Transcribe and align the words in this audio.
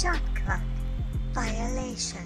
Shot 0.00 0.20
clock 0.44 0.60
violation. 1.32 2.20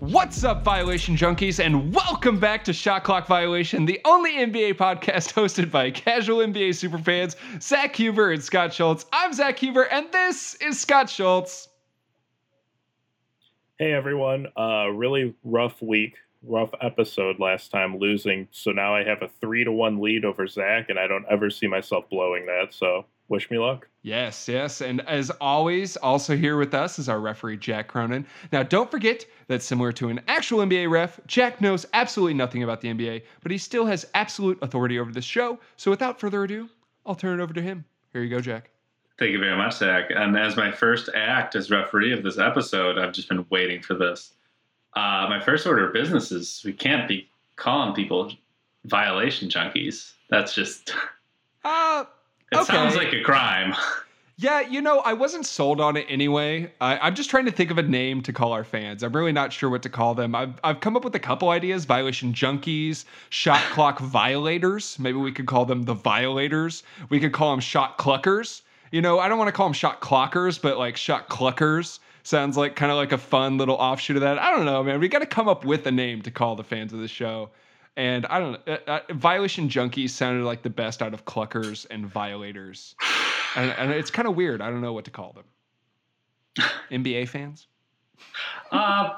What's 0.00 0.44
up, 0.44 0.62
Violation 0.62 1.16
Junkies, 1.16 1.64
and 1.64 1.94
welcome 1.94 2.38
back 2.38 2.62
to 2.64 2.74
Shot 2.74 3.04
Clock 3.04 3.26
Violation, 3.26 3.86
the 3.86 3.98
only 4.04 4.34
NBA 4.34 4.74
podcast 4.74 5.32
hosted 5.32 5.70
by 5.70 5.90
casual 5.90 6.40
NBA 6.40 6.70
superfans 6.70 7.36
Zach 7.62 7.96
Huber 7.96 8.32
and 8.32 8.44
Scott 8.44 8.74
Schultz. 8.74 9.06
I'm 9.14 9.32
Zach 9.32 9.58
Huber, 9.58 9.84
and 9.84 10.12
this 10.12 10.56
is 10.56 10.78
Scott 10.78 11.08
Schultz. 11.08 11.68
Hey 13.78 13.94
everyone, 13.94 14.48
uh, 14.58 14.88
really 14.88 15.34
rough 15.42 15.80
week, 15.80 16.16
rough 16.42 16.74
episode 16.82 17.40
last 17.40 17.70
time 17.70 17.96
losing. 17.96 18.46
So 18.50 18.72
now 18.72 18.94
I 18.94 19.04
have 19.04 19.22
a 19.22 19.30
three 19.40 19.64
to 19.64 19.72
one 19.72 20.02
lead 20.02 20.26
over 20.26 20.46
Zach, 20.46 20.90
and 20.90 20.98
I 20.98 21.06
don't 21.06 21.24
ever 21.30 21.48
see 21.48 21.66
myself 21.66 22.10
blowing 22.10 22.44
that. 22.44 22.74
So 22.74 23.06
wish 23.28 23.50
me 23.50 23.58
luck. 23.58 23.88
Yes, 24.06 24.46
yes. 24.46 24.82
And 24.82 25.00
as 25.08 25.30
always, 25.40 25.96
also 25.96 26.36
here 26.36 26.56
with 26.56 26.74
us 26.74 27.00
is 27.00 27.08
our 27.08 27.18
referee, 27.18 27.56
Jack 27.56 27.88
Cronin. 27.88 28.24
Now, 28.52 28.62
don't 28.62 28.88
forget 28.88 29.26
that 29.48 29.62
similar 29.64 29.90
to 29.94 30.08
an 30.10 30.20
actual 30.28 30.60
NBA 30.60 30.88
ref, 30.88 31.18
Jack 31.26 31.60
knows 31.60 31.84
absolutely 31.92 32.34
nothing 32.34 32.62
about 32.62 32.80
the 32.80 32.86
NBA, 32.94 33.22
but 33.42 33.50
he 33.50 33.58
still 33.58 33.84
has 33.84 34.06
absolute 34.14 34.60
authority 34.62 35.00
over 35.00 35.10
this 35.10 35.24
show. 35.24 35.58
So 35.76 35.90
without 35.90 36.20
further 36.20 36.44
ado, 36.44 36.68
I'll 37.04 37.16
turn 37.16 37.40
it 37.40 37.42
over 37.42 37.52
to 37.54 37.60
him. 37.60 37.84
Here 38.12 38.22
you 38.22 38.30
go, 38.30 38.38
Jack. 38.40 38.70
Thank 39.18 39.32
you 39.32 39.40
very 39.40 39.56
much, 39.56 39.74
Zach. 39.78 40.12
And 40.14 40.38
as 40.38 40.56
my 40.56 40.70
first 40.70 41.08
act 41.12 41.56
as 41.56 41.72
referee 41.72 42.12
of 42.12 42.22
this 42.22 42.38
episode, 42.38 42.98
I've 42.98 43.12
just 43.12 43.28
been 43.28 43.44
waiting 43.50 43.82
for 43.82 43.94
this. 43.94 44.34
Uh, 44.94 45.26
my 45.28 45.40
first 45.44 45.66
order 45.66 45.84
of 45.88 45.92
business 45.92 46.30
is 46.30 46.62
we 46.64 46.72
can't 46.72 47.08
be 47.08 47.28
calling 47.56 47.92
people 47.92 48.30
violation 48.84 49.48
junkies. 49.48 50.12
That's 50.30 50.54
just. 50.54 50.94
Uh, 51.64 52.04
It 52.52 52.58
Okay. 52.58 52.72
sounds 52.72 52.94
like 52.94 53.12
a 53.12 53.22
crime. 53.24 53.74
Yeah, 54.38 54.60
you 54.60 54.82
know, 54.82 54.98
I 54.98 55.14
wasn't 55.14 55.46
sold 55.46 55.80
on 55.80 55.96
it 55.96 56.04
anyway. 56.10 56.70
I, 56.78 56.98
I'm 56.98 57.14
just 57.14 57.30
trying 57.30 57.46
to 57.46 57.50
think 57.50 57.70
of 57.70 57.78
a 57.78 57.82
name 57.82 58.20
to 58.20 58.34
call 58.34 58.52
our 58.52 58.64
fans. 58.64 59.02
I'm 59.02 59.16
really 59.16 59.32
not 59.32 59.50
sure 59.50 59.70
what 59.70 59.82
to 59.84 59.88
call 59.88 60.14
them. 60.14 60.34
I've, 60.34 60.60
I've 60.62 60.80
come 60.80 60.94
up 60.94 61.04
with 61.04 61.14
a 61.14 61.18
couple 61.18 61.48
ideas 61.48 61.86
violation 61.86 62.34
junkies, 62.34 63.06
shot 63.30 63.62
clock 63.70 63.98
violators. 63.98 64.98
Maybe 64.98 65.16
we 65.16 65.32
could 65.32 65.46
call 65.46 65.64
them 65.64 65.84
the 65.84 65.94
violators. 65.94 66.82
We 67.08 67.18
could 67.18 67.32
call 67.32 67.50
them 67.50 67.60
shot 67.60 67.96
cluckers. 67.96 68.60
You 68.92 69.00
know, 69.00 69.18
I 69.18 69.28
don't 69.28 69.38
want 69.38 69.48
to 69.48 69.52
call 69.52 69.68
them 69.68 69.72
shot 69.72 70.02
clockers, 70.02 70.60
but 70.60 70.76
like 70.76 70.98
shot 70.98 71.30
cluckers 71.30 72.00
sounds 72.22 72.58
like 72.58 72.76
kind 72.76 72.92
of 72.92 72.98
like 72.98 73.12
a 73.12 73.18
fun 73.18 73.56
little 73.56 73.76
offshoot 73.76 74.16
of 74.16 74.20
that. 74.22 74.38
I 74.38 74.50
don't 74.50 74.66
know, 74.66 74.82
man. 74.82 75.00
We 75.00 75.08
got 75.08 75.20
to 75.20 75.26
come 75.26 75.48
up 75.48 75.64
with 75.64 75.86
a 75.86 75.92
name 75.92 76.20
to 76.20 76.30
call 76.30 76.56
the 76.56 76.64
fans 76.64 76.92
of 76.92 76.98
the 76.98 77.08
show. 77.08 77.48
And 77.96 78.26
I 78.26 78.38
don't 78.38 78.52
know, 78.52 78.74
uh, 78.86 79.00
uh, 79.08 79.14
violation 79.14 79.70
junkies 79.70 80.10
sounded 80.10 80.44
like 80.44 80.60
the 80.60 80.68
best 80.68 81.00
out 81.00 81.14
of 81.14 81.24
cluckers 81.24 81.86
and 81.90 82.06
violators 82.06 82.94
and, 83.56 83.72
and 83.72 83.90
it's 83.90 84.10
kind 84.10 84.28
of 84.28 84.36
weird. 84.36 84.60
I 84.60 84.70
don't 84.70 84.80
know 84.80 84.92
what 84.92 85.04
to 85.06 85.10
call 85.10 85.32
them. 85.32 85.44
NBA 86.90 87.28
fans? 87.28 87.66
Uh, 88.70 89.14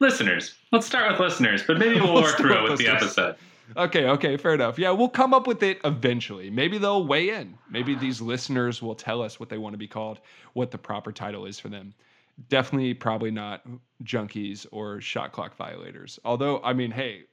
listeners, 0.00 0.56
let's 0.72 0.86
start 0.86 1.10
with 1.10 1.20
listeners, 1.20 1.62
but 1.66 1.78
maybe 1.78 2.00
we'll 2.00 2.14
Let's 2.14 2.28
work 2.28 2.36
through 2.36 2.58
it 2.58 2.62
with 2.62 2.72
with 2.72 2.80
the 2.80 2.88
episode. 2.88 3.36
Okay, 3.76 4.06
okay, 4.06 4.36
fair 4.36 4.54
enough. 4.54 4.78
Yeah, 4.78 4.90
we'll 4.90 5.10
come 5.10 5.34
up 5.34 5.46
with 5.46 5.62
it 5.62 5.78
eventually. 5.84 6.48
Maybe 6.48 6.78
they'll 6.78 7.06
weigh 7.06 7.30
in. 7.30 7.56
Maybe 7.70 7.94
these 7.94 8.20
listeners 8.20 8.80
will 8.80 8.94
tell 8.94 9.20
us 9.20 9.38
what 9.38 9.50
they 9.50 9.58
want 9.58 9.74
to 9.74 9.78
be 9.78 9.86
called, 9.86 10.20
what 10.54 10.70
the 10.70 10.78
proper 10.78 11.12
title 11.12 11.44
is 11.44 11.58
for 11.60 11.68
them. 11.68 11.92
Definitely, 12.48 12.94
probably 12.94 13.30
not 13.30 13.62
junkies 14.04 14.66
or 14.72 15.00
shot 15.00 15.32
clock 15.32 15.54
violators. 15.56 16.18
Although, 16.24 16.62
I 16.62 16.72
mean, 16.72 16.90
hey, 16.90 17.24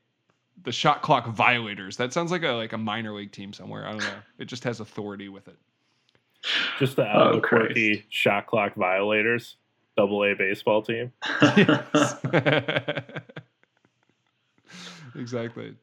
the 0.64 0.72
shot 0.72 1.02
clock 1.02 1.28
violators. 1.28 1.96
That 1.98 2.12
sounds 2.12 2.32
like 2.32 2.44
a 2.44 2.52
like 2.52 2.74
a 2.74 2.78
minor 2.78 3.14
league 3.14 3.32
team 3.32 3.54
somewhere. 3.54 3.88
I 3.88 3.92
don't 3.92 4.00
know. 4.00 4.20
It 4.38 4.46
just 4.46 4.64
has 4.64 4.80
authority 4.80 5.30
with 5.30 5.48
it. 5.48 5.58
Just 6.80 6.96
the 6.96 7.04
Oh, 7.04 7.28
Albuquerque 7.28 8.06
shot 8.10 8.48
clock 8.48 8.76
violators, 8.76 9.58
double 9.98 10.24
A 10.24 10.34
baseball 10.36 10.82
team. 10.82 11.12
exactly. 15.16 15.76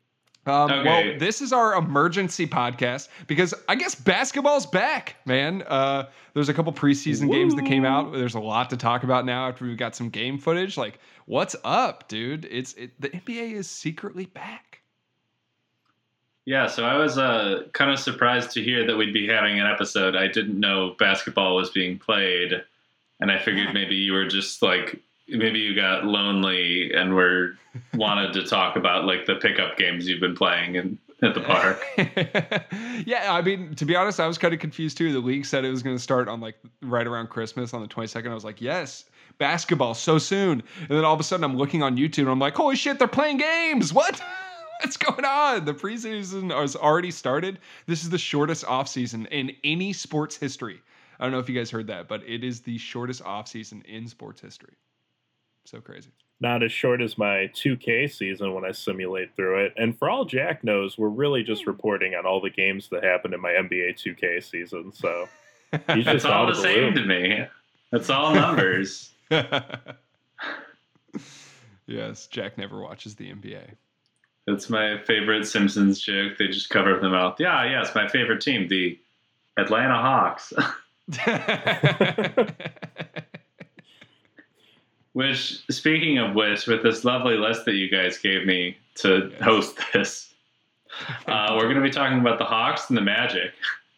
Um, 0.44 0.70
Okay. 0.72 0.84
Well, 0.84 1.18
this 1.18 1.40
is 1.40 1.52
our 1.52 1.74
emergency 1.76 2.48
podcast 2.48 3.08
because 3.28 3.54
I 3.68 3.76
guess 3.76 3.94
basketball's 3.94 4.66
back, 4.66 5.14
man. 5.24 5.62
Uh, 5.62 6.08
there's 6.34 6.48
a 6.48 6.54
couple 6.54 6.72
preseason 6.72 7.30
games 7.30 7.54
that 7.54 7.64
came 7.64 7.84
out. 7.84 8.12
There's 8.12 8.34
a 8.34 8.40
lot 8.40 8.68
to 8.70 8.76
talk 8.76 9.04
about 9.04 9.24
now 9.24 9.48
after 9.48 9.64
we've 9.64 9.76
got 9.76 9.94
some 9.94 10.08
game 10.08 10.38
footage. 10.38 10.76
Like, 10.76 10.98
what's 11.26 11.54
up, 11.62 12.08
dude? 12.08 12.44
It's 12.50 12.72
it, 12.74 13.00
the 13.00 13.10
NBA 13.10 13.52
is 13.52 13.70
secretly 13.70 14.26
back. 14.26 14.71
Yeah, 16.44 16.66
so 16.66 16.84
I 16.84 16.96
was 16.96 17.18
uh, 17.18 17.64
kind 17.72 17.90
of 17.90 17.98
surprised 17.98 18.50
to 18.52 18.62
hear 18.62 18.84
that 18.86 18.96
we'd 18.96 19.14
be 19.14 19.28
having 19.28 19.60
an 19.60 19.66
episode. 19.66 20.16
I 20.16 20.26
didn't 20.26 20.58
know 20.58 20.96
basketball 20.98 21.54
was 21.54 21.70
being 21.70 21.98
played, 21.98 22.52
and 23.20 23.30
I 23.30 23.38
figured 23.38 23.72
maybe 23.72 23.94
you 23.94 24.12
were 24.12 24.26
just 24.26 24.60
like 24.60 25.00
maybe 25.28 25.60
you 25.60 25.74
got 25.74 26.04
lonely 26.04 26.92
and 26.92 27.14
were 27.14 27.56
wanted 27.94 28.32
to 28.32 28.44
talk 28.44 28.76
about 28.76 29.04
like 29.04 29.26
the 29.26 29.36
pickup 29.36 29.76
games 29.76 30.08
you've 30.08 30.20
been 30.20 30.34
playing 30.34 30.74
in, 30.74 30.98
at 31.22 31.34
the 31.34 31.40
park. 31.40 31.84
yeah, 33.06 33.32
I 33.32 33.40
mean, 33.40 33.74
to 33.76 33.84
be 33.84 33.94
honest, 33.94 34.18
I 34.18 34.26
was 34.26 34.36
kind 34.36 34.52
of 34.52 34.58
confused 34.58 34.98
too. 34.98 35.12
The 35.12 35.20
league 35.20 35.46
said 35.46 35.64
it 35.64 35.70
was 35.70 35.82
going 35.82 35.96
to 35.96 36.02
start 36.02 36.28
on 36.28 36.40
like 36.40 36.56
right 36.82 37.06
around 37.06 37.28
Christmas 37.28 37.72
on 37.72 37.80
the 37.80 37.88
22nd. 37.88 38.28
I 38.28 38.34
was 38.34 38.44
like, 38.44 38.60
yes, 38.60 39.04
basketball 39.38 39.94
so 39.94 40.18
soon. 40.18 40.62
And 40.80 40.88
then 40.88 41.04
all 41.04 41.14
of 41.14 41.20
a 41.20 41.24
sudden 41.24 41.44
I'm 41.44 41.56
looking 41.56 41.82
on 41.82 41.96
YouTube 41.96 42.22
and 42.22 42.30
I'm 42.30 42.40
like, 42.40 42.56
holy 42.56 42.76
shit, 42.76 42.98
they're 42.98 43.08
playing 43.08 43.38
games. 43.38 43.92
What? 43.92 44.20
What's 44.82 44.96
going 44.96 45.24
on? 45.24 45.64
The 45.64 45.74
preseason 45.74 46.50
has 46.50 46.74
already 46.74 47.12
started. 47.12 47.60
This 47.86 48.02
is 48.02 48.10
the 48.10 48.18
shortest 48.18 48.64
offseason 48.64 49.28
in 49.28 49.52
any 49.62 49.92
sports 49.92 50.36
history. 50.36 50.82
I 51.20 51.24
don't 51.24 51.32
know 51.32 51.38
if 51.38 51.48
you 51.48 51.54
guys 51.54 51.70
heard 51.70 51.86
that, 51.86 52.08
but 52.08 52.22
it 52.26 52.42
is 52.42 52.62
the 52.62 52.78
shortest 52.78 53.22
offseason 53.22 53.84
in 53.84 54.08
sports 54.08 54.40
history. 54.40 54.74
So 55.66 55.80
crazy. 55.80 56.10
Not 56.40 56.64
as 56.64 56.72
short 56.72 57.00
as 57.00 57.16
my 57.16 57.48
2K 57.54 58.10
season 58.10 58.52
when 58.54 58.64
I 58.64 58.72
simulate 58.72 59.36
through 59.36 59.66
it. 59.66 59.74
And 59.76 59.96
for 59.96 60.10
all 60.10 60.24
Jack 60.24 60.64
knows, 60.64 60.98
we're 60.98 61.08
really 61.08 61.44
just 61.44 61.62
hmm. 61.62 61.70
reporting 61.70 62.16
on 62.16 62.26
all 62.26 62.40
the 62.40 62.50
games 62.50 62.88
that 62.90 63.04
happened 63.04 63.34
in 63.34 63.40
my 63.40 63.50
NBA 63.52 64.02
2K 64.02 64.42
season. 64.42 64.92
So 64.92 65.28
he's 65.94 65.98
It's 65.98 66.06
just 66.06 66.26
all 66.26 66.46
the 66.46 66.54
the 66.54 66.60
same 66.60 66.94
loop. 66.94 66.94
to 66.96 67.04
me. 67.06 67.46
It's 67.92 68.10
all 68.10 68.34
numbers. 68.34 69.12
yes, 71.86 72.26
Jack 72.26 72.58
never 72.58 72.80
watches 72.82 73.14
the 73.14 73.32
NBA. 73.32 73.76
It's 74.46 74.68
my 74.68 74.98
favorite 75.06 75.46
Simpsons 75.46 76.00
joke. 76.00 76.36
They 76.38 76.48
just 76.48 76.68
cover 76.70 76.98
their 76.98 77.10
mouth. 77.10 77.36
Yeah, 77.38 77.64
yeah, 77.64 77.80
it's 77.82 77.94
my 77.94 78.08
favorite 78.08 78.40
team, 78.40 78.66
the 78.68 78.98
Atlanta 79.56 79.94
Hawks. 79.96 80.52
which, 85.12 85.62
speaking 85.70 86.18
of 86.18 86.34
which, 86.34 86.66
with 86.66 86.82
this 86.82 87.04
lovely 87.04 87.36
list 87.36 87.64
that 87.66 87.74
you 87.74 87.88
guys 87.90 88.18
gave 88.18 88.46
me 88.46 88.76
to 88.96 89.30
Yes. 89.32 89.42
host 89.42 89.78
this, 89.92 90.34
uh, 91.26 91.54
we're 91.56 91.64
going 91.64 91.76
to 91.76 91.82
be 91.82 91.90
talking 91.90 92.18
about 92.18 92.38
the 92.38 92.44
Hawks 92.44 92.88
and 92.88 92.96
the 92.96 93.02
Magic. 93.02 93.52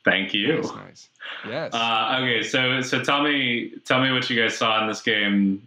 Thank 0.04 0.34
you. 0.34 0.56
Nice, 0.58 0.70
nice. 0.74 1.08
Yes. 1.48 1.74
Uh, 1.74 2.18
okay, 2.20 2.42
so 2.42 2.82
so 2.82 3.02
tell 3.02 3.22
me 3.22 3.72
tell 3.86 4.02
me 4.02 4.12
what 4.12 4.28
you 4.28 4.40
guys 4.40 4.56
saw 4.56 4.82
in 4.82 4.88
this 4.88 5.00
game, 5.00 5.66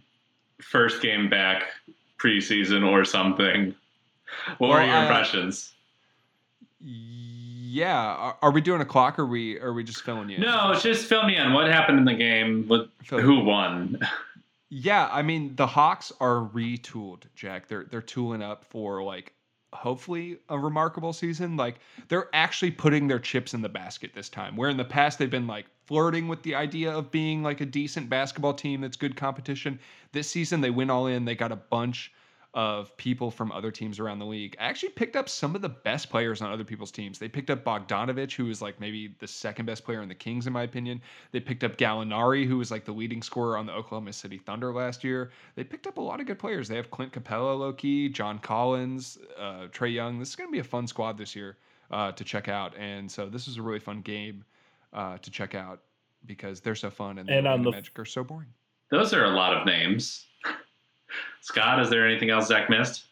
first 0.62 1.02
game 1.02 1.28
back 1.28 1.64
preseason 2.18 2.86
or 2.88 3.04
something. 3.04 3.74
What 4.58 4.68
were 4.68 4.74
Well, 4.76 4.86
your 4.86 4.94
uh, 4.96 5.02
impressions? 5.02 5.74
yeah. 6.80 7.96
Are, 7.96 8.38
are 8.42 8.50
we 8.50 8.60
doing 8.60 8.80
a 8.80 8.84
clock 8.84 9.18
or 9.18 9.22
are 9.22 9.26
we 9.26 9.58
are 9.60 9.72
we 9.72 9.84
just 9.84 10.02
filling 10.02 10.28
you? 10.28 10.36
in? 10.36 10.42
No, 10.42 10.74
just 10.80 11.06
fill 11.06 11.24
me 11.24 11.36
in. 11.36 11.52
What 11.52 11.68
happened 11.68 11.98
in 11.98 12.04
the 12.04 12.14
game? 12.14 12.64
What, 12.66 12.90
who 13.08 13.40
won? 13.40 13.98
Yeah, 14.70 15.08
I 15.10 15.22
mean 15.22 15.56
the 15.56 15.66
Hawks 15.66 16.12
are 16.20 16.48
retooled, 16.54 17.22
Jack. 17.34 17.68
They're 17.68 17.84
they're 17.84 18.02
tooling 18.02 18.42
up 18.42 18.64
for 18.64 19.02
like 19.02 19.32
hopefully 19.72 20.38
a 20.48 20.58
remarkable 20.58 21.12
season. 21.12 21.56
Like 21.56 21.76
they're 22.08 22.28
actually 22.32 22.70
putting 22.70 23.08
their 23.08 23.18
chips 23.18 23.54
in 23.54 23.62
the 23.62 23.68
basket 23.68 24.12
this 24.14 24.28
time. 24.28 24.56
Where 24.56 24.70
in 24.70 24.76
the 24.76 24.84
past 24.84 25.18
they've 25.18 25.30
been 25.30 25.46
like 25.46 25.66
flirting 25.86 26.28
with 26.28 26.42
the 26.42 26.54
idea 26.54 26.92
of 26.92 27.10
being 27.10 27.42
like 27.42 27.60
a 27.62 27.66
decent 27.66 28.10
basketball 28.10 28.52
team 28.54 28.82
that's 28.82 28.96
good 28.96 29.16
competition. 29.16 29.78
This 30.12 30.28
season 30.30 30.60
they 30.60 30.70
went 30.70 30.90
all 30.90 31.06
in. 31.06 31.24
They 31.24 31.34
got 31.34 31.52
a 31.52 31.56
bunch 31.56 32.12
of 32.54 32.96
people 32.96 33.30
from 33.30 33.52
other 33.52 33.70
teams 33.70 33.98
around 34.00 34.18
the 34.18 34.24
league. 34.26 34.56
I 34.58 34.64
actually 34.64 34.88
picked 34.90 35.16
up 35.16 35.28
some 35.28 35.54
of 35.54 35.60
the 35.60 35.68
best 35.68 36.08
players 36.08 36.40
on 36.40 36.50
other 36.50 36.64
people's 36.64 36.90
teams. 36.90 37.18
They 37.18 37.28
picked 37.28 37.50
up 37.50 37.62
Bogdanovich, 37.62 38.34
who 38.34 38.46
was 38.46 38.62
like 38.62 38.80
maybe 38.80 39.14
the 39.18 39.26
second 39.28 39.66
best 39.66 39.84
player 39.84 40.00
in 40.02 40.08
the 40.08 40.14
Kings, 40.14 40.46
in 40.46 40.52
my 40.54 40.62
opinion. 40.62 41.02
They 41.30 41.40
picked 41.40 41.62
up 41.62 41.76
Gallinari, 41.76 42.46
who 42.46 42.56
was 42.56 42.70
like 42.70 42.84
the 42.86 42.92
leading 42.92 43.20
scorer 43.22 43.56
on 43.58 43.66
the 43.66 43.72
Oklahoma 43.72 44.12
City 44.14 44.38
Thunder 44.38 44.72
last 44.72 45.04
year. 45.04 45.30
They 45.56 45.62
picked 45.64 45.86
up 45.86 45.98
a 45.98 46.00
lot 46.00 46.20
of 46.20 46.26
good 46.26 46.38
players. 46.38 46.68
They 46.68 46.76
have 46.76 46.90
Clint 46.90 47.12
Capela, 47.12 47.58
low 47.58 47.72
key, 47.74 48.08
John 48.08 48.38
Collins, 48.38 49.18
uh, 49.38 49.66
Trae 49.68 49.92
Young. 49.92 50.18
This 50.18 50.30
is 50.30 50.36
going 50.36 50.48
to 50.48 50.52
be 50.52 50.60
a 50.60 50.64
fun 50.64 50.86
squad 50.86 51.18
this 51.18 51.36
year 51.36 51.58
uh, 51.90 52.12
to 52.12 52.24
check 52.24 52.48
out. 52.48 52.74
And 52.78 53.10
so 53.10 53.28
this 53.28 53.46
is 53.46 53.58
a 53.58 53.62
really 53.62 53.78
fun 53.80 54.00
game 54.00 54.42
uh, 54.94 55.18
to 55.18 55.30
check 55.30 55.54
out 55.54 55.80
because 56.24 56.60
they're 56.60 56.74
so 56.74 56.88
fun 56.90 57.18
and, 57.18 57.28
And 57.28 57.46
the 57.46 57.62
the- 57.62 57.70
Magic 57.72 57.98
are 57.98 58.04
so 58.06 58.24
boring. 58.24 58.48
Those 58.90 59.12
are 59.12 59.24
a 59.26 59.30
lot 59.30 59.54
of 59.54 59.66
names. 59.66 60.24
Scott, 61.40 61.80
is 61.80 61.90
there 61.90 62.06
anything 62.06 62.30
else 62.30 62.48
Zach 62.48 62.68
missed? 62.68 63.04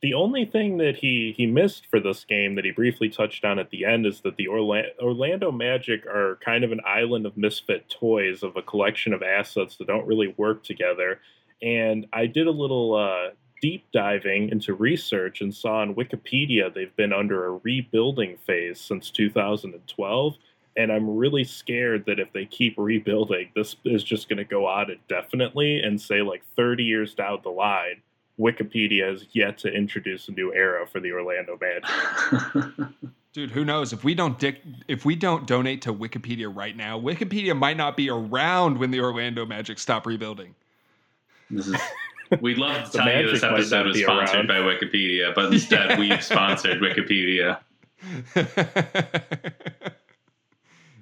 The 0.00 0.14
only 0.14 0.44
thing 0.44 0.78
that 0.78 0.96
he 0.96 1.34
he 1.36 1.46
missed 1.46 1.86
for 1.90 1.98
this 1.98 2.24
game 2.24 2.54
that 2.54 2.64
he 2.64 2.70
briefly 2.70 3.08
touched 3.08 3.44
on 3.44 3.58
at 3.58 3.70
the 3.70 3.84
end 3.84 4.06
is 4.06 4.20
that 4.20 4.36
the 4.36 4.46
Orlando, 4.46 4.90
Orlando 5.02 5.50
Magic 5.50 6.06
are 6.06 6.38
kind 6.44 6.62
of 6.62 6.70
an 6.70 6.80
island 6.86 7.26
of 7.26 7.36
misfit 7.36 7.88
toys 7.90 8.44
of 8.44 8.56
a 8.56 8.62
collection 8.62 9.12
of 9.12 9.24
assets 9.24 9.76
that 9.76 9.88
don't 9.88 10.06
really 10.06 10.34
work 10.36 10.62
together. 10.62 11.20
And 11.62 12.06
I 12.12 12.26
did 12.26 12.46
a 12.46 12.52
little 12.52 12.94
uh, 12.94 13.30
deep 13.60 13.86
diving 13.92 14.50
into 14.50 14.74
research 14.74 15.40
and 15.40 15.52
saw 15.52 15.80
on 15.80 15.96
Wikipedia 15.96 16.72
they've 16.72 16.94
been 16.94 17.12
under 17.12 17.46
a 17.46 17.58
rebuilding 17.58 18.36
phase 18.36 18.80
since 18.80 19.10
2012. 19.10 20.36
And 20.78 20.90
I'm 20.92 21.16
really 21.16 21.44
scared 21.44 22.04
that 22.06 22.18
if 22.20 22.32
they 22.32 22.46
keep 22.46 22.74
rebuilding, 22.78 23.50
this 23.54 23.76
is 23.84 24.02
just 24.04 24.28
going 24.28 24.36
to 24.38 24.44
go 24.44 24.64
on 24.66 24.90
indefinitely 24.90 25.80
and 25.80 26.00
say, 26.00 26.22
like 26.22 26.42
30 26.56 26.84
years 26.84 27.14
down 27.14 27.40
the 27.42 27.50
line, 27.50 28.00
Wikipedia 28.38 29.10
has 29.10 29.26
yet 29.32 29.58
to 29.58 29.68
introduce 29.68 30.28
a 30.28 30.32
new 30.32 30.54
era 30.54 30.86
for 30.86 31.00
the 31.00 31.10
Orlando 31.12 31.58
Magic. 31.60 32.86
Dude, 33.32 33.50
who 33.50 33.64
knows? 33.64 33.92
If 33.92 34.04
we 34.04 34.14
don't 34.14 34.38
dic- 34.38 34.62
if 34.88 35.04
we 35.04 35.14
don't 35.16 35.46
donate 35.46 35.82
to 35.82 35.92
Wikipedia 35.92 36.50
right 36.54 36.74
now, 36.76 36.98
Wikipedia 36.98 37.56
might 37.58 37.76
not 37.76 37.96
be 37.96 38.08
around 38.08 38.78
when 38.78 38.90
the 38.90 39.00
Orlando 39.00 39.44
Magic 39.44 39.78
stop 39.78 40.06
rebuilding. 40.06 40.54
This 41.50 41.66
is. 41.68 41.76
We'd 42.42 42.58
love 42.58 42.84
to 42.90 42.98
The 42.98 43.04
tell 43.04 43.20
you 43.22 43.30
this 43.32 43.42
episode 43.42 43.76
not 43.76 43.86
was 43.86 44.00
sponsored 44.00 44.36
around. 44.36 44.46
by 44.48 44.56
Wikipedia, 44.58 45.34
but 45.34 45.52
instead 45.52 45.90
Yeah. 45.90 45.98
we've 46.14 46.22
sponsored 46.22 46.80
Wikipedia. 46.80 47.58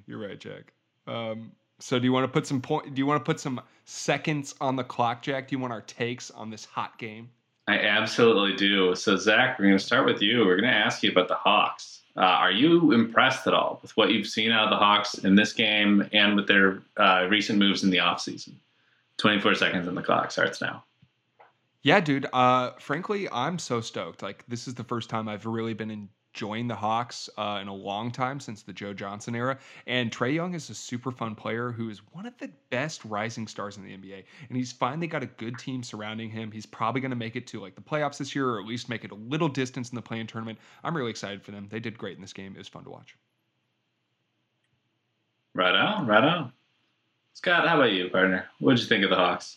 You're 0.07 0.19
right, 0.19 0.39
Jack. 0.39 0.73
Um, 1.07 1.53
so 1.79 1.99
do 1.99 2.05
you 2.05 2.13
want 2.13 2.25
to 2.25 2.29
put 2.29 2.47
some 2.47 2.61
point? 2.61 2.95
Do 2.95 2.99
you 2.99 3.07
want 3.07 3.21
to 3.21 3.25
put 3.25 3.41
some 3.41 3.61
seconds 3.85 4.55
on 4.61 4.77
the 4.77 4.85
clock, 4.85 5.23
Jack? 5.23 5.49
Do 5.49 5.57
you 5.57 5.59
want 5.59 5.73
our 5.73 5.83
takes 5.83 6.31
on 6.31 6.51
this 6.51 6.65
hot 6.65 6.99
game? 6.99 7.31
I 7.69 7.79
absolutely 7.81 8.57
do. 8.57 8.95
So, 8.95 9.17
Zach, 9.17 9.59
we're 9.59 9.67
going 9.67 9.79
to 9.79 9.85
start 9.85 10.07
with 10.07 10.23
you. 10.23 10.47
We're 10.47 10.61
going 10.61 10.71
to 10.71 10.77
ask 10.77 11.03
you 11.03 11.11
about 11.11 11.29
the 11.29 11.35
Hawks. 11.35 12.03
Uh, 12.17 12.21
are 12.21 12.53
you 12.53 12.93
impressed 12.93 13.47
at 13.47 13.55
all 13.55 13.81
with 13.83 13.95
what 13.97 14.11
you've 14.11 14.29
seen 14.29 14.53
out 14.53 14.65
of 14.65 14.71
the 14.71 14.77
Hawks 14.77 15.15
in 15.19 15.35
this 15.35 15.53
game 15.53 16.09
and 16.13 16.37
with 16.37 16.47
their 16.47 16.81
uh, 16.97 17.27
recent 17.29 17.59
moves 17.59 17.83
in 17.83 17.91
the 17.91 17.99
offseason? 17.99 18.55
24 19.19 19.55
seconds 19.57 19.89
on 19.89 19.95
the 19.95 20.03
clock 20.03 20.31
starts 20.31 20.61
now. 20.61 20.85
Yeah, 21.83 22.01
dude. 22.01 22.27
Uh, 22.33 22.71
frankly, 22.79 23.29
I'm 23.31 23.59
so 23.59 23.81
stoked. 23.81 24.23
Like, 24.23 24.45
this 24.49 24.67
is 24.69 24.75
the 24.75 24.85
first 24.85 25.11
time 25.11 25.29
I've 25.29 25.47
really 25.47 25.75
been 25.75 26.09
enjoying 26.37 26.69
the 26.69 26.75
Hawks 26.75 27.31
uh, 27.39 27.61
in 27.63 27.69
a 27.69 27.75
long 27.75 28.11
time 28.11 28.39
since 28.41 28.63
the 28.63 28.73
Joe 28.73 28.93
Johnson 28.93 29.35
era. 29.35 29.59
And 29.87 30.11
Trae 30.11 30.35
Young 30.35 30.53
is 30.53 30.69
a 30.69 30.75
super 30.75 31.11
fun 31.11 31.35
player 31.35 31.73
who 31.73 31.89
is 31.89 32.03
one 32.13 32.27
of 32.27 32.37
the 32.37 32.51
best 32.69 33.03
rising 33.07 33.47
stars 33.47 33.79
in 33.79 33.85
the 33.85 33.97
NBA. 33.97 34.23
And 34.49 34.57
he's 34.57 34.71
finally 34.71 35.07
got 35.07 35.23
a 35.23 35.27
good 35.27 35.59
team 35.59 35.83
surrounding 35.83 36.29
him. 36.29 36.53
He's 36.53 36.67
probably 36.67 37.01
going 37.01 37.11
to 37.11 37.17
make 37.17 37.37
it 37.37 37.47
to 37.49 37.61
like 37.61 37.75
the 37.75 37.81
playoffs 37.81 38.19
this 38.19 38.35
year, 38.35 38.51
or 38.51 38.61
at 38.61 38.67
least 38.67 38.91
make 38.91 39.03
it 39.03 39.13
a 39.13 39.15
little 39.15 39.49
distance 39.49 39.89
in 39.89 39.97
the 39.97 40.03
play-in 40.03 40.27
tournament. 40.27 40.59
I'm 40.85 40.95
really 40.95 41.11
excited 41.11 41.43
for 41.43 41.53
them. 41.53 41.69
They 41.71 41.81
did 41.81 41.97
great 41.97 42.17
in 42.17 42.21
this 42.21 42.35
game. 42.35 42.53
It 42.55 42.59
was 42.59 42.69
fun 42.69 42.85
to 42.85 42.91
watch. 42.91 43.17
Right 45.55 45.75
on, 45.75 46.07
right 46.07 46.23
on. 46.23 46.53
Scott, 47.33 47.67
how 47.67 47.77
about 47.77 47.93
you, 47.93 48.11
partner? 48.11 48.45
What 48.59 48.73
did 48.73 48.81
you 48.81 48.89
think 48.89 49.05
of 49.05 49.11
the 49.11 49.17
Hawks? 49.17 49.57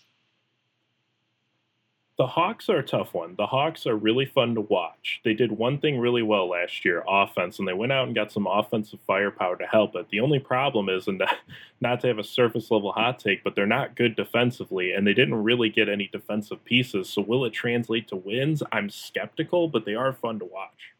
The 2.20 2.28
Hawks 2.28 2.68
are 2.68 2.80
a 2.80 2.84
tough 2.84 3.14
one. 3.14 3.36
The 3.38 3.48
Hawks 3.48 3.88
are 3.88 3.96
really 3.96 4.26
fun 4.26 4.54
to 4.56 4.62
watch. 4.62 5.22
They 5.24 5.34
did 5.34 5.54
one 5.54 5.78
thing 5.78 5.98
really 5.98 6.22
well 6.22 6.50
last 6.50 6.84
year, 6.84 7.02
offense, 7.08 7.60
and 7.60 7.66
they 7.66 7.72
went 7.72 7.94
out 7.94 8.08
and 8.08 8.14
got 8.14 8.30
some 8.30 8.46
offensive 8.46 9.00
firepower 9.08 9.56
to 9.56 9.66
help 9.66 9.96
it. 9.96 10.10
The 10.10 10.20
only 10.20 10.40
problem 10.40 10.90
is, 10.90 11.08
and 11.08 11.24
not 11.82 12.02
to 12.02 12.08
have 12.08 12.20
a 12.20 12.24
surface 12.26 12.72
level 12.72 12.92
hot 12.92 13.20
take, 13.20 13.42
but 13.42 13.56
they're 13.56 13.66
not 13.66 13.96
good 13.96 14.18
defensively, 14.18 14.92
and 14.92 15.08
they 15.08 15.14
didn't 15.14 15.42
really 15.42 15.70
get 15.70 15.88
any 15.88 16.10
defensive 16.12 16.62
pieces. 16.66 17.08
So 17.08 17.22
will 17.22 17.46
it 17.46 17.54
translate 17.54 18.10
to 18.10 18.18
wins? 18.18 18.62
I'm 18.74 18.90
skeptical, 18.90 19.70
but 19.70 19.86
they 19.86 19.96
are 19.96 20.12
fun 20.12 20.40
to 20.40 20.46
watch. 20.46 20.92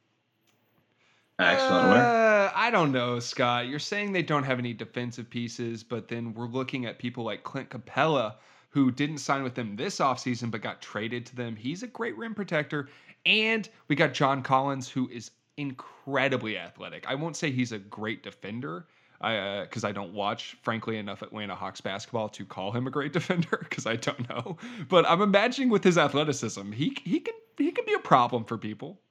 Excellent. 1.38 1.98
Uh, 1.98 2.52
I 2.56 2.72
don't 2.72 2.94
know, 2.94 3.20
Scott. 3.20 3.68
You're 3.68 3.80
saying 3.80 4.14
they 4.14 4.24
don't 4.24 4.44
have 4.44 4.58
any 4.58 4.72
defensive 4.72 5.30
pieces, 5.30 5.84
but 5.84 6.08
then 6.08 6.34
we're 6.34 6.48
looking 6.48 6.86
at 6.86 6.98
people 6.98 7.26
like 7.26 7.44
Clint 7.44 7.70
Capela, 7.70 8.36
who 8.70 8.92
didn't 8.92 9.18
sign 9.18 9.44
with 9.44 9.56
them 9.56 9.76
this 9.76 9.98
offseason 9.98 10.52
but 10.52 10.62
got 10.62 10.82
traded 10.82 11.26
to 11.28 11.36
them. 11.36 11.56
He's 11.56 11.84
a 11.84 11.88
great 11.88 12.18
rim 12.18 12.36
protector. 12.36 12.90
And 13.26 13.68
we 13.88 13.96
got 13.96 14.14
John 14.14 14.42
Collins, 14.42 14.90
who 14.90 15.10
is 15.10 15.32
incredibly 15.58 16.58
athletic. 16.58 17.06
I 17.08 17.16
won't 17.16 17.36
say 17.36 17.52
he's 17.52 17.72
a 17.72 17.80
great 17.80 18.24
defender 18.24 18.86
uh, 19.22 19.64
because 19.64 19.84
I 19.84 19.92
don't 19.92 20.14
watch, 20.14 20.58
frankly, 20.62 20.98
enough 20.98 21.22
Atlanta 21.22 21.56
Hawks 21.56 21.82
basketball 21.82 22.30
to 22.30 22.46
call 22.46 22.72
him 22.72 22.88
a 22.88 22.92
great 22.92 23.14
defender 23.20 23.58
because 23.68 23.86
I 23.86 23.96
don't 23.96 24.30
know. 24.30 24.58
But 24.88 25.06
I'm 25.08 25.22
imagining 25.22 25.70
with 25.70 25.84
his 25.84 25.98
athleticism, 25.98 26.72
he 26.72 26.98
he 27.04 27.20
can 27.20 27.34
he 27.58 27.72
can 27.72 27.86
be 27.86 27.94
a 27.94 28.00
problem 28.00 28.46
for 28.46 28.58
people. 28.58 29.02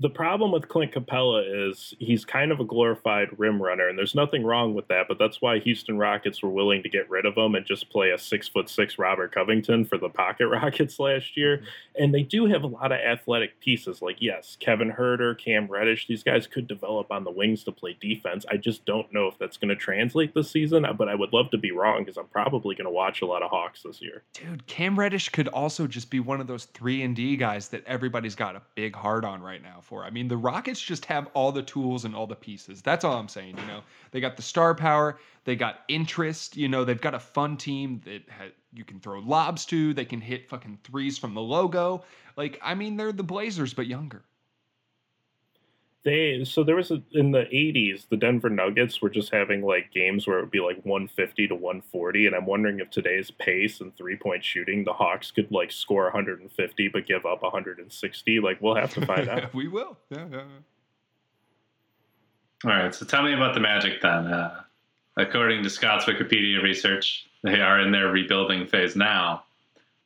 The 0.00 0.08
problem 0.08 0.50
with 0.50 0.68
Clint 0.68 0.92
Capela 0.92 1.68
is 1.68 1.92
he's 1.98 2.24
kind 2.24 2.52
of 2.52 2.58
a 2.58 2.64
glorified 2.64 3.28
rim 3.38 3.60
runner, 3.60 3.86
and 3.86 3.98
there's 3.98 4.14
nothing 4.14 4.42
wrong 4.42 4.72
with 4.72 4.88
that. 4.88 5.08
But 5.08 5.18
that's 5.18 5.42
why 5.42 5.58
Houston 5.58 5.98
Rockets 5.98 6.42
were 6.42 6.48
willing 6.48 6.82
to 6.82 6.88
get 6.88 7.10
rid 7.10 7.26
of 7.26 7.36
him 7.36 7.54
and 7.54 7.66
just 7.66 7.90
play 7.90 8.10
a 8.10 8.18
six 8.18 8.48
foot 8.48 8.70
six 8.70 8.98
Robert 8.98 9.34
Covington 9.34 9.84
for 9.84 9.98
the 9.98 10.08
Pocket 10.08 10.48
Rockets 10.48 10.98
last 10.98 11.36
year. 11.36 11.58
Mm-hmm. 11.58 12.02
And 12.02 12.14
they 12.14 12.22
do 12.22 12.46
have 12.46 12.62
a 12.62 12.66
lot 12.66 12.92
of 12.92 12.98
athletic 12.98 13.60
pieces. 13.60 14.00
Like 14.00 14.16
yes, 14.20 14.56
Kevin 14.58 14.90
Huerter, 14.90 15.36
Cam 15.36 15.66
Reddish, 15.66 16.06
these 16.06 16.22
guys 16.22 16.46
could 16.46 16.66
develop 16.66 17.12
on 17.12 17.24
the 17.24 17.30
wings 17.30 17.62
to 17.64 17.72
play 17.72 17.94
defense. 18.00 18.46
I 18.50 18.56
just 18.56 18.86
don't 18.86 19.12
know 19.12 19.26
if 19.28 19.38
that's 19.38 19.58
going 19.58 19.68
to 19.68 19.76
translate 19.76 20.34
this 20.34 20.50
season. 20.50 20.86
But 20.96 21.10
I 21.10 21.14
would 21.14 21.34
love 21.34 21.50
to 21.50 21.58
be 21.58 21.72
wrong 21.72 22.04
because 22.04 22.16
I'm 22.16 22.28
probably 22.28 22.74
going 22.74 22.86
to 22.86 22.90
watch 22.90 23.20
a 23.20 23.26
lot 23.26 23.42
of 23.42 23.50
Hawks 23.50 23.82
this 23.82 24.00
year. 24.00 24.22
Dude, 24.32 24.66
Cam 24.66 24.98
Reddish 24.98 25.28
could 25.28 25.48
also 25.48 25.86
just 25.86 26.08
be 26.08 26.20
one 26.20 26.40
of 26.40 26.46
those 26.46 26.64
three 26.64 27.02
and 27.02 27.14
D 27.14 27.36
guys 27.36 27.68
that 27.68 27.84
everybody's 27.86 28.34
got 28.34 28.56
a 28.56 28.62
big 28.74 28.96
heart 28.96 29.26
on 29.26 29.42
right 29.42 29.62
now 29.62 29.82
I 29.98 30.10
mean, 30.10 30.28
the 30.28 30.36
Rockets 30.36 30.80
just 30.80 31.04
have 31.06 31.28
all 31.34 31.50
the 31.52 31.62
tools 31.62 32.04
and 32.04 32.14
all 32.14 32.26
the 32.26 32.36
pieces. 32.36 32.80
That's 32.80 33.04
all 33.04 33.16
I'm 33.16 33.28
saying. 33.28 33.58
You 33.58 33.66
know, 33.66 33.80
they 34.12 34.20
got 34.20 34.36
the 34.36 34.42
star 34.42 34.74
power, 34.74 35.18
they 35.44 35.56
got 35.56 35.80
interest. 35.88 36.56
You 36.56 36.68
know, 36.68 36.84
they've 36.84 37.00
got 37.00 37.14
a 37.14 37.18
fun 37.18 37.56
team 37.56 38.00
that 38.04 38.22
ha- 38.30 38.54
you 38.72 38.84
can 38.84 39.00
throw 39.00 39.18
lobs 39.18 39.64
to. 39.66 39.92
They 39.92 40.04
can 40.04 40.20
hit 40.20 40.48
fucking 40.48 40.78
threes 40.84 41.18
from 41.18 41.34
the 41.34 41.40
logo. 41.40 42.04
Like, 42.36 42.58
I 42.62 42.74
mean, 42.74 42.96
they're 42.96 43.12
the 43.12 43.24
Blazers 43.24 43.74
but 43.74 43.86
younger. 43.86 44.22
They 46.02 46.42
so 46.44 46.64
there 46.64 46.76
was 46.76 46.90
a, 46.90 47.02
in 47.12 47.30
the 47.30 47.44
80s 47.52 48.08
the 48.08 48.16
denver 48.16 48.48
nuggets 48.48 49.02
were 49.02 49.10
just 49.10 49.32
having 49.32 49.62
like 49.62 49.92
games 49.92 50.26
where 50.26 50.38
it 50.38 50.42
would 50.42 50.50
be 50.50 50.60
like 50.60 50.82
150 50.84 51.48
to 51.48 51.54
140 51.54 52.26
and 52.26 52.34
i'm 52.34 52.46
wondering 52.46 52.80
if 52.80 52.88
today's 52.90 53.30
pace 53.30 53.82
and 53.82 53.94
three 53.96 54.16
point 54.16 54.42
shooting 54.42 54.84
the 54.84 54.94
hawks 54.94 55.30
could 55.30 55.52
like 55.52 55.70
score 55.70 56.04
150 56.04 56.88
but 56.88 57.06
give 57.06 57.26
up 57.26 57.42
160 57.42 58.40
like 58.40 58.60
we'll 58.62 58.74
have 58.74 58.94
to 58.94 59.04
find 59.04 59.28
out 59.28 59.50
we 59.60 59.68
will. 59.68 59.96
Yeah, 60.10 60.26
yeah, 60.30 60.36
yeah. 60.36 62.70
All 62.70 62.78
right, 62.78 62.94
so 62.94 63.06
tell 63.06 63.22
me 63.22 63.32
about 63.32 63.54
the 63.54 63.60
Magic 63.60 64.02
then. 64.02 64.26
Uh, 64.26 64.62
according 65.16 65.62
to 65.62 65.70
Scott's 65.70 66.04
Wikipedia 66.04 66.62
research, 66.62 67.26
they 67.42 67.60
are 67.60 67.80
in 67.80 67.90
their 67.90 68.08
rebuilding 68.08 68.66
phase 68.66 68.96
now. 68.96 69.44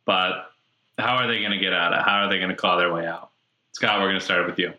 But 0.04 0.50
how 0.99 1.16
are 1.16 1.26
they 1.26 1.40
going 1.40 1.50
to 1.50 1.59
get 1.59 1.73
out 1.73 1.92
of 1.92 2.00
it? 2.00 2.02
How 2.04 2.19
are 2.19 2.28
they 2.28 2.38
going 2.38 2.50
to 2.50 2.57
claw 2.57 2.76
their 2.76 2.92
way 2.92 3.07
out? 3.07 3.30
Scott, 3.73 4.00
we're 4.00 4.09
going 4.09 4.21
to 4.21 4.25
start 4.25 4.47
with 4.47 4.59
you. 4.59 4.73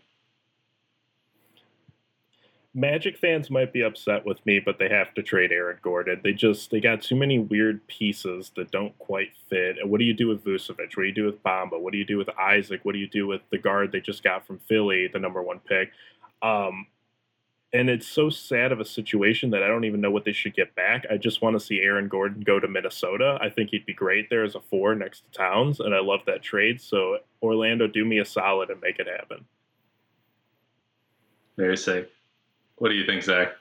Magic 2.76 3.18
fans 3.18 3.50
might 3.50 3.72
be 3.72 3.82
upset 3.82 4.26
with 4.26 4.46
me 4.46 4.60
but 4.60 4.78
they 4.78 4.90
have 4.90 5.14
to 5.14 5.24
trade 5.24 5.52
aaron 5.52 5.78
gordon 5.82 6.20
they 6.24 6.34
just 6.34 6.70
they 6.72 6.82
got 6.82 7.02
too 7.02 7.16
many 7.16 7.40
weird 7.40 7.86
pieces 7.88 8.52
that 8.56 8.70
don't 8.70 8.96
quite 9.00 9.32
fit 9.50 9.78
and 9.80 9.90
what 9.90 9.98
do 9.98 10.04
you 10.04 10.14
do 10.14 10.28
with 10.28 10.44
vucevic 10.44 10.78
what 10.78 11.04
do 11.04 11.06
you 11.06 11.14
do 11.14 11.26
with 11.26 11.42
bamba 11.42 11.80
what 11.80 11.94
do 11.94 11.98
you 11.98 12.06
do 12.06 12.18
with 12.18 12.30
isaac 12.38 12.82
what 12.84 12.92
do 12.92 13.00
you 13.00 13.08
do 13.08 13.26
with 13.26 13.42
the 13.50 13.58
guard 13.58 13.92
they 13.92 14.02
just 14.02 14.24
got 14.24 14.46
from 14.46 14.60
philly 14.60 15.08
the 15.08 15.18
number 15.20 15.42
one 15.42 15.60
pick 15.60 15.90
um, 16.42 16.86
and 17.76 17.90
it's 17.90 18.08
so 18.08 18.30
sad 18.30 18.72
of 18.72 18.80
a 18.80 18.86
situation 18.86 19.50
that 19.50 19.62
I 19.62 19.68
don't 19.68 19.84
even 19.84 20.00
know 20.00 20.12
what 20.12 20.24
they 20.24 20.32
should 20.32 20.56
get 20.56 20.74
back. 20.76 21.06
I 21.12 21.18
just 21.18 21.42
want 21.42 21.60
to 21.60 21.60
see 21.60 21.82
Aaron 21.82 22.08
Gordon 22.08 22.42
go 22.42 22.58
to 22.58 22.68
Minnesota. 22.70 23.38
I 23.42 23.50
think 23.50 23.72
he'd 23.72 23.86
be 23.86 23.94
great 23.94 24.30
there 24.30 24.46
as 24.46 24.56
a 24.56 24.62
four 24.62 24.96
next 24.96 25.24
to 25.26 25.38
Towns, 25.38 25.82
and 25.82 25.94
I 25.94 26.00
love 26.00 26.22
that 26.26 26.42
trade. 26.42 26.80
So 26.80 27.18
Orlando, 27.42 27.88
do 27.88 28.06
me 28.06 28.20
a 28.20 28.26
solid 28.26 28.70
and 28.70 28.80
make 28.80 29.00
it 29.00 29.08
happen. 29.08 29.44
Very 31.58 31.76
sick. 31.76 32.10
What 32.78 32.90
do 32.90 32.96
you 32.96 33.06
think, 33.06 33.24
Zach? 33.24 33.54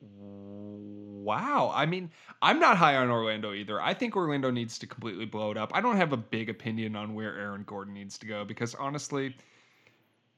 Wow. 0.00 1.70
I 1.74 1.86
mean, 1.86 2.10
I'm 2.40 2.58
not 2.58 2.76
high 2.76 2.96
on 2.96 3.10
Orlando 3.10 3.52
either. 3.52 3.80
I 3.80 3.94
think 3.94 4.16
Orlando 4.16 4.50
needs 4.50 4.78
to 4.78 4.86
completely 4.86 5.26
blow 5.26 5.50
it 5.50 5.56
up. 5.56 5.70
I 5.74 5.80
don't 5.80 5.96
have 5.96 6.12
a 6.12 6.16
big 6.16 6.48
opinion 6.48 6.96
on 6.96 7.14
where 7.14 7.38
Aaron 7.38 7.64
Gordon 7.64 7.94
needs 7.94 8.18
to 8.18 8.26
go 8.26 8.44
because 8.44 8.74
honestly, 8.74 9.36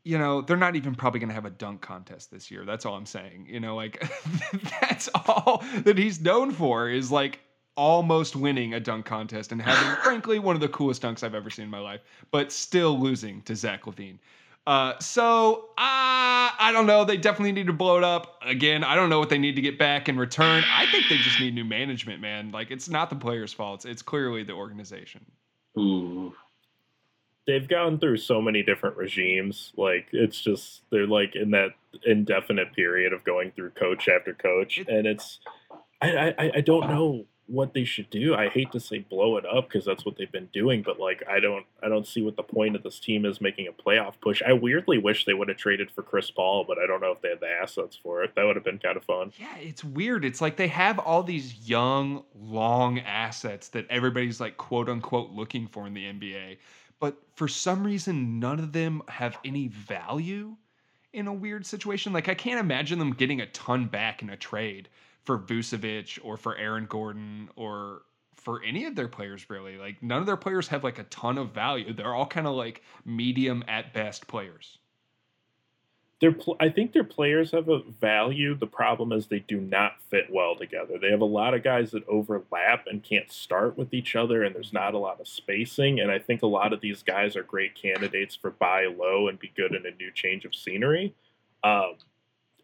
you 0.02 0.18
know, 0.18 0.40
they're 0.40 0.56
not 0.56 0.76
even 0.76 0.94
probably 0.94 1.20
going 1.20 1.28
to 1.28 1.34
have 1.34 1.44
a 1.44 1.50
dunk 1.50 1.80
contest 1.80 2.30
this 2.30 2.50
year. 2.50 2.64
That's 2.64 2.86
all 2.86 2.94
I'm 2.94 3.06
saying. 3.06 3.46
You 3.48 3.60
know, 3.60 3.76
like 3.76 4.02
that's 4.80 5.08
all 5.14 5.62
that 5.84 5.98
he's 5.98 6.20
known 6.20 6.50
for 6.50 6.88
is 6.88 7.12
like 7.12 7.40
almost 7.76 8.34
winning 8.34 8.74
a 8.74 8.80
dunk 8.80 9.06
contest 9.06 9.52
and 9.52 9.62
having, 9.62 9.96
frankly, 10.02 10.38
one 10.38 10.54
of 10.54 10.60
the 10.60 10.68
coolest 10.68 11.02
dunks 11.02 11.22
I've 11.22 11.34
ever 11.34 11.50
seen 11.50 11.66
in 11.66 11.70
my 11.70 11.78
life, 11.78 12.00
but 12.30 12.50
still 12.50 12.98
losing 12.98 13.42
to 13.42 13.54
Zach 13.54 13.84
LaVine. 13.84 14.18
Uh, 14.66 14.98
so 15.00 15.70
uh, 15.78 16.52
I 16.58 16.70
don't 16.72 16.86
know. 16.86 17.04
They 17.04 17.16
definitely 17.16 17.52
need 17.52 17.66
to 17.66 17.72
blow 17.72 17.96
it 17.98 18.04
up 18.04 18.40
again. 18.44 18.84
I 18.84 18.94
don't 18.94 19.08
know 19.08 19.18
what 19.18 19.30
they 19.30 19.38
need 19.38 19.56
to 19.56 19.62
get 19.62 19.78
back 19.78 20.08
in 20.08 20.18
return. 20.18 20.62
I 20.70 20.86
think 20.92 21.06
they 21.08 21.16
just 21.16 21.40
need 21.40 21.54
new 21.54 21.64
management, 21.64 22.20
man. 22.20 22.52
Like 22.52 22.70
it's 22.70 22.88
not 22.88 23.10
the 23.10 23.16
players' 23.16 23.52
fault. 23.52 23.80
It's, 23.80 23.84
it's 23.86 24.02
clearly 24.02 24.44
the 24.44 24.52
organization. 24.52 25.24
Ooh. 25.78 26.34
they've 27.46 27.68
gone 27.68 27.98
through 27.98 28.18
so 28.18 28.40
many 28.40 28.62
different 28.62 28.96
regimes. 28.96 29.72
Like 29.76 30.08
it's 30.12 30.40
just 30.40 30.82
they're 30.90 31.06
like 31.06 31.34
in 31.34 31.50
that 31.52 31.70
indefinite 32.04 32.72
period 32.74 33.12
of 33.12 33.24
going 33.24 33.52
through 33.52 33.70
coach 33.70 34.08
after 34.08 34.34
coach, 34.34 34.78
and 34.78 35.06
it's 35.06 35.40
I 36.00 36.34
I, 36.38 36.50
I 36.56 36.60
don't 36.60 36.88
know 36.88 37.24
what 37.50 37.74
they 37.74 37.84
should 37.84 38.08
do. 38.10 38.34
I 38.34 38.48
hate 38.48 38.70
to 38.72 38.80
say 38.80 39.00
blow 39.00 39.36
it 39.36 39.44
up 39.44 39.68
because 39.68 39.84
that's 39.84 40.04
what 40.04 40.16
they've 40.16 40.30
been 40.30 40.48
doing, 40.52 40.82
but 40.82 41.00
like 41.00 41.22
I 41.28 41.40
don't 41.40 41.66
I 41.82 41.88
don't 41.88 42.06
see 42.06 42.22
what 42.22 42.36
the 42.36 42.42
point 42.42 42.76
of 42.76 42.82
this 42.82 43.00
team 43.00 43.26
is 43.26 43.40
making 43.40 43.66
a 43.66 43.72
playoff 43.72 44.14
push. 44.20 44.40
I 44.46 44.52
weirdly 44.52 44.98
wish 44.98 45.24
they 45.24 45.34
would 45.34 45.48
have 45.48 45.56
traded 45.56 45.90
for 45.90 46.02
Chris 46.02 46.30
Paul, 46.30 46.64
but 46.66 46.78
I 46.78 46.86
don't 46.86 47.00
know 47.00 47.10
if 47.10 47.20
they 47.20 47.30
had 47.30 47.40
the 47.40 47.48
assets 47.48 47.98
for 48.00 48.22
it. 48.22 48.34
That 48.36 48.44
would 48.44 48.56
have 48.56 48.64
been 48.64 48.78
kind 48.78 48.96
of 48.96 49.04
fun. 49.04 49.32
Yeah, 49.38 49.56
it's 49.58 49.82
weird. 49.82 50.24
It's 50.24 50.40
like 50.40 50.56
they 50.56 50.68
have 50.68 50.98
all 51.00 51.22
these 51.22 51.68
young, 51.68 52.22
long 52.38 53.00
assets 53.00 53.68
that 53.68 53.86
everybody's 53.90 54.40
like 54.40 54.56
quote 54.56 54.88
unquote 54.88 55.30
looking 55.32 55.66
for 55.66 55.86
in 55.86 55.94
the 55.94 56.04
NBA. 56.04 56.58
But 57.00 57.16
for 57.34 57.48
some 57.48 57.84
reason, 57.84 58.38
none 58.38 58.60
of 58.60 58.72
them 58.72 59.02
have 59.08 59.38
any 59.44 59.68
value 59.68 60.56
in 61.12 61.26
a 61.26 61.32
weird 61.32 61.66
situation. 61.66 62.12
Like 62.12 62.28
I 62.28 62.34
can't 62.34 62.60
imagine 62.60 62.98
them 63.00 63.12
getting 63.12 63.40
a 63.40 63.46
ton 63.46 63.86
back 63.86 64.22
in 64.22 64.30
a 64.30 64.36
trade 64.36 64.88
for 65.24 65.38
Vucevic 65.38 66.18
or 66.22 66.36
for 66.36 66.56
Aaron 66.56 66.86
Gordon 66.86 67.50
or 67.56 68.02
for 68.34 68.62
any 68.62 68.86
of 68.86 68.94
their 68.94 69.08
players 69.08 69.48
really. 69.48 69.76
Like 69.76 70.02
none 70.02 70.20
of 70.20 70.26
their 70.26 70.36
players 70.36 70.68
have 70.68 70.82
like 70.82 70.98
a 70.98 71.04
ton 71.04 71.38
of 71.38 71.52
value. 71.52 71.92
They're 71.92 72.14
all 72.14 72.26
kind 72.26 72.46
of 72.46 72.54
like 72.54 72.82
medium 73.04 73.62
at 73.68 73.92
best 73.92 74.26
players. 74.26 74.78
Their 76.20 76.32
pl- 76.32 76.56
I 76.60 76.68
think 76.68 76.92
their 76.92 77.04
players 77.04 77.52
have 77.52 77.70
a 77.70 77.80
value. 77.82 78.54
The 78.54 78.66
problem 78.66 79.10
is 79.10 79.26
they 79.26 79.38
do 79.38 79.58
not 79.58 79.92
fit 80.10 80.26
well 80.30 80.54
together. 80.54 80.98
They 80.98 81.10
have 81.10 81.22
a 81.22 81.26
lot 81.26 81.54
of 81.54 81.62
guys 81.62 81.92
that 81.92 82.06
overlap 82.06 82.86
and 82.86 83.02
can't 83.02 83.32
start 83.32 83.78
with 83.78 83.94
each 83.94 84.14
other, 84.14 84.42
and 84.44 84.54
there's 84.54 84.72
not 84.72 84.92
a 84.92 84.98
lot 84.98 85.18
of 85.20 85.26
spacing. 85.26 85.98
And 85.98 86.10
I 86.10 86.18
think 86.18 86.42
a 86.42 86.46
lot 86.46 86.74
of 86.74 86.82
these 86.82 87.02
guys 87.02 87.36
are 87.36 87.42
great 87.42 87.74
candidates 87.74 88.36
for 88.36 88.50
buy 88.50 88.84
low 88.84 89.28
and 89.28 89.38
be 89.38 89.50
good 89.56 89.74
in 89.74 89.86
a 89.86 89.96
new 89.96 90.10
change 90.12 90.44
of 90.44 90.54
scenery. 90.54 91.14
Um, 91.64 91.94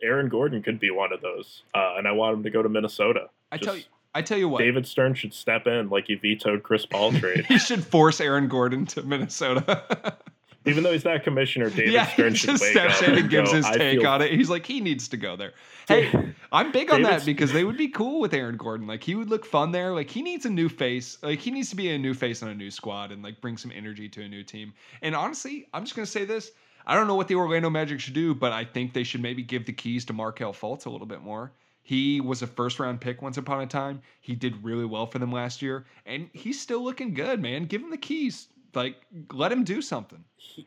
Aaron 0.03 0.29
Gordon 0.29 0.63
could 0.63 0.81
be 0.81 0.91
one 0.91 1.13
of 1.13 1.21
those, 1.21 1.63
uh, 1.75 1.95
and 1.97 2.07
I 2.07 2.13
want 2.13 2.37
him 2.37 2.43
to 2.45 2.51
go 2.51 2.63
to 2.63 2.69
Minnesota. 2.69 3.29
I 3.53 3.59
tell 3.59 3.77
you 3.77 3.85
I 4.17 4.23
tell 4.23 4.39
you 4.39 4.49
what. 4.49 4.61
David 4.61 4.87
Stern 4.87 5.13
should 5.13 5.35
step 5.35 5.67
in 5.67 5.91
like 5.91 6.07
he 6.07 6.15
vetoed 6.15 6.63
Chris 6.63 6.87
Paul 6.87 7.13
trade. 7.21 7.45
he 7.45 7.59
should 7.59 7.85
force 7.85 8.19
Aaron 8.19 8.49
Gordon 8.49 8.87
to 8.87 9.03
Minnesota. 9.03 10.17
Even 10.65 10.83
though 10.83 10.93
he's 10.93 11.05
not 11.05 11.23
commissioner, 11.23 11.69
David 11.69 11.93
yeah, 11.93 12.07
Stern 12.07 12.35
just 12.35 12.65
steps 12.65 13.03
in 13.03 13.15
and 13.17 13.31
gives 13.31 13.51
go, 13.51 13.59
his 13.59 13.67
take 13.67 14.01
feel 14.01 14.09
on 14.09 14.23
it. 14.23 14.33
He's 14.33 14.51
like, 14.51 14.67
he 14.67 14.81
needs 14.81 15.07
to 15.09 15.17
go 15.17 15.37
there. 15.37 15.53
Hey, 15.87 16.11
I'm 16.51 16.73
big 16.73 16.91
on 16.91 17.03
David's- 17.03 17.25
that 17.25 17.27
because 17.27 17.53
they 17.53 17.63
would 17.63 17.77
be 17.77 17.87
cool 17.87 18.19
with 18.19 18.35
Aaron 18.35 18.57
Gordon. 18.57 18.89
Like 18.89 19.05
he 19.05 19.15
would 19.15 19.31
look 19.31 19.47
fun 19.47 19.71
there. 19.71 19.93
Like 19.95 20.11
he 20.11 20.21
needs 20.21 20.45
a 20.45 20.51
new 20.51 20.69
face. 20.69 21.17
Like 21.23 21.39
he 21.39 21.53
needs 21.53 21.71
to 21.71 21.77
be 21.77 21.91
a 21.91 21.99
new 21.99 22.13
face 22.13 22.43
on 22.43 22.49
a 22.49 22.55
new 22.57 22.73
squad 22.73 23.13
and 23.13 23.23
like 23.23 23.41
bring 23.41 23.57
some 23.57 23.71
energy 23.71 24.09
to 24.09 24.23
a 24.23 24.29
new 24.29 24.43
team. 24.43 24.73
And 25.03 25.15
honestly, 25.15 25.69
I'm 25.73 25.85
just 25.85 25.95
gonna 25.95 26.07
say 26.07 26.25
this. 26.25 26.51
I 26.87 26.95
don't 26.95 27.07
know 27.07 27.15
what 27.17 27.29
the 27.29 27.35
Orlando 27.35 27.69
Magic 27.71 27.99
should 28.01 28.15
do, 28.15 28.35
but 28.35 28.53
I 28.53 28.65
think 28.65 28.93
they 28.93 29.03
should 29.03 29.21
maybe 29.23 29.43
give 29.43 29.67
the 29.67 29.73
keys 29.73 30.05
to 30.07 30.13
Markelle 30.13 30.53
Fultz 30.53 30.87
a 30.87 30.91
little 30.91 31.07
bit 31.07 31.21
more. 31.23 31.53
He 31.83 32.21
was 32.21 32.43
a 32.43 32.47
first 32.47 32.79
round 32.81 33.01
pick 33.01 33.23
once 33.23 33.37
upon 33.39 33.61
a 33.63 33.67
time. 33.67 34.03
He 34.21 34.35
did 34.35 34.63
really 34.65 34.85
well 34.85 35.07
for 35.07 35.19
them 35.19 35.33
last 35.33 35.63
year, 35.63 35.87
and 36.05 36.29
he's 36.33 36.61
still 36.61 36.83
looking 36.83 37.15
good, 37.15 37.41
man. 37.41 37.65
Give 37.65 37.81
him 37.83 37.91
the 37.91 37.97
keys. 37.97 38.49
Like, 38.75 38.97
let 39.33 39.51
him 39.53 39.65
do 39.65 39.81
something. 39.83 40.23
he- 40.37 40.67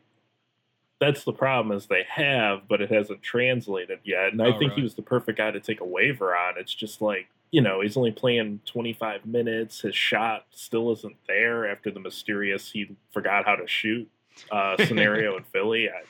that's 0.98 1.24
the 1.24 1.32
problem 1.32 1.74
is 1.74 1.86
they 1.86 2.04
have, 2.10 2.68
but 2.68 2.82
it 2.82 2.90
hasn't 2.92 3.22
translated 3.22 4.00
yet. 4.04 4.32
And 4.32 4.42
I 4.42 4.48
Oh, 4.48 4.58
think 4.58 4.74
he 4.74 4.82
was 4.82 4.94
the 4.94 5.00
perfect 5.00 5.38
guy 5.38 5.50
to 5.50 5.58
take 5.58 5.80
a 5.80 5.84
waiver 5.86 6.36
on. 6.36 6.54
It's 6.58 6.74
just 6.74 7.00
like 7.00 7.28
you 7.52 7.62
know 7.62 7.80
he's 7.80 7.96
only 7.96 8.12
playing 8.12 8.60
25 8.66 9.24
minutes. 9.24 9.80
His 9.80 9.94
shot 9.96 10.44
still 10.50 10.92
isn't 10.92 11.16
there 11.26 11.66
after 11.70 11.90
the 11.90 12.00
mysterious 12.00 12.70
he 12.72 12.96
forgot 13.12 13.46
how 13.46 13.56
to 13.56 13.66
shoot 13.66 14.10
uh, 14.50 14.76
scenario 14.84 15.36
in 15.36 15.42
Philly. 15.52 15.88
I, 15.88 16.02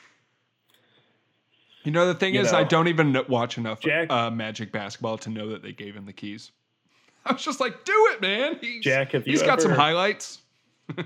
You 1.85 1.93
know, 1.93 2.07
the 2.07 2.15
thing 2.15 2.35
is, 2.35 2.53
I 2.53 2.65
don't 2.65 2.89
even 2.89 3.17
watch 3.29 3.59
enough 3.59 3.81
Jack- 3.81 4.11
uh, 4.11 4.31
Magic 4.31 4.73
basketball 4.73 5.19
to 5.19 5.31
know 5.31 5.49
that 5.51 5.63
they 5.63 5.73
gave 5.73 5.95
him 5.95 6.07
the 6.07 6.13
keys. 6.13 6.53
I 7.27 7.33
was 7.33 7.43
just 7.43 7.61
like, 7.61 7.85
do 7.85 8.09
it, 8.13 8.21
man. 8.23 8.59
He's, 8.61 8.83
Jack, 8.83 9.13
have 9.13 9.27
you 9.27 9.33
he's 9.33 9.43
got 9.43 9.61
some 9.61 9.73
highlights. 9.73 10.39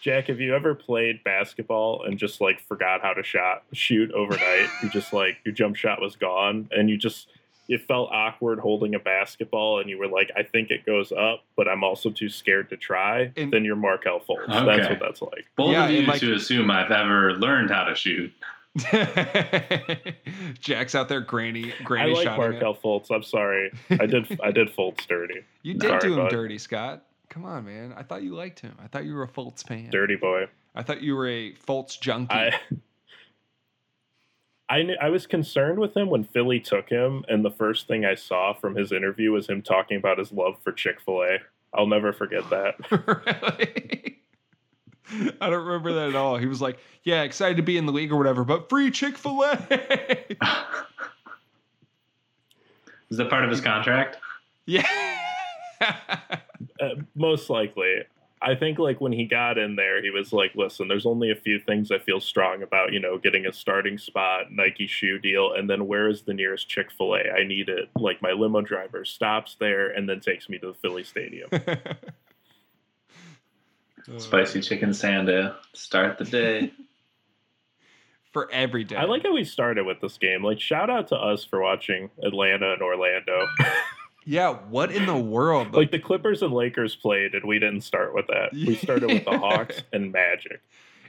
Jack, 0.00 0.28
have 0.28 0.40
you 0.40 0.54
ever 0.54 0.74
played 0.74 1.22
basketball 1.24 2.04
and 2.04 2.18
just 2.18 2.40
like 2.40 2.60
forgot 2.60 3.02
how 3.02 3.12
to 3.12 3.22
shot 3.22 3.64
shoot 3.72 4.12
overnight? 4.12 4.68
you 4.82 4.88
just 4.90 5.12
like 5.12 5.38
your 5.44 5.52
jump 5.52 5.74
shot 5.76 6.00
was 6.00 6.14
gone, 6.16 6.68
and 6.70 6.88
you 6.88 6.96
just 6.96 7.28
it 7.68 7.86
felt 7.86 8.10
awkward 8.12 8.58
holding 8.58 8.94
a 8.94 8.98
basketball, 8.98 9.80
and 9.80 9.88
you 9.90 9.98
were 9.98 10.08
like, 10.08 10.30
I 10.36 10.42
think 10.42 10.70
it 10.70 10.86
goes 10.86 11.12
up, 11.12 11.44
but 11.56 11.68
I'm 11.68 11.84
also 11.84 12.10
too 12.10 12.28
scared 12.28 12.70
to 12.70 12.76
try. 12.76 13.30
And- 13.36 13.52
then 13.52 13.64
you're 13.64 13.76
Markelle 13.76 14.20
Fultz. 14.20 14.46
That's 14.48 14.88
what 14.88 14.98
that's 15.00 15.22
like. 15.22 15.46
Bold 15.56 15.72
Yeah, 15.72 15.84
of 15.84 15.90
you 15.90 15.98
and, 15.98 16.08
like- 16.08 16.20
to 16.20 16.32
assume 16.34 16.70
I've 16.70 16.90
ever 16.90 17.34
learned 17.34 17.70
how 17.70 17.84
to 17.84 17.94
shoot. 17.94 18.32
Jack's 20.60 20.94
out 20.94 21.08
there, 21.08 21.20
granny, 21.20 21.72
I 21.78 21.82
granny 21.82 22.14
like 22.14 22.24
shotting 22.24 22.44
it. 22.44 22.50
Markelle 22.62 22.74
Fultz. 22.76 23.10
I'm 23.10 23.22
sorry, 23.22 23.72
I 23.90 24.06
did 24.06 24.38
I 24.42 24.50
did 24.50 24.68
Fultz 24.74 25.06
dirty, 25.06 25.42
You 25.62 25.74
did 25.74 25.88
Sorry, 25.88 26.00
do 26.00 26.12
him 26.14 26.18
bud. 26.20 26.30
dirty, 26.30 26.58
Scott. 26.58 27.04
Come 27.28 27.44
on, 27.44 27.64
man. 27.66 27.92
I 27.96 28.02
thought 28.02 28.22
you 28.22 28.34
liked 28.34 28.60
him. 28.60 28.74
I 28.82 28.86
thought 28.86 29.04
you 29.04 29.14
were 29.14 29.24
a 29.24 29.28
Fultz 29.28 29.66
fan. 29.66 29.90
dirty 29.90 30.16
boy. 30.16 30.46
I 30.74 30.82
thought 30.82 31.02
you 31.02 31.14
were 31.16 31.28
a 31.28 31.52
Fultz 31.54 32.00
junkie. 32.00 32.34
I. 32.34 32.58
I, 34.70 34.82
knew, 34.82 34.96
I 35.00 35.08
was 35.08 35.26
concerned 35.26 35.78
with 35.78 35.96
him 35.96 36.10
when 36.10 36.24
Philly 36.24 36.60
took 36.60 36.88
him, 36.88 37.24
and 37.28 37.44
the 37.44 37.50
first 37.50 37.86
thing 37.86 38.04
I 38.04 38.14
saw 38.14 38.52
from 38.52 38.74
his 38.74 38.92
interview 38.92 39.32
was 39.32 39.48
him 39.48 39.62
talking 39.62 39.96
about 39.96 40.18
his 40.18 40.32
love 40.32 40.56
for 40.62 40.72
Chick 40.72 41.00
fil 41.00 41.22
A. 41.22 41.38
I'll 41.74 41.86
never 41.86 42.12
forget 42.12 42.48
that. 42.50 42.74
really? 42.90 44.18
I 45.40 45.50
don't 45.50 45.64
remember 45.64 45.92
that 45.94 46.10
at 46.10 46.16
all. 46.16 46.36
He 46.36 46.46
was 46.46 46.60
like, 46.60 46.78
"Yeah, 47.02 47.22
excited 47.22 47.56
to 47.56 47.62
be 47.62 47.76
in 47.76 47.86
the 47.86 47.92
league 47.92 48.12
or 48.12 48.16
whatever, 48.16 48.44
but 48.44 48.68
free 48.68 48.90
Chick 48.90 49.16
Fil 49.16 49.42
A." 49.42 49.56
Is 53.10 53.16
that 53.16 53.30
part 53.30 53.44
of 53.44 53.50
his 53.50 53.60
contract? 53.60 54.18
yeah. 54.66 54.86
Uh, 55.80 56.90
most 57.14 57.48
likely. 57.48 58.02
I 58.40 58.54
think 58.54 58.78
like 58.78 59.00
when 59.00 59.12
he 59.12 59.24
got 59.24 59.58
in 59.58 59.76
there, 59.76 60.02
he 60.02 60.10
was 60.10 60.32
like, 60.32 60.54
"Listen, 60.54 60.88
there's 60.88 61.06
only 61.06 61.30
a 61.30 61.36
few 61.36 61.58
things 61.58 61.90
I 61.90 61.98
feel 61.98 62.20
strong 62.20 62.62
about. 62.62 62.92
You 62.92 63.00
know, 63.00 63.18
getting 63.18 63.46
a 63.46 63.52
starting 63.52 63.98
spot, 63.98 64.52
Nike 64.52 64.86
shoe 64.86 65.18
deal, 65.18 65.52
and 65.52 65.68
then 65.68 65.86
where 65.86 66.08
is 66.08 66.22
the 66.22 66.34
nearest 66.34 66.68
Chick 66.68 66.90
Fil 66.90 67.14
A? 67.14 67.30
I 67.30 67.44
need 67.44 67.68
it. 67.68 67.88
Like 67.96 68.22
my 68.22 68.32
limo 68.32 68.60
driver 68.60 69.04
stops 69.04 69.56
there 69.58 69.88
and 69.88 70.08
then 70.08 70.20
takes 70.20 70.48
me 70.48 70.58
to 70.58 70.68
the 70.68 70.74
Philly 70.74 71.04
Stadium. 71.04 71.48
Uh, 74.10 74.18
Spicy 74.18 74.62
chicken 74.62 74.88
sando. 74.88 75.54
Start 75.74 76.16
the 76.16 76.24
day. 76.24 76.72
for 78.32 78.50
every 78.52 78.84
day. 78.84 78.96
I 78.96 79.04
like 79.04 79.22
how 79.22 79.34
we 79.34 79.44
started 79.44 79.86
with 79.86 80.00
this 80.00 80.18
game. 80.18 80.44
Like, 80.44 80.60
shout 80.60 80.90
out 80.90 81.08
to 81.08 81.16
us 81.16 81.44
for 81.44 81.60
watching 81.60 82.10
Atlanta 82.22 82.72
and 82.72 82.82
Orlando. 82.82 83.46
Yeah, 84.28 84.56
what 84.68 84.92
in 84.92 85.06
the 85.06 85.16
world? 85.16 85.72
like 85.74 85.90
the 85.90 85.98
Clippers 85.98 86.42
and 86.42 86.52
Lakers 86.52 86.94
played, 86.94 87.34
and 87.34 87.42
we 87.46 87.58
didn't 87.58 87.80
start 87.80 88.14
with 88.14 88.26
that. 88.26 88.52
We 88.52 88.74
started 88.74 89.08
with 89.08 89.24
the 89.24 89.38
Hawks 89.38 89.80
and 89.94 90.12
Magic. 90.12 90.60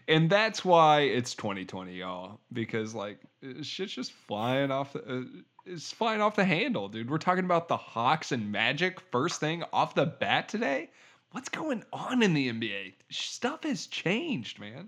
and 0.08 0.30
that's 0.30 0.64
why 0.64 1.02
it's 1.02 1.36
2020, 1.36 1.96
y'all, 1.96 2.40
because 2.54 2.96
like 2.96 3.20
shit's 3.62 3.92
just 3.92 4.14
flying 4.14 4.72
off 4.72 4.94
the. 4.94 5.00
Uh, 5.04 5.24
it's 5.66 5.92
flying 5.92 6.22
off 6.22 6.38
the 6.38 6.46
handle, 6.46 6.88
dude. 6.88 7.12
We're 7.12 7.18
talking 7.18 7.44
about 7.44 7.68
the 7.68 7.76
Hawks 7.76 8.32
and 8.32 8.54
Magic 8.54 9.02
first 9.12 9.42
thing 9.42 9.66
off 9.74 9.96
the 9.96 10.06
bat 10.06 10.48
today. 10.48 10.90
What's 11.32 11.50
going 11.50 11.84
on 11.92 12.24
in 12.24 12.34
the 12.34 12.50
NBA? 12.50 12.94
Stuff 13.12 13.64
has 13.64 13.88
changed, 13.88 14.62
man. 14.62 14.88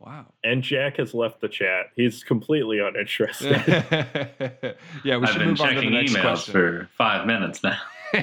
Wow. 0.00 0.26
And 0.44 0.62
Jack 0.62 0.98
has 0.98 1.12
left 1.12 1.40
the 1.40 1.48
chat. 1.48 1.90
He's 1.96 2.22
completely 2.22 2.78
uninterested. 2.78 3.50
yeah, 5.04 5.16
we 5.16 5.22
I've 5.26 5.30
should 5.30 5.38
been 5.40 5.48
move 5.48 5.60
on 5.60 5.68
to 5.68 5.74
checking 5.74 5.90
the 5.90 5.98
next 5.98 6.12
emails 6.12 6.22
question. 6.22 6.52
for 6.52 6.88
five 6.96 7.26
minutes 7.26 7.62
now. 7.64 7.78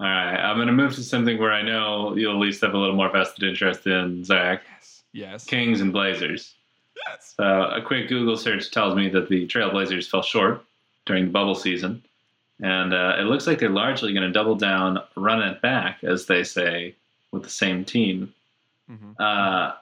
All 0.00 0.06
right, 0.06 0.36
I'm 0.36 0.56
going 0.56 0.68
to 0.68 0.72
move 0.72 0.94
to 0.94 1.02
something 1.02 1.38
where 1.38 1.52
I 1.52 1.60
know 1.60 2.16
you'll 2.16 2.32
at 2.32 2.38
least 2.40 2.62
have 2.62 2.72
a 2.72 2.78
little 2.78 2.96
more 2.96 3.10
vested 3.12 3.44
interest 3.46 3.86
in, 3.86 4.24
Zach. 4.24 4.62
yes. 4.78 5.02
Yes. 5.12 5.44
Kings 5.44 5.80
and 5.82 5.92
Blazers. 5.92 6.54
Yes. 7.06 7.34
So 7.36 7.44
a 7.44 7.82
quick 7.82 8.08
Google 8.08 8.36
search 8.38 8.70
tells 8.70 8.94
me 8.96 9.08
that 9.10 9.28
the 9.28 9.46
Trailblazers 9.46 10.08
fell 10.08 10.22
short 10.22 10.64
during 11.04 11.26
the 11.26 11.30
bubble 11.30 11.54
season, 11.54 12.02
and 12.62 12.94
uh, 12.94 13.16
it 13.18 13.24
looks 13.24 13.46
like 13.46 13.58
they're 13.58 13.68
largely 13.68 14.14
going 14.14 14.26
to 14.26 14.32
double 14.32 14.54
down, 14.54 14.98
run 15.16 15.42
it 15.42 15.60
back, 15.60 16.02
as 16.04 16.24
they 16.26 16.44
say, 16.44 16.94
with 17.32 17.42
the 17.42 17.50
same 17.50 17.84
team. 17.84 18.32
Mhm. 18.90 19.14
Uh, 19.20 19.74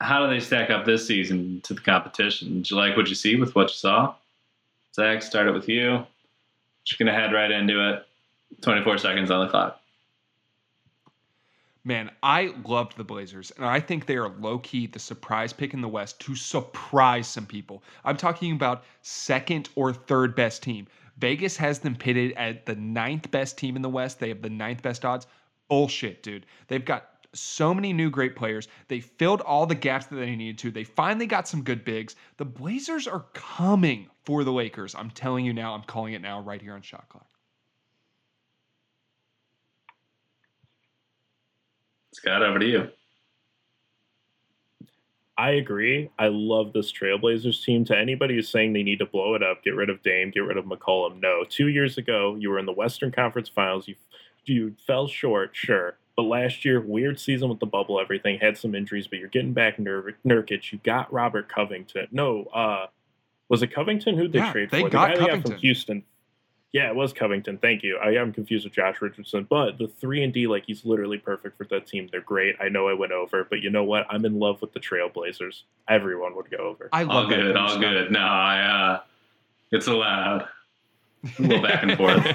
how 0.00 0.24
do 0.24 0.32
they 0.32 0.40
stack 0.40 0.70
up 0.70 0.84
this 0.84 1.06
season 1.06 1.60
to 1.62 1.74
the 1.74 1.80
competition? 1.80 2.54
Did 2.54 2.70
you 2.70 2.76
like 2.76 2.96
what 2.96 3.08
you 3.08 3.14
see 3.14 3.36
with 3.36 3.54
what 3.54 3.68
you 3.68 3.74
saw? 3.74 4.14
Zach, 4.94 5.22
start 5.22 5.48
it 5.48 5.52
with 5.52 5.68
you. 5.68 6.04
Just 6.84 6.98
gonna 6.98 7.12
head 7.12 7.32
right 7.32 7.50
into 7.50 7.94
it. 7.94 8.06
24 8.62 8.98
seconds 8.98 9.30
on 9.30 9.44
the 9.44 9.50
clock. 9.50 9.80
Man, 11.84 12.10
I 12.22 12.54
loved 12.66 12.96
the 12.96 13.04
Blazers, 13.04 13.50
and 13.52 13.64
I 13.64 13.80
think 13.80 14.06
they 14.06 14.16
are 14.16 14.28
low 14.28 14.58
key 14.58 14.86
the 14.86 14.98
surprise 14.98 15.52
pick 15.52 15.72
in 15.72 15.80
the 15.80 15.88
West 15.88 16.20
to 16.20 16.34
surprise 16.34 17.26
some 17.26 17.46
people. 17.46 17.82
I'm 18.04 18.16
talking 18.16 18.52
about 18.52 18.84
second 19.02 19.70
or 19.74 19.92
third 19.92 20.34
best 20.34 20.62
team. 20.62 20.86
Vegas 21.16 21.56
has 21.56 21.78
them 21.78 21.96
pitted 21.96 22.32
at 22.32 22.66
the 22.66 22.74
ninth 22.76 23.30
best 23.30 23.58
team 23.58 23.74
in 23.74 23.82
the 23.82 23.88
West. 23.88 24.20
They 24.20 24.28
have 24.28 24.42
the 24.42 24.50
ninth 24.50 24.82
best 24.82 25.04
odds. 25.04 25.26
Bullshit, 25.68 26.22
dude. 26.22 26.46
They've 26.68 26.84
got 26.84 27.08
so 27.38 27.72
many 27.72 27.92
new 27.92 28.10
great 28.10 28.36
players. 28.36 28.68
They 28.88 29.00
filled 29.00 29.40
all 29.42 29.66
the 29.66 29.74
gaps 29.74 30.06
that 30.06 30.16
they 30.16 30.34
needed 30.36 30.58
to. 30.58 30.70
They 30.70 30.84
finally 30.84 31.26
got 31.26 31.48
some 31.48 31.62
good 31.62 31.84
bigs. 31.84 32.16
The 32.36 32.44
Blazers 32.44 33.06
are 33.06 33.26
coming 33.32 34.08
for 34.24 34.44
the 34.44 34.52
Lakers. 34.52 34.94
I'm 34.94 35.10
telling 35.10 35.44
you 35.44 35.52
now. 35.52 35.74
I'm 35.74 35.82
calling 35.82 36.14
it 36.14 36.22
now 36.22 36.40
right 36.40 36.60
here 36.60 36.74
on 36.74 36.82
Shot 36.82 37.08
Clock. 37.08 37.26
Scott, 42.12 42.42
over 42.42 42.58
to 42.58 42.66
you. 42.66 42.88
I 45.38 45.50
agree. 45.50 46.10
I 46.18 46.26
love 46.26 46.72
this 46.72 46.90
Trailblazers 46.90 47.62
team. 47.64 47.84
To 47.84 47.96
anybody 47.96 48.34
who's 48.34 48.48
saying 48.48 48.72
they 48.72 48.82
need 48.82 48.98
to 48.98 49.06
blow 49.06 49.36
it 49.36 49.42
up, 49.42 49.62
get 49.62 49.76
rid 49.76 49.88
of 49.88 50.02
Dame, 50.02 50.32
get 50.32 50.40
rid 50.40 50.56
of 50.56 50.64
McCollum, 50.64 51.20
no. 51.22 51.44
Two 51.48 51.68
years 51.68 51.96
ago, 51.96 52.36
you 52.40 52.50
were 52.50 52.58
in 52.58 52.66
the 52.66 52.72
Western 52.72 53.12
Conference 53.12 53.48
Finals. 53.48 53.86
You 53.86 53.94
you 54.46 54.74
fell 54.86 55.06
short, 55.06 55.50
sure. 55.52 55.98
But 56.18 56.24
last 56.24 56.64
year, 56.64 56.80
weird 56.80 57.20
season 57.20 57.48
with 57.48 57.60
the 57.60 57.66
bubble, 57.66 58.00
everything 58.00 58.40
had 58.40 58.58
some 58.58 58.74
injuries, 58.74 59.06
but 59.06 59.20
you're 59.20 59.28
getting 59.28 59.52
back 59.52 59.78
Nur- 59.78 60.16
Nurkic. 60.26 60.72
You 60.72 60.80
got 60.82 61.12
Robert 61.12 61.48
Covington. 61.48 62.08
No, 62.10 62.46
uh, 62.46 62.86
was 63.48 63.62
it 63.62 63.68
Covington 63.68 64.18
who 64.18 64.26
they 64.26 64.40
Yeah, 64.40 64.50
trade 64.50 64.70
they 64.72 64.80
for? 64.80 64.88
got 64.90 65.10
the 65.10 65.12
guy 65.12 65.12
they 65.14 65.20
got 65.20 65.26
Covington. 65.28 65.52
from 65.52 65.60
Houston. 65.60 66.02
Yeah, 66.72 66.88
it 66.88 66.96
was 66.96 67.12
Covington. 67.12 67.58
Thank 67.58 67.84
you. 67.84 67.98
I 67.98 68.14
am 68.20 68.32
confused 68.32 68.64
with 68.64 68.74
Josh 68.74 69.00
Richardson, 69.00 69.46
but 69.48 69.78
the 69.78 69.86
three 69.86 70.24
and 70.24 70.32
D, 70.32 70.48
like 70.48 70.64
he's 70.66 70.84
literally 70.84 71.18
perfect 71.18 71.56
for 71.56 71.62
that 71.66 71.86
team. 71.86 72.08
They're 72.10 72.20
great. 72.20 72.56
I 72.60 72.68
know 72.68 72.88
I 72.88 72.94
went 72.94 73.12
over, 73.12 73.44
but 73.48 73.60
you 73.60 73.70
know 73.70 73.84
what? 73.84 74.04
I'm 74.10 74.24
in 74.24 74.40
love 74.40 74.60
with 74.60 74.72
the 74.72 74.80
Trailblazers. 74.80 75.62
Everyone 75.88 76.34
would 76.34 76.50
go 76.50 76.56
over. 76.56 76.88
I 76.92 77.04
love 77.04 77.28
that 77.30 77.36
good, 77.36 77.56
all 77.56 77.68
Scott. 77.68 77.80
good. 77.80 78.10
No, 78.10 78.18
I, 78.18 78.60
uh, 78.94 79.00
it's 79.70 79.86
allowed. 79.86 80.48
A 81.38 81.42
little 81.42 81.62
back 81.62 81.84
and 81.84 81.96
forth. 81.96 82.22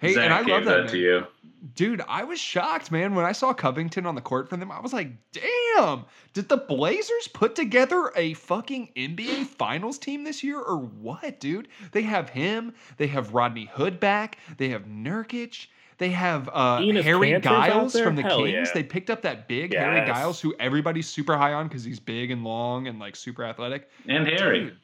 hey, 0.00 0.14
Zach 0.14 0.24
and 0.24 0.32
I 0.34 0.42
gave 0.44 0.54
love 0.54 0.64
that, 0.64 0.82
that 0.84 0.88
to 0.92 0.98
you. 0.98 1.26
Dude, 1.74 2.02
I 2.06 2.24
was 2.24 2.38
shocked, 2.38 2.92
man, 2.92 3.14
when 3.14 3.24
I 3.24 3.32
saw 3.32 3.52
Covington 3.52 4.06
on 4.06 4.14
the 4.14 4.20
court 4.20 4.48
for 4.48 4.56
them. 4.56 4.70
I 4.70 4.80
was 4.80 4.92
like, 4.92 5.10
damn, 5.32 6.04
did 6.32 6.48
the 6.48 6.56
Blazers 6.56 7.28
put 7.28 7.56
together 7.56 8.12
a 8.14 8.34
fucking 8.34 8.92
NBA 8.96 9.46
Finals 9.46 9.98
team 9.98 10.22
this 10.22 10.44
year 10.44 10.60
or 10.60 10.76
what, 10.78 11.40
dude? 11.40 11.68
They 11.92 12.02
have 12.02 12.28
him, 12.28 12.74
they 12.96 13.08
have 13.08 13.34
Rodney 13.34 13.66
Hood 13.72 13.98
back, 13.98 14.38
they 14.56 14.68
have 14.68 14.84
Nurkic, 14.84 15.66
they 15.98 16.10
have 16.10 16.48
uh, 16.52 16.78
Harry 16.78 17.32
Kanter's 17.32 17.42
Giles 17.42 17.98
from 17.98 18.14
the 18.14 18.22
Hell 18.22 18.38
Kings. 18.44 18.68
yeah. 18.68 18.72
They 18.72 18.84
picked 18.84 19.10
up 19.10 19.22
that 19.22 19.48
big 19.48 19.74
Harry 19.74 20.06
Giles, 20.06 20.40
who 20.40 20.54
everybody's 20.60 21.08
super 21.08 21.36
high 21.36 21.54
on 21.54 21.66
because 21.66 21.82
he's 21.82 21.98
big 21.98 22.30
and 22.30 22.44
long 22.44 22.86
and 22.86 23.00
like 23.00 23.16
super 23.16 23.44
athletic. 23.44 23.88
And 24.06 24.26
Harry. 24.28 24.64
Dude, 24.66 24.76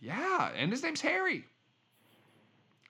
yeah, 0.00 0.50
and 0.56 0.70
his 0.70 0.82
name's 0.84 1.00
Harry. 1.00 1.44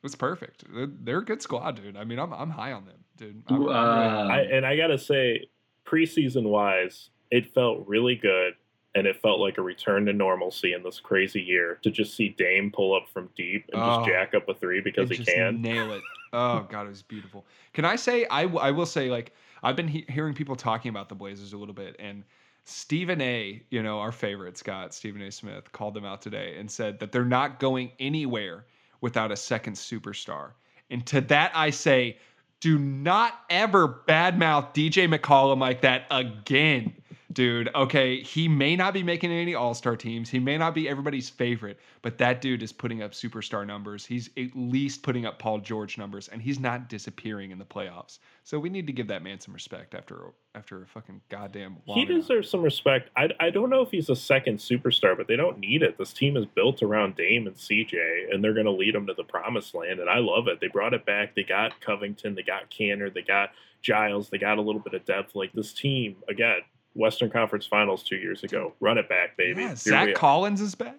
It's 0.07 0.15
perfect. 0.15 0.65
They're, 0.73 0.87
they're 0.87 1.19
a 1.19 1.25
good 1.25 1.43
squad, 1.43 1.77
dude. 1.83 1.97
I 1.97 2.05
mean, 2.05 2.19
I'm 2.19 2.33
I'm 2.33 2.51
high 2.51 2.73
on 2.73 2.85
them, 2.87 2.97
dude. 3.17 3.43
I'm, 3.49 3.61
really- 3.61 3.75
uh, 3.75 4.27
I, 4.29 4.39
and 4.41 4.65
I 4.65 4.77
gotta 4.77 4.99
say, 4.99 5.49
preseason 5.85 6.45
wise, 6.45 7.11
it 7.31 7.53
felt 7.53 7.87
really 7.87 8.15
good, 8.17 8.55
and 8.95 9.07
it 9.07 9.21
felt 9.21 9.41
like 9.41 9.59
a 9.59 9.63
return 9.63 10.07
to 10.07 10.13
normalcy 10.13 10.73
in 10.73 10.83
this 10.83 11.01
crazy 11.01 11.43
year. 11.43 11.79
To 11.83 11.91
just 11.91 12.15
see 12.17 12.31
Dame 12.31 12.71
pull 12.73 12.95
up 12.95 13.09
from 13.13 13.29
deep 13.37 13.65
and 13.73 13.83
Oh. 13.83 13.99
just 13.99 14.09
jack 14.09 14.35
up 14.35 14.49
a 14.49 14.55
three 14.55 14.81
because 14.81 15.11
he 15.11 15.17
just 15.17 15.29
can. 15.29 15.61
nail 15.61 15.93
it. 15.93 16.03
Oh 16.33 16.67
god, 16.71 16.87
it 16.87 16.91
was 16.91 17.03
beautiful. 17.03 17.45
Can 17.73 17.85
I 17.85 17.97
say 17.97 18.27
I, 18.31 18.43
w- 18.43 18.61
I 18.61 18.71
will 18.71 18.87
say 18.87 19.11
like 19.11 19.33
I've 19.63 19.77
been 19.77 19.89
he- 19.89 20.05
hearing 20.09 20.35
people 20.35 20.57
talking 20.57 20.89
about 20.91 21.09
the 21.09 21.15
Blazers 21.15 21.53
a 21.53 21.57
little 21.57 21.75
bit 21.75 21.97
and 21.99 22.25
Stephen 22.65 23.21
A, 23.21 23.63
you 23.71 23.81
know, 23.83 24.01
our 24.01 24.11
favorite 24.11 24.59
Scott, 24.59 24.93
Stephen 24.93 25.23
A 25.23 25.31
Smith 25.31 25.71
called 25.71 25.95
them 25.95 26.05
out 26.05 26.21
today 26.21 26.57
and 26.59 26.69
said 26.69 26.99
that 26.99 27.13
they're 27.13 27.25
not 27.25 27.61
going 27.61 27.93
anywhere 28.01 28.67
without 29.01 29.33
a 29.33 29.37
second 29.37 29.75
superstar. 29.75 30.53
And 30.91 31.05
to 31.07 31.21
that 31.23 31.53
I 31.55 31.71
say 31.71 32.19
do 32.61 32.79
not 32.79 33.41
ever 33.51 34.03
badmouth 34.09 34.75
CJ 34.75 35.15
McCollum 35.15 35.61
like 35.61 35.83
that 35.83 36.07
again. 36.11 36.95
Dude, 37.33 37.71
okay, 37.75 38.23
he 38.23 38.47
may 38.47 38.77
not 38.77 38.95
be 38.95 39.03
making 39.03 39.33
any 39.33 39.55
all 39.55 39.75
star 39.75 39.97
teams. 39.97 40.31
He 40.31 40.39
may 40.39 40.57
not 40.57 40.75
be 40.75 40.89
everybody's 40.89 41.29
favorite, 41.29 41.81
but 42.03 42.19
that 42.19 42.41
dude 42.41 42.63
is 42.63 42.73
putting 42.73 43.03
up 43.03 43.13
superstar 43.13 43.67
numbers. 43.67 44.07
He's 44.07 44.31
at 44.37 44.51
least 44.55 45.03
putting 45.03 45.27
up 45.27 45.41
Paul 45.41 45.59
George 45.59 45.99
numbers, 45.99 46.29
and 46.29 46.41
he's 46.41 46.61
not 46.61 46.89
disappearing 46.89 47.51
in 47.51 47.59
the 47.59 47.65
playoffs. 47.65 48.21
So 48.45 48.61
we 48.61 48.69
need 48.69 48.87
to 48.87 48.93
give 48.93 49.09
that 49.09 49.25
man 49.25 49.41
some 49.41 49.55
respect 49.55 49.95
after 49.95 50.33
after 50.55 50.83
a 50.83 50.87
fucking 50.87 51.21
goddamn. 51.29 51.79
long 51.87 51.99
He 51.99 52.05
deserves 52.05 52.49
some 52.49 52.63
respect. 52.63 53.11
I, 53.17 53.29
I 53.41 53.51
don't 53.51 53.71
know 53.71 53.83
if 53.83 53.91
he's 53.91 54.09
a 54.09 54.17
second 54.17 54.59
superstar, 54.59 55.17
but 55.17 55.27
they 55.27 55.37
don't 55.37 55.59
need 55.59 55.83
it. 55.83 55.99
This 55.99 56.13
team 56.13 56.37
is 56.37 56.47
built 56.47 56.83
around 56.83 57.17
Dame 57.17 57.49
and 57.49 57.57
CJ, 57.57 58.33
and 58.33 58.43
they're 58.43 58.55
going 58.55 58.67
to 58.67 58.73
lead 58.73 58.95
them 58.95 59.07
to 59.09 59.15
the 59.15 59.25
promised 59.25 59.75
land, 59.75 59.99
and 59.99 60.09
I 60.09 60.19
love 60.19 60.47
it. 60.47 60.61
They 60.61 60.69
brought 60.69 60.95
it 60.95 61.05
back. 61.05 61.35
They 61.35 61.43
got 61.43 61.81
Covington, 61.81 62.37
they 62.37 62.43
got 62.43 62.71
Kanter, 62.71 63.13
they 63.13 63.23
got 63.23 63.51
Giles, 63.83 64.31
they 64.31 64.39
got 64.39 64.59
a 64.59 64.63
little 64.63 64.81
bit 64.81 64.95
of 64.95 65.05
depth. 65.05 65.35
Like 65.35 65.53
this 65.53 65.73
team, 65.73 66.17
again, 66.29 66.61
Western 66.97 67.31
Conference 67.31 67.67
Finals 67.67 68.03
two 68.03 68.17
years 68.17 68.43
ago. 68.43 68.73
Run 68.81 68.99
it 68.99 69.09
back, 69.09 69.37
baby. 69.37 69.63
Yeah, 69.63 69.77
Zach. 69.77 70.15
Collins 70.15 70.61
is 70.61 70.75
back. 70.75 70.99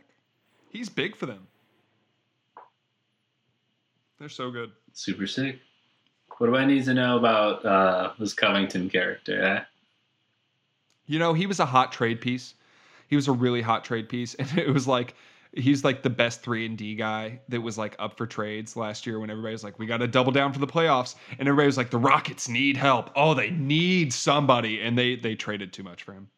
He's 0.70 0.90
big 0.90 1.16
for 1.16 1.26
them. 1.26 1.48
They're 4.20 4.30
so 4.30 4.52
good. 4.52 4.72
super 4.94 5.28
sick. 5.28 5.60
What 6.38 6.48
do 6.48 6.56
I 6.56 6.66
need 6.66 6.86
to 6.86 6.94
know 6.94 7.18
about 7.18 7.66
uh, 7.66 8.14
this 8.20 8.34
Covington 8.34 8.90
character? 8.90 9.42
Eh? 9.42 9.64
You 11.08 11.20
know, 11.20 11.34
he 11.34 11.48
was 11.48 11.60
a 11.60 11.66
hot 11.66 11.92
trade 11.92 12.22
piece. 12.22 12.54
He 13.08 13.16
was 13.16 13.28
a 13.28 13.32
really 13.32 13.62
hot 13.62 13.84
trade 13.84 14.10
piece, 14.10 14.34
and 14.40 14.58
it 14.58 14.70
was 14.70 14.88
like 14.88 15.16
he's 15.54 15.84
like 15.84 16.04
the 16.04 16.10
best 16.10 16.42
three 16.42 16.66
and 16.66 16.78
D 16.78 16.96
guy 16.96 17.40
that 17.50 17.62
was 17.62 17.78
like 17.78 17.96
up 18.00 18.18
for 18.18 18.26
trades 18.26 18.76
last 18.76 19.06
year 19.06 19.20
when 19.20 19.30
everybody 19.30 19.54
was 19.54 19.64
like, 19.64 19.80
we 19.80 19.86
got 19.86 19.98
to 19.98 20.08
double 20.08 20.32
down 20.32 20.54
for 20.54 20.60
the 20.60 20.68
playoffs, 20.68 21.16
and 21.40 21.48
everybody 21.48 21.68
was 21.68 21.78
like, 21.78 21.90
the 21.90 21.98
Rockets 21.98 22.50
need 22.50 22.78
help. 22.78 23.10
Oh, 23.16 23.34
they 23.34 23.52
need 23.52 24.14
somebody, 24.14 24.82
and 24.82 24.98
they 24.98 25.16
they 25.16 25.36
traded 25.36 25.74
too 25.74 25.84
much 25.84 26.04
for 26.04 26.14
him. 26.14 26.30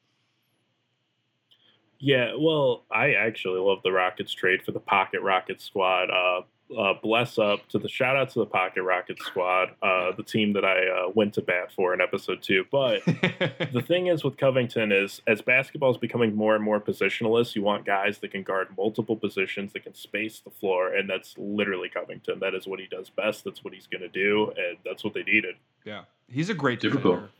Yeah, 1.99 2.31
well, 2.39 2.85
I 2.91 3.13
actually 3.13 3.59
love 3.59 3.79
the 3.83 3.91
Rockets 3.91 4.31
trade 4.31 4.63
for 4.63 4.71
the 4.71 4.79
Pocket 4.79 5.21
Rockets 5.21 5.65
squad. 5.65 6.09
Uh, 6.09 6.41
uh, 6.77 6.93
bless 7.01 7.37
up 7.39 7.67
to 7.69 7.79
the 7.79 7.89
shout 7.89 8.15
out 8.15 8.29
to 8.29 8.39
the 8.39 8.45
Pocket 8.45 8.83
Rockets 8.83 9.25
squad, 9.25 9.69
uh, 9.81 10.11
the 10.15 10.23
team 10.23 10.53
that 10.53 10.63
I 10.63 10.87
uh, 10.87 11.09
went 11.15 11.33
to 11.35 11.41
bat 11.41 11.71
for 11.71 11.93
in 11.93 12.01
episode 12.01 12.41
two. 12.41 12.65
But 12.71 13.03
the 13.05 13.83
thing 13.85 14.07
is 14.07 14.23
with 14.23 14.37
Covington 14.37 14.91
is 14.91 15.21
as 15.27 15.41
basketball 15.41 15.91
is 15.91 15.97
becoming 15.97 16.35
more 16.35 16.55
and 16.55 16.63
more 16.63 16.79
positionalist, 16.79 17.55
you 17.55 17.61
want 17.63 17.85
guys 17.85 18.19
that 18.19 18.31
can 18.31 18.43
guard 18.43 18.67
multiple 18.77 19.15
positions, 19.15 19.73
that 19.73 19.83
can 19.83 19.95
space 19.95 20.39
the 20.41 20.51
floor, 20.51 20.93
and 20.93 21.09
that's 21.09 21.35
literally 21.37 21.89
Covington. 21.89 22.39
That 22.39 22.53
is 22.53 22.67
what 22.67 22.79
he 22.79 22.87
does 22.87 23.09
best. 23.09 23.43
That's 23.43 23.63
what 23.63 23.73
he's 23.73 23.87
going 23.87 24.01
to 24.01 24.09
do, 24.09 24.53
and 24.57 24.77
that's 24.85 25.03
what 25.03 25.13
they 25.13 25.23
needed. 25.23 25.55
yeah, 25.85 26.03
he's 26.27 26.49
a 26.49 26.53
great 26.53 26.79
Difficult. 26.79 27.15
defender. 27.15 27.31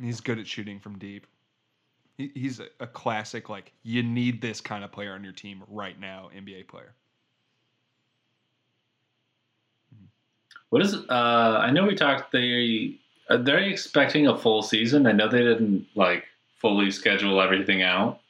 He's 0.00 0.20
good 0.20 0.38
at 0.38 0.46
shooting 0.46 0.78
from 0.78 0.98
deep. 0.98 1.26
He, 2.16 2.30
he's 2.34 2.60
a, 2.60 2.66
a 2.80 2.86
classic. 2.86 3.48
Like 3.48 3.72
you 3.82 4.02
need 4.02 4.40
this 4.40 4.60
kind 4.60 4.82
of 4.82 4.92
player 4.92 5.12
on 5.12 5.22
your 5.24 5.32
team 5.32 5.62
right 5.68 5.98
now, 6.00 6.30
NBA 6.36 6.68
player. 6.68 6.94
What 10.70 10.82
is? 10.82 10.94
Uh, 10.94 11.60
I 11.62 11.70
know 11.70 11.86
we 11.86 11.94
talked. 11.94 12.32
They 12.32 12.98
are 13.30 13.38
they 13.38 13.68
expecting 13.70 14.26
a 14.26 14.36
full 14.36 14.62
season. 14.62 15.06
I 15.06 15.12
know 15.12 15.28
they 15.28 15.42
didn't 15.42 15.86
like 15.94 16.24
fully 16.56 16.90
schedule 16.90 17.40
everything 17.40 17.82
out, 17.82 18.20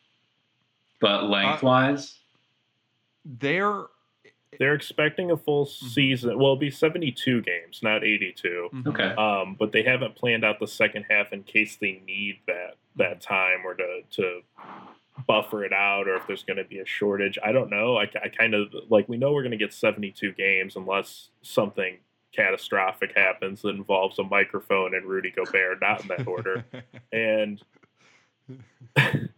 but 1.01 1.25
lengthwise, 1.25 2.15
They're 3.25 3.85
They're 4.59 4.75
expecting 4.75 5.31
a 5.31 5.37
full 5.37 5.67
Mhm. 5.67 5.91
season. 5.91 6.31
Well, 6.31 6.47
it'll 6.49 6.57
be 6.57 6.71
72 6.71 7.43
games, 7.43 7.81
not 7.83 8.03
82. 8.03 8.71
mhm. 8.73 8.87
okay. 8.89 9.05
Um, 9.15 9.55
but 9.55 9.71
they 9.73 9.83
haven't 9.83 10.15
planned 10.17 10.45
out 10.45 10.59
the 10.59 10.67
second 10.67 11.05
half 11.09 11.33
in 11.33 11.43
case 11.45 11.77
they 11.77 12.01
need 12.07 12.39
that 12.47 12.77
that 12.97 13.21
time 13.21 13.65
or 13.65 13.75
to 13.75 14.03
to 14.13 14.43
buffer 15.27 15.65
it 15.65 15.73
out 15.73 16.09
or 16.09 16.15
if 16.17 16.27
there's 16.27 16.43
going 16.45 16.57
to 16.57 16.65
be 16.65 16.79
a 16.79 16.87
shortage. 16.87 17.39
I 17.45 17.53
don't 17.53 17.71
know. 17.71 17.97
I, 17.99 18.05
I 18.23 18.29
kind 18.29 18.55
of 18.55 18.73
like 18.89 19.09
we 19.09 19.17
know 19.17 19.33
we're 19.33 19.43
going 19.43 19.51
to 19.51 19.57
get 19.59 19.73
72 19.75 20.33
games 20.33 20.77
unless 20.77 21.29
something 21.43 21.99
catastrophic 22.35 23.13
happens 23.17 23.63
that 23.63 23.71
involves 23.71 24.19
a 24.19 24.25
microphone 24.25 24.95
and 24.95 25.07
Rudy 25.07 25.31
Gobert, 25.31 25.81
not 25.81 26.03
in 26.03 26.09
that 26.09 26.27
order. 26.27 26.65
and 27.13 27.63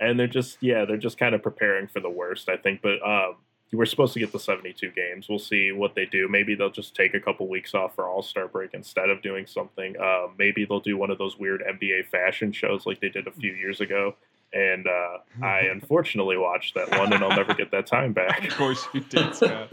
and 0.00 0.18
they're 0.18 0.26
just 0.26 0.58
yeah 0.60 0.84
they're 0.84 0.96
just 0.96 1.16
kind 1.16 1.34
of 1.34 1.42
preparing 1.42 1.86
for 1.86 2.00
the 2.00 2.10
worst 2.10 2.48
i 2.48 2.56
think. 2.56 2.82
But 2.82 3.00
um 3.06 3.36
we're 3.72 3.86
supposed 3.86 4.12
to 4.14 4.18
get 4.18 4.32
the 4.32 4.40
72 4.40 4.90
games. 4.90 5.28
We'll 5.28 5.38
see 5.38 5.70
what 5.70 5.94
they 5.94 6.04
do. 6.04 6.28
Maybe 6.28 6.56
they'll 6.56 6.70
just 6.70 6.96
take 6.96 7.14
a 7.14 7.20
couple 7.20 7.46
weeks 7.48 7.72
off 7.72 7.94
for 7.94 8.08
all-star 8.08 8.48
break 8.48 8.74
instead 8.74 9.10
of 9.10 9.22
doing 9.22 9.46
something. 9.46 9.94
Um, 10.00 10.34
maybe 10.36 10.64
they'll 10.64 10.80
do 10.80 10.96
one 10.96 11.10
of 11.10 11.18
those 11.18 11.38
weird 11.38 11.62
nba 11.62 12.06
fashion 12.08 12.50
shows 12.50 12.84
like 12.84 13.00
they 13.00 13.08
did 13.10 13.28
a 13.28 13.32
few 13.32 13.52
years 13.52 13.80
ago 13.80 14.16
and 14.52 14.86
uh, 14.86 15.18
i 15.44 15.60
unfortunately 15.70 16.36
watched 16.36 16.74
that 16.74 16.90
one 16.98 17.12
and 17.12 17.22
i'll 17.24 17.36
never 17.36 17.54
get 17.54 17.70
that 17.70 17.86
time 17.86 18.12
back 18.12 18.46
Of 18.46 18.54
course 18.56 18.86
you 18.92 19.00
did, 19.00 19.34
Scott. 19.34 19.72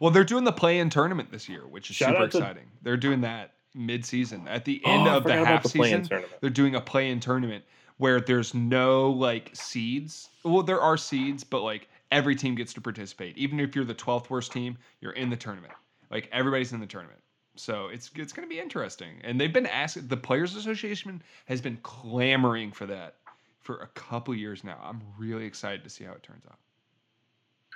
well, 0.00 0.10
they're 0.10 0.24
doing 0.24 0.44
the 0.44 0.52
play-in 0.52 0.90
tournament 0.90 1.30
this 1.32 1.48
year, 1.48 1.66
which 1.66 1.90
is 1.90 1.96
Shout 1.96 2.10
super 2.10 2.22
out 2.24 2.30
to- 2.32 2.38
exciting. 2.38 2.64
They're 2.82 2.96
doing 2.96 3.20
that 3.22 3.52
mid-season. 3.74 4.48
At 4.48 4.64
the 4.64 4.80
Oh, 4.84 4.90
end 4.90 5.08
I 5.08 5.16
of 5.16 5.24
the 5.24 5.44
half 5.44 5.62
the 5.62 5.68
season. 5.68 6.02
tournament. 6.04 6.32
they're 6.40 6.50
doing 6.50 6.74
a 6.74 6.80
play-in 6.80 7.20
tournament 7.20 7.64
where 7.98 8.20
there's 8.20 8.52
no 8.54 9.10
like 9.10 9.50
seeds. 9.54 10.28
Well, 10.44 10.62
there 10.62 10.80
are 10.80 10.96
seeds, 10.96 11.44
but 11.44 11.62
like 11.62 11.88
every 12.10 12.34
team 12.34 12.54
gets 12.54 12.72
to 12.74 12.80
participate. 12.80 13.36
Even 13.38 13.60
if 13.60 13.76
you're 13.76 13.84
the 13.84 13.94
12th 13.94 14.28
worst 14.30 14.52
team, 14.52 14.76
you're 15.00 15.12
in 15.12 15.30
the 15.30 15.36
tournament. 15.36 15.72
Like 16.10 16.28
everybody's 16.32 16.72
in 16.72 16.80
the 16.80 16.86
tournament. 16.86 17.20
So 17.56 17.88
it's 17.88 18.10
it's 18.14 18.32
going 18.32 18.48
to 18.48 18.52
be 18.54 18.60
interesting. 18.60 19.10
And 19.22 19.38
they've 19.40 19.52
been 19.52 19.66
asking 19.66 20.08
the 20.08 20.16
Players 20.16 20.56
Association 20.56 21.22
has 21.46 21.60
been 21.60 21.78
clamoring 21.82 22.72
for 22.72 22.86
that 22.86 23.16
for 23.60 23.78
a 23.78 23.86
couple 23.88 24.34
years 24.34 24.64
now. 24.64 24.78
I'm 24.82 25.00
really 25.18 25.44
excited 25.44 25.84
to 25.84 25.90
see 25.90 26.04
how 26.04 26.12
it 26.12 26.22
turns 26.22 26.44
out. 26.46 26.58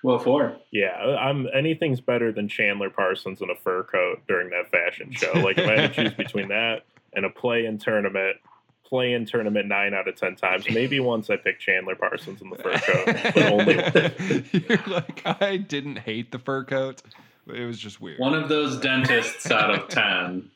Well, 0.03 0.19
for? 0.19 0.57
Yeah, 0.71 1.17
I'm 1.19 1.49
anything's 1.55 2.01
better 2.01 2.31
than 2.31 2.47
Chandler 2.47 2.91
Parsons 2.91 3.41
in 3.41 3.49
a 3.49 3.55
fur 3.55 3.85
coat 3.85 4.21
during 4.29 4.51
that 4.51 4.71
fashion 4.71 5.11
show. 5.13 5.33
Like 5.33 5.57
if 5.57 5.67
I 5.67 5.81
had 5.81 5.95
to 5.95 6.05
choose 6.05 6.15
between 6.15 6.49
that 6.49 6.83
and 7.15 7.25
a 7.25 7.31
play-in 7.31 7.79
tournament, 7.79 8.37
play-in 8.85 9.25
tournament 9.25 9.67
nine 9.67 9.95
out 9.95 10.07
of 10.07 10.17
ten 10.17 10.37
times. 10.37 10.69
Maybe 10.69 11.01
once 11.01 11.31
I 11.31 11.37
picked 11.37 11.63
Chandler 11.63 11.95
Parsons 11.95 12.43
in 12.43 12.51
the 12.51 12.57
fur 12.57 12.79
coat, 12.79 13.35
but 13.35 13.53
only 13.53 13.77
once. 14.31 14.53
You're 14.53 14.95
like 14.95 15.23
I 15.41 15.57
didn't 15.57 16.01
hate 16.01 16.33
the 16.33 16.39
fur 16.39 16.65
coat. 16.65 17.01
It 17.47 17.65
was 17.65 17.79
just 17.79 17.99
weird. 17.99 18.19
One 18.19 18.35
of 18.35 18.51
those 18.51 18.79
dentists 18.79 19.51
out 19.51 19.71
of 19.71 19.89
10 19.89 20.51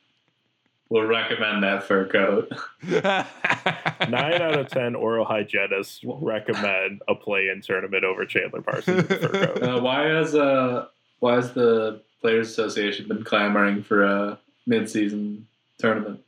will 0.90 1.07
recommend 1.07 1.62
that 1.62 1.83
fur 1.83 2.07
coat. 2.07 2.51
Nine 2.83 4.40
out 4.40 4.59
of 4.59 4.68
ten 4.68 4.94
oral 4.94 5.24
hygienists 5.24 6.03
will 6.03 6.20
recommend 6.20 7.03
a 7.09 7.14
play-in 7.14 7.61
tournament 7.61 8.05
over 8.05 8.24
Chandler 8.24 8.62
Parsons 8.62 9.07
fur 9.07 9.29
coat. 9.29 9.62
Uh, 9.68 9.81
why 9.81 10.05
has 10.05 10.35
uh 10.35 10.87
why 11.20 11.35
has 11.35 11.53
the 11.53 12.03
Players 12.20 12.51
Association 12.51 13.09
been 13.09 13.24
clamoring 13.24 13.83
for 13.83 14.05
a 14.05 14.38
mid-season 14.66 15.46
tournament? 15.79 16.20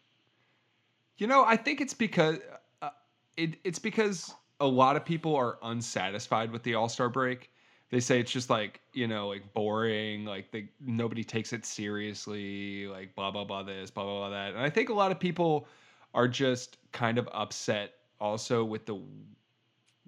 You 1.18 1.26
know, 1.26 1.44
I 1.44 1.56
think 1.56 1.80
it's 1.80 1.94
because 1.94 2.38
uh, 2.82 2.90
it, 3.36 3.56
it's 3.64 3.78
because 3.78 4.34
a 4.60 4.66
lot 4.66 4.96
of 4.96 5.04
people 5.04 5.34
are 5.36 5.58
unsatisfied 5.62 6.50
with 6.50 6.62
the 6.62 6.74
All 6.74 6.88
Star 6.88 7.08
break. 7.08 7.50
They 7.90 8.00
say 8.00 8.20
it's 8.20 8.30
just 8.30 8.50
like 8.50 8.80
you 8.92 9.06
know, 9.06 9.28
like 9.28 9.52
boring. 9.52 10.24
Like 10.24 10.50
they 10.50 10.68
nobody 10.80 11.24
takes 11.24 11.52
it 11.52 11.66
seriously. 11.66 12.86
Like 12.86 13.14
blah 13.14 13.30
blah 13.30 13.44
blah 13.44 13.62
this, 13.62 13.90
blah 13.90 14.04
blah 14.04 14.18
blah 14.18 14.30
that. 14.30 14.54
And 14.54 14.62
I 14.62 14.70
think 14.70 14.88
a 14.88 14.94
lot 14.94 15.10
of 15.10 15.18
people 15.18 15.66
are 16.14 16.28
just 16.28 16.78
kind 16.92 17.18
of 17.18 17.28
upset 17.32 17.94
also 18.20 18.64
with 18.64 18.86
the 18.86 19.00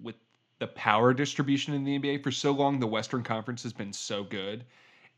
with 0.01 0.15
the 0.59 0.67
power 0.67 1.13
distribution 1.13 1.73
in 1.73 1.83
the 1.83 1.99
NBA. 1.99 2.23
For 2.23 2.31
so 2.31 2.51
long, 2.51 2.79
the 2.79 2.87
Western 2.87 3.23
Conference 3.23 3.63
has 3.63 3.73
been 3.73 3.93
so 3.93 4.23
good. 4.23 4.63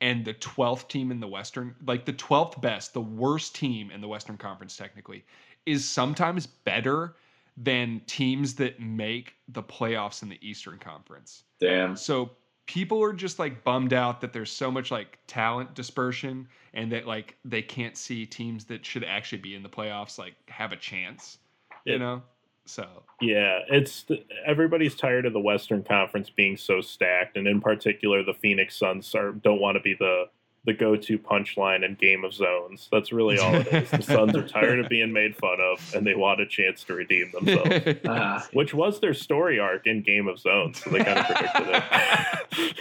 And 0.01 0.25
the 0.25 0.34
12th 0.34 0.89
team 0.89 1.10
in 1.10 1.21
the 1.21 1.28
Western, 1.28 1.73
like 1.88 2.04
the 2.04 2.13
12th 2.13 2.60
best, 2.60 2.93
the 2.93 3.01
worst 3.01 3.56
team 3.56 3.91
in 3.91 4.01
the 4.01 4.10
Western 4.10 4.36
Conference, 4.36 4.75
technically, 4.75 5.23
is 5.65 5.86
sometimes 5.86 6.47
better 6.47 7.15
than 7.56 8.01
teams 8.06 8.56
that 8.56 8.80
make 8.82 9.36
the 9.47 9.63
playoffs 9.63 10.21
in 10.21 10.28
the 10.28 10.38
Eastern 10.41 10.78
Conference. 10.80 11.43
Damn. 11.62 11.95
So 11.95 12.32
people 12.65 13.04
are 13.04 13.13
just 13.13 13.39
like 13.39 13.63
bummed 13.63 13.93
out 13.93 14.21
that 14.21 14.34
there's 14.34 14.51
so 14.51 14.71
much 14.71 14.91
like 14.91 15.17
talent 15.28 15.73
dispersion 15.73 16.47
and 16.73 16.91
that 16.91 17.06
like 17.06 17.38
they 17.45 17.62
can't 17.62 17.97
see 17.97 18.25
teams 18.25 18.65
that 18.65 18.86
should 18.86 19.04
actually 19.04 19.38
be 19.38 19.56
in 19.56 19.63
the 19.63 19.69
playoffs 19.69 20.17
like 20.17 20.36
have 20.47 20.71
a 20.71 20.78
chance. 20.78 21.38
You 21.86 21.99
know? 21.99 22.23
So 22.65 22.88
Yeah, 23.21 23.60
it's 23.69 24.06
everybody's 24.45 24.95
tired 24.95 25.25
of 25.25 25.34
the 25.34 25.39
Western 25.39 25.84
Conference 25.84 26.30
being 26.30 26.58
so 26.58 26.82
stacked, 26.82 27.38
and 27.38 27.47
in 27.47 27.62
particular, 27.62 28.23
the 28.23 28.34
Phoenix 28.34 28.75
Suns 28.75 29.13
are, 29.13 29.32
don't 29.32 29.62
want 29.62 29.75
to 29.75 29.82
be 29.82 29.93
the 29.93 30.25
the 30.65 30.73
go-to 30.73 31.17
punchline 31.19 31.86
in 31.86 31.93
Game 31.95 32.23
of 32.25 32.34
Zones. 32.34 32.88
That's 32.91 33.12
really 33.12 33.38
all 33.38 33.54
it 33.56 33.67
is. 33.67 33.89
The 33.91 34.01
Suns 34.01 34.36
are 34.36 34.47
tired 34.47 34.80
of 34.80 34.89
being 34.89 35.13
made 35.13 35.36
fun 35.36 35.58
of, 35.62 35.93
and 35.95 36.06
they 36.06 36.15
want 36.15 36.41
a 36.41 36.45
chance 36.47 36.84
to 36.86 36.93
redeem 36.95 37.32
themselves, 37.32 37.99
Ah, 38.08 38.47
which 38.54 38.73
was 38.73 38.99
their 38.99 39.13
story 39.13 39.60
arc 39.60 39.86
in 39.88 40.01
Game 40.01 40.28
of 40.28 40.39
Zones. 40.39 40.84
So 40.84 40.89
they 40.89 41.04
kind 41.04 41.19
of 41.19 41.25
predicted 41.28 41.67
it. 41.67 42.75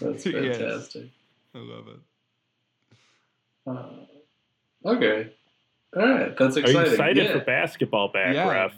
that's 0.00 0.26
Yes. 0.26 0.56
fantastic. 0.56 1.06
I 1.54 1.58
love 1.58 1.84
it. 1.88 2.00
Uh, 4.86 4.90
okay. 4.94 5.32
All 5.96 6.02
right. 6.08 6.36
That's 6.36 6.56
exciting. 6.56 6.76
Are 6.80 6.84
you 6.86 6.90
exciting. 6.92 6.92
excited 6.92 7.24
Yeah. 7.26 7.32
for 7.38 7.44
basketball 7.44 8.08
back, 8.12 8.34
yeah, 8.34 8.48
ref? 8.50 8.72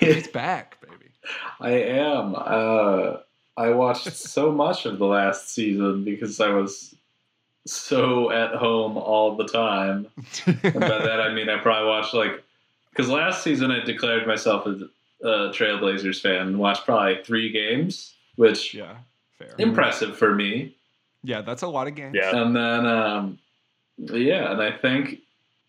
it's 0.00 0.28
back, 0.28 0.80
baby. 0.80 1.12
I 1.60 1.70
am. 1.70 2.34
Uh, 2.34 3.16
I 3.56 3.70
watched 3.70 4.12
so 4.12 4.50
much 4.50 4.86
of 4.86 4.98
the 4.98 5.06
last 5.06 5.50
season 5.50 6.04
because 6.04 6.40
I 6.40 6.48
was 6.48 6.94
so 7.66 8.30
at 8.30 8.54
home 8.54 8.96
all 8.96 9.36
the 9.36 9.46
time. 9.46 10.06
And 10.46 10.62
by 10.62 10.98
that 10.98 11.20
I 11.20 11.32
mean 11.32 11.48
I 11.48 11.58
probably 11.58 11.88
watched 11.88 12.14
like 12.14 12.42
because 12.90 13.10
last 13.10 13.42
season 13.42 13.70
I 13.70 13.84
declared 13.84 14.26
myself 14.26 14.66
a, 14.66 14.70
a 15.26 15.50
Trailblazers 15.50 16.20
fan 16.20 16.48
and 16.48 16.58
watched 16.58 16.84
probably 16.84 17.22
three 17.24 17.50
games, 17.50 18.14
which 18.36 18.74
yeah, 18.74 18.96
fair. 19.38 19.54
impressive 19.58 20.16
for 20.16 20.34
me. 20.34 20.76
Yeah, 21.22 21.40
that's 21.40 21.62
a 21.62 21.68
lot 21.68 21.88
of 21.88 21.94
games. 21.94 22.14
Yeah. 22.14 22.36
And 22.36 22.54
then 22.54 22.86
um, 22.86 23.38
yeah, 23.98 24.52
and 24.52 24.60
I 24.60 24.72
think 24.72 25.20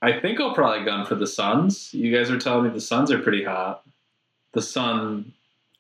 I 0.02 0.20
think 0.20 0.40
I'll 0.40 0.54
probably 0.54 0.86
gun 0.86 1.06
for 1.06 1.16
the 1.16 1.28
Suns. 1.28 1.94
You 1.94 2.16
guys 2.16 2.30
are 2.30 2.40
telling 2.40 2.66
me 2.66 2.70
the 2.70 2.82
Suns 2.82 3.12
are 3.12 3.20
pretty 3.20 3.44
hot. 3.44 3.84
The 4.54 4.62
Sun, 4.62 5.34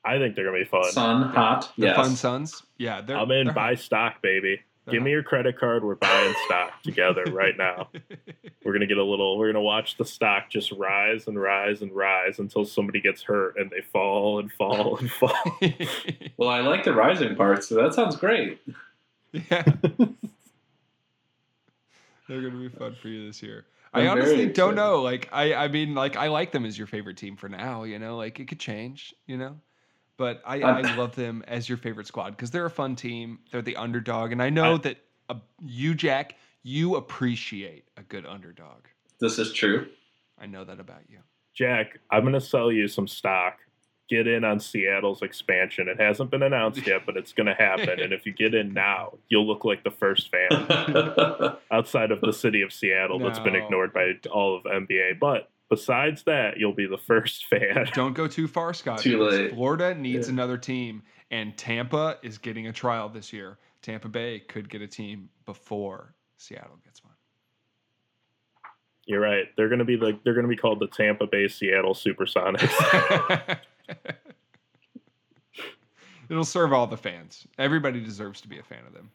I 0.05 0.19
think 0.19 0.35
they're 0.35 0.45
gonna 0.45 0.59
be 0.59 0.65
fun. 0.65 0.91
Sun, 0.91 1.23
hot. 1.29 1.71
The 1.77 1.87
yes. 1.87 1.95
Fun 1.95 2.15
Sons. 2.15 2.63
Yeah, 2.77 3.01
they're. 3.01 3.17
I'm 3.17 3.31
in 3.31 3.45
they're 3.45 3.53
buy 3.53 3.69
hot. 3.69 3.79
stock, 3.79 4.21
baby. 4.21 4.61
They're 4.85 4.93
Give 4.93 5.03
me 5.03 5.09
your 5.11 5.23
credit 5.23 5.57
card. 5.59 5.83
We're 5.83 5.95
buying 5.95 6.35
stock 6.45 6.79
together 6.83 7.23
right 7.31 7.57
now. 7.57 7.89
We're 8.63 8.73
gonna 8.73 8.85
get 8.85 8.99
a 8.99 9.03
little. 9.03 9.37
We're 9.37 9.51
gonna 9.51 9.63
watch 9.63 9.97
the 9.97 10.05
stock 10.05 10.49
just 10.49 10.71
rise 10.73 11.27
and 11.27 11.41
rise 11.41 11.81
and 11.81 11.91
rise 11.91 12.37
until 12.37 12.65
somebody 12.65 13.01
gets 13.01 13.23
hurt 13.23 13.57
and 13.57 13.71
they 13.71 13.81
fall 13.81 14.37
and 14.39 14.51
fall 14.51 14.97
and 14.97 15.09
fall. 15.11 15.33
Well, 16.37 16.49
I 16.49 16.59
like 16.59 16.83
the 16.83 16.93
rising 16.93 17.35
part, 17.35 17.63
so 17.63 17.75
that 17.75 17.93
sounds 17.93 18.17
great. 18.17 18.61
yeah. 19.31 19.63
They're 22.27 22.41
gonna 22.41 22.57
be 22.59 22.69
fun 22.69 22.95
for 23.01 23.07
you 23.07 23.25
this 23.27 23.41
year. 23.41 23.65
I 23.93 24.01
I'm 24.01 24.09
honestly 24.09 24.47
don't 24.47 24.75
know. 24.75 25.01
Like 25.01 25.29
I, 25.31 25.53
I 25.53 25.67
mean, 25.69 25.95
like 25.95 26.17
I 26.17 26.27
like 26.27 26.51
them 26.51 26.65
as 26.65 26.77
your 26.77 26.87
favorite 26.87 27.17
team 27.17 27.37
for 27.37 27.47
now. 27.47 27.83
You 27.83 27.97
know, 27.97 28.17
like 28.17 28.39
it 28.39 28.47
could 28.47 28.59
change. 28.59 29.15
You 29.25 29.37
know, 29.37 29.57
but 30.17 30.41
I, 30.45 30.61
I 30.61 30.95
love 30.95 31.15
them 31.15 31.43
as 31.47 31.67
your 31.67 31.77
favorite 31.77 32.07
squad 32.07 32.31
because 32.31 32.51
they're 32.51 32.65
a 32.65 32.69
fun 32.71 32.95
team. 32.95 33.39
They're 33.51 33.61
the 33.61 33.75
underdog, 33.75 34.31
and 34.31 34.41
I 34.41 34.49
know 34.49 34.75
I- 34.75 34.77
that 34.79 34.97
uh, 35.29 35.35
you, 35.61 35.93
Jack, 35.95 36.35
you 36.63 36.95
appreciate 36.95 37.85
a 37.97 38.03
good 38.03 38.25
underdog. 38.25 38.85
This 39.19 39.39
is 39.39 39.53
true. 39.53 39.87
I 40.39 40.45
know 40.45 40.63
that 40.65 40.79
about 40.79 41.01
you. 41.09 41.19
Jack, 41.53 41.99
I'm 42.11 42.23
gonna 42.23 42.41
sell 42.41 42.71
you 42.71 42.87
some 42.87 43.07
stock. 43.07 43.57
Get 44.07 44.27
in 44.27 44.43
on 44.43 44.59
Seattle's 44.59 45.23
expansion. 45.23 45.87
It 45.87 45.99
hasn't 45.99 46.29
been 46.29 46.43
announced 46.43 46.85
yet, 46.85 47.07
but 47.07 47.17
it's 47.17 47.33
gonna 47.33 47.55
happen. 47.55 47.99
and 47.99 48.13
if 48.13 48.25
you 48.27 48.33
get 48.33 48.53
in 48.53 48.71
now, 48.73 49.13
you'll 49.29 49.47
look 49.47 49.65
like 49.65 49.83
the 49.83 49.89
first 49.89 50.29
fan 50.29 50.49
outside 51.71 52.11
of 52.11 52.21
the 52.21 52.31
city 52.33 52.61
of 52.61 52.71
Seattle 52.71 53.17
that's 53.19 53.39
been 53.39 53.55
ignored 53.55 53.93
by 53.93 54.13
all 54.31 54.55
of 54.57 54.63
NBA. 54.65 55.19
But 55.19 55.49
besides 55.69 56.23
that, 56.23 56.57
you'll 56.57 56.73
be 56.73 56.87
the 56.87 56.97
first 56.97 57.45
fan. 57.47 57.87
Don't 57.93 58.13
go 58.13 58.27
too 58.27 58.47
far, 58.47 58.73
Scott. 58.73 58.99
Too 58.99 59.21
late. 59.23 59.53
Florida 59.53 59.93
needs 59.95 60.27
Yeah. 60.27 60.33
another 60.33 60.57
team, 60.57 61.03
and 61.31 61.57
Tampa 61.57 62.17
is 62.23 62.37
getting 62.37 62.67
a 62.67 62.73
trial 62.73 63.09
this 63.09 63.31
year. 63.33 63.57
Tampa 63.81 64.09
Bay 64.09 64.39
could 64.39 64.69
get 64.69 64.81
a 64.81 64.87
team 64.87 65.29
before 65.45 66.13
Seattle 66.37 66.79
gets 66.83 67.03
one. 67.03 67.13
You're 69.05 69.21
right. 69.21 69.45
They're 69.55 69.69
gonna 69.69 69.85
be 69.85 69.97
like 69.97 70.23
they're 70.23 70.33
gonna 70.33 70.47
be 70.47 70.55
called 70.57 70.79
the 70.79 70.87
Tampa 70.87 71.27
Bay 71.27 71.47
Seattle 71.47 71.93
Supersonics. 71.93 73.59
It'll 76.29 76.43
serve 76.43 76.73
all 76.73 76.87
the 76.87 76.97
fans. 76.97 77.45
Everybody 77.59 77.99
deserves 78.03 78.41
to 78.41 78.47
be 78.47 78.57
a 78.57 78.63
fan 78.63 78.79
of 78.87 78.93
them. 78.93 79.11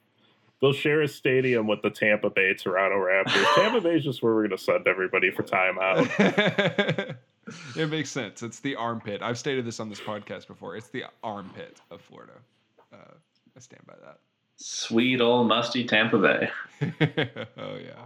They'll 0.61 0.73
share 0.75 1.01
a 1.03 1.09
stadium 1.09 1.67
with 1.67 1.81
the 1.83 1.91
Tampa 1.91 2.29
Bay 2.31 2.53
Toronto 2.55 2.97
Raptors. 2.97 3.45
Tampa 3.55 3.81
Bay 3.81 3.97
is 3.97 4.05
just 4.05 4.23
where 4.23 4.35
we're 4.35 4.47
going 4.47 4.59
to 4.59 4.63
send 4.63 4.87
everybody 4.87 5.31
for 5.31 5.43
timeout. 5.43 7.17
it 7.77 7.89
makes 7.91 8.11
sense. 8.11 8.43
It's 8.43 8.61
the 8.61 8.77
armpit. 8.77 9.23
I've 9.23 9.39
stated 9.39 9.65
this 9.65 9.81
on 9.81 9.89
this 9.89 10.01
podcast 10.01 10.47
before. 10.47 10.77
It's 10.77 10.89
the 10.89 11.05
armpit 11.23 11.81
of 11.91 12.03
Florida. 12.03 12.35
Uh, 12.93 12.97
I 13.57 13.61
stand 13.61 13.83
by 13.87 13.95
that. 14.05 14.19
Sweet 14.57 15.23
old 15.23 15.49
musty 15.49 15.85
Tampa 15.87 16.19
Bay. 16.19 16.51
oh 17.57 17.77
yeah. 17.77 18.05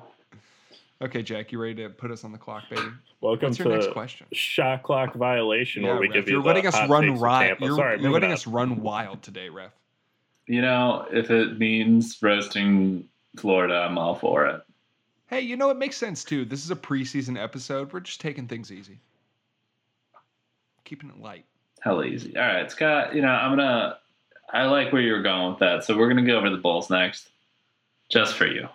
Okay, 1.03 1.23
Jack, 1.25 1.51
you 1.51 1.61
ready 1.61 1.75
to 1.83 1.91
put 1.91 2.13
us 2.13 2.23
on 2.23 2.31
the 2.31 2.39
clock, 2.39 2.63
baby? 2.71 2.83
Welcome 3.21 3.49
What's 3.49 3.59
your 3.59 3.69
next 3.69 3.87
to 3.87 3.93
question? 3.93 4.27
Shot 4.33 4.85
Clock 4.85 5.15
Violation, 5.17 5.83
Yeah, 5.83 5.89
where 5.91 5.99
we 6.01 6.07
Ref, 6.07 6.15
give 6.15 6.29
you 6.29 6.35
you're 6.35 6.43
the 6.43 6.47
letting 6.47 6.67
us 6.69 6.89
run 6.89 7.03
takes 7.03 7.15
of 7.17 7.21
wild. 7.21 7.59
You're, 7.61 7.77
Sorry, 7.77 8.01
you're 8.01 8.13
letting 8.13 8.29
on. 8.31 8.35
us 8.35 8.47
run 8.47 8.81
wild 8.81 9.23
today, 9.23 9.49
Ref. 9.49 9.73
You 10.47 10.61
know, 10.61 11.07
if 11.11 11.31
it 11.31 11.59
means 11.59 12.19
roasting 12.23 13.09
Florida, 13.37 13.75
I'm 13.89 13.97
all 13.99 14.15
for 14.15 14.47
it. 14.47 14.61
Hey, 15.27 15.41
you 15.41 15.57
know 15.57 15.71
it 15.71 15.79
makes 15.79 15.97
sense 15.97 16.23
too. 16.23 16.45
This 16.45 16.65
is 16.65 16.71
a 16.71 16.77
preseason 16.77 17.43
episode. 17.43 17.93
We're 17.93 18.01
just 18.01 18.21
taking 18.21 18.47
things 18.47 18.71
easy, 18.71 18.99
keeping 20.85 21.09
it 21.11 21.19
light. 21.21 21.47
Hell 21.81 22.05
easy. 22.05 22.37
All 22.37 22.47
right, 22.47 22.71
Scott. 22.71 23.15
You 23.15 23.23
know, 23.23 23.29
I'm 23.29 23.57
gonna. 23.57 23.99
I 24.53 24.67
like 24.67 24.93
where 24.93 25.03
you're 25.03 25.23
going 25.23 25.51
with 25.51 25.59
that, 25.61 25.85
so 25.85 25.97
we're 25.97 26.09
gonna 26.09 26.25
go 26.27 26.37
over 26.37 26.51
the 26.51 26.57
Bulls 26.59 26.91
next, 26.91 27.31
just 28.11 28.35
for 28.35 28.47
you. 28.47 28.69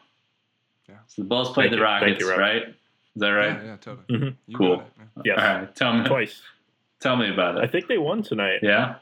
Yeah. 0.87 0.95
So 1.07 1.21
the 1.21 1.27
Bulls 1.27 1.53
played 1.53 1.65
Thank 1.65 1.71
the 1.71 1.77
you. 1.77 1.83
Rockets, 1.83 2.19
you, 2.21 2.29
Ref. 2.29 2.37
right? 2.39 2.63
Is 2.67 2.75
that 3.17 3.29
right? 3.29 3.53
Yeah, 3.61 3.63
yeah, 3.63 3.77
totally. 3.77 4.05
Mhm. 4.09 4.35
You 4.47 4.57
Cool. 4.57 4.77
got 4.77 4.85
it, 4.87 5.25
man. 5.25 5.39
All 5.39 5.59
right. 5.59 5.75
Tell 5.75 5.93
me. 5.93 6.03
Twice. 6.05 6.41
Tell 6.99 7.15
me 7.15 7.29
about 7.31 7.57
it. 7.57 7.63
I 7.63 7.67
think 7.67 7.87
they 7.87 7.97
won 7.97 8.23
tonight. 8.23 8.59
Yeah. 8.61 8.95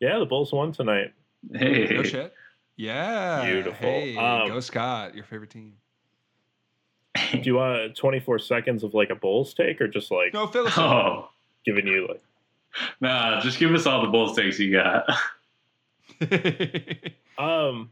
Yeah, 0.00 0.18
the 0.18 0.24
Bulls 0.26 0.52
won 0.52 0.72
tonight. 0.72 1.12
Hey. 1.52 1.88
No 1.94 2.02
shit. 2.02 2.32
Yeah. 2.76 3.44
Beautiful. 3.44 3.74
Hey, 3.88 4.16
Um, 4.16 4.48
go 4.48 4.60
Scott. 4.60 5.14
Your 5.14 5.24
favorite 5.24 5.50
team. 5.50 5.74
Do 7.32 7.40
you 7.44 7.54
want 7.54 7.96
24 7.96 8.38
seconds 8.40 8.82
of 8.82 8.92
like 8.94 9.10
a 9.10 9.14
Bulls 9.14 9.54
take 9.54 9.80
or 9.80 9.86
just 9.88 10.10
like 10.10 10.34
No, 10.34 10.46
Phil. 10.48 10.66
Oh, 10.76 11.28
giving 11.64 11.86
you 11.86 12.08
like 12.08 12.22
nah, 13.00 13.40
just 13.40 13.58
give 13.60 13.72
us 13.72 13.86
all 13.86 14.02
the 14.02 14.08
bull 14.08 14.32
stakes 14.34 14.58
you 14.58 14.72
got. 14.72 15.04
um 17.38 17.90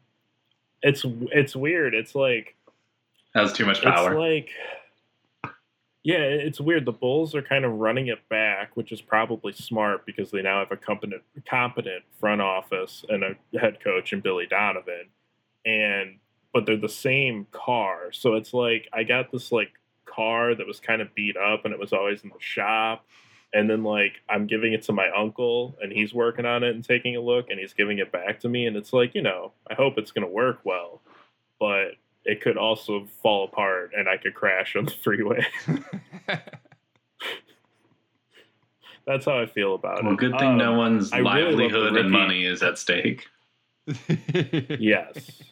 it's 0.82 1.04
it's 1.30 1.54
weird. 1.54 1.94
It's 1.94 2.14
like 2.16 2.56
Has 3.34 3.52
too 3.52 3.64
much 3.66 3.78
it's 3.78 3.84
power. 3.86 4.18
like 4.18 4.48
yeah, 6.04 6.18
it's 6.18 6.60
weird. 6.60 6.84
The 6.84 6.92
Bulls 6.92 7.34
are 7.34 7.42
kind 7.42 7.64
of 7.64 7.72
running 7.72 8.08
it 8.08 8.28
back, 8.28 8.76
which 8.76 8.90
is 8.90 9.00
probably 9.00 9.52
smart 9.52 10.04
because 10.04 10.32
they 10.32 10.42
now 10.42 10.58
have 10.58 10.72
a 10.72 10.76
competent 10.76 11.22
competent 11.48 12.02
front 12.18 12.40
office 12.40 13.04
and 13.08 13.22
a 13.22 13.58
head 13.58 13.78
coach 13.82 14.12
in 14.12 14.20
Billy 14.20 14.46
Donovan. 14.46 15.06
And 15.64 16.18
but 16.52 16.66
they're 16.66 16.76
the 16.76 16.88
same 16.88 17.46
car. 17.52 18.10
So 18.12 18.34
it's 18.34 18.52
like 18.52 18.88
I 18.92 19.04
got 19.04 19.30
this 19.30 19.52
like 19.52 19.72
car 20.04 20.54
that 20.56 20.66
was 20.66 20.80
kind 20.80 21.00
of 21.00 21.14
beat 21.14 21.36
up 21.36 21.64
and 21.64 21.72
it 21.72 21.78
was 21.78 21.92
always 21.92 22.24
in 22.24 22.30
the 22.30 22.40
shop. 22.40 23.06
And 23.54 23.70
then 23.70 23.84
like 23.84 24.14
I'm 24.28 24.48
giving 24.48 24.72
it 24.72 24.82
to 24.84 24.92
my 24.92 25.08
uncle 25.16 25.76
and 25.80 25.92
he's 25.92 26.12
working 26.12 26.46
on 26.46 26.64
it 26.64 26.74
and 26.74 26.84
taking 26.84 27.14
a 27.14 27.20
look 27.20 27.48
and 27.48 27.60
he's 27.60 27.74
giving 27.74 27.98
it 27.98 28.10
back 28.10 28.40
to 28.40 28.48
me 28.48 28.66
and 28.66 28.76
it's 28.76 28.92
like, 28.92 29.14
you 29.14 29.22
know, 29.22 29.52
I 29.70 29.74
hope 29.74 29.98
it's 29.98 30.10
going 30.10 30.26
to 30.26 30.32
work 30.32 30.58
well. 30.64 31.00
But 31.60 31.92
it 32.24 32.40
could 32.40 32.56
also 32.56 33.06
fall 33.22 33.44
apart 33.44 33.92
and 33.96 34.08
I 34.08 34.16
could 34.16 34.35
crash 34.35 34.76
on 34.76 34.85
the 34.87 34.90
freeway. 35.02 35.44
That's 39.06 39.24
how 39.24 39.40
I 39.40 39.46
feel 39.46 39.74
about 39.74 40.04
well, 40.04 40.12
it. 40.12 40.18
good 40.18 40.38
thing 40.38 40.56
no 40.56 40.72
Um, 40.72 40.76
one's 40.78 41.12
I 41.12 41.18
really 41.18 41.44
livelihood 41.44 41.96
and 41.96 42.11
money 42.11 42.44
is 42.44 42.62
at 42.62 42.78
stake. 42.78 43.26
Yes. 44.78 45.42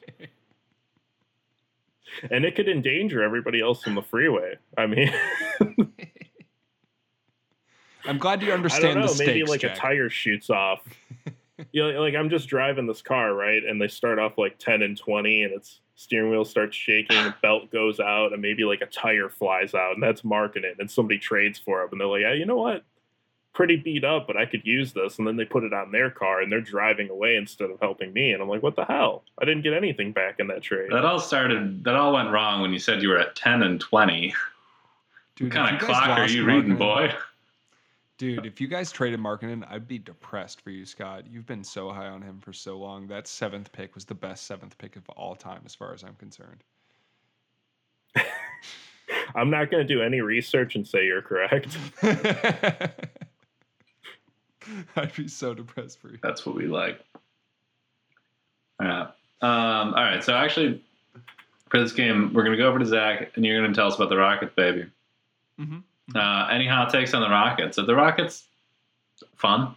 and 2.30 2.44
it 2.44 2.54
could 2.54 2.68
endanger 2.68 3.22
everybody 3.24 3.60
else 3.60 3.86
on 3.88 3.96
the 3.96 4.02
freeway. 4.02 4.54
I 4.78 4.86
mean, 4.86 5.12
I'm 8.04 8.18
glad 8.18 8.40
you 8.42 8.52
I 8.52 8.54
understand 8.54 8.94
don't 8.94 9.00
know. 9.02 9.08
the 9.08 9.14
stakes. 9.14 9.26
Maybe 9.28 9.44
like 9.44 9.60
Jack. 9.62 9.76
a 9.76 9.80
tire 9.80 10.08
shoots 10.10 10.48
off. 10.50 10.80
you 11.72 11.92
know, 11.92 12.00
like 12.00 12.14
I'm 12.14 12.30
just 12.30 12.48
driving 12.48 12.86
this 12.86 13.02
car, 13.02 13.34
right? 13.34 13.62
And 13.64 13.80
they 13.80 13.88
start 13.88 14.18
off 14.18 14.38
like 14.38 14.58
10 14.58 14.82
and 14.82 14.96
20, 14.96 15.44
and 15.44 15.52
its 15.52 15.80
steering 15.94 16.30
wheel 16.30 16.44
starts 16.44 16.76
shaking, 16.76 17.16
the 17.16 17.34
belt 17.42 17.70
goes 17.70 18.00
out, 18.00 18.32
and 18.32 18.40
maybe 18.40 18.64
like 18.64 18.80
a 18.80 18.86
tire 18.86 19.28
flies 19.28 19.74
out, 19.74 19.94
and 19.94 20.02
that's 20.02 20.24
marking 20.24 20.64
it. 20.64 20.76
And 20.78 20.90
somebody 20.90 21.18
trades 21.18 21.58
for 21.58 21.82
it, 21.82 21.92
and 21.92 22.00
they're 22.00 22.08
like, 22.08 22.22
yeah, 22.22 22.32
you 22.32 22.46
know 22.46 22.56
what? 22.56 22.84
Pretty 23.52 23.76
beat 23.76 24.04
up, 24.04 24.26
but 24.26 24.36
I 24.36 24.46
could 24.46 24.64
use 24.64 24.92
this. 24.92 25.18
And 25.18 25.26
then 25.26 25.36
they 25.36 25.44
put 25.44 25.64
it 25.64 25.72
on 25.72 25.90
their 25.90 26.10
car, 26.10 26.40
and 26.40 26.50
they're 26.50 26.60
driving 26.60 27.10
away 27.10 27.36
instead 27.36 27.70
of 27.70 27.80
helping 27.80 28.12
me. 28.12 28.32
And 28.32 28.40
I'm 28.40 28.48
like, 28.48 28.62
what 28.62 28.76
the 28.76 28.84
hell? 28.84 29.24
I 29.40 29.44
didn't 29.44 29.62
get 29.62 29.74
anything 29.74 30.12
back 30.12 30.36
in 30.38 30.46
that 30.46 30.62
trade. 30.62 30.90
That 30.92 31.04
all 31.04 31.18
started. 31.18 31.84
That 31.84 31.96
all 31.96 32.12
went 32.12 32.30
wrong 32.30 32.62
when 32.62 32.72
you 32.72 32.78
said 32.78 33.02
you 33.02 33.08
were 33.08 33.18
at 33.18 33.34
ten 33.34 33.62
and 33.62 33.80
twenty. 33.80 34.34
Dude, 35.36 35.52
what 35.52 35.64
kind 35.64 35.76
of 35.76 35.82
clock 35.82 36.08
are 36.10 36.28
you 36.28 36.44
reading, 36.44 36.76
Markkanen- 36.76 36.78
boy? 36.78 37.12
Dude, 38.20 38.44
if 38.44 38.60
you 38.60 38.68
guys 38.68 38.92
traded 38.92 39.18
Markkanen, 39.18 39.66
I'd 39.70 39.88
be 39.88 39.98
depressed 39.98 40.60
for 40.60 40.68
you, 40.68 40.84
Scott. 40.84 41.24
You've 41.26 41.46
been 41.46 41.64
so 41.64 41.88
high 41.88 42.08
on 42.08 42.20
him 42.20 42.38
for 42.38 42.52
so 42.52 42.76
long. 42.76 43.06
That 43.06 43.26
seventh 43.26 43.72
pick 43.72 43.94
was 43.94 44.04
the 44.04 44.14
best 44.14 44.44
seventh 44.44 44.76
pick 44.76 44.96
of 44.96 45.08
all 45.16 45.34
time, 45.34 45.62
as 45.64 45.74
far 45.74 45.94
as 45.94 46.04
I'm 46.04 46.16
concerned. 46.16 46.62
I'm 49.34 49.48
not 49.48 49.70
going 49.70 49.86
to 49.86 49.94
do 49.94 50.02
any 50.02 50.20
research 50.20 50.74
and 50.74 50.86
say 50.86 51.06
you're 51.06 51.22
correct. 51.22 51.78
I'd 54.96 55.16
be 55.16 55.26
so 55.26 55.54
depressed 55.54 55.98
for 55.98 56.10
you. 56.10 56.18
That's 56.22 56.44
what 56.44 56.54
we 56.54 56.66
like. 56.66 57.02
Yeah. 58.82 59.12
Um, 59.40 59.94
all 59.94 60.04
right. 60.04 60.22
So 60.22 60.34
actually, 60.34 60.84
for 61.70 61.80
this 61.80 61.92
game, 61.92 62.34
we're 62.34 62.44
gonna 62.44 62.58
go 62.58 62.68
over 62.68 62.78
to 62.78 62.84
Zach, 62.84 63.30
and 63.36 63.46
you're 63.46 63.58
gonna 63.62 63.74
tell 63.74 63.86
us 63.86 63.94
about 63.94 64.10
the 64.10 64.18
Rockets, 64.18 64.52
baby. 64.54 64.90
hmm 65.58 65.78
Uh, 66.14 66.48
any 66.50 66.66
hot 66.66 66.90
takes 66.90 67.14
on 67.14 67.22
the 67.22 67.28
Rockets? 67.28 67.78
Are 67.78 67.86
the 67.86 67.94
Rockets 67.94 68.48
fun? 69.36 69.74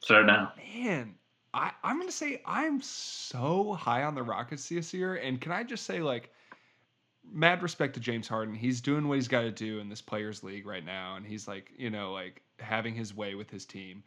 Start 0.00 0.26
now. 0.26 0.52
Man, 0.74 1.14
I, 1.52 1.72
I'm 1.82 1.98
gonna 1.98 2.12
say 2.12 2.42
I'm 2.46 2.80
so 2.80 3.74
high 3.74 4.04
on 4.04 4.14
the 4.14 4.22
Rockets 4.22 4.68
this 4.68 4.94
year, 4.94 5.16
and 5.16 5.40
can 5.40 5.52
I 5.52 5.62
just 5.62 5.84
say 5.84 6.00
like, 6.00 6.30
mad 7.32 7.62
respect 7.62 7.94
to 7.94 8.00
James 8.00 8.28
Harden. 8.28 8.54
He's 8.54 8.80
doing 8.80 9.08
what 9.08 9.16
he's 9.16 9.28
got 9.28 9.42
to 9.42 9.50
do 9.50 9.78
in 9.78 9.88
this 9.88 10.00
players' 10.00 10.42
league 10.42 10.66
right 10.66 10.84
now, 10.84 11.16
and 11.16 11.26
he's 11.26 11.46
like, 11.46 11.70
you 11.76 11.90
know, 11.90 12.12
like 12.12 12.42
having 12.58 12.94
his 12.94 13.14
way 13.14 13.34
with 13.34 13.50
his 13.50 13.64
team. 13.64 14.02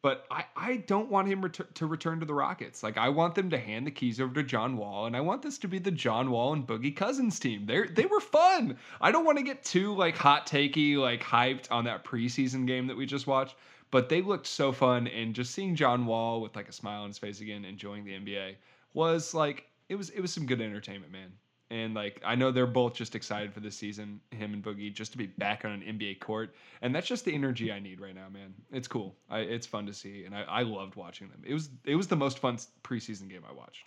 But 0.00 0.26
I, 0.30 0.44
I 0.56 0.76
don't 0.76 1.10
want 1.10 1.28
him 1.28 1.50
to 1.50 1.86
return 1.86 2.20
to 2.20 2.26
the 2.26 2.34
Rockets. 2.34 2.82
Like 2.82 2.96
I 2.96 3.08
want 3.08 3.34
them 3.34 3.50
to 3.50 3.58
hand 3.58 3.86
the 3.86 3.90
keys 3.90 4.20
over 4.20 4.32
to 4.34 4.42
John 4.44 4.76
Wall, 4.76 5.06
and 5.06 5.16
I 5.16 5.20
want 5.20 5.42
this 5.42 5.58
to 5.58 5.68
be 5.68 5.78
the 5.78 5.90
John 5.90 6.30
Wall 6.30 6.52
and 6.52 6.66
Boogie 6.66 6.94
Cousins 6.94 7.40
team. 7.40 7.66
They 7.66 7.82
they 7.82 8.06
were 8.06 8.20
fun. 8.20 8.78
I 9.00 9.10
don't 9.10 9.24
want 9.24 9.38
to 9.38 9.44
get 9.44 9.64
too 9.64 9.94
like 9.96 10.16
hot 10.16 10.46
takey, 10.46 10.96
like 10.96 11.22
hyped 11.22 11.70
on 11.72 11.84
that 11.84 12.04
preseason 12.04 12.66
game 12.66 12.86
that 12.86 12.96
we 12.96 13.06
just 13.06 13.26
watched, 13.26 13.56
but 13.90 14.08
they 14.08 14.22
looked 14.22 14.46
so 14.46 14.70
fun. 14.70 15.08
And 15.08 15.34
just 15.34 15.52
seeing 15.52 15.74
John 15.74 16.06
Wall 16.06 16.40
with 16.40 16.54
like 16.54 16.68
a 16.68 16.72
smile 16.72 17.02
on 17.02 17.08
his 17.08 17.18
face 17.18 17.40
again, 17.40 17.64
enjoying 17.64 18.04
the 18.04 18.12
NBA 18.12 18.54
was 18.94 19.34
like 19.34 19.66
it 19.88 19.96
was 19.96 20.10
it 20.10 20.20
was 20.20 20.32
some 20.32 20.46
good 20.46 20.60
entertainment, 20.60 21.10
man. 21.12 21.32
And 21.70 21.94
like 21.94 22.20
I 22.24 22.34
know 22.34 22.50
they're 22.50 22.66
both 22.66 22.94
just 22.94 23.14
excited 23.14 23.52
for 23.52 23.60
this 23.60 23.76
season, 23.76 24.20
him 24.30 24.54
and 24.54 24.64
Boogie, 24.64 24.92
just 24.92 25.12
to 25.12 25.18
be 25.18 25.26
back 25.26 25.64
on 25.64 25.72
an 25.72 25.80
NBA 25.82 26.20
court. 26.20 26.54
And 26.80 26.94
that's 26.94 27.06
just 27.06 27.24
the 27.24 27.34
energy 27.34 27.70
I 27.70 27.78
need 27.78 28.00
right 28.00 28.14
now, 28.14 28.28
man. 28.32 28.54
It's 28.72 28.88
cool. 28.88 29.14
I, 29.28 29.40
it's 29.40 29.66
fun 29.66 29.84
to 29.86 29.92
see, 29.92 30.24
and 30.24 30.34
I, 30.34 30.42
I 30.42 30.62
loved 30.62 30.96
watching 30.96 31.28
them. 31.28 31.42
It 31.46 31.52
was 31.52 31.68
it 31.84 31.94
was 31.94 32.08
the 32.08 32.16
most 32.16 32.38
fun 32.38 32.56
preseason 32.82 33.28
game 33.28 33.42
I 33.48 33.52
watched. 33.52 33.84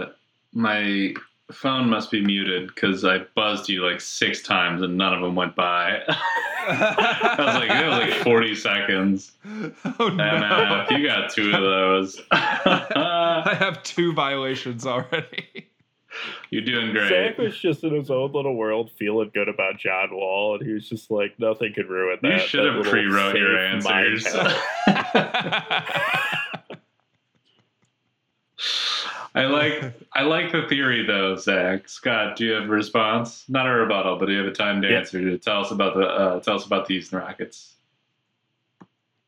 It. 0.00 0.14
My 0.52 1.14
phone 1.50 1.88
must 1.88 2.10
be 2.10 2.24
muted 2.24 2.68
because 2.68 3.04
I 3.04 3.18
buzzed 3.34 3.68
you 3.68 3.84
like 3.84 4.00
six 4.00 4.42
times 4.42 4.82
and 4.82 4.96
none 4.96 5.12
of 5.12 5.20
them 5.20 5.34
went 5.34 5.54
by. 5.54 6.00
I 6.08 7.34
was 7.38 7.54
like, 7.56 7.70
it 7.70 7.86
was 7.86 7.98
like 7.98 8.22
40 8.22 8.54
seconds. 8.54 9.32
oh 9.98 10.08
no! 10.08 10.24
MF, 10.24 10.90
you 10.96 11.06
got 11.06 11.30
two 11.30 11.52
of 11.52 11.60
those. 11.60 12.20
I 12.30 13.56
have 13.58 13.82
two 13.82 14.12
violations 14.12 14.86
already. 14.86 15.71
You're 16.50 16.62
doing 16.62 16.92
great. 16.92 17.08
Zach 17.08 17.38
was 17.38 17.56
just 17.58 17.82
in 17.84 17.94
his 17.94 18.10
own 18.10 18.32
little 18.32 18.54
world, 18.56 18.90
feeling 18.98 19.30
good 19.32 19.48
about 19.48 19.78
John 19.78 20.10
Wall, 20.12 20.56
and 20.56 20.66
he 20.66 20.72
was 20.74 20.88
just 20.88 21.10
like, 21.10 21.38
nothing 21.38 21.72
could 21.74 21.88
ruin 21.88 22.18
that. 22.22 22.32
You 22.32 22.38
should 22.38 22.64
that 22.64 22.74
have 22.74 22.84
pre-wrote 22.84 23.36
your 23.36 23.58
answers. 23.58 24.26
I 29.34 29.44
like 29.46 29.82
I 30.12 30.22
like 30.24 30.52
the 30.52 30.62
theory 30.68 31.06
though, 31.06 31.36
Zach. 31.36 31.88
Scott, 31.88 32.36
do 32.36 32.44
you 32.44 32.52
have 32.52 32.64
a 32.64 32.68
response? 32.68 33.44
Not 33.48 33.66
a 33.66 33.70
rebuttal, 33.70 34.18
but 34.18 34.26
do 34.26 34.32
you 34.32 34.38
have 34.38 34.46
a 34.48 34.52
timed 34.52 34.84
Yeah. 34.84 34.90
answer 34.98 35.20
to 35.22 35.38
tell 35.38 35.60
us 35.62 35.70
about 35.70 35.94
the 35.94 36.02
uh, 36.06 36.40
tell 36.40 36.56
us 36.56 36.66
about 36.66 36.86
the 36.86 36.94
Houston 36.94 37.18
Rockets? 37.18 37.76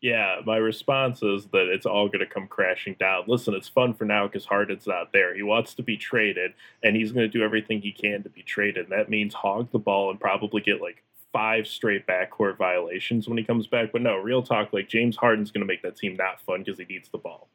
Yeah, 0.05 0.41
my 0.45 0.59
response 0.59 1.23
is 1.23 1.47
that 1.47 1.71
it's 1.73 1.87
all 1.87 2.09
going 2.09 2.19
to 2.19 2.27
come 2.27 2.47
crashing 2.47 2.95
down. 3.01 3.25
Listen, 3.27 3.55
it's 3.55 3.71
fun 3.71 3.95
for 3.95 4.05
now 4.05 4.27
because 4.27 4.45
Harden's 4.45 4.87
not 4.87 5.15
there. 5.15 5.35
He 5.35 5.43
wants 5.43 5.73
to 5.77 5.83
be 5.83 5.97
traded, 5.97 6.53
and 6.83 6.95
he's 6.95 7.11
going 7.11 7.25
to 7.25 7.39
do 7.39 7.43
everything 7.43 7.81
he 7.81 7.91
can 7.91 8.23
to 8.23 8.29
be 8.29 8.43
traded. 8.43 8.91
And 8.91 8.93
that 8.93 9.09
means 9.09 9.33
hog 9.33 9.73
the 9.73 9.79
ball 9.79 10.11
and 10.11 10.21
probably 10.21 10.61
get 10.61 10.83
like 10.83 11.03
five 11.33 11.67
straight 11.67 12.07
backcourt 12.07 12.59
violations 12.59 13.31
when 13.31 13.39
he 13.39 13.45
comes 13.45 13.67
back. 13.67 13.93
But 13.93 14.03
no, 14.03 14.19
real 14.19 14.43
talk, 14.43 14.75
like 14.75 14.91
James 14.91 15.17
Harden's 15.17 15.51
going 15.51 15.63
to 15.63 15.67
make 15.67 15.81
that 15.81 15.97
team 15.97 16.17
not 16.17 16.39
fun 16.43 16.63
because 16.63 16.79
he 16.79 16.85
needs 16.85 17.09
the 17.09 17.17
ball. 17.17 17.49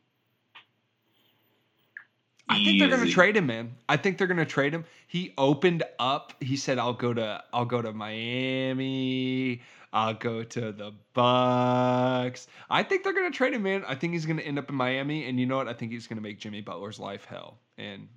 I 2.51 2.63
think 2.63 2.79
they're 2.79 2.89
gonna 2.89 3.05
trade 3.05 3.37
him, 3.37 3.45
man. 3.45 3.75
I 3.87 3.95
think 3.95 4.17
they're 4.17 4.25
gonna 4.25 4.43
trade 4.43 4.73
him. 4.73 4.85
He 5.05 5.35
opened 5.37 5.83
up. 5.99 6.33
He 6.39 6.57
said, 6.57 6.79
"I'll 6.79 6.93
go 6.93 7.13
to 7.13 7.43
I'll 7.53 7.65
go 7.65 7.79
to 7.79 7.93
Miami. 7.93 9.61
I'll 9.91 10.13
go 10.13 10.43
to 10.43 10.71
the 10.71 10.93
Bucks." 11.13 12.47
I 12.69 12.83
think 12.83 13.03
they're 13.03 13.13
gonna 13.13 13.31
trade 13.31 13.53
him, 13.53 13.63
man. 13.63 13.83
I 13.87 13.95
think 13.95 14.13
he's 14.13 14.25
gonna 14.25 14.41
end 14.41 14.59
up 14.59 14.69
in 14.69 14.75
Miami, 14.75 15.25
and 15.27 15.39
you 15.39 15.45
know 15.45 15.57
what? 15.57 15.67
I 15.67 15.73
think 15.73 15.91
he's 15.91 16.07
gonna 16.07 16.21
make 16.21 16.39
Jimmy 16.39 16.61
Butler's 16.61 16.99
life 16.99 17.25
hell. 17.25 17.59
And 17.77 18.07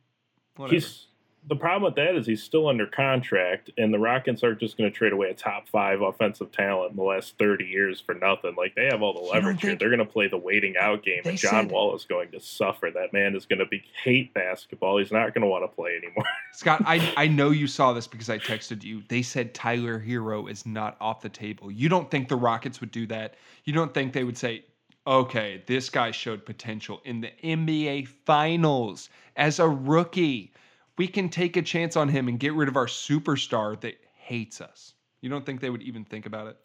whatever. 0.56 0.74
He's 0.74 1.06
the 1.48 1.57
problem 1.57 1.83
with 1.83 1.96
that 1.96 2.14
is 2.14 2.26
he's 2.26 2.42
still 2.42 2.68
under 2.68 2.87
contract, 2.87 3.70
and 3.76 3.92
the 3.92 3.98
Rockets 3.98 4.44
aren't 4.44 4.61
just 4.61 4.78
going 4.78 4.90
to 4.90 4.96
trade 4.96 5.12
away 5.12 5.31
a 5.31 5.35
top 5.35 5.68
five 5.68 6.00
offensive 6.00 6.52
talent 6.52 6.92
in 6.92 6.96
the 6.96 7.02
last 7.02 7.37
thirty 7.38 7.64
years 7.64 8.00
for 8.00 8.14
nothing. 8.14 8.55
Like 8.57 8.74
they 8.76 8.87
have 8.87 9.02
all 9.02 9.12
the 9.12 9.20
You 9.20 9.26
don't 9.26 9.35
leverage 9.35 9.61
here. 9.62 9.74
They're 9.76 9.88
going 9.88 9.98
to 9.98 10.05
play 10.05 10.28
the 10.28 10.38
waiting 10.38 10.76
out 10.78 11.02
game, 11.02 11.22
and 11.24 11.37
John 11.37 11.64
said- 11.64 11.72
Wall 11.72 11.96
is 11.96 12.05
going 12.05 12.31
to 12.31 12.40
suffer. 12.40 12.90
That 12.94 13.12
man 13.12 13.35
is 13.35 13.44
going 13.44 13.59
to 13.59 13.66
be 13.66 13.83
hate 14.05 14.33
basketball. 14.35 14.98
He's 14.98 15.11
not 15.11 15.35
going 15.35 15.42
to 15.42 15.48
want 15.48 15.64
to 15.64 15.68
play 15.68 15.96
anymore. 15.96 16.24
Scott, 16.52 16.83
I, 16.87 17.12
I 17.16 17.26
know 17.26 17.50
you 17.50 17.66
saw 17.66 17.92
this 17.92 18.07
because 18.07 18.31
I 18.31 18.38
texted 18.38 18.85
you. 18.85 19.02
They 19.09 19.22
said 19.22 19.52
Tyler 19.52 19.98
Herro 19.98 20.50
is 20.50 20.64
not 20.64 20.96
off 21.00 21.22
the 21.22 21.28
table. 21.28 21.70
You 21.72 21.88
don't 21.88 22.11
think 22.11 22.28
the 22.28 22.37
Rockets 22.37 22.81
would 22.81 22.92
do 22.92 23.07
that? 23.09 23.35
You 23.64 23.72
don't 23.72 23.92
think 23.92 24.12
they 24.12 24.24
would 24.24 24.38
say, 24.38 24.64
okay, 25.07 25.62
this 25.66 25.90
guy 25.90 26.12
showed 26.12 26.46
potential 26.46 27.00
in 27.05 27.20
the 27.20 27.31
NBA 27.42 28.07
Finals 28.07 29.09
as 29.37 29.59
a 29.59 29.68
rookie. 29.68 30.52
We 30.98 31.09
can 31.09 31.28
take 31.28 31.57
a 31.57 31.62
chance 31.62 31.96
on 31.96 32.09
him 32.09 32.28
and 32.28 32.38
get 32.38 32.52
rid 32.55 32.68
of 32.68 32.76
our 32.76 32.87
superstar 32.87 33.81
that 33.81 33.94
hates 34.14 34.61
us. 34.61 34.94
You 35.20 35.31
don't 35.31 35.46
think 35.46 35.61
they 35.61 35.70
would 35.70 35.83
even 35.83 36.05
think 36.05 36.26
about 36.26 36.48
it? 36.48 36.57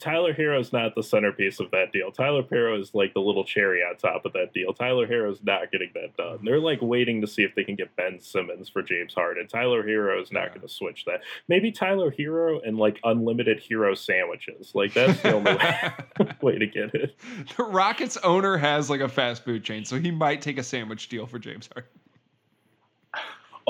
Tyler 0.00 0.32
Herro's 0.32 0.72
not 0.72 0.94
the 0.94 1.02
centerpiece 1.02 1.58
of 1.58 1.70
that 1.72 1.92
deal. 1.92 2.12
Tyler 2.12 2.42
Herro 2.44 2.78
is 2.80 2.94
like 2.94 3.14
the 3.14 3.20
little 3.20 3.42
cherry 3.42 3.80
on 3.82 3.96
top 3.96 4.24
of 4.26 4.32
that 4.34 4.52
deal. 4.52 4.72
Tyler 4.72 5.08
Herro's 5.08 5.42
not 5.42 5.72
getting 5.72 5.90
that 5.94 6.16
done. 6.16 6.38
They're 6.44 6.60
like 6.60 6.80
waiting 6.82 7.20
to 7.22 7.26
see 7.26 7.42
if 7.42 7.54
they 7.56 7.64
can 7.64 7.74
get 7.74 7.96
Ben 7.96 8.20
Simmons 8.20 8.68
for 8.68 8.82
James 8.82 9.12
Harden. 9.14 9.48
Tyler 9.48 9.82
Herro 9.82 10.22
is 10.22 10.30
not 10.30 10.42
Yeah. 10.44 10.48
going 10.50 10.60
to 10.60 10.68
switch 10.68 11.04
that. 11.06 11.22
Maybe 11.48 11.72
Tyler 11.72 12.12
Herro 12.16 12.60
and 12.64 12.78
like 12.78 13.00
unlimited 13.02 13.58
hero 13.58 13.94
sandwiches. 13.94 14.72
Like 14.74 14.92
that's 14.94 15.20
the 15.22 15.32
only 15.34 15.54
way, 15.56 15.92
way 16.42 16.58
to 16.58 16.66
get 16.66 16.94
it. 16.94 17.16
the 17.56 17.64
Rockets 17.64 18.16
owner 18.18 18.56
has 18.56 18.88
like 18.90 19.00
a 19.00 19.08
fast 19.08 19.42
food 19.44 19.64
chain, 19.64 19.84
so 19.84 19.98
he 19.98 20.12
might 20.12 20.42
take 20.42 20.58
a 20.58 20.62
sandwich 20.62 21.08
deal 21.08 21.26
for 21.26 21.38
James 21.40 21.68
Harden. 21.72 21.90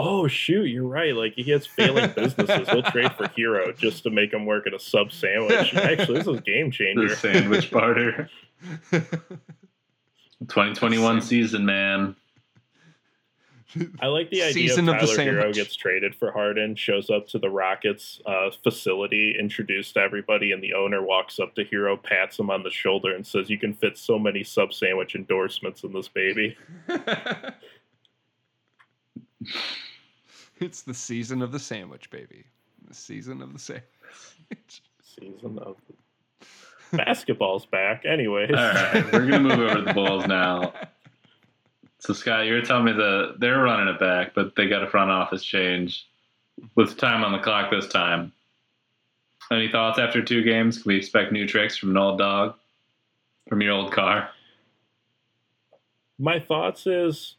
Oh 0.01 0.29
shoot, 0.29 0.67
you're 0.67 0.87
right. 0.87 1.13
Like 1.13 1.33
he 1.35 1.51
has 1.51 1.67
failing 1.67 2.13
businesses. 2.17 2.69
He'll 2.69 2.85
trade 2.85 3.13
for 3.15 3.27
Herro 3.27 3.77
just 3.77 4.05
to 4.05 4.11
make 4.11 4.33
him 4.33 4.47
work 4.47 4.65
at 4.69 4.73
a 4.73 4.79
sub 4.79 5.11
sandwich. 5.11 5.75
Actually, 5.75 6.19
this 6.19 6.29
is 6.29 6.39
a 6.39 6.41
game 6.41 6.67
The 6.71 6.77
changer. 6.77 7.17
sandwich 7.17 7.69
barter. 7.73 8.31
2021 8.93 11.21
season, 11.21 11.67
man. 11.67 12.15
I 14.01 14.07
like 14.07 14.31
the 14.31 14.43
idea 14.43 14.53
Season 14.53 14.89
of 14.89 14.95
of 14.95 15.01
the 15.09 15.17
Tyler 15.17 15.33
Herro 15.43 15.53
gets 15.53 15.75
traded 15.75 16.15
for 16.15 16.31
Harden, 16.31 16.77
shows 16.77 17.11
up 17.11 17.27
to 17.29 17.39
the 17.41 17.51
Rockets 17.51 18.21
uh, 18.25 18.51
facility, 18.63 19.35
introduced 19.39 19.95
to 19.95 20.01
everybody, 20.01 20.53
and 20.53 20.63
the 20.63 20.75
owner 20.75 21.03
walks 21.03 21.41
up 21.41 21.57
to 21.57 21.65
Herro, 21.65 22.01
pats 22.01 22.39
him 22.39 22.51
on 22.51 22.63
the 22.63 22.71
shoulder, 22.71 23.15
and 23.17 23.27
says, 23.27 23.51
"You 23.51 23.59
can 23.59 23.75
fit 23.75 23.99
so 23.99 24.17
many 24.19 24.45
sub 24.45 24.73
sandwich 24.73 25.17
endorsements 25.17 25.83
in 25.83 25.93
this 25.93 26.07
baby." 26.09 26.57
it's 30.61 30.83
the 30.83 30.95
season 30.95 31.43
of 31.43 31.53
the 31.53 31.59
sandwich, 31.59 32.11
baby. 32.11 32.45
The 32.87 32.95
season 32.95 33.43
of 33.43 33.53
the 33.53 33.59
sandwich. 33.59 34.83
Season 35.03 35.59
of 35.59 35.77
basketball's 36.93 37.67
back. 37.67 38.05
Anyways, 38.05 38.51
All 38.51 38.57
right, 38.57 39.13
we're 39.13 39.27
gonna 39.27 39.41
move 39.41 39.59
over 39.59 39.75
to 39.75 39.83
the 39.83 39.95
Bulls 39.95 40.27
now. 40.27 40.73
So 41.99 42.13
Scott, 42.13 42.47
you 42.47 42.55
were 42.55 42.63
telling 42.63 42.85
me 42.85 42.93
that 42.93 43.37
they're 43.39 43.59
running 43.59 43.93
it 43.93 43.99
back, 43.99 44.35
but 44.35 44.55
they 44.55 44.69
got 44.69 44.85
a 44.85 44.87
front 44.87 45.11
office 45.11 45.43
change 45.43 46.07
with 46.77 46.97
time 46.97 47.25
on 47.25 47.33
the 47.33 47.39
clock 47.39 47.71
this 47.71 47.89
time. 47.89 48.33
Any 49.51 49.69
thoughts 49.69 49.99
after 49.99 50.23
two 50.23 50.43
games? 50.43 50.83
Can 50.83 50.91
we 50.91 50.97
expect 50.97 51.33
new 51.33 51.47
tricks 51.47 51.77
from 51.77 51.91
an 51.91 51.97
old 51.97 52.19
dog, 52.19 52.55
from 53.49 53.61
your 53.61 53.73
old 53.73 53.93
car? 53.93 54.31
my 56.19 56.41
thoughts 56.41 56.87
is 56.87 57.37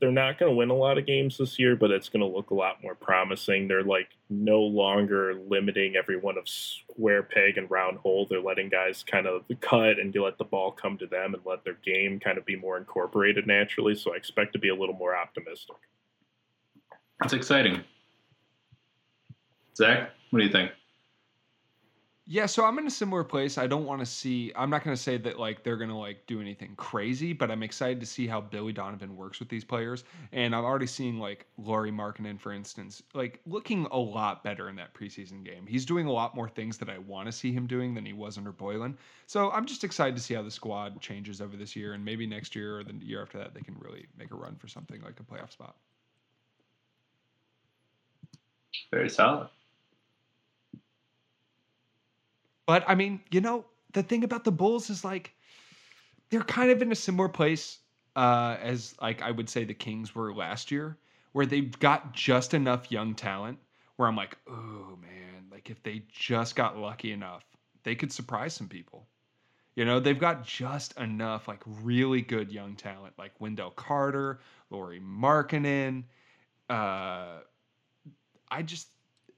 they're 0.00 0.10
not 0.12 0.38
going 0.38 0.50
to 0.50 0.56
win 0.56 0.70
a 0.70 0.74
lot 0.74 0.98
of 0.98 1.06
games 1.06 1.38
this 1.38 1.58
year, 1.58 1.76
but 1.76 1.90
it's 1.90 2.08
going 2.08 2.20
to 2.20 2.26
look 2.26 2.50
a 2.50 2.54
lot 2.54 2.82
more 2.82 2.94
promising. 2.94 3.66
They're 3.68 3.82
like 3.82 4.08
no 4.30 4.60
longer 4.60 5.34
limiting 5.48 5.96
everyone 5.96 6.38
of 6.38 6.48
square 6.48 7.22
peg 7.22 7.58
and 7.58 7.70
round 7.70 7.98
hole. 7.98 8.26
They're 8.28 8.40
letting 8.40 8.68
guys 8.68 9.02
kind 9.02 9.26
of 9.26 9.44
cut 9.60 9.98
and 9.98 10.14
let 10.14 10.38
the 10.38 10.44
ball 10.44 10.72
come 10.72 10.98
to 10.98 11.06
them 11.06 11.34
and 11.34 11.42
let 11.44 11.64
their 11.64 11.78
game 11.84 12.20
kind 12.20 12.38
of 12.38 12.46
be 12.46 12.56
more 12.56 12.78
incorporated 12.78 13.46
naturally. 13.46 13.94
So 13.94 14.14
I 14.14 14.16
expect 14.16 14.52
to 14.54 14.58
be 14.58 14.68
a 14.68 14.74
little 14.74 14.94
more 14.94 15.16
optimistic. 15.16 15.76
That's 17.20 17.32
exciting. 17.32 17.82
Zach, 19.76 20.10
what 20.30 20.38
do 20.38 20.44
you 20.44 20.52
think? 20.52 20.70
Yeah, 22.32 22.46
so 22.46 22.64
I'm 22.64 22.78
in 22.78 22.86
a 22.86 22.90
similar 22.90 23.24
place. 23.24 23.58
I 23.58 23.66
don't 23.66 23.84
want 23.84 24.00
to 24.00 24.06
see. 24.06 24.52
I'm 24.56 24.70
not 24.70 24.82
going 24.82 24.96
to 24.96 25.02
say 25.02 25.18
that 25.18 25.38
like 25.38 25.62
they're 25.62 25.76
going 25.76 25.90
to 25.90 25.94
like 25.94 26.26
do 26.26 26.40
anything 26.40 26.72
crazy, 26.76 27.34
but 27.34 27.50
I'm 27.50 27.62
excited 27.62 28.00
to 28.00 28.06
see 28.06 28.26
how 28.26 28.40
Billy 28.40 28.72
Donovan 28.72 29.18
works 29.18 29.38
with 29.38 29.50
these 29.50 29.64
players. 29.64 30.04
And 30.32 30.56
I'm 30.56 30.64
already 30.64 30.86
seeing 30.86 31.18
like 31.18 31.44
Lauri 31.58 31.92
Markkanen, 31.92 32.40
for 32.40 32.54
instance, 32.54 33.02
like 33.12 33.40
looking 33.44 33.86
a 33.90 33.98
lot 33.98 34.42
better 34.42 34.70
in 34.70 34.76
that 34.76 34.94
preseason 34.94 35.44
game. 35.44 35.66
He's 35.66 35.84
doing 35.84 36.06
a 36.06 36.10
lot 36.10 36.34
more 36.34 36.48
things 36.48 36.78
that 36.78 36.88
I 36.88 36.96
want 36.96 37.26
to 37.26 37.32
see 37.32 37.52
him 37.52 37.66
doing 37.66 37.92
than 37.92 38.06
he 38.06 38.14
was 38.14 38.38
under 38.38 38.50
Boylen. 38.50 38.94
So 39.26 39.50
I'm 39.50 39.66
just 39.66 39.84
excited 39.84 40.16
to 40.16 40.22
see 40.22 40.32
how 40.32 40.40
the 40.40 40.50
squad 40.50 41.02
changes 41.02 41.42
over 41.42 41.54
this 41.54 41.76
year, 41.76 41.92
and 41.92 42.02
maybe 42.02 42.26
next 42.26 42.56
year 42.56 42.78
or 42.78 42.82
the 42.82 42.94
year 42.94 43.20
after 43.20 43.36
that, 43.36 43.52
they 43.52 43.60
can 43.60 43.76
really 43.78 44.06
make 44.18 44.30
a 44.30 44.36
run 44.36 44.56
for 44.56 44.68
something 44.68 45.02
like 45.02 45.20
a 45.20 45.22
playoff 45.22 45.52
spot. 45.52 45.76
Very 48.90 49.10
solid. 49.10 49.50
But 52.72 52.84
I 52.88 52.94
mean, 52.94 53.20
you 53.30 53.42
know, 53.42 53.66
the 53.92 54.02
thing 54.02 54.24
about 54.24 54.44
the 54.44 54.50
Bulls 54.50 54.88
is 54.88 55.04
like 55.04 55.34
they're 56.30 56.40
kind 56.40 56.70
of 56.70 56.80
in 56.80 56.90
a 56.90 56.94
similar 56.94 57.28
place 57.28 57.80
uh, 58.16 58.56
as 58.62 58.94
like 58.98 59.20
I 59.20 59.30
would 59.30 59.50
say 59.50 59.64
the 59.64 59.74
Kings 59.74 60.14
were 60.14 60.32
last 60.32 60.70
year, 60.70 60.96
where 61.32 61.44
they've 61.44 61.78
got 61.80 62.14
just 62.14 62.54
enough 62.54 62.90
young 62.90 63.14
talent. 63.14 63.58
Where 63.96 64.08
I'm 64.08 64.16
like, 64.16 64.38
oh 64.48 64.96
man, 65.02 65.48
like 65.50 65.68
if 65.68 65.82
they 65.82 66.04
just 66.08 66.56
got 66.56 66.78
lucky 66.78 67.12
enough, 67.12 67.44
they 67.82 67.94
could 67.94 68.10
surprise 68.10 68.54
some 68.54 68.70
people. 68.70 69.06
You 69.74 69.84
know, 69.84 70.00
they've 70.00 70.18
got 70.18 70.42
just 70.42 70.98
enough 70.98 71.48
like 71.48 71.60
really 71.66 72.22
good 72.22 72.50
young 72.50 72.74
talent, 72.74 73.12
like 73.18 73.38
Wendell 73.38 73.72
Carter, 73.72 74.40
Lauri 74.70 74.98
Markkanen. 74.98 76.04
Uh, 76.70 77.40
I 78.50 78.62
just 78.62 78.88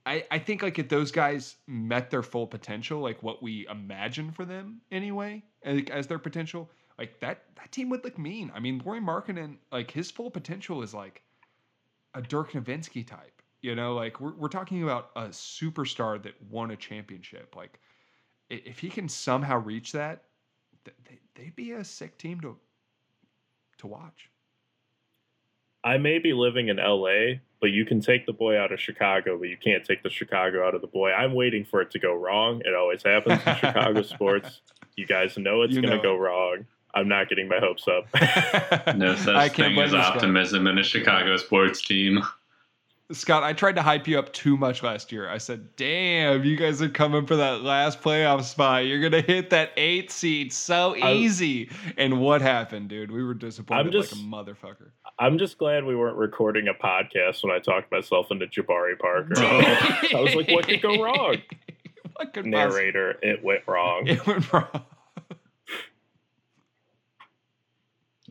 I, 0.06 0.24
I 0.30 0.38
think 0.38 0.62
like 0.62 0.78
if 0.78 0.88
those 0.88 1.10
guys 1.10 1.56
met 1.66 2.10
their 2.10 2.22
full 2.22 2.46
potential, 2.46 3.00
like 3.00 3.22
what 3.22 3.42
we 3.42 3.66
imagine 3.68 4.32
for 4.32 4.44
them 4.44 4.80
anyway, 4.92 5.42
like, 5.64 5.90
as 5.90 6.06
their 6.06 6.18
potential, 6.18 6.70
like 6.98 7.18
that 7.20 7.44
that 7.56 7.72
team 7.72 7.88
would 7.88 8.04
look 8.04 8.18
mean. 8.18 8.52
I 8.54 8.60
mean, 8.60 8.82
Lauri 8.84 9.00
Markkanen, 9.00 9.56
like 9.72 9.90
his 9.90 10.10
full 10.10 10.30
potential 10.30 10.82
is 10.82 10.92
like 10.92 11.22
a 12.14 12.20
Dirk 12.20 12.52
Nowitzki 12.52 13.06
type. 13.06 13.42
You 13.62 13.74
know, 13.74 13.94
like 13.94 14.20
we're 14.20 14.34
we're 14.34 14.48
talking 14.48 14.82
about 14.82 15.10
a 15.16 15.28
superstar 15.28 16.22
that 16.22 16.34
won 16.50 16.70
a 16.70 16.76
championship. 16.76 17.56
Like 17.56 17.80
if 18.50 18.78
he 18.78 18.90
can 18.90 19.08
somehow 19.08 19.58
reach 19.58 19.92
that, 19.92 20.24
they, 20.84 21.18
they'd 21.34 21.56
be 21.56 21.72
a 21.72 21.82
sick 21.82 22.18
team 22.18 22.40
to 22.42 22.58
to 23.78 23.86
watch. 23.86 24.28
I 25.84 25.98
may 25.98 26.18
be 26.18 26.32
living 26.32 26.68
in 26.68 26.78
LA, 26.78 27.40
but 27.60 27.66
you 27.70 27.84
can 27.84 28.00
take 28.00 28.24
the 28.26 28.32
boy 28.32 28.58
out 28.58 28.72
of 28.72 28.80
Chicago, 28.80 29.38
but 29.38 29.48
you 29.48 29.56
can't 29.62 29.84
take 29.84 30.02
the 30.02 30.08
Chicago 30.10 30.66
out 30.66 30.74
of 30.74 30.80
the 30.80 30.86
boy. 30.86 31.12
I'm 31.12 31.34
waiting 31.34 31.64
for 31.64 31.80
it 31.82 31.90
to 31.92 31.98
go 31.98 32.14
wrong. 32.14 32.62
It 32.64 32.74
always 32.74 33.02
happens 33.02 33.40
in 33.46 33.54
Chicago 33.56 34.02
sports. 34.14 34.60
You 34.96 35.06
guys 35.06 35.36
know 35.36 35.62
it's 35.62 35.74
You 35.74 35.82
going 35.82 35.90
to 35.92 35.96
know. 35.98 36.02
go 36.02 36.16
wrong. 36.16 36.64
I'm 36.94 37.08
not 37.08 37.28
getting 37.28 37.48
my 37.48 37.58
hopes 37.58 37.86
up. 37.88 38.06
No 38.96 39.14
such 39.16 39.34
I 39.36 39.48
can't 39.48 39.74
thing 39.74 39.78
as 39.80 39.92
you, 39.92 39.98
Scott. 39.98 40.14
optimism 40.16 40.66
in 40.68 40.78
a 40.78 40.82
Chicago 40.84 41.36
sports 41.36 41.82
team. 41.82 42.22
Scott, 43.12 43.42
I 43.42 43.52
tried 43.52 43.74
to 43.76 43.82
hype 43.82 44.08
you 44.08 44.18
up 44.18 44.32
too 44.32 44.56
much 44.56 44.82
last 44.82 45.12
year. 45.12 45.28
I 45.28 45.36
said, 45.36 45.76
"Damn, 45.76 46.42
you 46.42 46.56
guys 46.56 46.80
are 46.80 46.88
coming 46.88 47.26
for 47.26 47.36
that 47.36 47.60
last 47.62 48.00
playoff 48.00 48.44
spot. 48.44 48.86
You're 48.86 49.00
gonna 49.02 49.20
hit 49.20 49.50
that 49.50 49.72
eight 49.76 50.10
seed 50.10 50.52
so 50.54 50.94
I- 50.96 51.12
easy." 51.12 51.68
and 51.98 52.18
what 52.20 52.40
happened, 52.40 52.88
dude? 52.88 53.10
We 53.10 53.22
were 53.22 53.34
disappointed 53.34 53.92
just- 53.92 54.12
like 54.14 54.22
a 54.22 54.24
motherfucker. 54.24 54.90
I'm 55.18 55.38
just 55.38 55.58
glad 55.58 55.84
we 55.84 55.94
weren't 55.94 56.16
recording 56.16 56.66
a 56.68 56.74
podcast 56.74 57.44
when 57.44 57.54
I 57.54 57.58
talked 57.60 57.92
myself 57.92 58.30
into 58.30 58.46
Jabari 58.46 58.98
Parker. 58.98 59.34
I 59.36 60.20
was 60.20 60.34
like, 60.34 60.48
what 60.48 60.66
could 60.66 60.80
go 60.80 61.00
wrong? 61.02 61.36
what 62.16 62.32
could 62.32 62.44
possibly- 62.44 62.50
Narrator, 62.50 63.18
it 63.22 63.44
went 63.44 63.60
wrong. 63.68 64.06
It 64.06 64.26
went 64.26 64.50
wrong. 64.50 64.82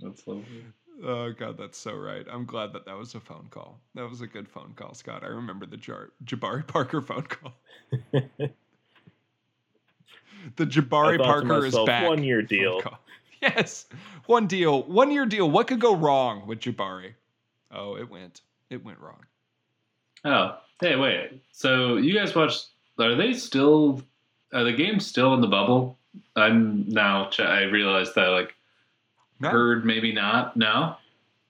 That's 0.02 0.26
lovely. 0.28 0.66
Oh 1.06 1.32
god, 1.34 1.58
that's 1.58 1.78
so 1.78 1.94
right. 1.96 2.26
I'm 2.32 2.46
glad 2.46 2.72
that 2.74 2.86
that 2.86 2.98
was 2.98 3.16
a 3.16 3.20
phone 3.20 3.48
call. 3.50 3.80
That 3.96 4.10
was 4.10 4.22
a 4.22 4.28
good 4.28 4.48
phone 4.48 4.74
call, 4.76 4.94
Scott. 4.94 5.24
I 5.24 5.28
remember 5.28 5.66
the 5.66 5.78
Jar- 5.78 6.12
Jabari 6.24 6.66
Parker 6.68 7.02
phone 7.02 7.24
call. 7.24 7.54
the 8.22 8.52
Jabari 10.66 11.16
I 11.16 11.18
thought 11.18 11.42
to 11.42 11.48
Parker 11.48 11.66
is 11.66 11.78
back. 11.86 12.08
one 12.08 12.24
year 12.24 12.42
deal. 12.42 12.82
Yes, 13.42 13.88
one 14.28 14.48
deal, 14.48 14.84
one 14.84 15.12
year 15.12 15.26
deal. 15.26 15.52
What 15.52 15.68
could 15.68 15.82
go 15.82 15.94
wrong 15.94 16.48
with 16.48 16.62
Jabari? 16.62 17.12
Oh, 17.72 17.98
it 17.98 18.10
went. 18.10 18.40
It 18.70 18.86
went 18.86 19.02
wrong. 19.02 19.20
Oh, 20.24 20.60
hey, 20.80 20.96
wait. 20.96 21.42
So 21.52 21.98
you 21.98 22.14
guys 22.14 22.34
watched? 22.34 22.68
Are 23.00 23.16
they 23.16 23.34
still? 23.34 24.02
Are 24.54 24.64
the 24.64 24.72
games 24.72 25.06
still 25.06 25.34
in 25.34 25.42
the 25.42 25.48
bubble? 25.48 26.00
I'm 26.38 26.88
now. 26.88 27.30
I 27.38 27.64
realized 27.64 28.16
that 28.16 28.28
like 28.28 28.56
No, 29.44 29.50
heard 29.50 29.86
maybe 29.86 30.12
not. 30.12 30.58
No. 30.58 30.96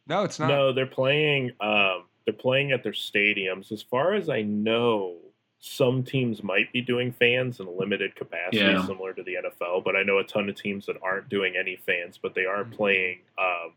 no, 0.08 0.24
it's 0.24 0.40
not. 0.40 0.48
No, 0.50 0.74
they're 0.74 0.86
playing. 0.86 1.52
Um, 1.62 2.04
they're 2.26 2.34
playing 2.34 2.72
at 2.72 2.84
their 2.84 2.92
stadiums. 2.94 3.72
As 3.72 3.82
far 3.82 4.14
as 4.14 4.30
I 4.30 4.42
know, 4.42 5.16
some 5.60 6.04
teams 6.04 6.44
might 6.44 6.72
be 6.74 6.82
doing 6.82 7.12
fans 7.12 7.60
in 7.60 7.68
a 7.68 7.72
limited 7.72 8.16
capacity, 8.16 8.58
Yeah. 8.58 8.86
similar 8.86 9.14
to 9.14 9.24
the 9.24 9.36
NFL. 9.36 9.82
But 9.82 9.96
I 9.96 10.04
know 10.04 10.18
a 10.20 10.24
ton 10.24 10.50
of 10.50 10.56
teams 10.56 10.86
that 10.88 10.98
aren't 11.02 11.30
doing 11.30 11.56
any 11.56 11.76
fans, 11.78 12.18
but 12.22 12.34
they 12.34 12.46
are 12.46 12.66
Mhm. 12.66 12.72
playing 12.74 13.20
um, 13.38 13.74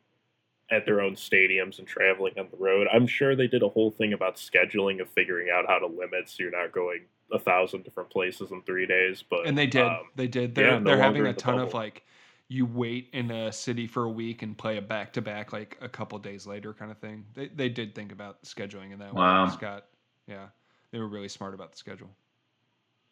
at 0.71 0.85
their 0.85 1.01
own 1.01 1.15
stadiums 1.15 1.79
and 1.79 1.87
traveling 1.87 2.37
on 2.39 2.49
the 2.51 2.57
road. 2.57 2.89
I'm 2.93 3.07
sure 3.07 3.37
they 3.37 3.47
did 3.47 3.63
a 3.63 3.69
whole 3.69 3.91
thing 3.93 4.13
about 4.13 4.35
scheduling 4.35 5.01
of 5.01 5.09
figuring 5.11 5.49
out 5.49 5.67
how 5.69 5.79
to 5.79 5.87
limit 5.87 6.29
so 6.29 6.43
you're 6.43 6.51
not 6.53 6.73
going 6.73 7.03
a 7.33 7.39
thousand 7.39 7.83
different 7.85 8.11
places 8.11 8.51
in 8.51 8.63
three 8.63 8.87
days. 8.87 9.23
But 9.29 9.47
and 9.47 9.57
they 9.57 9.67
did. 9.69 9.83
um, 9.83 10.09
they 10.17 10.27
did. 10.29 10.55
They're 10.57 10.67
yeah, 10.73 10.79
no 10.79 10.85
they're 10.91 11.03
having 11.03 11.23
a 11.23 11.29
in 11.31 11.35
the 11.37 11.41
ton 11.41 11.59
of 11.61 11.73
like 11.75 12.05
you 12.49 12.65
wait 12.67 13.09
in 13.13 13.31
a 13.31 13.51
city 13.53 13.87
for 13.87 14.05
a 14.05 14.11
week 14.11 14.43
and 14.43 14.57
play 14.57 14.77
a 14.77 14.83
back 14.83 15.13
to 15.15 15.23
back 15.23 15.53
like 15.53 15.77
a 15.81 15.89
couple 15.89 16.17
days 16.19 16.47
later 16.47 16.73
kind 16.73 16.91
of 16.93 16.99
thing. 16.99 17.25
They 17.35 17.49
they 17.49 17.69
did 17.69 17.95
think 17.95 18.13
about 18.13 18.43
scheduling 18.45 18.93
in 18.93 18.99
that 19.01 19.15
Wow. 19.15 19.47
way. 19.47 19.51
Scott. 19.53 19.87
Yeah. 20.29 20.47
They 20.93 20.99
were 21.01 21.09
really 21.09 21.29
smart 21.29 21.55
about 21.55 21.73
the 21.73 21.79
schedule. 21.79 22.11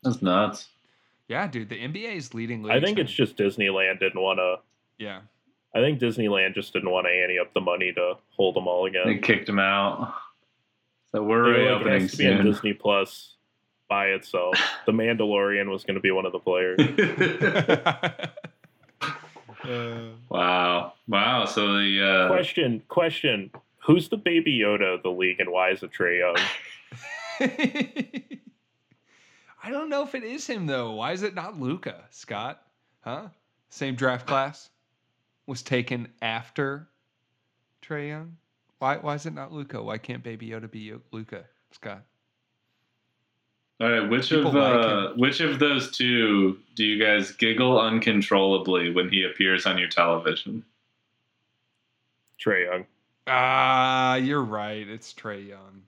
That's 0.03 0.23
nuts. 0.23 0.69
Yeah, 1.29 1.47
dude, 1.49 1.69
the 1.71 1.77
NBA 1.79 2.15
is 2.17 2.35
leading. 2.35 2.69
I 2.71 2.75
think 2.81 2.99
leagues, 2.99 3.11
it's 3.11 3.19
man. 3.19 3.27
just 3.27 3.37
Disneyland 3.59 3.99
didn't 3.99 4.21
want 4.21 4.39
to. 4.39 4.57
yeah. 4.99 5.21
I 5.77 5.81
think 5.81 5.99
Disneyland 5.99 6.55
just 6.55 6.73
didn't 6.73 6.91
want 6.91 7.07
to 7.07 7.11
ante 7.11 7.37
up 7.41 7.53
the 7.53 7.61
money 7.61 7.93
to 7.95 8.15
hold 8.31 8.55
them 8.55 8.69
all 8.69 8.87
again. 8.87 9.03
They 9.07 9.19
kicked 9.19 9.49
him 9.49 9.59
out. 9.59 10.15
So 11.11 11.21
we're 11.23 11.43
were 11.43 11.49
like, 11.49 11.57
it 11.59 11.63
reopening 11.63 12.01
has 12.03 12.11
to 12.13 12.17
be 12.19 12.29
on 12.29 12.37
soon. 12.37 12.47
Disney 12.47 12.73
Plus 12.75 13.35
by 13.89 14.07
itself. 14.11 14.55
The 14.87 14.93
Mandalorian 14.93 15.69
was 15.69 15.83
going 15.83 15.97
to 15.97 16.01
be 16.01 16.13
one 16.13 16.27
of 16.27 16.33
the 16.33 16.39
players. 16.39 16.79
Uh, 19.65 20.11
wow. 20.29 20.93
Wow. 21.09 21.45
So 21.47 21.75
the 21.79 22.07
uh, 22.07 22.29
question, 22.29 22.83
question: 22.89 23.51
Who's 23.85 24.09
the 24.09 24.17
baby 24.17 24.59
Yoda 24.59 24.95
of 24.95 25.03
the 25.03 25.11
league, 25.11 25.41
and 25.41 25.51
why 25.51 25.71
is 25.71 25.83
it 25.83 25.91
Trae 25.93 26.19
Young? 26.19 26.37
I 29.63 29.71
don't 29.71 29.89
know 29.89 30.03
if 30.03 30.15
it 30.15 30.23
is 30.23 30.47
him 30.47 30.67
though. 30.67 30.93
Why 30.93 31.13
is 31.13 31.23
it 31.23 31.35
not 31.35 31.59
Luka? 31.59 32.05
Scott? 32.11 32.63
Huh? 33.01 33.29
Same 33.71 33.95
draft 33.95 34.27
class 34.27 34.71
was 35.47 35.63
taken 35.63 36.09
after 36.21 36.89
Trae 37.83 38.09
Young. 38.09 38.37
Why? 38.79 38.99
Why 38.99 39.15
is 39.15 39.25
it 39.27 39.35
not 39.35 39.53
Luka? 39.53 39.83
Why 39.83 39.99
can't 39.99 40.23
Baby 40.23 40.49
Yoda 40.49 40.71
be 40.71 40.81
Yo- 40.81 41.01
Luka? 41.11 41.45
Scott? 41.73 42.03
All 43.85 43.91
right, 43.91 44.09
which 44.09 44.31
People 44.31 44.49
of 44.49 44.55
like 44.55 44.75
uh, 44.75 45.13
which 45.17 45.41
of 45.41 45.59
those 45.59 45.91
two 45.91 46.59
do 46.75 46.85
you 46.87 46.99
guys 47.05 47.33
giggle 47.33 47.79
uncontrollably 47.79 48.91
when 48.91 49.11
he 49.11 49.25
appears 49.25 49.67
on 49.67 49.77
your 49.77 49.89
television? 49.89 50.65
Trae 52.43 52.65
Young. 52.65 52.87
Ah, 53.27 54.15
you're 54.15 54.43
right. 54.43 54.89
It's 54.89 55.13
Trae 55.13 55.47
Young. 55.49 55.83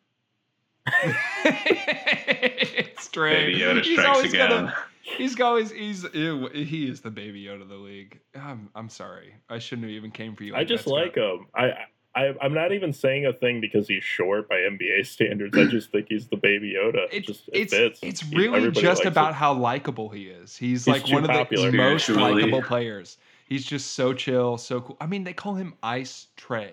it's 1.44 3.09
Trae. 3.09 3.32
Baby 3.32 3.61
Yoda 3.61 3.82
He's 3.82 3.92
strikes 3.99 4.09
always 4.16 4.32
again. 4.34 4.51
gonna- 4.51 4.74
He's 5.03 5.40
always 5.40 5.70
he's 5.70 6.05
ew, 6.12 6.49
he 6.53 6.88
is 6.90 7.01
the 7.01 7.11
baby 7.11 7.44
Yoda 7.44 7.62
of 7.62 7.68
the 7.70 7.76
league. 7.76 8.20
I'm 8.34 8.68
I'm 8.74 8.90
sorry. 8.90 9.36
I 9.49 9.59
shouldn't 9.59 9.84
have 9.86 9.92
even 9.97 10.11
came 10.11 10.36
for 10.36 10.42
you. 10.44 10.55
I 10.55 10.64
just 10.64 10.86
like 10.86 11.12
Scott. 11.12 11.38
him. 11.38 11.47
I, 11.55 11.72
I 12.16 12.34
I'm 12.40 12.54
not 12.54 12.72
even 12.72 12.92
saying 12.92 13.26
a 13.26 13.32
thing 13.32 13.60
because 13.60 13.86
he's 13.86 14.02
short 14.02 14.48
by 14.48 14.56
NBA 14.56 15.06
standards. 15.14 15.56
I 15.56 15.66
just 15.70 15.92
think 15.92 16.06
he's 16.08 16.26
the 16.28 16.36
baby 16.36 16.74
Yoda. 16.76 17.04
It 17.12 17.12
It's 17.12 17.26
just 17.26 17.48
it 17.48 17.52
it's 17.60 17.72
fits. 17.74 18.00
it's 18.02 18.24
really 18.32 18.56
everybody 18.56 18.80
just 18.80 19.04
about 19.04 19.28
him. 19.28 19.34
how 19.34 19.52
likable 19.52 20.08
he 20.08 20.24
is. 20.24 20.56
He's, 20.56 20.84
He's 20.84 20.88
like 20.88 21.04
too 21.04 21.14
one 21.14 21.24
of 21.24 21.30
popular. 21.30 21.70
the 21.70 21.76
most 21.76 22.04
Spiritually. 22.04 22.42
likable 22.42 22.62
players. 22.62 23.18
He's 23.48 23.64
just 23.64 23.92
so 23.92 24.12
chill, 24.12 24.56
so 24.58 24.80
cool. 24.80 24.96
I 25.00 25.06
mean, 25.06 25.22
they 25.22 25.32
call 25.32 25.54
him 25.54 25.74
Ice 25.82 26.26
Trae. 26.36 26.72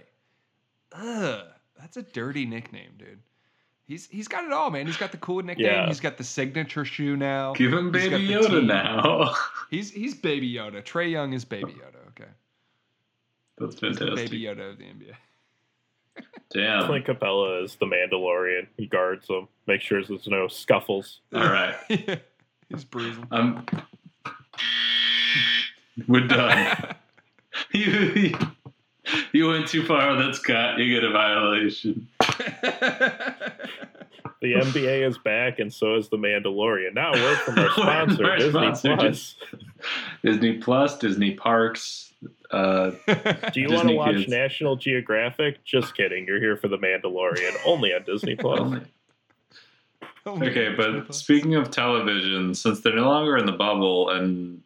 Ugh, 0.93 1.45
that's 1.79 1.97
a 1.97 2.01
dirty 2.03 2.45
nickname, 2.45 2.91
dude. 2.97 3.19
He's 3.85 4.07
he's 4.07 4.27
got 4.27 4.45
it 4.45 4.53
all, 4.53 4.71
man. 4.71 4.85
He's 4.87 4.97
got 4.97 5.11
the 5.11 5.17
cool 5.17 5.41
nickname. 5.43 5.67
Yeah. 5.67 5.87
He's 5.87 5.99
got 5.99 6.17
the 6.17 6.23
signature 6.23 6.85
shoe 6.85 7.17
now. 7.17 7.53
Give 7.53 7.73
him 7.73 7.93
He's 7.93 8.07
Baby 8.09 8.27
Yoda 8.29 8.49
team. 8.49 8.67
now. 8.67 9.33
He's 9.69 9.91
he's 9.91 10.15
Baby 10.15 10.53
Yoda. 10.53 10.81
Trae 10.83 11.11
Young 11.11 11.33
is 11.33 11.43
Baby 11.43 11.73
Yoda. 11.73 11.99
Okay, 12.09 12.29
That's 13.57 13.73
he's 13.79 13.97
the 13.97 14.05
fantastic. 14.05 14.31
Baby 14.31 14.43
Yoda 14.43 14.71
of 14.71 14.77
the 14.77 14.85
NBA. 14.85 15.13
Damn. 16.53 16.85
Clint 16.85 17.05
Capela 17.05 17.63
is 17.63 17.75
the 17.75 17.85
Mandalorian. 17.85 18.67
He 18.77 18.85
guards 18.85 19.27
them, 19.27 19.47
makes 19.67 19.83
sure 19.85 20.03
there's 20.03 20.27
no 20.27 20.47
scuffles. 20.47 21.21
All 21.33 21.41
right. 21.41 21.75
he's 22.69 22.83
bruising. 22.83 23.27
I'm. 23.31 23.65
We're 26.07 26.27
done. 26.27 26.95
you, 27.71 27.83
you 28.15 28.37
you 29.31 29.47
went 29.47 29.67
too 29.67 29.85
far 29.85 30.15
with 30.15 30.25
that, 30.25 30.35
Scott. 30.35 30.79
You 30.79 30.93
get 30.93 31.03
a 31.03 31.11
violation. 31.11 32.07
The 34.43 34.55
NBA 34.55 35.07
is 35.07 35.17
back, 35.17 35.59
and 35.59 35.73
so 35.73 35.95
is 35.95 36.09
the 36.09 36.17
Mandalorian. 36.17 36.93
Now, 36.93 37.13
a 37.13 37.15
word 37.15 37.37
from 37.37 37.59
our 37.59 37.69
sponsor, 37.71 38.25
Our 38.25 38.37
Disney 38.37 38.51
sponsor, 38.51 38.95
Plus. 38.97 39.35
Disney 40.21 40.57
Plus, 40.57 40.97
Disney 40.97 41.33
Parks. 41.35 42.11
Uh, 42.51 42.91
Do 43.53 43.61
you 43.61 43.73
want 43.73 43.89
to 43.89 43.95
watch 43.95 44.15
Kids. 44.15 44.27
National 44.29 44.75
Geographic? 44.75 45.63
Just 45.63 45.95
kidding. 45.95 46.25
You're 46.25 46.39
here 46.39 46.57
for 46.57 46.67
the 46.67 46.77
Mandalorian, 46.77 47.55
only 47.65 47.93
on 47.93 48.03
Disney 48.03 48.35
Plus. 48.35 48.81
okay, 50.27 50.73
but 50.75 51.13
speaking 51.13 51.55
of 51.55 51.71
television, 51.71 52.53
since 52.53 52.81
they're 52.81 52.95
no 52.95 53.07
longer 53.09 53.37
in 53.37 53.45
the 53.45 53.51
bubble 53.51 54.09
and 54.09 54.61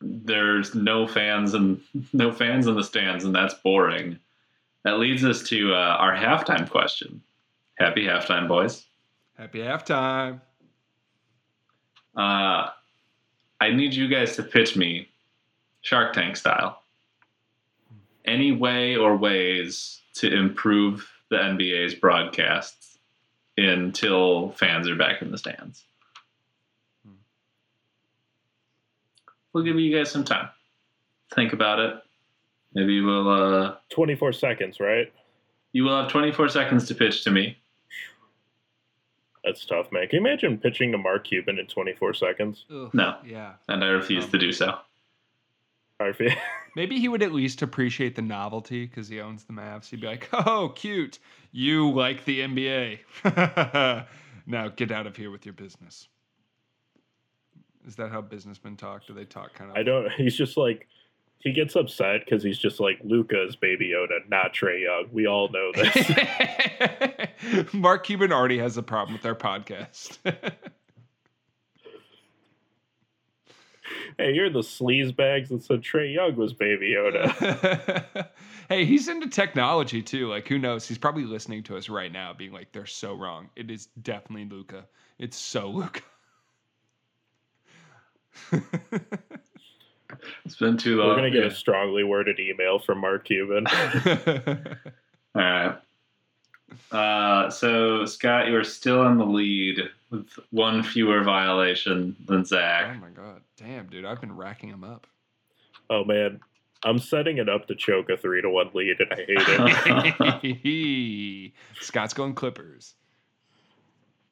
there's 0.00 0.74
no 0.74 1.06
fans 1.06 1.54
and 1.54 1.80
no 2.12 2.32
fans 2.32 2.66
in 2.66 2.74
the 2.74 2.84
stands, 2.84 3.24
and 3.24 3.34
that's 3.34 3.54
boring. 3.54 4.18
That 4.84 4.98
leads 4.98 5.24
us 5.24 5.42
to 5.48 5.74
uh, 5.74 5.96
our 5.98 6.14
halftime 6.14 6.68
question. 6.68 7.22
Happy 7.78 8.04
halftime, 8.04 8.48
boys. 8.48 8.84
happy 9.36 9.58
halftime. 9.58 10.40
Uh, 12.16 12.70
I 13.60 13.70
need 13.70 13.94
you 13.94 14.08
guys 14.08 14.36
to 14.36 14.42
pitch 14.42 14.76
me 14.76 15.08
Shark 15.86 16.12
Tank 16.14 16.36
style. 16.36 16.82
Any 18.24 18.50
way 18.50 18.96
or 18.96 19.16
ways 19.16 20.00
to 20.14 20.28
improve 20.34 21.08
the 21.30 21.36
NBA's 21.36 21.94
broadcasts 21.94 22.98
until 23.56 24.50
fans 24.50 24.88
are 24.88 24.96
back 24.96 25.22
in 25.22 25.30
the 25.30 25.38
stands. 25.38 25.84
We'll 29.52 29.62
give 29.62 29.78
you 29.78 29.96
guys 29.96 30.10
some 30.10 30.24
time. 30.24 30.48
Think 31.32 31.52
about 31.52 31.78
it. 31.78 31.94
Maybe 32.74 33.00
we'll 33.00 33.28
uh 33.28 33.76
24 33.90 34.32
seconds, 34.32 34.80
right? 34.80 35.12
you 35.72 35.84
will 35.84 36.02
have 36.02 36.10
24 36.10 36.48
seconds 36.48 36.88
to 36.88 36.94
pitch 36.96 37.22
to 37.22 37.30
me. 37.30 37.56
That's 39.44 39.64
tough, 39.64 39.92
man. 39.92 40.08
Can 40.08 40.20
you 40.22 40.26
imagine 40.26 40.58
pitching 40.58 40.90
to 40.92 40.98
Mark 40.98 41.26
Cuban 41.28 41.58
in 41.60 41.66
24 41.66 42.14
seconds? 42.14 42.64
Ugh, 42.74 42.90
No. 42.92 43.18
Yeah. 43.24 43.52
And 43.68 43.84
I 43.84 43.88
refuse 43.88 44.24
Um, 44.24 44.30
to 44.32 44.38
do 44.38 44.52
so. 44.52 44.78
Maybe 46.76 46.98
he 46.98 47.08
would 47.08 47.22
at 47.22 47.32
least 47.32 47.62
appreciate 47.62 48.16
the 48.16 48.22
novelty 48.22 48.86
because 48.86 49.08
he 49.08 49.20
owns 49.20 49.44
the 49.44 49.52
Mavs. 49.52 49.88
He'd 49.88 50.00
be 50.00 50.06
like, 50.06 50.28
"Oh, 50.32 50.72
cute! 50.74 51.18
You 51.52 51.90
like 51.90 52.24
the 52.24 52.40
NBA? 52.40 54.06
now 54.46 54.68
get 54.68 54.92
out 54.92 55.06
of 55.06 55.16
here 55.16 55.30
with 55.30 55.46
your 55.46 55.54
business." 55.54 56.08
Is 57.86 57.96
that 57.96 58.10
how 58.10 58.20
businessmen 58.20 58.76
talk? 58.76 59.06
Do 59.06 59.14
they 59.14 59.24
talk 59.24 59.54
kind 59.54 59.70
of? 59.70 59.76
I 59.76 59.82
don't. 59.82 60.10
He's 60.12 60.36
just 60.36 60.56
like 60.56 60.86
he 61.38 61.52
gets 61.52 61.76
upset 61.76 62.22
because 62.24 62.42
he's 62.42 62.58
just 62.58 62.80
like 62.80 62.98
Luka's 63.04 63.56
baby 63.56 63.92
Yoda, 63.94 64.28
not 64.28 64.52
Trae 64.52 64.82
Young. 64.82 65.06
We 65.12 65.26
all 65.26 65.48
know 65.48 65.72
this. 65.72 67.72
Mark 67.72 68.04
Cuban 68.04 68.32
already 68.32 68.58
has 68.58 68.76
a 68.76 68.82
problem 68.82 69.14
with 69.14 69.24
our 69.24 69.36
podcast. 69.36 70.18
Hey, 74.18 74.32
you're 74.32 74.48
the 74.50 74.60
sleaze 74.60 75.14
bags 75.14 75.50
that 75.50 75.62
said 75.62 75.82
Trae 75.82 76.14
Young 76.14 76.36
was 76.36 76.52
baby 76.54 76.94
Yoda. 76.96 78.26
hey, 78.68 78.84
he's 78.86 79.08
into 79.08 79.28
technology 79.28 80.00
too. 80.02 80.28
Like, 80.28 80.48
who 80.48 80.58
knows? 80.58 80.88
He's 80.88 80.96
probably 80.98 81.24
listening 81.24 81.62
to 81.64 81.76
us 81.76 81.88
right 81.90 82.10
now, 82.10 82.32
being 82.32 82.52
like, 82.52 82.72
"They're 82.72 82.86
so 82.86 83.14
wrong. 83.14 83.50
It 83.56 83.70
is 83.70 83.86
definitely 84.02 84.46
Luka. 84.56 84.86
It's 85.18 85.36
so 85.36 85.68
Luka." 85.70 86.00
It's 90.44 90.56
been 90.56 90.76
too 90.76 90.96
long. 90.98 91.08
We're 91.08 91.16
gonna 91.16 91.30
get 91.30 91.42
Yeah. 91.42 91.50
a 91.50 91.54
strongly 91.54 92.04
worded 92.04 92.38
email 92.38 92.78
from 92.78 92.98
Mark 92.98 93.24
Cuban. 93.26 93.66
All 95.34 95.42
right. 95.42 95.76
Uh, 96.92 97.50
so 97.50 98.04
Scott, 98.06 98.46
you 98.46 98.56
are 98.56 98.64
still 98.64 99.04
in 99.08 99.18
the 99.18 99.26
lead 99.26 99.80
with 100.10 100.26
one 100.50 100.82
fewer 100.82 101.22
violation 101.24 102.14
than 102.26 102.44
Zach. 102.44 102.94
oh 102.96 103.00
my 103.00 103.10
god, 103.10 103.40
damn, 103.56 103.86
dude! 103.86 104.04
I've 104.04 104.20
been 104.20 104.36
racking 104.36 104.68
him 104.70 104.84
up. 104.84 105.06
Oh 105.90 106.04
man, 106.04 106.40
I'm 106.84 106.98
setting 106.98 107.38
it 107.38 107.48
up 107.48 107.66
to 107.68 107.74
choke 107.74 108.10
a 108.10 108.16
three 108.16 108.42
to 108.42 108.50
one 108.50 108.70
lead, 108.74 108.96
and 109.00 109.12
I 109.12 109.16
hate 109.16 110.52
it. 110.54 111.52
Scott's 111.80 112.14
going 112.14 112.34
Clippers. 112.34 112.94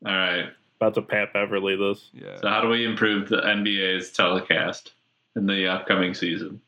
All 0.07 0.13
right. 0.13 0.47
About 0.81 0.95
to 0.95 1.03
Pat 1.03 1.33
Beverley 1.33 1.77
this. 1.77 2.11
Yeah. 2.13 2.37
So 2.41 2.49
how 2.49 2.61
do 2.61 2.69
we 2.69 2.85
improve 2.85 3.29
the 3.29 3.37
NBA's 3.39 4.11
telecast 4.13 4.93
in 5.37 5.47
the 5.47 5.67
upcoming 5.69 6.13
season? 6.15 6.61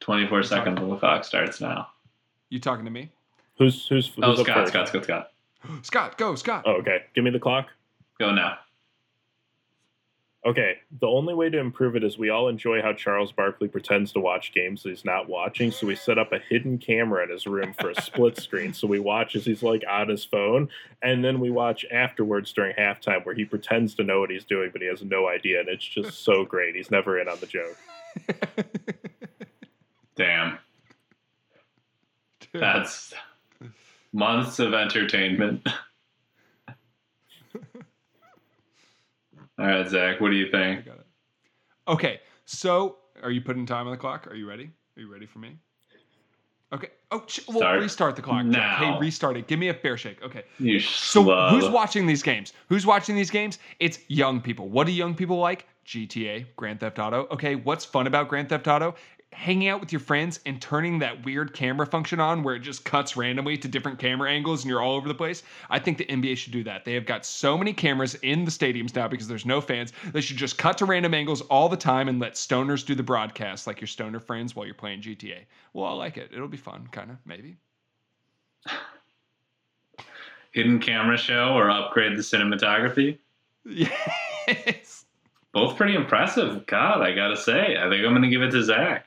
Twenty-four 0.00 0.42
seconds 0.44 0.78
on 0.78 0.88
the 0.90 0.96
clock 0.96 1.24
starts 1.24 1.60
now. 1.60 1.88
You 2.50 2.60
talking 2.60 2.84
to 2.84 2.90
me? 2.90 3.10
Who's 3.58 3.86
who's, 3.86 4.10
oh, 4.22 4.30
who's 4.30 4.38
Oh, 4.38 4.42
up 4.42 4.46
Scott. 4.46 4.68
Scott, 4.68 4.88
Scott, 4.88 5.04
Scott. 5.04 5.30
Scott, 5.82 6.18
go, 6.18 6.34
Scott. 6.34 6.64
Oh, 6.66 6.74
okay. 6.74 7.04
Give 7.14 7.24
me 7.24 7.30
the 7.30 7.40
clock. 7.40 7.68
Go 8.18 8.32
now. 8.32 8.58
Okay, 10.46 10.76
the 11.00 11.06
only 11.06 11.32
way 11.32 11.48
to 11.48 11.58
improve 11.58 11.96
it 11.96 12.04
is 12.04 12.18
we 12.18 12.28
all 12.28 12.48
enjoy 12.48 12.82
how 12.82 12.92
Charles 12.92 13.32
Barkley 13.32 13.66
pretends 13.66 14.12
to 14.12 14.20
watch 14.20 14.52
games 14.52 14.82
that 14.82 14.90
he's 14.90 15.04
not 15.04 15.26
watching. 15.26 15.70
So 15.70 15.86
we 15.86 15.94
set 15.96 16.18
up 16.18 16.32
a 16.32 16.38
hidden 16.38 16.76
camera 16.76 17.24
in 17.24 17.30
his 17.30 17.46
room 17.46 17.72
for 17.80 17.88
a 17.88 18.02
split 18.02 18.36
screen. 18.36 18.74
So 18.74 18.86
we 18.86 18.98
watch 18.98 19.36
as 19.36 19.46
he's 19.46 19.62
like 19.62 19.82
on 19.88 20.10
his 20.10 20.22
phone, 20.22 20.68
and 21.00 21.24
then 21.24 21.40
we 21.40 21.50
watch 21.50 21.86
afterwards 21.90 22.52
during 22.52 22.76
halftime 22.76 23.24
where 23.24 23.34
he 23.34 23.46
pretends 23.46 23.94
to 23.94 24.04
know 24.04 24.20
what 24.20 24.28
he's 24.28 24.44
doing, 24.44 24.68
but 24.70 24.82
he 24.82 24.88
has 24.88 25.02
no 25.02 25.28
idea, 25.28 25.60
and 25.60 25.68
it's 25.70 25.86
just 25.86 26.24
so 26.24 26.44
great. 26.50 26.76
He's 26.76 26.90
never 26.90 27.18
in 27.18 27.26
on 27.26 27.38
the 27.40 27.46
joke. 27.46 27.78
Damn. 30.14 30.58
That's 32.52 33.14
months 34.14 34.58
of 34.60 34.72
entertainment. 34.72 35.66
All 39.58 39.66
right, 39.66 39.86
Zach, 39.88 40.20
what 40.20 40.30
do 40.30 40.36
you 40.36 40.46
I 40.48 40.50
think? 40.50 40.86
got 40.86 40.96
it. 40.96 41.06
Okay, 41.86 42.20
so 42.44 42.96
are 43.22 43.30
you 43.30 43.40
putting 43.40 43.66
time 43.66 43.86
on 43.86 43.92
the 43.92 43.96
clock? 43.98 44.26
Are 44.28 44.34
you 44.34 44.48
ready? 44.48 44.70
Are 44.96 45.00
you 45.00 45.12
ready 45.12 45.26
for 45.26 45.38
me? 45.40 45.58
Okay. 46.72 46.88
Oh, 47.12 47.22
sh- 47.28 47.40
well, 47.46 47.58
Start 47.58 47.80
restart 47.80 48.16
the 48.16 48.22
clock. 48.22 48.44
Jack. 48.50 48.78
Hey, 48.78 48.98
restart 48.98 49.36
it. 49.36 49.46
Give 49.46 49.60
me 49.60 49.68
a 49.68 49.74
fair 49.74 49.96
shake. 49.96 50.20
Okay. 50.24 50.42
You 50.58 50.80
So 50.80 51.22
schlub. 51.24 51.50
who's 51.50 51.68
watching 51.68 52.06
these 52.06 52.22
games? 52.22 52.52
Who's 52.68 52.84
watching 52.84 53.14
these 53.14 53.30
games? 53.30 53.60
It's 53.78 54.00
young 54.08 54.40
people. 54.40 54.68
What 54.68 54.86
do 54.88 54.92
young 54.92 55.14
people 55.14 55.36
like? 55.36 55.68
GTA, 55.86 56.46
Grand 56.56 56.80
Theft 56.80 56.98
Auto. 56.98 57.28
Okay, 57.30 57.54
what's 57.56 57.84
fun 57.84 58.06
about 58.08 58.28
Grand 58.28 58.48
Theft 58.48 58.66
Auto? 58.66 58.94
Hanging 59.34 59.68
out 59.68 59.80
with 59.80 59.92
your 59.92 60.00
friends 60.00 60.40
and 60.46 60.62
turning 60.62 61.00
that 61.00 61.24
weird 61.24 61.52
camera 61.52 61.86
function 61.86 62.20
on 62.20 62.42
where 62.42 62.54
it 62.54 62.60
just 62.60 62.84
cuts 62.84 63.16
randomly 63.16 63.58
to 63.58 63.68
different 63.68 63.98
camera 63.98 64.30
angles 64.30 64.62
and 64.62 64.70
you're 64.70 64.80
all 64.80 64.94
over 64.94 65.08
the 65.08 65.14
place. 65.14 65.42
I 65.68 65.78
think 65.78 65.98
the 65.98 66.06
NBA 66.06 66.36
should 66.36 66.52
do 66.52 66.62
that. 66.64 66.84
They 66.84 66.94
have 66.94 67.04
got 67.04 67.26
so 67.26 67.58
many 67.58 67.72
cameras 67.72 68.14
in 68.22 68.44
the 68.44 68.50
stadiums 68.50 68.94
now 68.94 69.08
because 69.08 69.28
there's 69.28 69.44
no 69.44 69.60
fans. 69.60 69.92
They 70.12 70.20
should 70.20 70.36
just 70.36 70.56
cut 70.56 70.78
to 70.78 70.84
random 70.84 71.14
angles 71.14 71.40
all 71.42 71.68
the 71.68 71.76
time 71.76 72.08
and 72.08 72.20
let 72.20 72.34
stoners 72.34 72.86
do 72.86 72.94
the 72.94 73.02
broadcast 73.02 73.66
like 73.66 73.80
your 73.80 73.88
stoner 73.88 74.20
friends 74.20 74.54
while 74.54 74.66
you're 74.66 74.74
playing 74.74 75.02
GTA. 75.02 75.40
Well, 75.72 75.86
I 75.86 75.92
like 75.92 76.16
it. 76.16 76.30
It'll 76.32 76.48
be 76.48 76.56
fun, 76.56 76.88
kind 76.92 77.10
of, 77.10 77.16
maybe. 77.26 77.56
hidden 80.52 80.78
camera 80.78 81.18
show 81.18 81.52
or 81.54 81.70
upgrade 81.70 82.16
the 82.16 82.22
cinematography? 82.22 83.18
Yes. 83.66 85.06
Both 85.52 85.78
pretty 85.78 85.94
impressive. 85.94 86.66
God, 86.66 87.00
I 87.00 87.14
gotta 87.14 87.36
say, 87.36 87.78
I 87.78 87.88
think 87.88 88.04
I'm 88.04 88.12
gonna 88.12 88.28
give 88.28 88.42
it 88.42 88.50
to 88.50 88.62
Zach. 88.62 89.06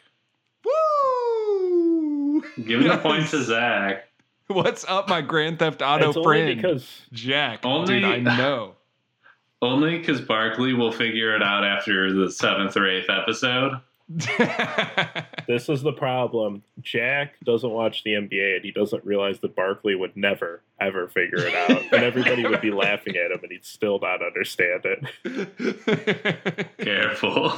Woo! 2.58 2.64
Giving 2.64 2.88
the 2.88 2.98
point 2.98 3.30
to 3.30 3.44
Zach. 3.44 4.08
What's 4.48 4.86
up, 4.86 5.10
my 5.10 5.22
Grand 5.22 5.60
Theft 5.60 5.82
Auto 5.82 6.10
it's 6.10 6.18
only 6.18 6.28
friend? 6.28 6.56
because 6.62 7.02
Jack. 7.12 7.66
Only- 7.66 8.00
Dude, 8.00 8.06
I 8.06 8.20
know. 8.20 8.74
Only 9.62 9.98
because 9.98 10.22
Barkley 10.22 10.74
will 10.74 10.92
figure 10.92 11.36
it 11.36 11.42
out 11.42 11.64
after 11.66 12.14
the 12.14 12.30
seventh 12.32 12.78
or 12.78 12.88
eighth 12.88 13.10
episode. 13.10 13.82
this 15.48 15.68
is 15.68 15.82
the 15.82 15.92
problem. 15.98 16.62
Jack 16.80 17.34
doesn't 17.44 17.72
watch 17.72 18.04
the 18.04 18.12
NBA 18.12 18.58
and 18.58 18.64
he 18.64 18.72
doesn't 18.72 19.04
realize 19.04 19.40
that 19.40 19.56
Barkley 19.56 19.96
would 19.96 20.16
never, 20.16 20.62
ever 20.80 21.08
figure 21.08 21.40
it 21.40 21.56
out. 21.56 21.82
and 21.92 22.04
everybody 22.04 22.46
would 22.46 22.62
be 22.62 22.70
laughing 22.70 23.16
at 23.18 23.32
him 23.32 23.40
and 23.42 23.52
he'd 23.52 23.66
still 23.66 24.00
not 24.00 24.24
understand 24.24 24.86
it. 24.86 26.68
Careful. 26.78 27.52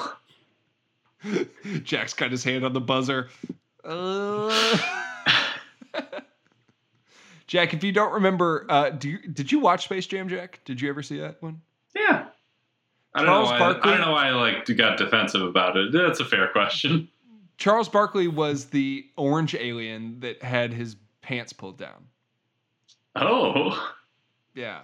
Jack's 1.84 2.14
got 2.14 2.32
his 2.32 2.46
hand 2.46 2.64
on 2.64 2.72
the 2.72 2.80
buzzer. 2.82 3.30
Uh. 3.90 4.78
Jack, 7.48 7.74
if 7.74 7.84
you 7.84 7.92
don't 7.92 8.14
remember, 8.14 8.66
uh, 8.70 8.92
do 8.92 9.10
you, 9.10 9.18
did 9.28 9.52
you 9.52 9.60
watch 9.60 9.86
Space 9.86 10.06
Jam, 10.06 10.30
Jack? 10.30 10.60
Did 10.66 10.80
you 10.80 10.88
ever 10.90 11.02
see 11.02 11.20
that 11.20 11.42
one? 11.42 11.62
Yeah. 11.96 12.28
I 13.16 13.20
don't 13.24 13.28
Charles 13.28 13.50
know. 13.50 13.52
Why, 13.54 13.60
Barkley? 13.60 13.92
I 13.92 13.98
don't 13.98 14.06
know 14.06 14.12
why 14.12 14.28
I 14.28 14.32
like 14.32 14.78
got 14.78 14.98
defensive 15.00 15.42
about 15.42 15.76
it. 15.76 15.92
That's 15.92 16.20
a 16.20 16.26
fair 16.26 16.48
question. 16.50 17.10
Charles 17.58 17.90
Barkley 17.90 18.28
was 18.28 18.66
the 18.66 19.06
orange 19.18 19.56
alien 19.56 20.20
that 20.20 20.44
had 20.44 20.72
his 20.74 20.96
pants 21.22 21.52
pulled 21.52 21.78
down. 21.78 22.06
Oh, 23.16 23.92
Yeah. 24.54 24.82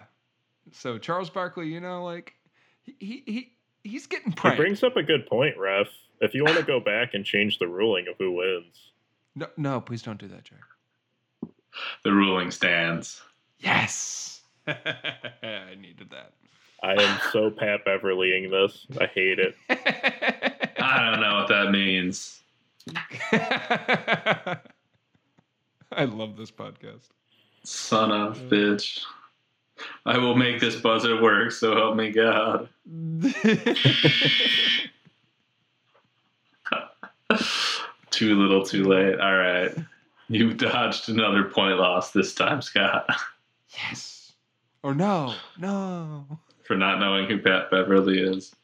So 0.72 0.98
Charles 0.98 1.30
Barkley, 1.30 1.68
you 1.68 1.80
know, 1.80 2.04
like 2.04 2.34
he 2.82 2.96
he, 3.00 3.24
he 3.28 3.52
he's 3.84 4.08
getting 4.08 4.32
He 4.32 4.36
pranked. 4.36 4.58
brings 4.58 4.84
up 4.84 4.98
a 4.98 5.04
good 5.04 5.28
point, 5.28 5.56
Ref. 5.60 5.86
If 6.20 6.34
you 6.34 6.44
want 6.44 6.58
to 6.58 6.64
go 6.64 6.80
back 6.80 7.14
and 7.14 7.24
change 7.24 7.60
the 7.60 7.68
ruling 7.68 8.08
of 8.08 8.16
who 8.18 8.32
wins, 8.32 8.92
no, 9.36 9.48
no, 9.58 9.82
please 9.82 10.02
don't 10.02 10.20
do 10.20 10.28
that, 10.28 10.44
Jack. 10.44 11.52
the 12.04 12.12
ruling 12.12 12.52
stands. 12.52 13.22
Yes. 13.60 14.42
I 14.68 15.76
needed 15.80 16.10
that. 16.12 16.34
I 16.84 17.02
am 17.02 17.20
so 17.32 17.50
Pat 17.50 17.86
Beverleying 17.86 18.52
this. 18.52 18.86
I 19.00 19.06
hate 19.08 19.40
it. 19.40 19.56
I 19.70 21.10
don't 21.10 21.22
know 21.22 21.36
what 21.36 21.48
that 21.48 21.72
means. 21.72 22.42
I 25.92 26.06
love 26.06 26.38
this 26.38 26.52
podcast. 26.52 27.10
Son 27.64 28.12
of 28.12 28.40
a 28.40 28.46
bitch. 28.46 29.02
I 30.06 30.18
will 30.18 30.36
make 30.36 30.60
this 30.60 30.76
buzzer 30.76 31.22
work, 31.22 31.52
so 31.52 31.76
help 31.76 31.96
me 31.96 32.12
God. 32.12 32.70
too 38.16 38.40
little, 38.40 38.66
too 38.66 38.86
late. 38.86 39.20
All 39.20 39.36
right. 39.36 39.76
You've 40.28 40.58
dodged 40.58 41.10
another 41.10 41.44
point 41.44 41.78
loss 41.78 42.12
this 42.12 42.34
time, 42.34 42.62
Scott, 42.62 43.08
yes. 43.74 44.34
Or 44.82 44.96
no, 44.96 45.34
no. 45.60 46.26
for 46.64 46.76
not 46.76 47.00
knowing 47.00 47.28
who 47.28 47.40
Pat 47.40 47.70
Beverley 47.70 48.20
is. 48.20 48.56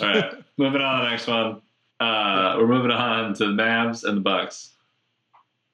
All 0.00 0.08
right. 0.08 0.32
moving 0.56 0.80
on 0.80 0.98
to 1.00 1.04
the 1.04 1.10
next 1.10 1.26
one. 1.26 1.62
Uh, 1.98 2.56
we're 2.58 2.66
moving 2.66 2.90
on 2.90 3.34
to 3.34 3.46
the 3.46 3.52
Mavs 3.52 4.04
and 4.04 4.18
the 4.18 4.20
Bucks. 4.20 4.70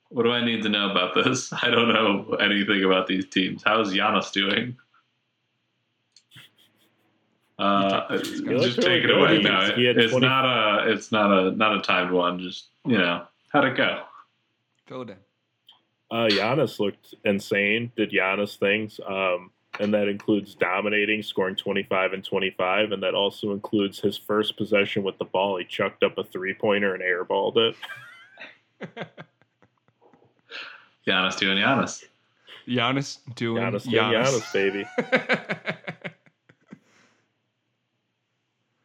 What 0.08 0.22
do 0.22 0.32
I 0.32 0.44
need 0.44 0.62
to 0.62 0.68
know 0.68 0.90
about 0.90 1.14
this? 1.14 1.52
I 1.62 1.68
don't 1.70 1.92
know 1.92 2.36
anything 2.40 2.84
about 2.84 3.06
these 3.06 3.26
teams. 3.26 3.62
How's 3.64 3.92
Giannis 3.92 4.32
doing? 4.32 4.76
Uh, 7.58 8.18
just 8.18 8.76
take- 8.76 8.84
take 8.84 9.04
it 9.04 9.10
away 9.10 9.40
now. 9.40 9.74
He 9.74 9.86
It's 9.86 10.14
not 10.14 10.44
a. 10.44 10.92
It's 10.92 11.10
not 11.10 11.32
a. 11.32 11.50
Not 11.52 11.76
a 11.76 11.80
timed 11.80 12.10
one. 12.10 12.38
Just 12.38 12.66
you 12.86 12.98
know, 12.98 13.24
how'd 13.52 13.64
it 13.64 13.76
go? 13.76 14.02
Fill 14.86 15.02
it. 15.02 15.18
Uh, 16.10 16.28
Giannis 16.30 16.78
looked 16.78 17.14
insane, 17.24 17.90
did 17.96 18.10
Giannis 18.10 18.58
things. 18.58 19.00
Um, 19.06 19.50
and 19.80 19.92
that 19.92 20.08
includes 20.08 20.54
dominating, 20.54 21.22
scoring 21.22 21.56
25 21.56 22.12
and 22.14 22.24
25. 22.24 22.92
And 22.92 23.02
that 23.02 23.14
also 23.14 23.52
includes 23.52 24.00
his 24.00 24.16
first 24.16 24.56
possession 24.56 25.02
with 25.02 25.18
the 25.18 25.24
ball. 25.24 25.58
He 25.58 25.64
chucked 25.64 26.02
up 26.02 26.16
a 26.18 26.24
three 26.24 26.54
pointer 26.54 26.94
and 26.94 27.02
airballed 27.02 27.56
it. 27.56 27.76
Giannis 31.06 31.38
doing 31.38 31.58
Giannis. 31.58 32.04
Giannis 32.66 33.18
doing 33.34 33.62
Giannis, 33.62 33.84
doing 33.84 33.96
Giannis, 33.96 34.52
baby. 34.52 34.84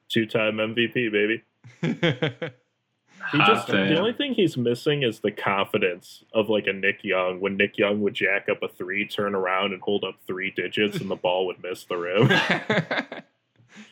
Two 0.10 0.26
time 0.26 0.58
MVP, 0.58 1.12
baby. 1.12 1.44
He 3.32 3.38
Hot 3.38 3.48
just 3.48 3.68
the 3.68 3.74
damn. 3.74 3.98
only 3.98 4.14
thing 4.14 4.34
he's 4.34 4.58
missing 4.58 5.04
is 5.04 5.20
the 5.20 5.32
confidence 5.32 6.24
of 6.34 6.50
like 6.50 6.68
a 6.68 6.74
Nick 6.74 7.04
Young. 7.04 7.40
When 7.40 7.56
Nick 7.58 7.78
Young 7.78 8.02
would 8.02 8.14
jack 8.14 8.50
up 8.50 8.62
a 8.64 8.68
three, 8.68 9.08
turn 9.08 9.36
around 9.36 9.74
and 9.74 9.82
hold 9.82 10.04
up 10.04 10.16
three 10.28 10.52
digits, 10.52 11.00
and 11.02 11.10
the 11.10 11.16
ball 11.24 11.46
would 11.48 11.62
miss 11.64 11.84
the 11.86 11.98
rim. 11.98 12.30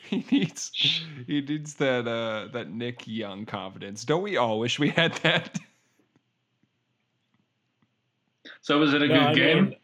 he 0.08 0.24
needs 0.30 0.70
he 1.26 1.40
needs 1.40 1.74
that 1.74 2.06
uh 2.08 2.48
that 2.52 2.70
Nick 2.70 3.06
Young 3.06 3.46
confidence. 3.46 4.04
Don't 4.04 4.22
we 4.22 4.36
all 4.36 4.58
wish 4.58 4.78
we 4.78 4.90
had 4.90 5.14
that? 5.22 5.58
So 8.62 8.78
was 8.78 8.94
it 8.94 9.02
a 9.02 9.08
No, 9.08 9.14
good 9.14 9.22
I 9.28 9.34
game? 9.34 9.64
mean, 9.70 9.76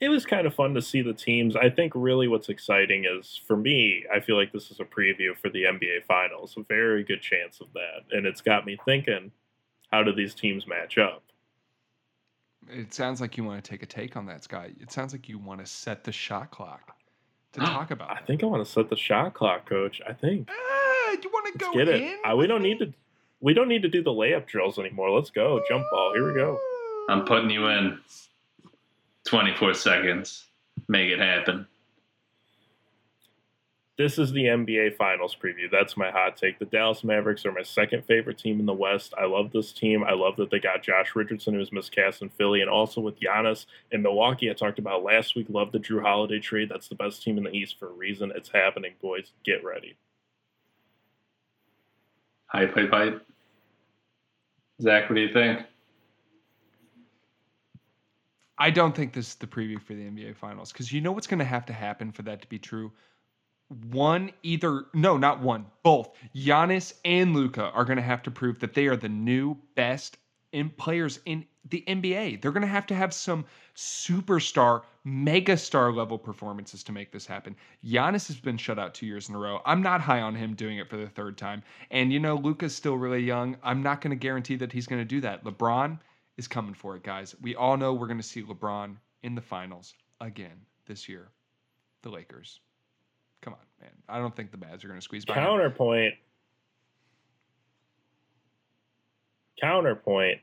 it 0.00 0.08
was 0.08 0.24
kind 0.24 0.46
of 0.46 0.54
fun 0.54 0.74
to 0.74 0.82
see 0.82 1.02
the 1.02 1.12
teams. 1.12 1.56
I 1.56 1.70
think 1.70 1.92
really 1.94 2.28
what's 2.28 2.48
exciting 2.48 3.04
is 3.04 3.40
for 3.46 3.56
me, 3.56 4.04
I 4.14 4.20
feel 4.20 4.36
like 4.36 4.52
this 4.52 4.70
is 4.70 4.78
a 4.80 4.84
preview 4.84 5.36
for 5.36 5.48
the 5.50 5.64
NBA 5.64 6.04
Finals, 6.06 6.54
a 6.56 6.62
very 6.62 7.02
good 7.02 7.20
chance 7.20 7.60
of 7.60 7.66
that. 7.74 8.16
And 8.16 8.26
it's 8.26 8.40
got 8.40 8.64
me 8.64 8.78
thinking, 8.84 9.32
how 9.90 10.02
do 10.04 10.12
these 10.12 10.34
teams 10.34 10.66
match 10.66 10.98
up? 10.98 11.22
It 12.70 12.92
sounds 12.92 13.20
like 13.20 13.36
you 13.36 13.44
want 13.44 13.64
to 13.64 13.70
take 13.70 13.82
a 13.82 13.86
take 13.86 14.16
on 14.16 14.26
that, 14.26 14.44
Scott. 14.44 14.68
It 14.80 14.92
sounds 14.92 15.12
like 15.12 15.28
you 15.28 15.38
want 15.38 15.60
to 15.60 15.66
set 15.66 16.04
the 16.04 16.12
shot 16.12 16.50
clock 16.50 16.94
to 17.52 17.60
talk 17.64 17.90
about. 17.90 18.10
I 18.10 18.14
that. 18.14 18.26
think 18.26 18.42
I 18.42 18.46
want 18.46 18.64
to 18.64 18.70
set 18.70 18.90
the 18.90 18.96
shot 18.96 19.34
clock, 19.34 19.66
coach. 19.68 20.00
I 20.06 20.12
think. 20.12 20.48
Ah, 20.50 21.12
you 21.12 21.30
want 21.32 21.46
to 21.46 21.52
Let's 21.64 21.72
go 21.72 21.72
get 21.72 21.88
it. 21.88 22.02
in 22.02 22.18
Uh, 22.30 22.36
we 22.36 22.46
don't 22.46 22.62
need 22.62 22.78
to 22.80 22.92
we 23.40 23.54
don't 23.54 23.68
need 23.68 23.82
to 23.82 23.88
do 23.88 24.02
the 24.02 24.10
layup 24.10 24.46
drills 24.46 24.78
anymore. 24.78 25.10
Let's 25.10 25.30
go. 25.30 25.62
Jump 25.68 25.84
ball. 25.90 26.12
Here 26.12 26.26
we 26.26 26.34
go. 26.34 26.58
I'm 27.08 27.24
putting 27.24 27.48
you 27.50 27.66
in. 27.68 27.98
24 29.28 29.74
seconds. 29.74 30.46
Make 30.88 31.10
it 31.10 31.18
happen. 31.18 31.66
This 33.98 34.16
is 34.16 34.30
the 34.30 34.44
NBA 34.44 34.96
Finals 34.96 35.36
preview. 35.36 35.68
That's 35.70 35.96
my 35.96 36.10
hot 36.10 36.36
take. 36.36 36.60
The 36.60 36.66
Dallas 36.66 37.02
Mavericks 37.02 37.44
are 37.44 37.52
my 37.52 37.62
second 37.62 38.04
favorite 38.04 38.38
team 38.38 38.60
in 38.60 38.66
the 38.66 38.72
West. 38.72 39.12
I 39.18 39.26
love 39.26 39.50
this 39.50 39.72
team. 39.72 40.04
I 40.04 40.12
love 40.12 40.36
that 40.36 40.50
they 40.50 40.60
got 40.60 40.84
Josh 40.84 41.16
Richardson, 41.16 41.54
who 41.54 41.58
was 41.58 41.72
miscast 41.72 42.22
in 42.22 42.28
Philly, 42.28 42.60
and 42.60 42.70
also 42.70 43.00
with 43.00 43.18
Giannis 43.18 43.66
in 43.90 44.02
Milwaukee. 44.02 44.50
I 44.50 44.54
talked 44.54 44.78
about 44.78 45.02
last 45.02 45.34
week. 45.34 45.46
Love 45.50 45.72
the 45.72 45.80
Jrue 45.80 46.00
Holiday 46.00 46.38
trade. 46.38 46.68
That's 46.68 46.86
the 46.86 46.94
best 46.94 47.24
team 47.24 47.38
in 47.38 47.44
the 47.44 47.50
East 47.50 47.76
for 47.76 47.88
a 47.88 47.92
reason. 47.92 48.32
It's 48.36 48.50
happening, 48.50 48.92
boys. 49.02 49.32
Get 49.44 49.64
ready. 49.64 49.96
Hype, 52.46 52.74
hype, 52.74 52.90
hype. 52.90 53.26
Zach, 54.80 55.10
what 55.10 55.16
do 55.16 55.22
you 55.22 55.32
think? 55.32 55.66
I 58.58 58.70
don't 58.70 58.94
think 58.94 59.12
this 59.12 59.28
is 59.28 59.34
the 59.36 59.46
preview 59.46 59.80
for 59.80 59.94
the 59.94 60.02
NBA 60.02 60.36
Finals 60.36 60.72
because 60.72 60.92
you 60.92 61.00
know 61.00 61.12
what's 61.12 61.26
going 61.26 61.38
to 61.38 61.44
have 61.44 61.66
to 61.66 61.72
happen 61.72 62.10
for 62.10 62.22
that 62.22 62.42
to 62.42 62.48
be 62.48 62.58
true. 62.58 62.92
One, 63.90 64.32
either 64.42 64.86
no, 64.94 65.16
not 65.16 65.40
one, 65.40 65.66
both 65.82 66.10
Giannis 66.34 66.94
and 67.04 67.34
Luka 67.34 67.70
are 67.70 67.84
going 67.84 67.98
to 67.98 68.02
have 68.02 68.22
to 68.24 68.30
prove 68.30 68.58
that 68.60 68.74
they 68.74 68.86
are 68.86 68.96
the 68.96 69.08
new 69.08 69.56
best 69.74 70.16
in 70.52 70.70
players 70.70 71.20
in 71.26 71.44
the 71.68 71.84
NBA. 71.86 72.40
They're 72.40 72.50
going 72.50 72.62
to 72.62 72.66
have 72.66 72.86
to 72.86 72.94
have 72.94 73.12
some 73.12 73.44
superstar, 73.76 74.82
megastar 75.06 75.94
level 75.94 76.18
performances 76.18 76.82
to 76.84 76.92
make 76.92 77.12
this 77.12 77.26
happen. 77.26 77.54
Giannis 77.84 78.26
has 78.28 78.40
been 78.40 78.56
shut 78.56 78.78
out 78.78 78.94
two 78.94 79.06
years 79.06 79.28
in 79.28 79.34
a 79.34 79.38
row. 79.38 79.60
I'm 79.66 79.82
not 79.82 80.00
high 80.00 80.22
on 80.22 80.34
him 80.34 80.54
doing 80.54 80.78
it 80.78 80.88
for 80.88 80.96
the 80.96 81.08
third 81.08 81.36
time. 81.36 81.62
And 81.90 82.12
you 82.12 82.20
know, 82.20 82.36
Luka's 82.36 82.74
still 82.74 82.96
really 82.96 83.22
young. 83.22 83.56
I'm 83.62 83.82
not 83.82 84.00
going 84.00 84.10
to 84.10 84.16
guarantee 84.16 84.56
that 84.56 84.72
he's 84.72 84.86
going 84.86 85.02
to 85.02 85.06
do 85.06 85.20
that. 85.20 85.44
LeBron 85.44 85.98
is 86.38 86.48
coming 86.48 86.72
for 86.72 86.96
it, 86.96 87.02
guys. 87.02 87.36
We 87.42 87.54
all 87.54 87.76
know 87.76 87.92
we're 87.92 88.06
going 88.06 88.16
to 88.18 88.22
see 88.22 88.42
LeBron 88.42 88.96
in 89.22 89.34
the 89.34 89.42
finals 89.42 89.94
again 90.20 90.64
this 90.86 91.08
year. 91.08 91.28
The 92.02 92.08
Lakers. 92.08 92.60
Come 93.42 93.54
on, 93.54 93.58
man. 93.80 93.90
I 94.08 94.18
don't 94.18 94.34
think 94.34 94.52
the 94.52 94.56
Mavs 94.56 94.84
are 94.84 94.88
going 94.88 94.98
to 95.00 95.04
squeeze 95.04 95.24
by. 95.24 95.34
him. 95.34 95.44
Counterpoint. 99.60 100.40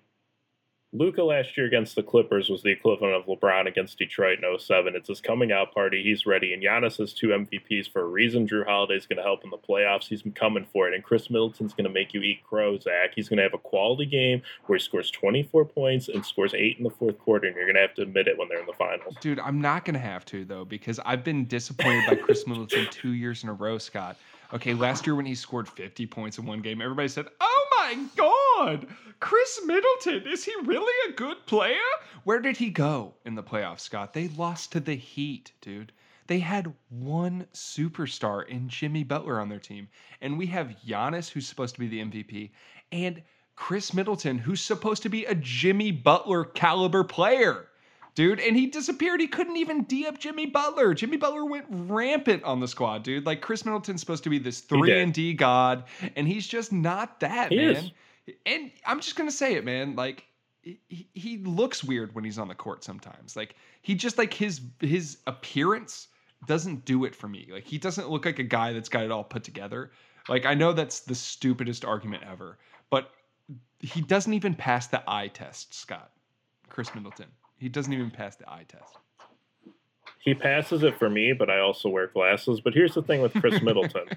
Luka 0.95 1.21
last 1.21 1.57
year 1.57 1.65
against 1.65 1.95
the 1.95 2.03
Clippers 2.03 2.49
was 2.49 2.63
the 2.63 2.69
equivalent 2.69 3.15
of 3.15 3.25
LeBron 3.25 3.67
against 3.67 3.97
Detroit 3.97 4.39
in 4.41 4.59
07. 4.59 4.95
It's 4.95 5.09
his 5.09 5.19
coming 5.19 5.51
out 5.51 5.73
party. 5.73 6.01
He's 6.01 6.25
ready. 6.25 6.53
And 6.53 6.63
Giannis 6.63 6.99
has 6.99 7.11
two 7.11 7.27
MVPs 7.27 7.91
for 7.91 8.01
a 8.01 8.05
reason. 8.05 8.47
Jrue 8.47 8.65
Holiday's 8.65 9.05
going 9.05 9.17
to 9.17 9.23
help 9.23 9.43
in 9.43 9.49
the 9.49 9.57
playoffs. 9.57 10.07
He's 10.07 10.21
been 10.21 10.31
coming 10.31 10.65
for 10.71 10.87
it. 10.87 10.93
And 10.93 11.03
Khris 11.03 11.29
Middleton's 11.29 11.73
going 11.73 11.83
to 11.83 11.89
make 11.89 12.13
you 12.13 12.21
eat 12.21 12.43
crow, 12.47 12.79
Zach. 12.79 13.11
He's 13.13 13.27
going 13.27 13.37
to 13.37 13.43
have 13.43 13.53
a 13.53 13.57
quality 13.57 14.05
game 14.05 14.41
where 14.67 14.77
he 14.77 14.83
scores 14.83 15.11
24 15.11 15.65
points 15.65 16.07
and 16.07 16.25
scores 16.25 16.53
eight 16.53 16.77
in 16.77 16.85
the 16.85 16.89
fourth 16.89 17.19
quarter. 17.19 17.47
And 17.47 17.57
you're 17.57 17.65
going 17.65 17.75
to 17.75 17.81
have 17.81 17.95
to 17.95 18.03
admit 18.03 18.29
it 18.29 18.37
when 18.37 18.47
they're 18.47 18.61
in 18.61 18.65
the 18.65 18.73
finals. 18.73 19.15
Dude, 19.19 19.39
I'm 19.39 19.59
not 19.59 19.83
going 19.83 19.95
to 19.95 19.99
have 19.99 20.23
to, 20.25 20.45
though, 20.45 20.63
because 20.63 21.01
I've 21.05 21.25
been 21.25 21.45
disappointed 21.45 22.05
by 22.07 22.15
Khris 22.15 22.47
Middleton 22.47 22.87
two 22.91 23.11
years 23.11 23.43
in 23.43 23.49
a 23.49 23.53
row, 23.53 23.77
Scott. 23.77 24.15
Okay, 24.53 24.73
last 24.73 25.05
year 25.05 25.15
when 25.15 25.25
he 25.25 25.35
scored 25.35 25.67
50 25.67 26.05
points 26.05 26.37
in 26.37 26.45
one 26.45 26.61
game, 26.61 26.79
everybody 26.79 27.09
said, 27.09 27.25
Oh 27.41 27.67
my 27.77 27.95
God, 28.15 28.44
Khris 29.19 29.61
Middleton, 29.65 30.23
is 30.31 30.43
he 30.43 30.53
really 30.63 30.93
a 31.09 31.13
good 31.13 31.45
player? 31.45 31.75
Where 32.23 32.39
did 32.39 32.57
he 32.57 32.69
go 32.69 33.13
in 33.25 33.35
the 33.35 33.43
playoffs, 33.43 33.81
Scott? 33.81 34.13
They 34.13 34.27
lost 34.29 34.71
to 34.71 34.79
the 34.79 34.95
Heat, 34.95 35.51
dude. 35.61 35.91
They 36.27 36.39
had 36.39 36.73
one 36.89 37.47
superstar 37.53 38.47
in 38.47 38.67
Jimmy 38.67 39.03
Butler 39.03 39.39
on 39.39 39.49
their 39.49 39.59
team. 39.59 39.87
And 40.21 40.37
we 40.37 40.47
have 40.47 40.75
Giannis, 40.87 41.29
who's 41.29 41.47
supposed 41.47 41.75
to 41.75 41.79
be 41.79 41.87
the 41.87 42.01
MVP, 42.01 42.51
and 42.91 43.21
Khris 43.55 43.93
Middleton, 43.93 44.37
who's 44.37 44.61
supposed 44.61 45.03
to 45.03 45.09
be 45.09 45.25
a 45.25 45.35
Jimmy 45.35 45.91
Butler 45.91 46.45
caliber 46.45 47.03
player 47.03 47.67
dude. 48.15 48.39
And 48.39 48.55
he 48.55 48.65
disappeared. 48.67 49.19
He 49.21 49.27
couldn't 49.27 49.57
even 49.57 49.83
D 49.83 50.07
up 50.07 50.17
Jimmy 50.17 50.45
Butler. 50.47 50.93
Jimmy 50.93 51.17
Butler 51.17 51.45
went 51.45 51.65
rampant 51.69 52.43
on 52.43 52.59
the 52.59 52.67
squad, 52.67 53.03
dude. 53.03 53.25
Like 53.25 53.41
Khris 53.41 53.65
Middleton's 53.65 53.99
supposed 53.99 54.23
to 54.23 54.29
be 54.29 54.39
this 54.39 54.61
three 54.61 54.99
and 54.99 55.13
D 55.13 55.33
god, 55.33 55.83
and 56.15 56.27
he's 56.27 56.47
just 56.47 56.71
not 56.71 57.19
that, 57.19 57.51
He 57.51 57.57
man. 57.57 57.75
is. 57.75 57.91
And 58.45 58.71
I'm 58.85 58.99
just 58.99 59.15
gonna 59.15 59.31
say 59.31 59.55
it, 59.55 59.65
man. 59.65 59.95
Like 59.95 60.25
he, 60.61 61.07
he 61.13 61.37
looks 61.37 61.83
weird 61.83 62.15
when 62.15 62.23
he's 62.23 62.39
on 62.39 62.47
the 62.47 62.55
court 62.55 62.83
sometimes. 62.83 63.35
Like 63.35 63.55
he 63.81 63.95
just 63.95 64.17
like 64.17 64.33
his 64.33 64.61
his 64.79 65.17
appearance 65.27 66.07
doesn't 66.47 66.85
do 66.85 67.05
it 67.05 67.15
for 67.15 67.27
me. 67.27 67.49
Like 67.51 67.65
he 67.65 67.77
doesn't 67.77 68.09
look 68.09 68.25
like 68.25 68.39
a 68.39 68.43
guy 68.43 68.73
that's 68.73 68.89
got 68.89 69.03
it 69.03 69.11
all 69.11 69.23
put 69.23 69.43
together. 69.43 69.91
Like 70.27 70.45
I 70.45 70.53
know 70.53 70.73
that's 70.73 71.01
the 71.01 71.15
stupidest 71.15 71.85
argument 71.85 72.23
ever, 72.29 72.57
but 72.89 73.11
he 73.79 74.01
doesn't 74.01 74.33
even 74.33 74.55
pass 74.55 74.87
the 74.87 75.03
eye 75.07 75.27
test, 75.27 75.73
Scott. 75.73 76.11
Khris 76.69 76.93
Middleton. 76.95 77.27
He 77.57 77.69
doesn't 77.69 77.93
even 77.93 78.11
pass 78.11 78.35
the 78.35 78.49
eye 78.49 78.65
test. 78.67 78.97
He 80.19 80.33
passes 80.33 80.83
it 80.83 80.97
for 80.97 81.09
me, 81.09 81.33
but 81.33 81.51
I 81.51 81.59
also 81.59 81.87
wear 81.89 82.07
glasses. 82.07 82.59
But 82.59 82.73
here's 82.73 82.95
the 82.95 83.03
thing 83.03 83.21
with 83.21 83.33
Khris 83.33 83.61
Middleton. 83.63 84.07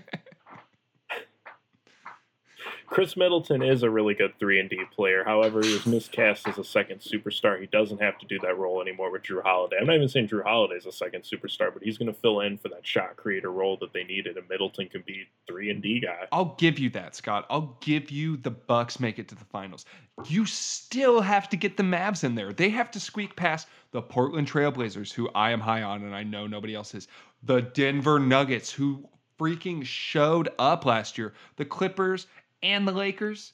Khris 2.91 3.19
Middleton 3.19 3.63
is 3.63 3.83
a 3.83 3.91
really 3.91 4.15
good 4.15 4.33
three 4.39 4.59
and 4.61 4.71
D 4.71 4.83
player. 4.95 5.23
However, 5.23 5.61
he 5.63 5.75
was 5.75 5.85
miscast 5.85 6.49
as 6.49 6.57
a 6.57 6.65
second 6.65 7.01
superstar. 7.01 7.61
He 7.61 7.67
doesn't 7.67 8.01
have 8.01 8.19
to 8.19 8.27
do 8.27 8.39
that 8.41 8.57
role 8.57 8.81
anymore 8.81 9.13
with 9.13 9.25
Jrue 9.25 9.43
Holiday. 9.43 9.77
I'm 9.79 9.87
not 9.87 9.97
even 9.97 10.09
saying 10.09 10.29
Jrue 10.29 10.43
Holiday 10.43 10.77
is 10.77 10.87
a 10.87 10.93
second 10.93 11.23
superstar, 11.23 11.73
but 11.73 11.83
he's 11.83 11.99
going 11.99 12.13
to 12.13 12.19
fill 12.19 12.41
in 12.41 12.57
for 12.57 12.71
that 12.71 12.87
shot 12.87 13.17
creator 13.17 13.53
role 13.53 13.77
that 13.83 13.93
they 13.93 14.05
needed, 14.05 14.39
and 14.39 14.49
Middleton 14.49 14.89
can 14.89 15.03
be 15.07 15.25
three 15.47 15.71
and 15.71 15.83
D 15.83 16.01
guy. 16.01 16.27
I'll 16.33 16.57
give 16.59 16.79
you 16.79 16.89
that, 16.91 17.15
Scott. 17.15 17.45
I'll 17.51 17.77
give 17.83 18.11
you 18.11 18.39
the 18.39 18.51
Bucks 18.51 18.99
make 18.99 19.19
it 19.19 19.29
to 19.29 19.35
the 19.35 19.45
finals. 19.45 19.85
You 20.27 20.47
still 20.47 21.21
have 21.21 21.51
to 21.51 21.57
get 21.57 21.77
the 21.77 21.83
Mavs 21.83 22.25
in 22.25 22.35
there. 22.35 22.55
They 22.55 22.71
have 22.71 22.91
to 22.93 23.01
squeak 23.01 23.37
past 23.37 23.69
the 23.91 24.01
Portland 24.01 24.51
Trailblazers, 24.51 25.13
who 25.13 25.29
I 25.35 25.51
am 25.51 25.61
high 25.61 25.83
on, 25.83 26.05
and 26.05 26.15
I 26.15 26.23
know 26.23 26.47
nobody 26.47 26.75
else 26.75 26.95
is. 26.95 27.07
The 27.43 27.61
Denver 27.61 28.19
Nuggets, 28.19 28.73
who 28.73 29.07
freaking 29.39 29.85
showed 29.85 30.49
up 30.59 30.85
last 30.85 31.17
year. 31.17 31.35
The 31.57 31.65
Clippers 31.65 32.27
and 32.63 32.87
the 32.87 32.93
Lakers. 32.93 33.53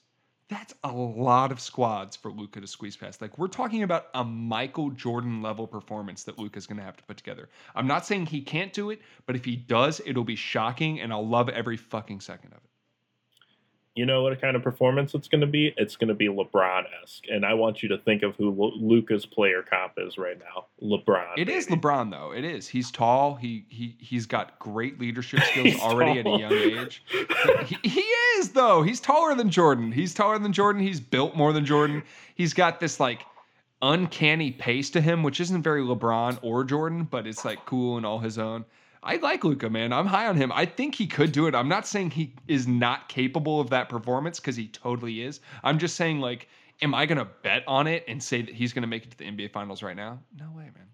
That's 0.48 0.74
a 0.84 0.92
lot 0.92 1.52
of 1.52 1.60
squads 1.60 2.16
for 2.16 2.30
Luka 2.30 2.60
to 2.60 2.66
squeeze 2.66 2.96
past. 2.96 3.22
Like 3.22 3.38
we're 3.38 3.48
talking 3.48 3.82
about 3.82 4.08
a 4.14 4.22
Michael 4.22 4.90
Jordan 4.90 5.40
level 5.40 5.66
performance 5.66 6.24
that 6.24 6.38
Luka's 6.38 6.66
going 6.66 6.76
to 6.78 6.84
have 6.84 6.98
to 6.98 7.04
put 7.04 7.16
together. 7.16 7.48
I'm 7.74 7.86
not 7.86 8.04
saying 8.04 8.26
he 8.26 8.42
can't 8.42 8.72
do 8.72 8.90
it, 8.90 9.00
but 9.26 9.36
if 9.36 9.44
he 9.44 9.56
does, 9.56 10.02
it'll 10.04 10.24
be 10.24 10.36
shocking, 10.36 11.00
and 11.00 11.12
I'll 11.12 11.26
love 11.26 11.48
every 11.48 11.78
fucking 11.78 12.20
second 12.20 12.52
of 12.52 12.58
it. 12.58 12.70
You 13.94 14.06
know 14.06 14.22
what 14.22 14.40
kind 14.40 14.56
of 14.56 14.62
performance 14.62 15.14
it's 15.14 15.28
going 15.28 15.40
to 15.42 15.46
be? 15.46 15.72
It's 15.76 15.94
going 15.94 16.08
to 16.08 16.14
be 16.14 16.26
LeBron 16.26 16.82
esque, 17.02 17.24
and 17.28 17.46
I 17.46 17.54
want 17.54 17.80
you 17.80 17.88
to 17.90 17.98
think 17.98 18.24
of 18.24 18.34
who 18.34 18.50
Lu- 18.50 18.74
Luka's 18.76 19.24
player 19.24 19.62
comp 19.62 19.92
is 19.98 20.18
right 20.18 20.36
now. 20.38 20.66
LeBron. 20.82 21.34
It 21.36 21.48
is 21.48 21.66
baby. 21.66 21.80
LeBron 21.80 22.10
though. 22.10 22.32
It 22.32 22.44
is. 22.44 22.66
He's 22.66 22.90
tall. 22.90 23.36
He 23.36 23.64
he 23.68 23.96
he's 24.00 24.26
got 24.26 24.58
great 24.58 24.98
leadership 24.98 25.40
skills 25.50 25.76
already 25.80 26.18
at 26.18 26.26
a 26.26 26.38
young 26.38 26.52
age. 26.52 27.04
He, 27.66 27.88
he 27.88 28.00
is 28.00 28.50
though. 28.50 28.82
He's 28.82 29.00
taller 29.00 29.34
than 29.36 29.48
Jordan. 29.48 29.92
He's 29.92 30.12
taller 30.12 30.40
than 30.40 30.52
Jordan. 30.52 30.82
He's 30.82 30.98
built 31.00 31.36
more 31.36 31.52
than 31.52 31.64
Jordan. 31.64 32.02
He's 32.34 32.52
got 32.52 32.80
this 32.80 32.98
like 32.98 33.24
uncanny 33.80 34.50
pace 34.50 34.90
to 34.90 35.00
him, 35.00 35.22
which 35.22 35.40
isn't 35.40 35.62
very 35.62 35.82
LeBron 35.82 36.38
or 36.42 36.64
Jordan, 36.64 37.04
but 37.04 37.26
it's 37.26 37.44
like 37.44 37.64
cool 37.66 37.96
and 37.96 38.04
all 38.04 38.18
his 38.18 38.38
own. 38.38 38.64
I 39.04 39.16
like 39.16 39.44
Luka, 39.44 39.68
man. 39.70 39.92
I'm 39.92 40.06
high 40.06 40.26
on 40.26 40.36
him. 40.36 40.50
I 40.52 40.64
think 40.66 40.94
he 40.94 41.06
could 41.06 41.30
do 41.30 41.46
it. 41.46 41.54
I'm 41.54 41.68
not 41.68 41.86
saying 41.86 42.10
he 42.12 42.34
is 42.48 42.66
not 42.66 43.08
capable 43.08 43.60
of 43.60 43.70
that 43.70 43.88
performance 43.88 44.40
because 44.40 44.56
he 44.56 44.68
totally 44.68 45.22
is. 45.22 45.40
I'm 45.62 45.78
just 45.78 45.94
saying, 45.96 46.20
like, 46.20 46.48
am 46.82 46.94
I 46.94 47.06
gonna 47.06 47.28
bet 47.42 47.62
on 47.68 47.86
it 47.86 48.04
and 48.08 48.22
say 48.22 48.42
that 48.42 48.54
he's 48.54 48.72
gonna 48.72 48.86
make 48.86 49.04
it 49.04 49.10
to 49.12 49.18
the 49.18 49.24
NBA 49.24 49.52
Finals 49.52 49.82
right 49.82 49.96
now? 49.96 50.18
No 50.38 50.46
way, 50.56 50.64
man. 50.64 50.88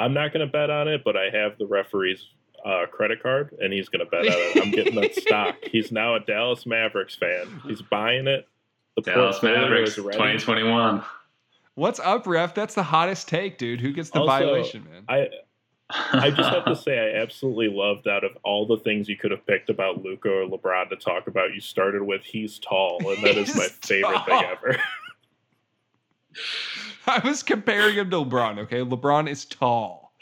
I'm 0.00 0.14
not 0.14 0.32
going 0.32 0.46
to 0.46 0.50
bet 0.50 0.70
on 0.70 0.88
it, 0.88 1.02
but 1.04 1.14
I 1.16 1.24
have 1.30 1.58
the 1.58 1.66
referee's 1.66 2.24
uh, 2.64 2.86
credit 2.90 3.22
card, 3.22 3.54
and 3.60 3.70
he's 3.70 3.90
going 3.90 4.02
to 4.04 4.10
bet 4.10 4.20
on 4.20 4.32
it. 4.32 4.62
I'm 4.64 4.70
getting 4.70 4.94
that 4.94 5.14
stock. 5.26 5.56
He's 5.70 5.92
now 5.92 6.14
a 6.14 6.20
Dallas 6.20 6.64
Mavericks 6.64 7.14
fan. 7.14 7.60
He's 7.66 7.82
buying 7.82 8.26
it. 8.26 8.48
The 8.96 9.02
Dallas 9.02 9.42
Mavericks, 9.42 9.90
is 9.92 9.98
ready. 9.98 10.16
2021. 10.16 11.04
What's 11.74 12.00
up, 12.00 12.26
ref? 12.26 12.54
That's 12.54 12.74
the 12.74 12.82
hottest 12.82 13.28
take, 13.28 13.58
dude. 13.58 13.80
Who 13.80 13.92
gets 13.92 14.08
the 14.10 14.20
Also, 14.20 14.26
violation, 14.30 14.84
man? 14.90 15.04
I 15.08 15.28
I 16.12 16.30
just 16.30 16.50
have 16.50 16.64
to 16.64 16.76
say, 16.82 16.98
I 16.98 17.20
absolutely 17.20 17.68
loved 17.68 18.08
out 18.08 18.24
of 18.24 18.36
all 18.44 18.66
the 18.66 18.78
things 18.78 19.08
you 19.08 19.16
could 19.16 19.30
have 19.30 19.46
picked 19.46 19.70
about 19.70 20.02
Luka 20.02 20.28
or 20.28 20.46
LeBron 20.46 20.88
to 20.90 20.96
talk 20.96 21.26
about. 21.26 21.54
You 21.54 21.60
started 21.60 22.02
with 22.02 22.22
he's 22.22 22.58
tall, 22.58 23.00
and 23.10 23.24
that 23.24 23.36
is 23.36 23.54
my 23.56 23.66
favorite 23.82 24.18
tall. 24.18 24.24
thing 24.24 24.44
ever. 24.50 24.76
I 27.06 27.20
was 27.26 27.42
comparing 27.42 27.96
him 27.96 28.10
to 28.10 28.16
LeBron. 28.16 28.58
Okay, 28.60 28.80
LeBron 28.80 29.28
is 29.28 29.44
tall. 29.44 30.12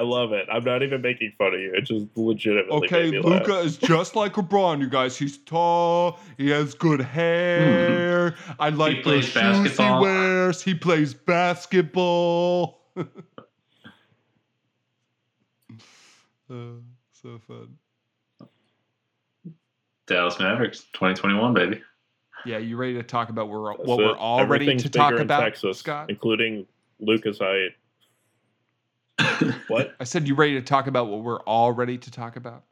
I 0.00 0.02
love 0.02 0.32
it. 0.32 0.48
I'm 0.50 0.64
not 0.64 0.82
even 0.82 1.02
making 1.02 1.34
fun 1.36 1.52
of 1.52 1.60
you. 1.60 1.74
It 1.74 1.82
just 1.82 2.06
legitimately 2.16 2.86
Okay, 2.86 3.10
made 3.10 3.12
me 3.12 3.20
laugh. 3.20 3.46
Luka 3.46 3.60
is 3.60 3.76
just 3.76 4.16
like 4.16 4.32
LeBron, 4.32 4.80
you 4.80 4.88
guys. 4.88 5.14
He's 5.14 5.36
tall. 5.36 6.18
He 6.38 6.48
has 6.48 6.72
good 6.72 7.02
hair. 7.02 8.34
I 8.58 8.70
like 8.70 9.04
the 9.04 9.20
shoes 9.20 9.34
basketball. 9.34 9.98
he 9.98 10.02
wears. 10.02 10.62
He 10.62 10.74
plays 10.74 11.12
basketball. 11.12 12.80
uh, 12.96 13.04
so 16.48 17.38
fun. 17.46 17.76
Dallas 20.06 20.38
Mavericks, 20.40 20.84
2021, 20.94 21.52
baby. 21.52 21.82
Yeah, 22.46 22.56
you 22.56 22.78
ready 22.78 22.94
to 22.94 23.02
talk 23.02 23.28
about 23.28 23.50
where, 23.50 23.74
That's 23.76 23.86
what 23.86 24.00
it. 24.00 24.06
we're 24.06 24.16
all 24.16 24.46
ready 24.46 24.76
to 24.78 24.88
talk 24.88 25.12
about, 25.18 25.40
Texas, 25.40 25.76
Scott? 25.76 26.08
including 26.08 26.66
Luka's 27.00 27.38
height. 27.38 27.72
What? 29.68 29.94
I 30.00 30.04
said 30.04 30.26
you 30.26 30.34
ready 30.34 30.54
to 30.54 30.62
talk 30.62 30.86
about 30.86 31.08
what 31.08 31.22
we're 31.22 31.40
all 31.40 31.72
ready 31.72 31.96
to 31.98 32.10
talk 32.10 32.36
about. 32.36 32.64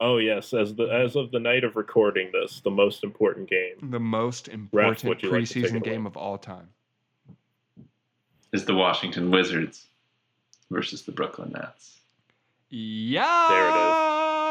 Oh 0.00 0.18
yes, 0.18 0.52
as 0.52 0.74
the 0.74 0.84
as 0.84 1.16
of 1.16 1.30
the 1.30 1.38
night 1.38 1.64
of 1.64 1.76
recording 1.76 2.30
this, 2.32 2.60
the 2.60 2.70
most 2.70 3.04
important 3.04 3.48
game. 3.48 3.90
The 3.90 4.00
most 4.00 4.48
important 4.48 5.04
would 5.04 5.22
you 5.22 5.30
like 5.30 5.48
to 5.48 5.60
preseason 5.60 5.76
away? 5.76 5.80
game 5.80 6.06
of 6.06 6.16
all 6.16 6.36
time. 6.38 6.68
Is 8.52 8.64
the 8.64 8.74
Washington 8.74 9.30
Wizards 9.30 9.86
versus 10.72 11.02
the 11.02 11.12
Brooklyn 11.12 11.52
Nets. 11.52 12.00
Yeah. 12.70 13.22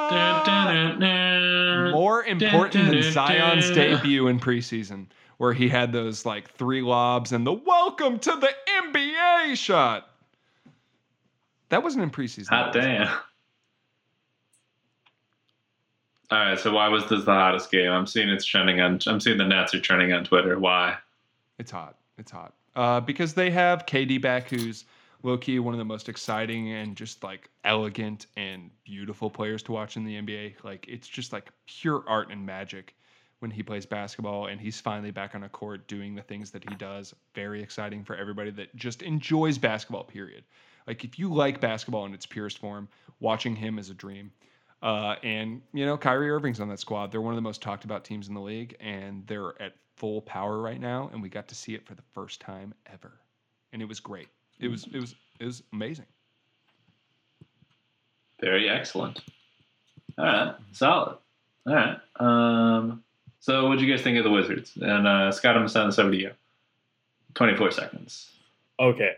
Dun, 0.10 0.46
dun, 0.46 0.76
dun, 0.76 1.00
dun. 1.00 1.92
More 1.92 2.24
important 2.24 2.86
than 2.86 2.94
dun, 2.94 3.02
dun, 3.02 3.12
Zion's 3.12 3.72
debut 3.72 4.28
in 4.28 4.40
preseason, 4.40 5.08
where 5.42 5.54
he 5.54 5.68
had 5.68 5.92
those 5.92 6.24
like 6.24 6.52
three 6.52 6.84
lobs 6.84 7.32
and 7.32 7.48
the 7.48 7.52
welcome 7.52 8.20
to 8.20 8.30
the 8.30 8.50
NBA 8.84 9.58
shot. 9.58 10.08
That 11.70 11.82
wasn't 11.82 12.04
in 12.04 12.12
preseason. 12.12 12.50
Hot 12.50 12.76
it? 12.76 12.80
damn. 12.80 13.08
All 16.30 16.38
right. 16.38 16.60
So 16.60 16.72
why 16.72 16.90
was 16.90 17.10
this 17.10 17.26
the 17.26 17.34
hottest 17.34 17.72
game? 17.72 17.90
I'm 17.90 18.06
seeing 18.06 18.30
it's 18.30 18.46
trending 18.46 18.82
on. 18.82 19.00
I'm 19.08 19.20
seeing 19.20 19.40
the 19.40 19.48
Nets 19.48 19.74
are 19.74 19.80
trending 19.80 20.14
on 20.14 20.24
Twitter. 20.26 20.60
Why? 20.60 20.98
It's 21.58 21.72
hot. 21.72 21.98
It's 22.20 22.30
hot. 22.30 22.54
Uh, 22.76 23.00
because 23.00 23.34
they 23.34 23.50
have 23.50 23.88
KD 23.88 24.22
back, 24.22 24.48
who's 24.48 24.86
low 25.24 25.40
key 25.40 25.58
one 25.58 25.74
of 25.74 25.80
the 25.80 25.86
most 25.86 26.08
exciting 26.08 26.72
and 26.74 26.96
just 26.96 27.24
like 27.24 27.50
elegant 27.64 28.28
and 28.38 28.70
beautiful 28.84 29.32
players 29.32 29.64
to 29.64 29.72
watch 29.72 29.98
in 29.98 30.06
the 30.06 30.22
NBA. 30.22 30.64
Like 30.64 30.86
it's 30.88 31.08
just 31.08 31.34
like 31.34 31.50
pure 31.66 32.04
art 32.08 32.30
and 32.30 32.46
magic 32.46 32.94
when 33.42 33.50
he 33.50 33.64
plays 33.64 33.88
basketball 33.88 34.48
and 34.48 34.62
he's 34.62 34.80
finally 34.80 35.10
back 35.10 35.34
on 35.34 35.44
a 35.44 35.50
court 35.50 35.88
doing 35.88 36.14
the 36.14 36.22
things 36.22 36.52
that 36.52 36.64
he 36.70 36.76
does. 36.76 37.16
Very 37.34 37.62
exciting 37.62 38.04
for 38.04 38.16
everybody 38.16 38.52
that 38.52 38.76
just 38.76 39.02
enjoys 39.02 39.58
basketball, 39.58 40.04
period. 40.04 40.44
Like 40.86 41.04
if 41.04 41.18
you 41.18 41.34
like 41.34 41.60
basketball 41.60 42.06
in 42.06 42.14
its 42.14 42.26
purest 42.26 42.60
form, 42.60 42.88
watching 43.20 43.56
him 43.56 43.80
is 43.80 43.90
a 43.90 43.96
dream. 43.96 44.32
Uh, 44.84 45.16
and 45.24 45.62
you 45.74 45.88
know, 45.88 45.98
Kyrie 45.98 46.30
Irving's 46.30 46.60
on 46.60 46.70
that 46.70 46.80
squad. 46.80 47.12
They're 47.12 47.22
one 47.22 47.34
of 47.34 47.36
the 47.36 47.42
most 47.42 47.64
talked 47.64 47.84
about 47.84 48.04
teams 48.04 48.28
in 48.28 48.36
the 48.36 48.42
league, 48.42 48.76
and 48.80 49.26
they're 49.26 49.60
at 49.60 49.74
full 49.96 50.22
power 50.22 50.60
right 50.60 50.80
now. 50.80 51.10
And 51.12 51.22
we 51.22 51.30
got 51.30 51.48
to 51.48 51.56
see 51.56 51.74
it 51.74 51.86
for 51.86 51.96
the 51.96 52.04
first 52.14 52.42
time 52.42 52.74
ever, 52.92 53.12
and 53.74 53.82
it 53.82 53.86
was 53.86 54.00
great. 54.00 54.28
It 54.60 54.68
was 54.68 54.88
it 54.92 55.00
was 55.00 55.16
it 55.40 55.46
was 55.46 55.64
amazing. 55.74 56.06
Very 58.40 58.70
excellent. 58.70 59.20
All 60.18 60.26
right, 60.26 60.56
solid. 60.72 61.18
All 61.68 61.74
right. 61.76 61.98
Um, 62.20 63.04
so, 63.42 63.68
what 63.68 63.80
do 63.80 63.86
you 63.86 63.92
guys 63.92 64.04
think 64.04 64.20
of 64.20 64.24
the 64.24 64.30
Wizards? 64.30 64.78
And 64.80 65.08
uh, 65.08 65.32
Scott, 65.32 65.56
I'm 65.56 65.62
gonna 65.62 65.70
send 65.70 65.88
this 65.90 65.98
over 65.98 66.12
to 66.12 66.18
you. 66.18 66.32
Twenty-four 67.34 67.72
seconds. 67.72 68.30
Okay. 68.80 69.16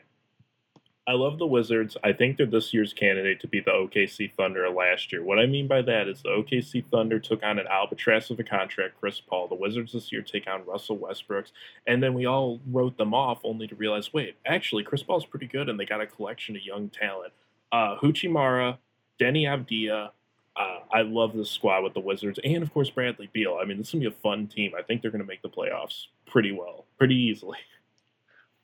I 1.06 1.12
love 1.12 1.38
the 1.38 1.46
Wizards. 1.46 1.98
I 2.06 2.14
think 2.14 2.38
they're 2.38 2.46
this 2.46 2.74
year's 2.74 2.94
candidate 2.94 3.42
to 3.42 3.48
be 3.50 3.60
the 3.60 3.72
OKC 3.72 4.32
Thunder 4.32 4.70
last 4.70 5.12
year. 5.12 5.22
What 5.22 5.38
I 5.38 5.46
mean 5.46 5.68
by 5.68 5.82
that 5.82 6.08
is 6.08 6.22
the 6.22 6.30
OKC 6.30 6.86
Thunder 6.90 7.20
took 7.20 7.44
on 7.44 7.60
an 7.60 7.68
albatross 7.68 8.30
of 8.30 8.40
a 8.40 8.44
contract, 8.44 8.96
Chris 9.02 9.20
Paul. 9.20 9.50
The 9.50 9.56
Wizards 9.56 9.92
this 9.92 10.14
year 10.14 10.22
take 10.22 10.48
on 10.48 10.66
Russell 10.66 10.98
Westbrook, 10.98 11.48
and 11.86 12.02
then 12.02 12.14
we 12.14 12.26
all 12.26 12.62
wrote 12.72 12.98
them 12.98 13.14
off 13.14 13.42
only 13.44 13.68
to 13.68 13.76
realize, 13.76 14.14
wait, 14.14 14.38
actually, 14.46 14.86
Chris 14.86 15.04
Paul's 15.04 15.26
pretty 15.26 15.48
good, 15.48 15.68
and 15.68 15.78
they 15.78 15.86
got 15.86 16.00
a 16.00 16.08
collection 16.08 16.56
of 16.56 16.64
young 16.64 16.88
talent. 16.88 17.34
Uh, 17.74 17.98
Hachimura, 17.98 18.78
Deni 19.20 19.44
Avdija. 19.44 20.12
Uh, 20.56 20.80
I 20.92 21.02
love 21.02 21.34
this 21.36 21.50
squad 21.50 21.84
with 21.84 21.94
the 21.94 22.00
Wizards, 22.00 22.40
and 22.44 22.62
of 22.62 22.74
course 22.74 22.90
Bradley 22.90 23.30
Beal. 23.34 23.58
I 23.62 23.66
mean, 23.66 23.78
this 23.78 23.88
is 23.88 23.94
gonna 23.94 24.02
be 24.02 24.08
a 24.08 24.22
fun 24.22 24.48
team. 24.48 24.74
I 24.78 24.82
think 24.82 25.02
they're 25.02 25.12
gonna 25.12 25.24
make 25.24 25.42
the 25.42 25.50
playoffs 25.50 26.06
pretty 26.28 26.52
well, 26.52 26.86
pretty 26.98 27.16
easily. 27.16 27.58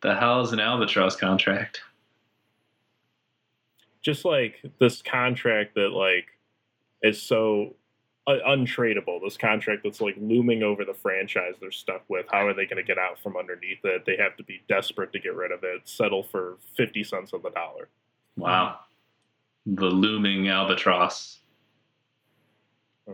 The 0.01 0.15
hell 0.15 0.39
is 0.39 0.53
an 0.53 0.61
albatross 0.61 1.17
contract? 1.17 1.81
just 4.01 4.23
like 4.23 4.63
this 4.79 5.01
contract 5.01 5.75
that 5.75 5.89
like 5.89 6.27
is 7.03 7.21
so 7.21 7.75
uh, 8.27 8.37
untradeable 8.47 9.19
this 9.21 9.35
contract 9.35 9.81
that's 9.83 9.99
like 9.99 10.15
looming 10.17 10.63
over 10.63 10.85
the 10.85 10.93
franchise 10.93 11.55
they're 11.59 11.69
stuck 11.69 12.01
with 12.07 12.25
how 12.31 12.47
are 12.47 12.53
they 12.53 12.65
going 12.65 12.77
to 12.77 12.83
get 12.83 12.97
out 12.97 13.19
from 13.19 13.35
underneath 13.35 13.83
it 13.83 14.05
they 14.05 14.15
have 14.15 14.37
to 14.37 14.43
be 14.43 14.61
desperate 14.69 15.11
to 15.11 15.19
get 15.19 15.35
rid 15.35 15.51
of 15.51 15.65
it 15.65 15.81
settle 15.83 16.23
for 16.23 16.57
50 16.77 17.03
cents 17.03 17.33
on 17.33 17.41
the 17.41 17.49
dollar 17.49 17.89
Wow. 18.39 18.79
The 19.65 19.85
looming 19.85 20.47
albatross. 20.47 21.39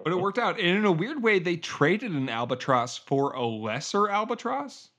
But 0.04 0.14
it 0.14 0.20
worked 0.20 0.40
out. 0.40 0.60
And 0.60 0.78
in 0.78 0.86
a 0.86 0.92
weird 0.92 1.22
way, 1.22 1.40
they 1.40 1.58
traded 1.58 2.12
an 2.12 2.30
albatross 2.30 2.98
for 2.98 3.32
a 3.34 3.46
lesser 3.46 4.10
albatross. 4.10 4.90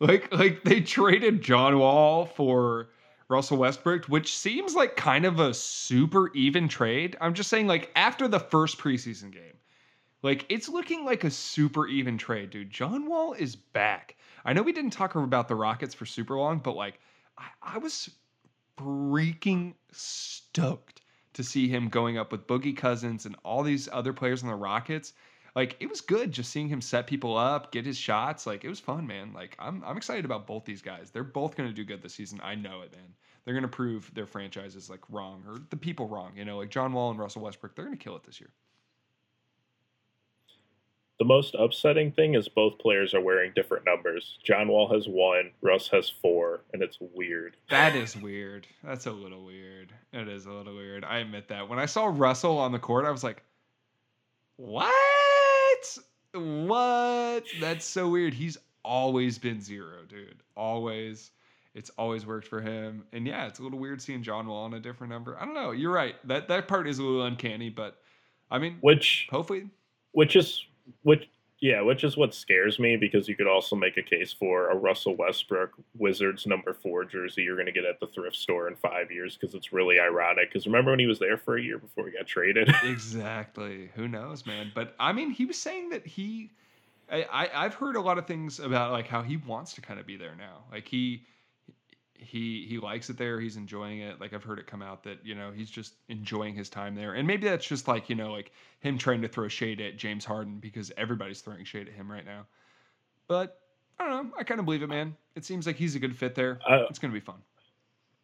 Like 0.00 0.32
like 0.32 0.64
they 0.64 0.80
traded 0.80 1.42
John 1.42 1.78
Wall 1.78 2.24
for 2.24 2.88
Russell 3.30 3.58
Westbrook, 3.58 4.06
which 4.06 4.36
seems 4.36 4.74
like 4.74 4.96
kind 4.96 5.24
of 5.24 5.38
a 5.38 5.54
super 5.54 6.32
even 6.34 6.66
trade. 6.68 7.16
I'm 7.20 7.32
just 7.32 7.48
saying, 7.48 7.68
like, 7.68 7.90
after 7.94 8.26
the 8.26 8.40
first 8.40 8.76
preseason 8.76 9.30
game, 9.30 9.56
like 10.22 10.44
it's 10.48 10.68
looking 10.68 11.04
like 11.04 11.22
a 11.22 11.30
super 11.30 11.86
even 11.86 12.18
trade, 12.18 12.50
dude. 12.50 12.70
John 12.70 13.06
Wall 13.06 13.32
is 13.34 13.54
back. 13.54 14.16
I 14.44 14.52
know 14.52 14.62
we 14.62 14.72
didn't 14.72 14.90
talk 14.90 15.14
about 15.14 15.46
the 15.48 15.54
Rockets 15.54 15.94
for 15.94 16.06
super 16.06 16.36
long, 16.36 16.58
but 16.58 16.74
like 16.74 16.98
I, 17.38 17.44
I 17.62 17.78
was 17.78 18.10
freaking 18.76 19.74
stoked 19.92 20.99
to 21.34 21.44
see 21.44 21.68
him 21.68 21.88
going 21.88 22.18
up 22.18 22.32
with 22.32 22.46
Boogie 22.46 22.76
Cousins 22.76 23.26
and 23.26 23.36
all 23.44 23.62
these 23.62 23.88
other 23.92 24.12
players 24.12 24.42
on 24.42 24.48
the 24.48 24.54
Rockets. 24.54 25.12
Like 25.56 25.76
it 25.80 25.88
was 25.88 26.00
good 26.00 26.30
just 26.30 26.50
seeing 26.50 26.68
him 26.68 26.80
set 26.80 27.06
people 27.06 27.36
up, 27.36 27.72
get 27.72 27.84
his 27.84 27.96
shots. 27.96 28.46
Like 28.46 28.64
it 28.64 28.68
was 28.68 28.80
fun, 28.80 29.06
man. 29.06 29.32
Like 29.32 29.56
I'm 29.58 29.82
I'm 29.84 29.96
excited 29.96 30.24
about 30.24 30.46
both 30.46 30.64
these 30.64 30.82
guys. 30.82 31.10
They're 31.10 31.24
both 31.24 31.56
going 31.56 31.68
to 31.68 31.74
do 31.74 31.84
good 31.84 32.02
this 32.02 32.14
season. 32.14 32.40
I 32.42 32.54
know 32.54 32.82
it, 32.82 32.92
man. 32.92 33.14
They're 33.44 33.54
going 33.54 33.62
to 33.62 33.68
prove 33.68 34.12
their 34.14 34.26
franchises 34.26 34.88
like 34.88 35.00
wrong 35.08 35.42
or 35.46 35.58
the 35.70 35.76
people 35.76 36.06
wrong. 36.08 36.32
You 36.36 36.44
know, 36.44 36.58
like 36.58 36.70
John 36.70 36.92
Wall 36.92 37.10
and 37.10 37.18
Russell 37.18 37.42
Westbrook. 37.42 37.74
They're 37.74 37.84
going 37.84 37.96
to 37.96 38.02
kill 38.02 38.16
it 38.16 38.22
this 38.24 38.40
year. 38.40 38.50
The 41.20 41.24
most 41.24 41.54
upsetting 41.54 42.10
thing 42.10 42.34
is 42.34 42.48
both 42.48 42.76
players 42.78 43.14
are 43.14 43.20
wearing 43.20 43.52
different 43.54 43.84
numbers 43.84 44.38
john 44.42 44.66
wall 44.66 44.92
has 44.92 45.06
one 45.06 45.52
russ 45.62 45.86
has 45.86 46.10
four 46.10 46.62
and 46.72 46.82
it's 46.82 46.98
weird 47.14 47.56
That 47.68 47.94
is 47.94 48.16
weird. 48.16 48.66
That's 48.82 49.06
a 49.06 49.12
little 49.12 49.44
weird. 49.44 49.92
It 50.12 50.26
is 50.26 50.46
a 50.46 50.50
little 50.50 50.74
weird. 50.74 51.04
I 51.04 51.18
admit 51.18 51.46
that. 51.48 51.68
When 51.68 51.78
I 51.78 51.86
saw 51.86 52.06
Russell 52.06 52.58
on 52.58 52.72
the 52.72 52.80
court, 52.80 53.04
I 53.04 53.10
was 53.10 53.22
like, 53.22 53.44
"What? 54.56 55.98
What? 56.32 57.44
That's 57.60 57.84
so 57.84 58.08
weird." 58.08 58.34
He's 58.34 58.58
always 58.84 59.38
been 59.38 59.60
zero, 59.60 59.98
dude. 60.08 60.42
Always. 60.56 61.30
It's 61.74 61.90
always 61.90 62.26
worked 62.26 62.48
for 62.48 62.60
him. 62.60 63.04
And 63.12 63.24
yeah, 63.24 63.46
it's 63.46 63.60
a 63.60 63.62
little 63.62 63.78
weird 63.78 64.02
seeing 64.02 64.22
John 64.24 64.48
Wall 64.48 64.64
on 64.64 64.74
a 64.74 64.80
different 64.80 65.12
number. 65.12 65.38
I 65.40 65.44
don't 65.44 65.54
know. 65.54 65.70
You're 65.70 65.92
right. 65.92 66.16
That 66.26 66.48
that 66.48 66.66
part 66.66 66.88
is 66.88 66.98
a 66.98 67.04
little 67.04 67.24
uncanny, 67.24 67.70
but 67.70 67.98
I 68.50 68.58
mean, 68.58 68.78
which 68.80 69.28
hopefully 69.30 69.70
which 70.12 70.34
is 70.34 70.66
which 71.02 71.28
yeah 71.60 71.80
which 71.82 72.04
is 72.04 72.16
what 72.16 72.34
scares 72.34 72.78
me 72.78 72.96
because 72.96 73.28
you 73.28 73.36
could 73.36 73.46
also 73.46 73.76
make 73.76 73.96
a 73.96 74.02
case 74.02 74.32
for 74.32 74.70
a 74.70 74.76
russell 74.76 75.14
westbrook 75.16 75.72
wizards 75.98 76.46
number 76.46 76.72
four 76.72 77.04
jersey 77.04 77.42
you're 77.42 77.56
going 77.56 77.66
to 77.66 77.72
get 77.72 77.84
at 77.84 78.00
the 78.00 78.06
thrift 78.06 78.36
store 78.36 78.66
in 78.66 78.74
five 78.76 79.10
years 79.10 79.36
because 79.36 79.54
it's 79.54 79.72
really 79.72 80.00
ironic 80.00 80.48
because 80.48 80.66
remember 80.66 80.90
when 80.90 80.98
he 80.98 81.06
was 81.06 81.18
there 81.18 81.36
for 81.36 81.58
a 81.58 81.62
year 81.62 81.78
before 81.78 82.06
he 82.06 82.12
got 82.12 82.26
traded 82.26 82.70
exactly. 82.84 83.90
Who 83.94 84.08
knows, 84.08 84.46
man? 84.46 84.72
But 84.74 84.94
I 84.98 85.12
mean, 85.12 85.30
he 85.30 85.44
was 85.44 85.58
saying 85.58 85.90
that 85.90 86.06
he, 86.06 86.50
I, 87.10 87.22
I 87.24 87.64
I've 87.64 87.74
heard 87.74 87.96
a 87.96 88.00
lot 88.00 88.18
of 88.18 88.26
things 88.26 88.60
about 88.60 88.92
like 88.92 89.06
how 89.06 89.22
he 89.22 89.36
wants 89.36 89.74
to 89.74 89.80
kind 89.80 89.98
of 90.00 90.06
be 90.06 90.16
there 90.16 90.34
now. 90.36 90.64
Like 90.70 90.86
he, 90.86 91.24
he 92.20 92.66
he 92.68 92.78
likes 92.78 93.08
it 93.10 93.16
there. 93.18 93.40
He's 93.40 93.56
enjoying 93.56 94.00
it. 94.00 94.20
Like 94.20 94.32
I've 94.32 94.44
heard 94.44 94.58
it 94.58 94.66
come 94.66 94.82
out 94.82 95.02
that 95.04 95.18
you 95.24 95.34
know 95.34 95.50
he's 95.50 95.70
just 95.70 95.94
enjoying 96.08 96.54
his 96.54 96.68
time 96.68 96.94
there. 96.94 97.14
And 97.14 97.26
maybe 97.26 97.48
that's 97.48 97.66
just 97.66 97.88
like 97.88 98.08
you 98.08 98.14
know 98.16 98.32
like 98.32 98.52
him 98.80 98.98
trying 98.98 99.22
to 99.22 99.28
throw 99.28 99.48
shade 99.48 99.80
at 99.80 99.96
James 99.96 100.24
Harden 100.24 100.58
because 100.58 100.92
everybody's 100.96 101.40
throwing 101.40 101.64
shade 101.64 101.88
at 101.88 101.94
him 101.94 102.10
right 102.10 102.24
now. 102.24 102.46
But 103.28 103.60
I 103.98 104.08
don't 104.08 104.28
know. 104.28 104.34
I 104.38 104.44
kind 104.44 104.60
of 104.60 104.66
believe 104.66 104.82
it, 104.82 104.88
man. 104.88 105.16
It 105.34 105.44
seems 105.44 105.66
like 105.66 105.76
he's 105.76 105.94
a 105.94 105.98
good 105.98 106.16
fit 106.16 106.34
there. 106.34 106.58
Uh, 106.68 106.84
it's 106.88 106.98
gonna 106.98 107.12
be 107.12 107.20
fun. 107.20 107.36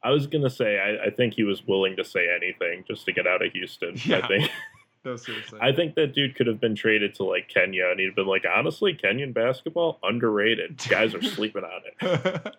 i 0.03 0.11
was 0.11 0.27
going 0.27 0.43
to 0.45 0.51
say 0.51 0.79
I, 0.79 1.07
I 1.07 1.11
think 1.11 1.35
he 1.35 1.43
was 1.43 1.67
willing 1.67 1.97
to 1.97 2.05
say 2.05 2.27
anything 2.35 2.85
just 2.87 3.07
to 3.07 3.13
get 3.13 3.27
out 3.27 3.45
of 3.45 3.51
houston 3.53 3.95
Yeah. 4.05 4.19
i 4.19 4.29
think 4.29 4.51
No, 5.05 5.17
seriously. 5.17 5.59
i 5.63 5.73
think 5.73 5.95
that 5.95 6.15
dude 6.15 6.35
could 6.37 6.47
have 6.49 6.61
been 6.61 6.75
traded 6.75 7.15
to 7.17 7.25
like 7.25 7.49
kenya 7.49 7.87
and 7.91 7.99
he'd 8.01 8.07
have 8.07 8.15
been 8.17 8.27
like 8.27 8.45
honestly 8.45 8.93
kenyan 8.95 9.33
basketball 9.33 9.99
underrated 10.03 10.77
guys 10.89 11.15
are 11.15 11.23
sleeping 11.37 11.63
on 11.65 11.81
it 12.11 12.55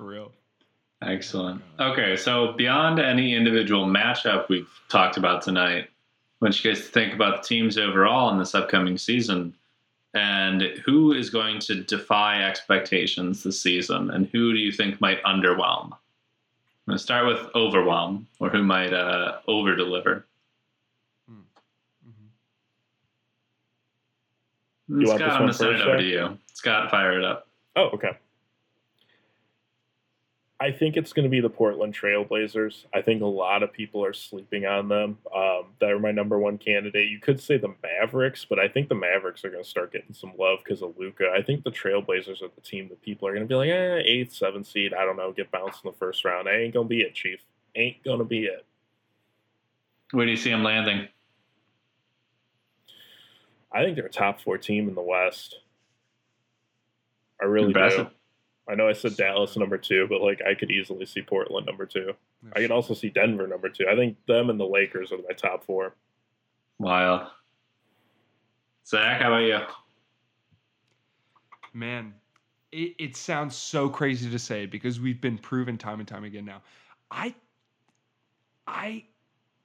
For 0.00 0.06
real. 0.06 0.32
Excellent. 1.02 1.60
Okay, 1.78 2.16
so 2.16 2.52
beyond 2.54 2.98
any 2.98 3.34
individual 3.34 3.84
matchup 3.84 4.48
we've 4.48 4.70
talked 4.88 5.18
about 5.18 5.42
tonight, 5.42 5.84
I 5.84 5.88
want 6.40 6.64
you 6.64 6.72
guys 6.72 6.80
to 6.80 6.88
think 6.90 7.12
about 7.12 7.42
the 7.42 7.46
teams 7.46 7.76
overall 7.76 8.30
in 8.30 8.38
this 8.38 8.54
upcoming 8.54 8.96
season 8.96 9.54
and 10.14 10.62
who 10.86 11.12
is 11.12 11.28
going 11.28 11.58
to 11.60 11.82
defy 11.84 12.42
expectations 12.44 13.42
this 13.42 13.60
season 13.60 14.10
and 14.10 14.26
who 14.32 14.54
do 14.54 14.58
you 14.58 14.72
think 14.72 15.02
might 15.02 15.22
underwhelm? 15.24 15.92
I'm 15.92 16.86
going 16.86 16.96
to 16.96 16.98
start 16.98 17.26
with 17.26 17.54
overwhelm 17.54 18.26
or 18.38 18.48
who 18.48 18.62
might 18.62 18.94
uh, 18.94 19.40
over 19.48 19.76
deliver. 19.76 20.24
Mhm. 21.30 21.42
You 24.88 25.08
want 25.08 25.08
Scott, 25.08 25.18
this 25.18 25.22
I'm 25.22 25.28
one 25.28 25.38
going 25.40 25.48
to 25.48 25.54
send 25.54 25.70
it 25.72 25.80
over 25.82 25.96
to 25.98 26.04
you. 26.04 26.38
Scott, 26.54 26.90
fire 26.90 27.18
it 27.18 27.24
up. 27.26 27.48
Oh, 27.76 27.90
okay. 27.90 28.16
I 30.62 30.70
think 30.70 30.98
it's 30.98 31.14
going 31.14 31.24
to 31.24 31.30
be 31.30 31.40
the 31.40 31.48
Portland 31.48 31.94
Trailblazers. 31.94 32.84
I 32.92 33.00
think 33.00 33.22
a 33.22 33.26
lot 33.26 33.62
of 33.62 33.72
people 33.72 34.04
are 34.04 34.12
sleeping 34.12 34.66
on 34.66 34.88
them. 34.88 35.16
Um, 35.34 35.68
they're 35.80 35.98
my 35.98 36.12
number 36.12 36.38
one 36.38 36.58
candidate. 36.58 37.08
You 37.08 37.18
could 37.18 37.40
say 37.40 37.56
the 37.56 37.74
Mavericks, 37.82 38.44
but 38.44 38.58
I 38.58 38.68
think 38.68 38.90
the 38.90 38.94
Mavericks 38.94 39.42
are 39.42 39.50
going 39.50 39.64
to 39.64 39.68
start 39.68 39.90
getting 39.90 40.12
some 40.12 40.32
love 40.38 40.58
because 40.62 40.82
of 40.82 40.98
Luka. 40.98 41.32
I 41.34 41.40
think 41.40 41.64
the 41.64 41.70
Trailblazers 41.70 42.42
are 42.42 42.50
the 42.54 42.60
team 42.60 42.88
that 42.90 43.00
people 43.00 43.26
are 43.26 43.32
going 43.32 43.44
to 43.44 43.48
be 43.48 43.54
like, 43.54 43.70
eh, 43.70 44.02
eighth, 44.04 44.34
seventh 44.34 44.66
seed. 44.66 44.92
I 44.92 45.06
don't 45.06 45.16
know, 45.16 45.32
get 45.32 45.50
bounced 45.50 45.82
in 45.82 45.90
the 45.90 45.96
first 45.96 46.26
round. 46.26 46.46
I 46.46 46.56
ain't 46.56 46.74
going 46.74 46.86
to 46.86 46.90
be 46.90 47.00
it, 47.00 47.14
Chief. 47.14 47.40
Ain't 47.74 48.04
going 48.04 48.18
to 48.18 48.24
be 48.26 48.44
it. 48.44 48.66
Where 50.10 50.26
do 50.26 50.30
you 50.30 50.36
see 50.36 50.50
them 50.50 50.62
landing? 50.62 51.08
I 53.72 53.82
think 53.82 53.96
they're 53.96 54.06
a 54.06 54.10
top 54.10 54.42
four 54.42 54.58
team 54.58 54.88
in 54.90 54.94
the 54.94 55.00
West. 55.00 55.60
I 57.40 57.46
really 57.46 57.68
Impressive. 57.68 58.08
do. 58.08 58.14
I 58.70 58.74
know 58.76 58.88
I 58.88 58.92
said 58.92 59.16
Dallas 59.16 59.56
number 59.56 59.76
two, 59.76 60.06
but 60.08 60.20
like 60.20 60.40
I 60.48 60.54
could 60.54 60.70
easily 60.70 61.04
see 61.04 61.22
Portland 61.22 61.66
number 61.66 61.86
two. 61.86 62.12
I 62.54 62.60
can 62.60 62.70
also 62.70 62.94
see 62.94 63.10
Denver 63.10 63.48
number 63.48 63.68
two. 63.68 63.88
I 63.90 63.96
think 63.96 64.16
them 64.26 64.48
and 64.48 64.60
the 64.60 64.64
Lakers 64.64 65.10
are 65.10 65.16
my 65.16 65.34
top 65.36 65.64
four. 65.64 65.94
Wild. 66.78 67.28
Zach, 68.86 69.20
how 69.20 69.28
about 69.28 69.38
you? 69.38 69.58
Man, 71.72 72.14
it, 72.70 72.94
it 72.98 73.16
sounds 73.16 73.56
so 73.56 73.88
crazy 73.88 74.30
to 74.30 74.38
say 74.38 74.66
because 74.66 75.00
we've 75.00 75.20
been 75.20 75.38
proven 75.38 75.76
time 75.76 75.98
and 75.98 76.08
time 76.08 76.24
again 76.24 76.44
now. 76.44 76.62
I 77.10 77.34
I 78.68 79.04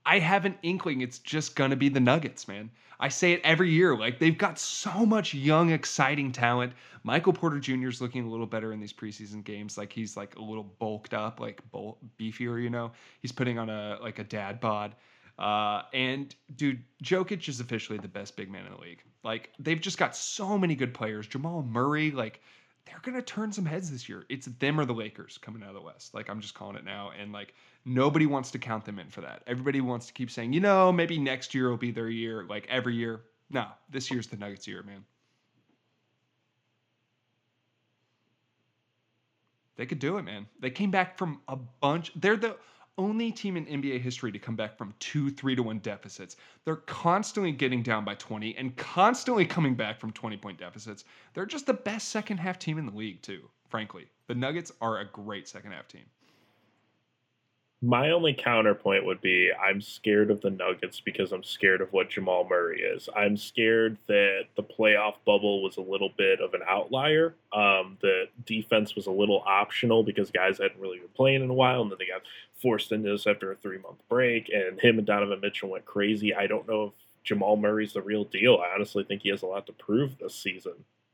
I 0.06 0.20
have 0.20 0.46
an 0.46 0.58
inkling 0.62 1.02
it's 1.02 1.20
just 1.20 1.56
gonna 1.56 1.76
be 1.76 1.90
the 1.90 2.00
Nuggets, 2.00 2.48
man. 2.48 2.70
I 3.00 3.10
say 3.10 3.34
it 3.34 3.42
every 3.44 3.72
year. 3.72 3.98
Like 3.98 4.20
they've 4.20 4.38
got 4.38 4.60
so 4.60 5.06
much 5.06 5.34
young, 5.34 5.72
exciting 5.72 6.32
talent. 6.32 6.74
Michael 7.04 7.34
Porter 7.34 7.60
Jr. 7.60 7.88
is 7.88 8.02
looking 8.02 8.26
a 8.26 8.30
little 8.30 8.46
better 8.46 8.72
in 8.72 8.80
these 8.80 8.94
preseason 8.94 9.44
games. 9.44 9.78
Like 9.78 9.92
he's 9.92 10.16
like 10.16 10.36
a 10.36 10.42
little 10.42 10.64
bulked 10.64 11.14
up, 11.14 11.40
like 11.40 11.62
beefier. 12.20 12.62
You 12.62 12.70
know, 12.70 12.92
he's 13.22 13.32
putting 13.32 13.60
on 13.60 13.70
a 13.70 13.98
like 14.02 14.20
a 14.20 14.24
dad 14.24 14.60
bod. 14.60 14.96
Uh, 15.38 15.82
and 15.94 16.34
dude, 16.56 16.82
Jokic 17.04 17.50
is 17.50 17.60
officially 17.60 18.00
the 18.00 18.08
best 18.08 18.38
big 18.38 18.50
man 18.50 18.66
in 18.66 18.72
the 18.72 18.80
league. 18.80 19.04
Like 19.24 19.50
they've 19.60 19.82
just 19.82 19.98
got 19.98 20.16
so 20.16 20.58
many 20.58 20.76
good 20.76 20.94
players. 20.94 21.28
Jamal 21.28 21.64
Murray, 21.64 22.12
like 22.12 22.42
they're 22.86 23.02
gonna 23.02 23.22
turn 23.22 23.52
some 23.52 23.66
heads 23.66 23.92
this 23.92 24.08
year. 24.08 24.26
It's 24.30 24.46
them 24.46 24.80
or 24.80 24.86
the 24.86 24.94
Lakers 24.94 25.38
coming 25.38 25.64
out 25.64 25.70
of 25.70 25.76
the 25.76 25.82
West. 25.82 26.14
Like 26.14 26.30
I'm 26.30 26.40
just 26.40 26.54
calling 26.54 26.78
it 26.78 26.86
now, 26.86 27.12
and 27.20 27.32
like 27.34 27.54
nobody 27.86 28.26
wants 28.26 28.52
to 28.52 28.60
count 28.60 28.84
them 28.84 29.00
in 29.00 29.10
for 29.10 29.22
that. 29.22 29.44
Everybody 29.48 29.80
wants 29.80 30.08
to 30.08 30.14
keep 30.14 30.32
saying, 30.32 30.54
you 30.54 30.60
know, 30.60 30.92
maybe 30.92 31.18
next 31.20 31.54
year 31.54 31.70
will 31.70 31.78
be 31.78 31.92
their 31.92 32.10
year. 32.10 32.44
Like 32.44 32.68
every 32.70 32.96
year, 32.96 33.22
no, 33.50 33.68
this 33.90 34.10
year's 34.10 34.28
the 34.28 34.38
Nuggets' 34.38 34.68
year, 34.68 34.84
man. 34.84 35.06
They 39.78 39.86
could 39.86 40.00
do 40.00 40.18
it, 40.18 40.24
man. 40.24 40.48
They 40.60 40.72
came 40.72 40.90
back 40.90 41.18
from 41.18 41.42
a 41.48 41.56
bunch. 41.56 42.12
They're 42.16 42.38
the 42.38 42.56
only 42.98 43.30
team 43.30 43.58
in 43.58 43.66
NBA 43.66 44.00
history 44.00 44.32
to 44.32 44.40
come 44.40 44.56
back 44.56 44.78
from 44.78 44.94
two 45.00 45.30
three 45.30 45.54
to 45.56 45.62
one 45.62 45.80
deficits. 45.80 46.38
They're 46.64 46.78
constantly 46.78 47.52
getting 47.52 47.84
down 47.84 48.06
by 48.06 48.16
20 48.16 48.56
and 48.58 48.76
constantly 48.78 49.46
coming 49.46 49.76
back 49.76 50.00
from 50.00 50.12
20 50.12 50.38
point 50.38 50.58
deficits. 50.58 51.04
They're 51.34 51.46
just 51.46 51.66
the 51.66 51.74
best 51.74 52.10
second 52.10 52.38
half 52.38 52.58
team 52.58 52.78
in 52.78 52.86
the 52.86 52.96
league, 52.96 53.22
too, 53.22 53.50
frankly. 53.68 54.08
The 54.28 54.36
Nuggets 54.36 54.72
are 54.82 55.00
a 55.00 55.06
great 55.06 55.48
second 55.48 55.74
half 55.74 55.90
team. 55.90 56.06
My 57.82 58.12
only 58.12 58.34
counterpoint 58.34 59.06
would 59.06 59.22
be 59.22 59.52
I'm 59.52 59.82
scared 59.82 60.32
of 60.32 60.42
the 60.42 60.50
Nuggets 60.50 61.02
because 61.02 61.32
I'm 61.32 61.44
scared 61.44 61.82
of 61.82 61.92
what 61.94 62.10
Jamal 62.10 62.48
Murray 62.50 62.82
is. 62.82 63.10
I'm 63.16 63.38
scared 63.38 63.98
that 64.08 64.46
the 64.56 64.64
playoff 64.64 65.16
bubble 65.26 65.62
was 65.62 65.78
a 65.78 65.82
little 65.82 66.10
bit 66.18 66.40
of 66.40 66.54
an 66.54 66.62
outlier. 66.68 67.36
Um, 67.54 67.98
the 68.02 68.26
defense 68.46 68.96
was 68.96 69.08
a 69.08 69.12
little 69.12 69.44
optional 69.46 70.04
because 70.04 70.32
guys 70.32 70.58
hadn't 70.58 70.80
really 70.80 71.00
been 71.00 71.10
playing 71.16 71.44
in 71.44 71.50
a 71.50 71.54
while, 71.54 71.82
and 71.82 71.92
then 71.92 71.98
they 72.00 72.08
got 72.08 72.22
forced 72.62 72.92
into 72.92 73.12
this 73.12 73.28
after 73.28 73.52
a 73.52 73.56
three 73.56 73.78
month 73.78 74.02
break, 74.10 74.50
and 74.50 74.80
him 74.80 74.98
and 74.98 75.06
Donovan 75.06 75.42
Mitchell 75.42 75.70
went 75.70 75.86
crazy. 75.86 76.34
I 76.34 76.48
don't 76.48 76.68
know 76.68 76.86
if 76.86 76.94
Jamal 77.24 77.58
Murray's 77.58 77.94
the 77.94 78.02
real 78.02 78.24
deal. 78.24 78.58
I 78.58 78.74
honestly 78.74 79.04
think 79.04 79.24
he 79.24 79.30
has 79.30 79.42
a 79.42 79.48
lot 79.48 79.66
to 79.68 79.74
prove 79.74 80.18
this 80.18 80.34
season. 80.34 80.74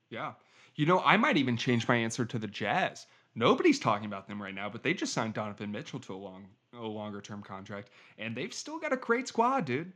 Yeah. 0.10 0.34
You 0.76 0.86
know, 0.86 1.02
I 1.04 1.18
might 1.18 1.38
even 1.38 1.58
change 1.58 1.88
my 1.88 1.96
answer 1.96 2.24
to 2.26 2.40
the 2.40 2.48
Jazz. 2.48 3.08
Nobody's 3.36 3.80
talking 3.80 4.06
about 4.06 4.28
them 4.28 4.42
right 4.42 4.54
now, 4.54 4.70
but 4.70 4.84
they 4.84 4.94
just 4.94 5.14
signed 5.14 5.34
Donovan 5.34 5.72
Mitchell 5.72 6.00
to 6.02 6.14
a 6.14 6.16
long, 6.18 6.48
a 6.78 6.82
longer 6.86 7.22
term 7.22 7.42
contract, 7.42 7.90
and 8.18 8.36
they've 8.36 8.54
still 8.54 8.78
got 8.80 8.92
a 8.92 8.98
great 8.98 9.28
squad, 9.28 9.66
dude. 9.66 9.94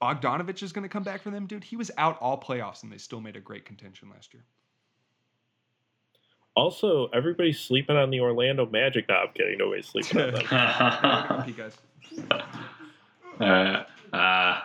Bogdanovich 0.00 0.62
is 0.62 0.72
going 0.72 0.82
to 0.82 0.88
come 0.88 1.02
back 1.02 1.22
for 1.22 1.30
them, 1.30 1.46
dude. 1.46 1.64
He 1.64 1.76
was 1.76 1.90
out 1.98 2.18
all 2.20 2.38
playoffs, 2.40 2.82
and 2.82 2.92
they 2.92 2.98
still 2.98 3.20
made 3.20 3.36
a 3.36 3.40
great 3.40 3.64
contention 3.64 4.08
last 4.10 4.34
year. 4.34 4.44
Also, 6.56 7.08
everybody's 7.12 7.58
sleeping 7.58 7.96
on 7.96 8.10
the 8.10 8.20
Orlando 8.20 8.66
Magic. 8.66 9.08
No, 9.08 9.14
I'm 9.16 9.28
kidding. 9.34 9.58
Nobody's 9.58 9.86
sleeping 9.86 10.20
on 10.20 10.34
them. 10.34 10.44
All 10.50 11.44
You 11.48 11.52
guys. 11.54 11.76
right. 13.40 13.86
Uh, 14.12 14.60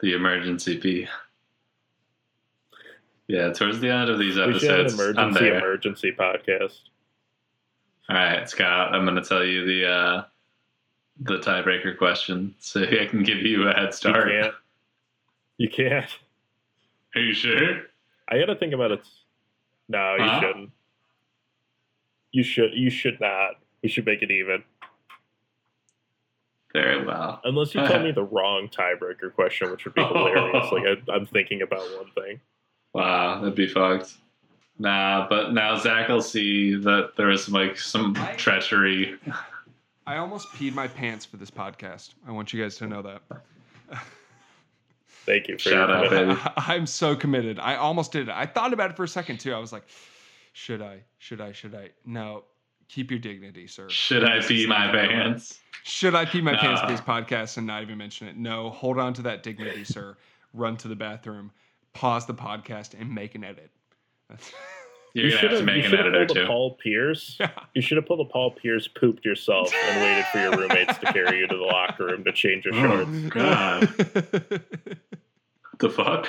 the 0.00 0.12
emergency 0.14 0.76
P. 0.76 1.08
Yeah, 3.28 3.52
towards 3.52 3.80
the 3.80 3.90
end 3.90 4.08
of 4.08 4.18
these 4.18 4.38
episodes, 4.38 4.94
we 4.94 4.98
should 5.04 5.18
an 5.18 5.28
emergency 5.28 5.48
emergency 5.48 6.12
podcast. 6.12 6.78
All 8.08 8.16
right, 8.16 8.48
Scott, 8.48 8.94
I'm 8.94 9.04
going 9.04 9.16
to 9.20 9.28
tell 9.28 9.44
you 9.44 9.66
the 9.66 9.88
uh, 9.90 10.24
the 11.20 11.38
tiebreaker 11.38 11.98
question, 11.98 12.54
so 12.60 12.82
I 13.00 13.06
can 13.06 13.22
give 13.24 13.38
you 13.38 13.68
a 13.68 13.72
head 13.72 13.86
You 13.86 13.92
start. 13.92 14.28
can't. 14.28 14.54
You 15.58 15.68
can't. 15.68 16.10
Are 17.16 17.20
you 17.20 17.32
sure? 17.34 17.82
I 18.28 18.38
got 18.38 18.46
to 18.46 18.56
think 18.56 18.74
about 18.74 18.92
it. 18.92 19.00
No, 19.88 20.14
you 20.16 20.22
Huh? 20.24 20.40
shouldn't. 20.40 20.70
You 22.30 22.42
should. 22.44 22.74
You 22.74 22.90
should 22.90 23.18
not. 23.20 23.52
We 23.82 23.88
should 23.88 24.04
make 24.06 24.22
it 24.22 24.30
even. 24.30 24.62
Very 26.72 27.04
well. 27.04 27.40
Unless 27.44 27.74
you 27.74 27.80
tell 27.86 28.02
me 28.02 28.10
the 28.14 28.22
wrong 28.24 28.68
tiebreaker 28.68 29.32
question, 29.34 29.70
which 29.70 29.84
would 29.84 29.94
be 29.94 30.02
hilarious. 30.04 30.70
like 30.72 30.84
I, 31.08 31.12
I'm 31.12 31.26
thinking 31.26 31.62
about 31.62 31.80
one 31.96 32.10
thing. 32.14 32.40
Wow, 32.96 33.40
that'd 33.40 33.54
be 33.54 33.68
fucked. 33.68 34.14
Nah, 34.78 35.26
but 35.28 35.52
now 35.52 35.76
Zach 35.76 36.08
will 36.08 36.22
see 36.22 36.74
that 36.76 37.12
there 37.16 37.30
is 37.30 37.48
like 37.48 37.78
some 37.78 38.14
treachery. 38.36 39.18
I 40.06 40.16
almost 40.18 40.48
peed 40.48 40.74
my 40.74 40.86
pants 40.88 41.24
for 41.24 41.36
this 41.36 41.50
podcast. 41.50 42.14
I 42.26 42.32
want 42.32 42.52
you 42.52 42.62
guys 42.62 42.76
to 42.76 42.86
know 42.86 43.02
that. 43.02 43.22
Thank 45.24 45.48
you 45.48 45.54
for 45.56 45.60
Shout 45.70 45.88
your 45.88 45.96
out, 45.96 46.08
commitment. 46.08 46.38
baby. 46.38 46.50
I'm 46.56 46.86
so 46.86 47.16
committed. 47.16 47.58
I 47.58 47.74
almost 47.76 48.12
did 48.12 48.28
it. 48.28 48.34
I 48.34 48.46
thought 48.46 48.72
about 48.72 48.90
it 48.90 48.96
for 48.96 49.04
a 49.04 49.08
second 49.08 49.40
too. 49.40 49.52
I 49.52 49.58
was 49.58 49.72
like, 49.72 49.82
should 50.52 50.80
I? 50.80 51.00
Should 51.18 51.40
I? 51.40 51.52
Should 51.52 51.74
I? 51.74 51.90
No. 52.04 52.44
Keep 52.88 53.10
your 53.10 53.18
dignity, 53.18 53.66
sir. 53.66 53.88
Should 53.90 54.24
I 54.24 54.40
pee 54.40 54.66
my 54.66 54.88
pants? 54.92 55.58
Should 55.82 56.14
I 56.14 56.24
pee 56.24 56.40
my 56.40 56.54
pants 56.56 56.80
for 56.80 56.86
this 56.86 57.00
podcast 57.00 57.56
and 57.56 57.66
not 57.66 57.82
even 57.82 57.98
mention 57.98 58.28
it? 58.28 58.36
No. 58.36 58.70
Hold 58.70 58.98
on 59.00 59.12
to 59.14 59.22
that 59.22 59.42
dignity, 59.42 59.82
sir. 59.82 60.16
Run 60.54 60.76
to 60.78 60.88
the 60.88 60.94
bathroom, 60.94 61.50
pause 61.96 62.26
the 62.26 62.34
podcast, 62.34 62.98
and 62.98 63.14
make 63.14 63.34
an 63.34 63.44
edit. 63.44 63.70
You're 65.14 65.24
You 65.24 65.30
gonna 65.30 65.40
should 65.40 65.50
have 65.52 65.60
to. 65.60 65.60
You 65.60 65.66
make 65.66 65.84
an 65.84 65.90
should 65.90 65.98
have 65.98 66.06
editor 66.14 66.26
pulled 66.26 66.36
a 66.36 66.40
too. 66.42 66.46
Paul 66.46 66.74
Pierce. 66.74 67.36
yeah. 67.40 67.50
You 67.74 67.82
should 67.82 67.96
have 67.96 68.06
pulled 68.06 68.20
a 68.20 68.24
Paul 68.30 68.50
Pierce, 68.50 68.86
pooped 68.86 69.24
yourself, 69.24 69.72
and 69.74 70.02
waited 70.02 70.24
for 70.26 70.38
your 70.38 70.56
roommates 70.56 70.98
to 70.98 71.12
carry 71.12 71.38
you 71.38 71.46
to 71.46 71.56
the 71.56 71.62
locker 71.62 72.06
room 72.06 72.22
to 72.24 72.32
change 72.32 72.64
your 72.66 72.74
shorts. 72.74 73.10
Oh, 73.10 73.28
God. 73.28 74.64
The 75.78 75.90
fuck? 75.90 76.26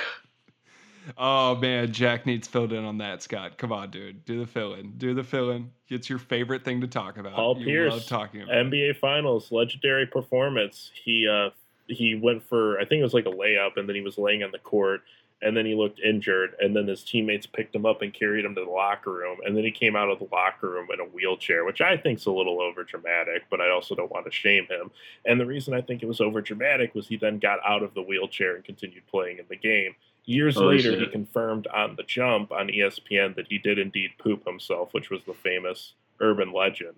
oh 1.16 1.56
man, 1.56 1.90
Jack 1.90 2.26
needs 2.26 2.46
filled 2.46 2.72
in 2.72 2.84
on 2.84 2.98
that, 2.98 3.22
Scott. 3.22 3.56
Come 3.56 3.72
on, 3.72 3.90
dude. 3.90 4.24
Do 4.26 4.38
the 4.40 4.46
fill 4.46 4.74
in. 4.74 4.92
Do 4.98 5.14
the 5.14 5.24
fill 5.24 5.50
in. 5.52 5.70
It's 5.88 6.10
your 6.10 6.18
favorite 6.18 6.64
thing 6.66 6.82
to 6.82 6.86
talk 6.86 7.16
about. 7.16 7.32
Paul 7.32 7.58
you 7.58 7.64
Pierce, 7.64 7.92
love 7.94 8.06
talking 8.06 8.42
about. 8.42 8.54
NBA 8.54 8.98
Finals, 8.98 9.50
legendary 9.50 10.06
performance. 10.06 10.90
He 11.02 11.26
uh 11.26 11.50
he 11.86 12.14
went 12.14 12.46
for 12.46 12.78
I 12.78 12.84
think 12.84 13.00
it 13.00 13.04
was 13.04 13.14
like 13.14 13.24
a 13.26 13.30
layup, 13.30 13.78
and 13.78 13.88
then 13.88 13.96
he 13.96 14.02
was 14.02 14.18
laying 14.18 14.42
on 14.42 14.50
the 14.50 14.58
court, 14.58 15.00
and 15.40 15.56
then 15.56 15.64
he 15.64 15.74
looked 15.74 16.00
injured, 16.00 16.54
and 16.60 16.74
then 16.74 16.86
his 16.86 17.04
teammates 17.04 17.46
picked 17.46 17.74
him 17.74 17.86
up 17.86 18.02
and 18.02 18.12
carried 18.12 18.44
him 18.44 18.54
to 18.54 18.64
the 18.64 18.70
locker 18.70 19.12
room, 19.12 19.38
and 19.46 19.56
then 19.56 19.64
he 19.64 19.70
came 19.70 19.94
out 19.94 20.10
of 20.10 20.18
the 20.18 20.28
locker 20.32 20.68
room 20.68 20.88
in 20.92 21.00
a 21.00 21.04
wheelchair, 21.04 21.64
which 21.64 21.80
I 21.80 21.96
think's 21.96 22.26
a 22.26 22.30
little 22.30 22.60
over 22.60 22.82
dramatic, 22.82 23.44
but 23.50 23.60
I 23.60 23.70
also 23.70 23.94
don't 23.94 24.10
want 24.10 24.26
to 24.26 24.32
shame 24.32 24.66
him. 24.66 24.90
And 25.24 25.40
the 25.40 25.46
reason 25.46 25.74
I 25.74 25.80
think 25.80 26.02
it 26.02 26.06
was 26.06 26.20
over 26.20 26.40
dramatic 26.40 26.94
was 26.94 27.06
he 27.06 27.16
then 27.16 27.38
got 27.38 27.60
out 27.64 27.82
of 27.82 27.94
the 27.94 28.02
wheelchair 28.02 28.56
and 28.56 28.64
continued 28.64 29.06
playing 29.06 29.38
in 29.38 29.44
the 29.48 29.56
game. 29.56 29.94
Years 30.24 30.56
oh, 30.56 30.62
Holy 30.62 30.78
later, 30.78 30.98
he 30.98 31.06
confirmed 31.06 31.68
on 31.68 31.94
the 31.96 32.02
jump 32.02 32.52
on 32.52 32.68
ESPN 32.68 33.34
that 33.36 33.46
he 33.48 33.58
did 33.58 33.78
indeed 33.78 34.10
poop 34.18 34.44
himself, 34.44 34.92
which 34.92 35.08
was 35.08 35.20
the 35.24 35.34
famous 35.34 35.94
urban 36.20 36.52
legend. 36.52 36.96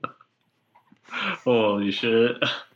Holy 1.04 1.90
shit. 1.90 2.36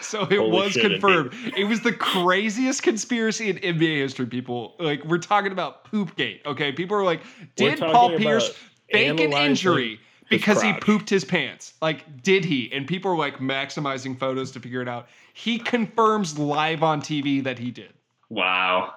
So 0.00 0.22
it 0.22 0.36
Holy 0.38 0.50
was 0.50 0.72
shit, 0.72 0.82
confirmed. 0.82 1.32
It 1.56 1.64
was 1.64 1.80
the 1.80 1.92
craziest 1.92 2.82
conspiracy 2.82 3.50
in 3.50 3.56
NBA 3.58 3.98
history, 3.98 4.26
people. 4.26 4.74
Like, 4.78 5.04
we're 5.04 5.18
talking 5.18 5.52
about 5.52 5.84
Poopgate, 5.84 6.44
okay? 6.46 6.72
People 6.72 6.96
are 6.96 7.04
like, 7.04 7.20
did 7.56 7.78
Paul 7.80 8.16
Pierce 8.16 8.54
fake 8.90 9.20
an 9.20 9.32
injury 9.32 10.00
his 10.28 10.40
because 10.40 10.62
he 10.62 10.72
pooped 10.74 11.10
his 11.10 11.24
pants? 11.24 11.74
Like, 11.82 12.22
did 12.22 12.44
he? 12.44 12.70
And 12.72 12.86
people 12.86 13.10
are 13.10 13.16
like 13.16 13.38
maximizing 13.38 14.18
photos 14.18 14.50
to 14.52 14.60
figure 14.60 14.80
it 14.82 14.88
out. 14.88 15.08
He 15.32 15.58
confirms 15.58 16.38
live 16.38 16.82
on 16.82 17.00
TV 17.00 17.42
that 17.44 17.58
he 17.58 17.70
did. 17.70 17.92
Wow. 18.28 18.94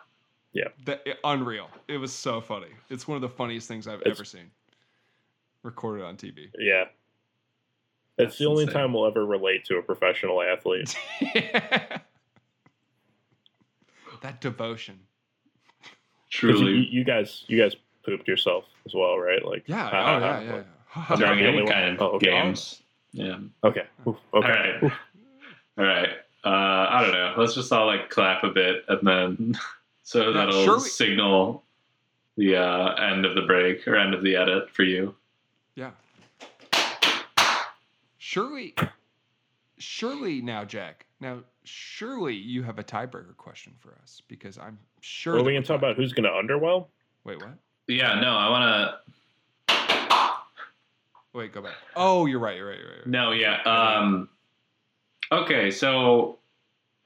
That, 0.85 1.05
unreal. 1.23 1.69
It 1.87 1.97
was 1.97 2.11
so 2.13 2.41
funny. 2.41 2.67
It's 2.89 3.07
one 3.07 3.15
of 3.15 3.21
the 3.21 3.29
funniest 3.29 3.67
things 3.67 3.87
I've 3.87 4.01
It's- 4.01 4.15
ever 4.15 4.25
seen. 4.25 4.49
Recorded 5.63 6.05
on 6.05 6.15
TV. 6.17 6.49
Yeah. 6.57 6.85
It's 8.19 8.29
That's 8.31 8.37
the 8.39 8.45
only 8.45 8.63
insane. 8.63 8.73
time 8.81 8.93
we'll 8.93 9.05
ever 9.05 9.25
relate 9.25 9.63
to 9.65 9.77
a 9.77 9.81
professional 9.81 10.41
athlete. 10.41 10.95
that 14.21 14.41
devotion. 14.41 14.99
Truly. 16.29 16.71
You, 16.73 16.77
you 16.99 17.03
guys, 17.03 17.43
you 17.47 17.61
guys 17.61 17.75
pooped 18.05 18.27
yourself 18.27 18.65
as 18.85 18.93
well, 18.93 19.17
right? 19.19 19.45
Like, 19.45 19.63
Yeah. 19.67 19.85
uh, 19.87 19.89
Oh, 19.91 19.95
uh, 19.95 20.19
yeah, 20.19 20.27
uh, 20.27 20.41
yeah. 20.95 21.05
I'm 21.09 21.19
During 21.19 21.39
any 21.39 21.47
only 21.49 21.63
one. 21.63 21.71
kind 21.71 21.95
of 21.95 22.01
Oh, 22.01 22.15
okay. 22.15 22.25
games. 22.27 22.81
Yeah. 23.11 23.37
Okay. 23.63 23.83
Oof, 24.07 24.15
okay. 24.15 24.17
All 24.33 24.41
right. 24.41 24.83
Oof. 24.83 24.93
All 25.77 25.85
right. 25.85 26.09
Uh, 26.43 26.49
I 26.89 27.01
don't 27.03 27.11
know. 27.11 27.33
Let's 27.37 27.53
just 27.55 27.71
all 27.71 27.85
like 27.87 28.09
clap 28.09 28.43
a 28.43 28.49
bit 28.49 28.83
and 28.87 29.07
then 29.07 29.55
so 30.03 30.27
Yeah, 30.29 30.37
that'll 30.37 30.63
sure 30.63 30.77
we- 30.77 30.81
signal 30.89 31.63
the 32.35 32.55
uh, 32.55 32.93
end 32.95 33.25
of 33.25 33.35
the 33.35 33.41
break 33.41 33.87
or 33.87 33.95
end 33.95 34.13
of 34.13 34.23
the 34.23 34.35
edit 34.35 34.69
for 34.71 34.83
you. 34.83 35.15
Yeah. 35.75 35.91
Surely, 38.29 38.75
surely 39.77 40.41
now, 40.41 40.65
Jack. 40.65 41.05
Now, 41.21 41.43
surely 41.63 42.33
you 42.35 42.61
have 42.61 42.77
a 42.77 42.83
tiebreaker 42.83 43.37
question 43.37 43.71
for 43.79 43.97
us 44.03 44.21
because 44.27 44.57
I'm 44.57 44.77
sure. 44.99 45.35
Are 45.35 45.37
we 45.37 45.43
we're 45.43 45.51
gonna 45.53 45.61
talk 45.61 45.79
tied. 45.79 45.91
about 45.91 45.95
who's 45.95 46.11
gonna 46.11 46.31
underwhelm? 46.31 46.87
Wait, 47.23 47.37
what? 47.37 47.53
Yeah, 47.87 48.19
no, 48.19 48.35
I 48.35 48.49
want 48.49 48.91
to. 49.69 50.33
Wait, 51.31 51.53
go 51.53 51.61
back. 51.61 51.75
Oh, 51.95 52.25
you're 52.25 52.39
right. 52.39 52.57
You're 52.57 52.67
right. 52.67 52.77
You're 52.77 52.89
right. 52.89 53.03
to. 53.03 53.09
No, 53.09 53.31
yeah. 53.31 53.61
Um, 53.63 54.27
okay, 55.31 55.71
so 55.71 56.37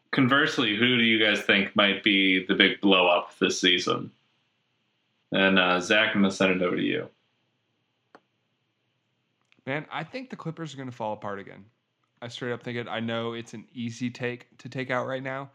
conversely, 0.10 0.76
who 0.76 0.98
do 0.98 1.04
you 1.04 1.24
guys 1.24 1.44
think 1.44 1.76
might 1.76 2.04
be 2.04 2.48
the 2.48 2.56
big 2.56 2.82
blow 2.82 3.06
up 3.06 3.38
this 3.38 3.62
season? 3.62 4.10
And 5.32 5.60
uh, 5.60 5.82
Zach, 5.82 6.16
I'm 6.16 6.24
gonna 6.24 6.32
send 6.32 6.60
it 6.60 6.66
over 6.66 6.78
to 6.78 6.82
you. 6.82 7.08
Man, 9.66 9.86
I 9.92 10.04
think 10.04 10.30
the 10.30 10.36
Clippers 10.36 10.74
are 10.74 10.78
going 10.78 10.90
to 10.90 10.96
fall 10.96 11.14
apart 11.14 11.40
again. 11.40 11.66
I 12.22 12.28
straight 12.28 12.52
up 12.52 12.64
think 12.64 12.78
it. 12.78 12.88
I 12.88 13.00
know 13.00 13.34
it's 13.34 13.54
an 13.54 13.66
easy 13.74 14.10
take 14.10 14.58
to 14.60 14.70
take 14.70 14.92
out 14.92 15.08
right 15.08 15.24
now, 15.24 15.50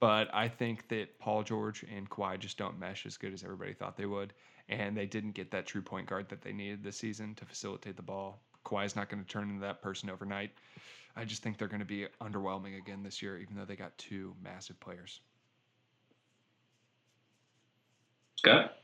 but 0.00 0.28
I 0.34 0.48
think 0.48 0.88
that 0.88 1.18
Paul 1.18 1.42
George 1.42 1.84
and 1.94 2.08
Kawhi 2.08 2.38
just 2.38 2.58
don't 2.58 2.78
mesh 2.78 3.06
as 3.06 3.16
good 3.16 3.32
as 3.32 3.42
everybody 3.42 3.72
thought 3.72 3.96
they 3.96 4.06
would, 4.06 4.32
and 4.68 4.96
they 4.96 5.06
didn't 5.06 5.32
get 5.32 5.50
that 5.50 5.66
true 5.66 5.82
point 5.82 6.06
guard 6.06 6.28
that 6.28 6.42
they 6.42 6.52
needed 6.52 6.82
this 6.82 6.96
season 6.96 7.34
to 7.36 7.44
facilitate 7.44 7.96
the 7.96 8.02
ball. 8.02 8.40
Kawhi's 8.64 8.96
not 8.96 9.08
going 9.08 9.22
to 9.22 9.28
turn 9.28 9.48
into 9.48 9.60
that 9.62 9.82
person 9.82 10.10
overnight. 10.10 10.50
I 11.16 11.24
just 11.24 11.42
think 11.42 11.58
they're 11.58 11.68
going 11.68 11.80
to 11.80 11.86
be 11.86 12.06
underwhelming 12.22 12.78
again 12.78 13.02
this 13.02 13.20
year, 13.20 13.38
even 13.38 13.56
though 13.56 13.64
they 13.64 13.76
got 13.76 13.96
two 13.98 14.34
massive 14.42 14.78
players. 14.80 15.20
Scott? 18.36 18.79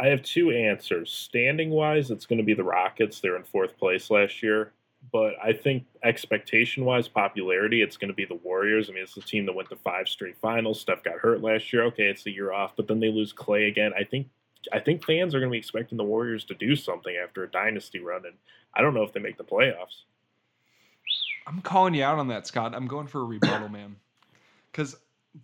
I 0.00 0.06
have 0.06 0.22
two 0.22 0.50
answers. 0.50 1.12
Standing 1.12 1.70
wise, 1.70 2.10
it's 2.10 2.26
going 2.26 2.38
to 2.38 2.44
be 2.44 2.54
the 2.54 2.64
Rockets. 2.64 3.20
They're 3.20 3.36
in 3.36 3.42
fourth 3.42 3.76
place 3.76 4.10
last 4.10 4.42
year. 4.42 4.72
But 5.12 5.34
I 5.42 5.52
think 5.52 5.84
expectation 6.02 6.84
wise, 6.84 7.08
popularity, 7.08 7.82
it's 7.82 7.96
going 7.96 8.08
to 8.08 8.14
be 8.14 8.24
the 8.24 8.34
Warriors. 8.34 8.90
I 8.90 8.92
mean, 8.92 9.02
it's 9.02 9.14
the 9.14 9.20
team 9.20 9.46
that 9.46 9.54
went 9.54 9.70
to 9.70 9.76
five 9.76 10.08
straight 10.08 10.36
finals. 10.38 10.80
Steph 10.80 11.04
got 11.04 11.18
hurt 11.18 11.40
last 11.40 11.72
year. 11.72 11.84
Okay, 11.84 12.04
it's 12.04 12.26
a 12.26 12.30
year 12.30 12.52
off, 12.52 12.72
but 12.76 12.88
then 12.88 13.00
they 13.00 13.10
lose 13.10 13.32
Klay 13.32 13.68
again. 13.68 13.92
I 13.98 14.04
think 14.04 14.28
I 14.72 14.80
think 14.80 15.04
fans 15.04 15.34
are 15.34 15.38
going 15.38 15.50
to 15.50 15.52
be 15.52 15.58
expecting 15.58 15.98
the 15.98 16.04
Warriors 16.04 16.44
to 16.46 16.54
do 16.54 16.74
something 16.74 17.14
after 17.16 17.44
a 17.44 17.50
dynasty 17.50 18.00
run, 18.00 18.26
and 18.26 18.34
I 18.74 18.82
don't 18.82 18.92
know 18.92 19.04
if 19.04 19.12
they 19.12 19.20
make 19.20 19.38
the 19.38 19.44
playoffs. 19.44 20.02
I'm 21.46 21.62
calling 21.62 21.94
you 21.94 22.04
out 22.04 22.18
on 22.18 22.28
that, 22.28 22.46
Scott. 22.46 22.74
I'm 22.74 22.86
going 22.86 23.06
for 23.06 23.20
a 23.20 23.24
rebuttal, 23.24 23.68
man. 23.68 23.96
Because, 24.70 24.96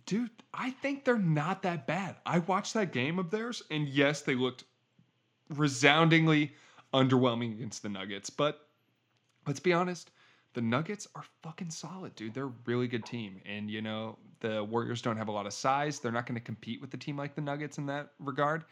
dude, 0.05 0.29
I 0.53 0.71
think 0.71 1.05
they're 1.05 1.17
not 1.17 1.61
that 1.63 1.87
bad. 1.87 2.15
I 2.25 2.39
watched 2.39 2.73
that 2.73 2.91
game 2.91 3.19
of 3.19 3.29
theirs, 3.31 3.63
and 3.69 3.87
yes, 3.87 4.21
they 4.21 4.35
looked 4.35 4.63
resoundingly 5.49 6.53
underwhelming 6.93 7.53
against 7.53 7.83
the 7.83 7.89
Nuggets. 7.89 8.29
But 8.29 8.67
let's 9.45 9.59
be 9.59 9.73
honest, 9.73 10.11
the 10.53 10.61
Nuggets 10.61 11.07
are 11.15 11.23
fucking 11.43 11.69
solid, 11.69 12.15
dude. 12.15 12.33
They're 12.33 12.45
a 12.45 12.53
really 12.65 12.87
good 12.87 13.05
team. 13.05 13.41
And, 13.45 13.69
you 13.69 13.81
know, 13.81 14.17
the 14.39 14.63
Warriors 14.63 15.01
don't 15.01 15.17
have 15.17 15.27
a 15.27 15.31
lot 15.31 15.45
of 15.45 15.53
size. 15.53 15.99
They're 15.99 16.11
not 16.11 16.25
going 16.25 16.39
to 16.39 16.43
compete 16.43 16.81
with 16.81 16.93
a 16.93 16.97
team 16.97 17.17
like 17.17 17.35
the 17.35 17.41
Nuggets 17.41 17.77
in 17.77 17.85
that 17.87 18.11
regard. 18.19 18.63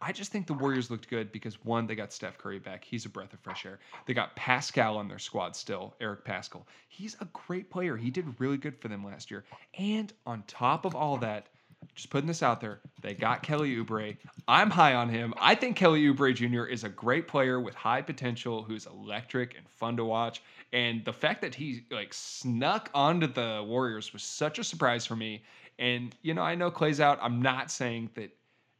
I 0.00 0.12
just 0.12 0.30
think 0.30 0.46
the 0.46 0.54
Warriors 0.54 0.90
looked 0.90 1.10
good 1.10 1.32
because 1.32 1.62
one, 1.64 1.86
they 1.86 1.96
got 1.96 2.12
Steph 2.12 2.38
Curry 2.38 2.60
back. 2.60 2.84
He's 2.84 3.04
a 3.04 3.08
breath 3.08 3.32
of 3.32 3.40
fresh 3.40 3.66
air. 3.66 3.80
They 4.06 4.14
got 4.14 4.36
Paschall 4.36 4.96
on 4.96 5.08
their 5.08 5.18
squad 5.18 5.56
still, 5.56 5.94
Eric 6.00 6.24
Paschall. 6.24 6.64
He's 6.88 7.16
a 7.20 7.28
great 7.32 7.68
player. 7.68 7.96
He 7.96 8.10
did 8.10 8.38
really 8.38 8.58
good 8.58 8.78
for 8.78 8.88
them 8.88 9.04
last 9.04 9.30
year. 9.30 9.44
And 9.76 10.12
on 10.24 10.44
top 10.46 10.84
of 10.84 10.94
all 10.94 11.16
that, 11.18 11.48
just 11.94 12.10
putting 12.10 12.28
this 12.28 12.42
out 12.42 12.60
there, 12.60 12.80
they 13.02 13.14
got 13.14 13.42
Kelly 13.42 13.76
Oubre. 13.76 14.16
I'm 14.46 14.70
high 14.70 14.94
on 14.94 15.08
him. 15.08 15.34
I 15.36 15.54
think 15.54 15.76
Kelly 15.76 16.02
Oubre 16.04 16.34
Jr. 16.34 16.64
is 16.64 16.84
a 16.84 16.88
great 16.88 17.26
player 17.26 17.60
with 17.60 17.74
high 17.74 18.02
potential, 18.02 18.62
who's 18.62 18.86
electric 18.86 19.56
and 19.56 19.68
fun 19.68 19.96
to 19.96 20.04
watch. 20.04 20.42
And 20.72 21.04
the 21.04 21.12
fact 21.12 21.40
that 21.42 21.54
he 21.54 21.84
like 21.90 22.12
snuck 22.12 22.90
onto 22.94 23.26
the 23.26 23.64
Warriors 23.66 24.12
was 24.12 24.22
such 24.22 24.58
a 24.58 24.64
surprise 24.64 25.06
for 25.06 25.16
me. 25.16 25.42
And 25.78 26.14
you 26.22 26.34
know, 26.34 26.42
I 26.42 26.54
know 26.54 26.70
Klay's 26.70 27.00
out. 27.00 27.18
I'm 27.22 27.40
not 27.40 27.70
saying 27.70 28.10
that 28.14 28.30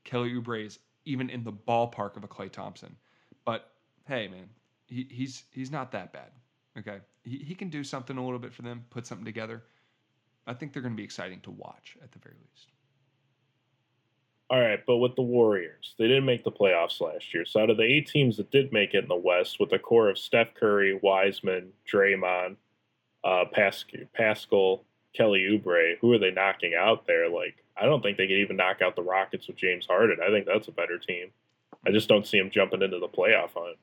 Kelly 0.05 0.33
Oubre 0.33 0.66
is 0.66 0.79
even 1.09 1.31
in 1.31 1.43
the 1.43 1.53
ballpark 1.53 2.17
of 2.17 2.25
a 2.25 2.29
Klay 2.29 2.53
Thompson. 2.53 2.95
But 3.45 3.71
hey, 4.07 4.29
man, 4.29 4.49
he, 4.87 5.07
he's 5.11 5.45
he's 5.51 5.71
not 5.71 5.91
that 5.93 6.13
bad. 6.13 6.31
Okay, 6.79 6.99
he, 7.25 7.39
he 7.39 7.55
can 7.55 7.71
do 7.71 7.83
something 7.83 8.19
a 8.19 8.25
little 8.25 8.39
bit 8.39 8.53
for 8.53 8.63
them, 8.63 8.85
put 8.91 9.07
something 9.07 9.25
together. 9.25 9.63
I 10.47 10.55
think 10.55 10.73
they're 10.73 10.83
going 10.83 10.95
to 10.95 10.97
be 10.97 11.05
exciting 11.05 11.41
to 11.41 11.51
watch 11.51 11.97
at 12.03 12.13
the 12.13 12.19
very 12.19 12.37
least. 12.37 12.69
All 14.51 14.61
right, 14.61 14.81
but 14.87 14.97
with 14.97 15.15
the 15.15 15.23
Warriors, 15.23 15.95
they 15.99 16.09
didn't 16.09 16.25
make 16.25 16.43
the 16.43 16.51
playoffs 16.51 17.03
last 17.03 17.35
year. 17.35 17.45
So 17.45 17.61
out 17.61 17.69
of 17.69 17.77
the 17.77 17.83
eight 17.83 18.07
teams 18.07 18.39
that 18.39 18.51
did 18.51 18.73
make 18.73 18.95
it 18.95 19.03
in 19.03 19.09
the 19.09 19.17
West, 19.17 19.61
with 19.61 19.73
a 19.73 19.79
core 19.79 20.09
of 20.09 20.17
Steph 20.17 20.55
Curry, 20.55 20.99
Wiseman, 21.03 21.71
Draymond, 21.91 22.57
uh, 23.25 23.45
Paschall, 23.55 24.81
Kelly 25.15 25.47
Oubre, 25.51 25.99
who 26.01 26.13
are 26.13 26.19
they 26.19 26.31
knocking 26.31 26.75
out 26.79 27.07
there? 27.07 27.29
Like, 27.29 27.57
I 27.77 27.87
don't 27.87 28.03
think 28.03 28.17
they 28.17 28.27
could 28.27 28.39
even 28.39 28.57
knock 28.57 28.83
out 28.83 28.97
the 28.97 29.03
Rockets 29.03 29.47
with 29.47 29.57
James 29.57 29.87
Harden. 29.87 30.19
I 30.23 30.31
think 30.31 30.47
that's 30.47 30.69
a 30.69 30.73
better 30.73 30.99
team. 30.99 31.31
I 31.87 31.91
just 31.91 32.09
don't 32.09 32.27
see 32.27 32.39
them 32.39 32.51
jumping 32.51 32.83
into 32.83 32.99
the 32.99 33.09
playoff 33.09 33.51
hunt. 33.55 33.79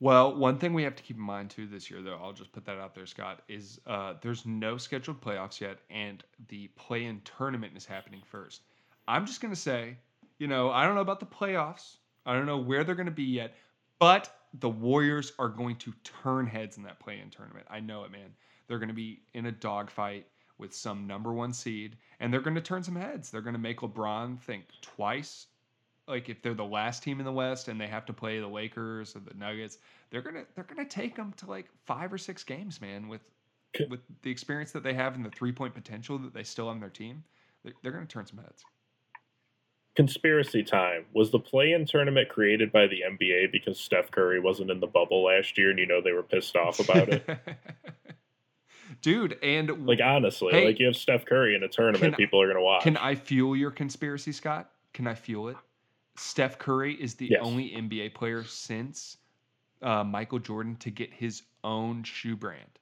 Well, 0.00 0.34
one 0.34 0.58
thing 0.58 0.74
we 0.74 0.82
have 0.82 0.96
to 0.96 1.02
keep 1.02 1.16
in 1.16 1.22
mind 1.22 1.50
too 1.50 1.68
this 1.68 1.88
year, 1.88 2.02
though, 2.02 2.18
I'll 2.20 2.32
just 2.32 2.52
put 2.52 2.64
that 2.64 2.78
out 2.78 2.92
there, 2.94 3.06
Scott, 3.06 3.42
is 3.48 3.80
uh, 3.86 4.14
there's 4.20 4.44
no 4.44 4.76
scheduled 4.76 5.20
playoffs 5.20 5.60
yet, 5.60 5.78
and 5.90 6.24
the 6.48 6.66
play-in 6.74 7.20
tournament 7.24 7.76
is 7.76 7.86
happening 7.86 8.20
first. 8.24 8.62
I'm 9.06 9.26
just 9.26 9.40
gonna 9.40 9.54
say, 9.54 9.96
you 10.38 10.48
know, 10.48 10.70
I 10.70 10.84
don't 10.84 10.96
know 10.96 11.02
about 11.02 11.20
the 11.20 11.26
playoffs. 11.26 11.98
I 12.26 12.34
don't 12.34 12.46
know 12.46 12.58
where 12.58 12.82
they're 12.82 12.96
gonna 12.96 13.12
be 13.12 13.22
yet, 13.22 13.54
but 14.00 14.34
the 14.58 14.68
Warriors 14.68 15.32
are 15.38 15.48
going 15.48 15.76
to 15.76 15.92
turn 16.02 16.46
heads 16.46 16.76
in 16.78 16.82
that 16.82 16.98
play-in 16.98 17.30
tournament. 17.30 17.66
I 17.70 17.78
know 17.78 18.02
it, 18.02 18.10
man. 18.10 18.34
They're 18.72 18.78
gonna 18.78 18.94
be 18.94 19.20
in 19.34 19.44
a 19.44 19.52
dogfight 19.52 20.26
with 20.56 20.72
some 20.72 21.06
number 21.06 21.34
one 21.34 21.52
seed, 21.52 21.98
and 22.20 22.32
they're 22.32 22.40
gonna 22.40 22.62
turn 22.62 22.82
some 22.82 22.96
heads. 22.96 23.30
They're 23.30 23.42
gonna 23.42 23.58
make 23.58 23.80
LeBron 23.80 24.40
think 24.40 24.64
twice 24.80 25.48
like 26.08 26.30
if 26.30 26.40
they're 26.40 26.54
the 26.54 26.64
last 26.64 27.02
team 27.02 27.18
in 27.18 27.26
the 27.26 27.32
West 27.32 27.68
and 27.68 27.78
they 27.78 27.86
have 27.86 28.06
to 28.06 28.14
play 28.14 28.40
the 28.40 28.46
Lakers 28.46 29.14
or 29.14 29.20
the 29.20 29.34
Nuggets, 29.34 29.76
they're 30.10 30.22
gonna 30.22 30.44
they're 30.54 30.64
gonna 30.64 30.88
take 30.88 31.14
them 31.14 31.34
to 31.36 31.46
like 31.46 31.66
five 31.84 32.10
or 32.10 32.18
six 32.18 32.42
games, 32.42 32.80
man. 32.80 33.08
With 33.08 33.20
with 33.90 34.00
the 34.22 34.30
experience 34.30 34.72
that 34.72 34.82
they 34.82 34.94
have 34.94 35.16
and 35.16 35.24
the 35.24 35.30
three 35.30 35.52
point 35.52 35.74
potential 35.74 36.16
that 36.18 36.32
they 36.32 36.44
still 36.44 36.68
have 36.68 36.76
on 36.76 36.80
their 36.80 36.88
team, 36.88 37.22
they're, 37.62 37.74
they're 37.82 37.92
gonna 37.92 38.06
turn 38.06 38.26
some 38.26 38.38
heads. 38.38 38.64
Conspiracy 39.94 40.62
time. 40.62 41.04
Was 41.12 41.30
the 41.30 41.38
play 41.38 41.72
in 41.72 41.84
tournament 41.84 42.30
created 42.30 42.72
by 42.72 42.86
the 42.86 43.02
NBA 43.10 43.52
because 43.52 43.78
Steph 43.78 44.10
Curry 44.10 44.40
wasn't 44.40 44.70
in 44.70 44.80
the 44.80 44.86
bubble 44.86 45.24
last 45.24 45.58
year 45.58 45.68
and 45.68 45.78
you 45.78 45.86
know 45.86 46.00
they 46.00 46.12
were 46.12 46.22
pissed 46.22 46.56
off 46.56 46.80
about 46.80 47.10
it? 47.10 47.28
dude. 49.02 49.38
And 49.42 49.86
Like 49.86 50.00
honestly, 50.00 50.52
Hey, 50.52 50.64
like 50.64 50.78
you 50.78 50.86
have 50.86 50.96
Steph 50.96 51.26
Curry 51.26 51.54
in 51.54 51.62
a 51.62 51.68
tournament, 51.68 52.16
people 52.16 52.40
are 52.40 52.46
gonna 52.46 52.62
watch. 52.62 52.82
Can 52.84 52.96
I 52.96 53.14
fuel 53.14 53.54
your 53.54 53.70
conspiracy, 53.70 54.32
Scott? 54.32 54.70
Can 54.94 55.06
I 55.06 55.14
fuel 55.14 55.48
it? 55.48 55.56
Steph 56.16 56.58
Curry 56.58 56.94
is 56.94 57.14
the 57.14 57.26
Yes. 57.26 57.40
only 57.42 57.70
NBA 57.70 58.14
player 58.14 58.44
since 58.44 59.18
uh, 59.82 60.04
Michael 60.04 60.38
Jordan 60.38 60.76
to 60.76 60.90
get 60.90 61.12
his 61.12 61.42
own 61.64 62.02
shoe 62.04 62.36
brand. 62.36 62.78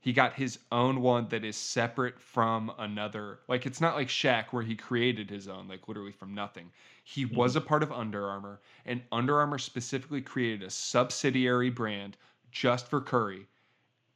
He 0.00 0.12
got 0.12 0.34
his 0.34 0.58
own 0.72 1.00
one 1.00 1.28
that 1.28 1.44
is 1.44 1.54
separate 1.56 2.18
from 2.20 2.72
another. 2.78 3.40
Like 3.46 3.66
it's 3.66 3.80
not 3.80 3.94
like 3.94 4.08
Shaq 4.08 4.46
where 4.46 4.62
he 4.64 4.74
created 4.74 5.30
his 5.30 5.46
own, 5.46 5.68
like 5.68 5.86
literally 5.86 6.10
from 6.12 6.34
nothing. 6.34 6.70
He 7.04 7.24
was 7.24 7.54
a 7.54 7.60
part 7.60 7.82
of 7.84 7.92
Under 7.92 8.26
Armour, 8.28 8.60
and 8.84 9.02
Under 9.12 9.38
Armour 9.38 9.58
specifically 9.58 10.20
created 10.22 10.62
a 10.64 10.70
subsidiary 10.70 11.70
brand 11.70 12.16
just 12.50 12.88
for 12.88 13.00
Curry 13.00 13.46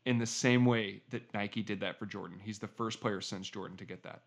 in 0.06 0.18
the 0.18 0.26
same 0.26 0.64
way 0.64 1.02
that 1.10 1.22
Nike 1.34 1.62
did 1.62 1.80
that 1.80 1.98
for 1.98 2.06
Jordan. 2.06 2.40
He's 2.42 2.58
the 2.58 2.68
first 2.68 3.00
player 3.00 3.20
since 3.20 3.50
Jordan 3.50 3.76
to 3.76 3.84
get 3.84 4.02
that. 4.04 4.22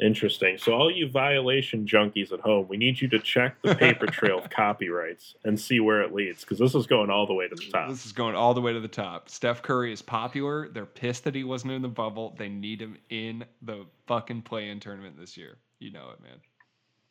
Interesting. 0.00 0.56
So 0.58 0.72
all 0.72 0.90
you 0.90 1.08
violation 1.08 1.86
junkies 1.86 2.32
at 2.32 2.40
home, 2.40 2.66
we 2.68 2.76
need 2.76 3.00
you 3.00 3.08
to 3.08 3.18
check 3.18 3.60
the 3.62 3.74
paper 3.74 4.06
trail 4.10 4.38
of 4.38 4.50
copyrights 4.50 5.34
and 5.44 5.58
see 5.58 5.80
where 5.80 6.00
it 6.02 6.12
leads, 6.12 6.40
because 6.40 6.58
this 6.58 6.74
is 6.74 6.86
going 6.86 7.10
all 7.10 7.26
the 7.26 7.34
way 7.34 7.46
to 7.46 7.54
the 7.54 7.70
top. 7.70 7.88
This 7.88 8.06
is 8.06 8.12
going 8.12 8.34
all 8.34 8.54
the 8.54 8.60
way 8.60 8.72
to 8.72 8.80
the 8.80 8.88
top. 8.88 9.28
Steph 9.28 9.62
Curry 9.62 9.92
is 9.92 10.02
popular. 10.02 10.68
They're 10.68 10.86
pissed 10.86 11.24
that 11.24 11.34
he 11.34 11.44
wasn't 11.44 11.72
in 11.72 11.82
the 11.82 11.88
bubble. 11.88 12.34
They 12.38 12.48
need 12.48 12.80
him 12.80 12.96
in 13.10 13.44
the 13.60 13.84
fucking 14.06 14.42
play-in 14.42 14.80
tournament 14.80 15.16
this 15.18 15.36
year. 15.36 15.58
You 15.78 15.92
know 15.92 16.10
it, 16.10 16.22
man. 16.22 16.38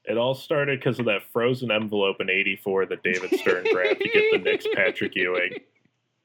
It 0.06 0.18
all 0.18 0.34
started 0.34 0.80
because 0.80 1.00
of 1.00 1.06
that 1.06 1.22
frozen 1.32 1.72
envelope 1.72 2.18
in 2.20 2.30
'84 2.30 2.88
that 2.88 3.04
David 3.04 3.40
Stern 3.40 3.66
grabbed 3.72 4.02
to 4.02 4.10
get 4.10 4.32
the 4.32 4.40
Knicks 4.40 4.66
Patrick 4.74 5.16
Ewing. 5.16 5.60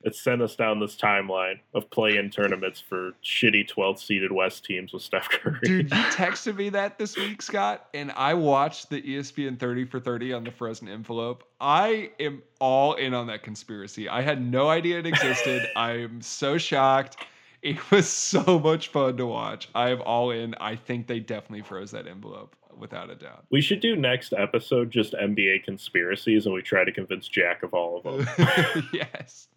It 0.06 0.14
sent 0.14 0.40
us 0.40 0.54
down 0.54 0.78
this 0.78 0.94
timeline 0.94 1.58
of 1.74 1.90
play-in 1.90 2.30
tournaments 2.30 2.80
for 2.80 3.10
shitty 3.24 3.68
12th 3.68 3.98
seeded 3.98 4.30
West 4.30 4.64
teams 4.64 4.92
with 4.92 5.02
Steph 5.02 5.28
Curry. 5.28 5.58
Dude, 5.64 5.90
you 5.90 5.96
texted 6.12 6.54
me 6.54 6.68
that 6.68 6.96
this 6.96 7.16
week, 7.16 7.42
Scott, 7.42 7.88
and 7.92 8.12
I 8.12 8.34
watched 8.34 8.88
the 8.88 9.02
ESPN 9.02 9.58
30 9.58 9.86
for 9.86 9.98
30 9.98 10.32
on 10.32 10.44
the 10.44 10.52
frozen 10.52 10.86
envelope. 10.88 11.42
I 11.60 12.10
am 12.20 12.44
all 12.60 12.94
in 12.94 13.14
on 13.14 13.26
that 13.26 13.42
conspiracy. 13.42 14.08
I 14.08 14.22
had 14.22 14.40
no 14.40 14.68
idea 14.68 15.00
it 15.00 15.06
existed. 15.06 15.68
I 15.76 15.94
am 15.94 16.22
so 16.22 16.56
shocked. 16.56 17.16
It 17.62 17.90
was 17.90 18.08
so 18.08 18.60
much 18.60 18.88
fun 18.88 19.16
to 19.16 19.26
watch. 19.26 19.68
I 19.74 19.90
am 19.90 20.02
all 20.02 20.30
in. 20.30 20.54
I 20.60 20.76
think 20.76 21.08
they 21.08 21.18
definitely 21.18 21.62
froze 21.62 21.90
that 21.90 22.06
envelope 22.06 22.54
without 22.78 23.10
a 23.10 23.16
doubt. 23.16 23.46
We 23.50 23.60
should 23.60 23.80
do 23.80 23.96
next 23.96 24.32
episode 24.38 24.92
just 24.92 25.14
NBA 25.14 25.64
conspiracies, 25.64 26.46
and 26.46 26.54
we 26.54 26.62
try 26.62 26.84
to 26.84 26.92
convince 26.92 27.26
Jack 27.26 27.64
of 27.64 27.74
all 27.74 27.98
of 28.04 28.26
them. 28.26 28.88
yes. 28.92 29.48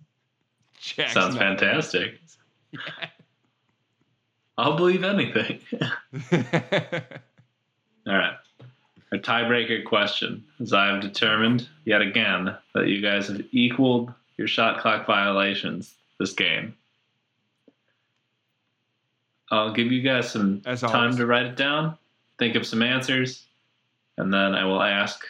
Jack's 0.80 1.14
Sounds 1.14 1.36
not- 1.36 1.40
fantastic. 1.60 2.20
I'll 4.58 4.76
believe 4.76 5.04
anything. 5.04 5.62
All 8.08 8.16
right. 8.16 8.36
A 9.12 9.18
tiebreaker 9.18 9.84
question, 9.86 10.44
as 10.60 10.74
I 10.74 10.88
have 10.88 11.02
determined 11.02 11.68
yet 11.86 12.02
again 12.02 12.56
that 12.76 12.88
you 12.88 13.02
guys 13.02 13.28
have 13.28 13.42
equaled 13.52 14.14
your 14.38 14.48
shot 14.48 14.80
clock 14.82 15.08
violations 15.08 15.96
this 16.20 16.34
game. 16.34 16.76
I'll 19.52 19.72
give 19.74 19.92
you 19.92 20.02
guys 20.02 20.30
some 20.32 20.62
As 20.66 20.82
time 20.82 20.96
always. 20.96 21.16
to 21.16 21.26
write 21.26 21.46
it 21.48 21.56
down, 21.56 21.98
think 22.38 22.56
of 22.56 22.68
some 22.68 22.84
answers, 22.84 23.46
and 24.18 24.32
then 24.32 24.54
I 24.54 24.64
will 24.66 24.82
ask 24.82 25.24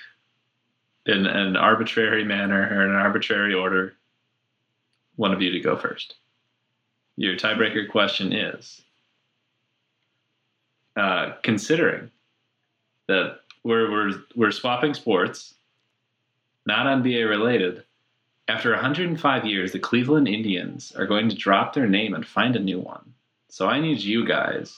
in 1.06 1.26
an 1.26 1.56
arbitrary 1.56 2.26
manner 2.26 2.62
or 2.70 2.84
in 2.84 2.90
an 2.90 2.96
arbitrary 2.98 3.54
order 3.54 3.94
one 5.20 5.34
of 5.34 5.42
you 5.42 5.52
to 5.52 5.60
go 5.60 5.76
first. 5.76 6.16
Your 7.18 7.36
tiebreaker 7.36 7.90
question 7.90 8.32
is 8.32 8.82
uh, 10.96 11.34
considering 11.44 12.10
that 13.10 13.40
we're, 13.66 13.92
we're, 13.92 14.14
we're 14.38 14.52
swapping 14.52 14.94
sports, 14.94 15.56
not 16.66 16.86
NBA 16.86 17.28
related. 17.28 17.84
After 18.48 18.72
105 18.72 19.46
years, 19.46 19.74
the 19.74 19.80
Cleveland 19.80 20.30
Indians 20.30 20.94
are 20.94 21.06
going 21.06 21.28
to 21.28 21.36
drop 21.36 21.74
their 21.74 21.88
name 21.88 22.14
and 22.14 22.26
find 22.26 22.56
a 22.56 22.60
new 22.60 22.80
one. 22.80 23.14
So 23.50 23.68
I 23.68 23.82
need 23.82 24.00
you 24.00 24.26
guys 24.26 24.74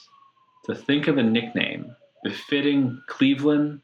to 0.64 0.74
think 0.74 1.06
of 1.06 1.18
a 1.18 1.22
nickname 1.22 1.94
befitting 2.24 3.00
Cleveland 3.06 3.80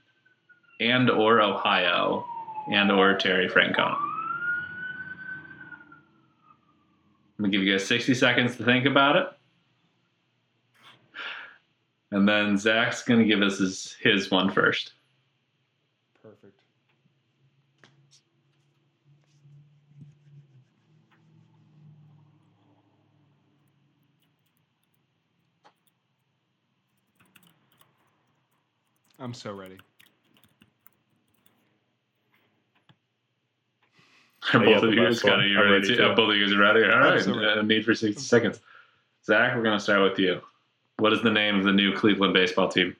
and 0.80 1.08
or 1.08 1.40
Ohio 1.40 2.26
and 2.72 2.90
or 2.90 3.14
Terry 3.14 3.48
Francona. 3.48 4.07
I'm 7.38 7.44
gonna 7.44 7.52
give 7.52 7.62
you 7.62 7.72
guys 7.72 7.86
60 7.86 8.14
seconds 8.14 8.56
to 8.56 8.64
think 8.64 8.84
about 8.84 9.14
it. 9.14 9.26
And 12.10 12.28
then 12.28 12.58
Zach's 12.58 13.02
gonna 13.04 13.24
give 13.24 13.42
us 13.42 13.58
his, 13.58 13.96
his 14.00 14.28
one 14.30 14.50
first. 14.50 14.94
Perfect. 16.20 16.60
I'm 29.20 29.34
so 29.34 29.52
ready. 29.52 29.78
Are 34.54 34.60
Oh, 34.60 34.68
yeah, 34.68 34.74
both 34.76 34.84
of 34.84 34.94
you 34.94 35.02
last 35.02 35.14
guys 35.14 35.22
got 35.22 35.30
one. 35.38 35.44
it? 35.44 35.48
You 35.48 35.58
I'm 35.58 35.62
ready 35.64 35.74
ready 35.74 35.88
too? 35.88 35.96
too. 35.96 36.04
Uh, 36.04 36.14
both 36.14 36.30
of 36.30 36.36
you 36.36 36.44
guys 36.46 36.54
are 36.54 36.58
ready? 36.58 36.84
All 36.84 36.98
right. 36.98 37.26
Uh, 37.58 37.62
need 37.62 37.84
for 37.84 37.94
60 37.94 38.20
seconds. 38.20 38.60
Zach, 39.24 39.54
we're 39.56 39.62
gonna 39.62 39.80
start 39.80 40.02
with 40.02 40.18
you. 40.18 40.40
What 40.98 41.12
is 41.12 41.22
the 41.22 41.30
name 41.30 41.58
of 41.58 41.64
the 41.64 41.72
new 41.72 41.94
Cleveland 41.94 42.34
baseball 42.34 42.68
team? 42.68 42.96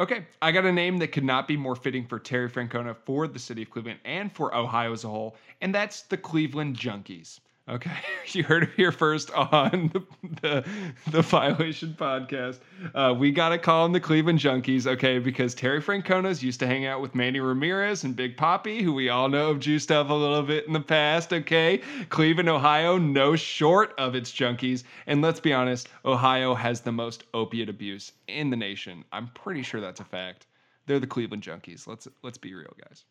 Okay, 0.00 0.26
I 0.40 0.52
got 0.52 0.64
a 0.64 0.70
name 0.72 0.98
that 0.98 1.08
could 1.08 1.24
not 1.24 1.48
be 1.48 1.56
more 1.56 1.74
fitting 1.74 2.06
for 2.06 2.20
Terry 2.20 2.48
Francona 2.48 2.94
for 3.04 3.26
the 3.26 3.38
city 3.40 3.62
of 3.62 3.70
Cleveland 3.70 3.98
and 4.04 4.32
for 4.32 4.54
Ohio 4.54 4.92
as 4.92 5.02
a 5.02 5.08
whole, 5.08 5.36
and 5.60 5.74
that's 5.74 6.02
the 6.02 6.16
Cleveland 6.16 6.76
Junkies. 6.76 7.40
Okay, 7.68 7.90
you 8.32 8.42
heard 8.44 8.62
it 8.62 8.70
here 8.76 8.92
first 8.92 9.30
on 9.32 9.90
the 9.92 10.02
the, 10.40 10.64
the 11.10 11.22
Violation 11.22 11.94
podcast. 11.98 12.60
Uh, 12.94 13.14
we 13.16 13.30
got 13.30 13.50
to 13.50 13.58
call 13.58 13.84
them 13.84 13.92
the 13.92 14.00
Cleveland 14.00 14.38
Junkies, 14.38 14.86
okay, 14.86 15.18
because 15.18 15.54
Terry 15.54 15.80
Francona's 15.80 16.42
used 16.42 16.60
to 16.60 16.66
hang 16.66 16.86
out 16.86 17.02
with 17.02 17.14
Manny 17.14 17.40
Ramirez 17.40 18.04
and 18.04 18.16
Big 18.16 18.36
Papi, 18.36 18.80
who 18.80 18.94
we 18.94 19.10
all 19.10 19.28
know 19.28 19.48
have 19.48 19.60
juiced 19.60 19.92
up 19.92 20.08
a 20.08 20.14
little 20.14 20.42
bit 20.42 20.66
in 20.66 20.72
the 20.72 20.80
past, 20.80 21.32
okay? 21.32 21.82
Cleveland, 22.08 22.48
Ohio, 22.48 22.96
no 22.96 23.36
short 23.36 23.94
of 23.98 24.14
its 24.14 24.32
junkies. 24.32 24.84
And 25.06 25.20
let's 25.20 25.40
be 25.40 25.52
honest, 25.52 25.88
Ohio 26.04 26.54
has 26.54 26.80
the 26.80 26.92
most 26.92 27.24
opiate 27.34 27.68
abuse 27.68 28.12
in 28.28 28.48
the 28.48 28.56
nation. 28.56 29.04
I'm 29.12 29.28
pretty 29.28 29.62
sure 29.62 29.80
that's 29.80 30.00
a 30.00 30.04
fact. 30.04 30.46
They're 30.86 31.00
the 31.00 31.06
Cleveland 31.06 31.42
Junkies. 31.42 31.86
Let's 31.86 32.08
let's 32.22 32.38
be 32.38 32.54
real, 32.54 32.74
guys. 32.88 33.04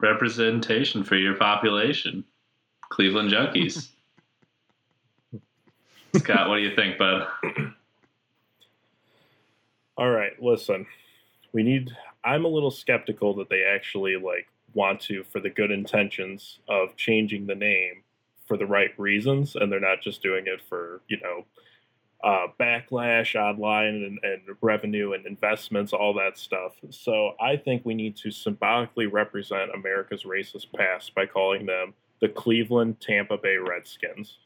Representation 0.00 1.02
for 1.02 1.16
your 1.16 1.34
population. 1.34 2.24
Cleveland 2.88 3.30
Junkies. 3.30 3.88
Scott, 6.16 6.48
what 6.48 6.56
do 6.56 6.62
you 6.62 6.74
think, 6.74 6.98
bud? 6.98 7.26
All 9.96 10.10
right, 10.10 10.40
listen. 10.42 10.86
We 11.52 11.62
need 11.62 11.90
I'm 12.24 12.44
a 12.44 12.48
little 12.48 12.70
skeptical 12.70 13.34
that 13.36 13.48
they 13.48 13.62
actually 13.62 14.16
like 14.16 14.48
want 14.74 15.00
to 15.00 15.24
for 15.24 15.40
the 15.40 15.48
good 15.48 15.70
intentions 15.70 16.58
of 16.68 16.96
changing 16.96 17.46
the 17.46 17.54
name 17.54 18.02
for 18.46 18.56
the 18.56 18.66
right 18.66 18.90
reasons 18.98 19.56
and 19.56 19.70
they're 19.70 19.80
not 19.80 20.02
just 20.02 20.22
doing 20.22 20.44
it 20.46 20.60
for, 20.60 21.00
you 21.08 21.18
know, 21.20 21.44
uh, 22.24 22.46
backlash 22.58 23.36
online 23.36 23.94
and, 23.94 24.18
and 24.22 24.56
revenue 24.60 25.12
and 25.12 25.26
investments, 25.26 25.92
all 25.92 26.12
that 26.14 26.36
stuff. 26.36 26.72
So 26.90 27.34
I 27.40 27.56
think 27.56 27.84
we 27.84 27.94
need 27.94 28.16
to 28.16 28.30
symbolically 28.30 29.06
represent 29.06 29.70
America's 29.74 30.24
racist 30.24 30.66
past 30.74 31.14
by 31.14 31.26
calling 31.26 31.66
them 31.66 31.94
the 32.20 32.28
Cleveland 32.28 33.00
Tampa 33.00 33.36
Bay 33.36 33.56
Redskins. 33.56 34.38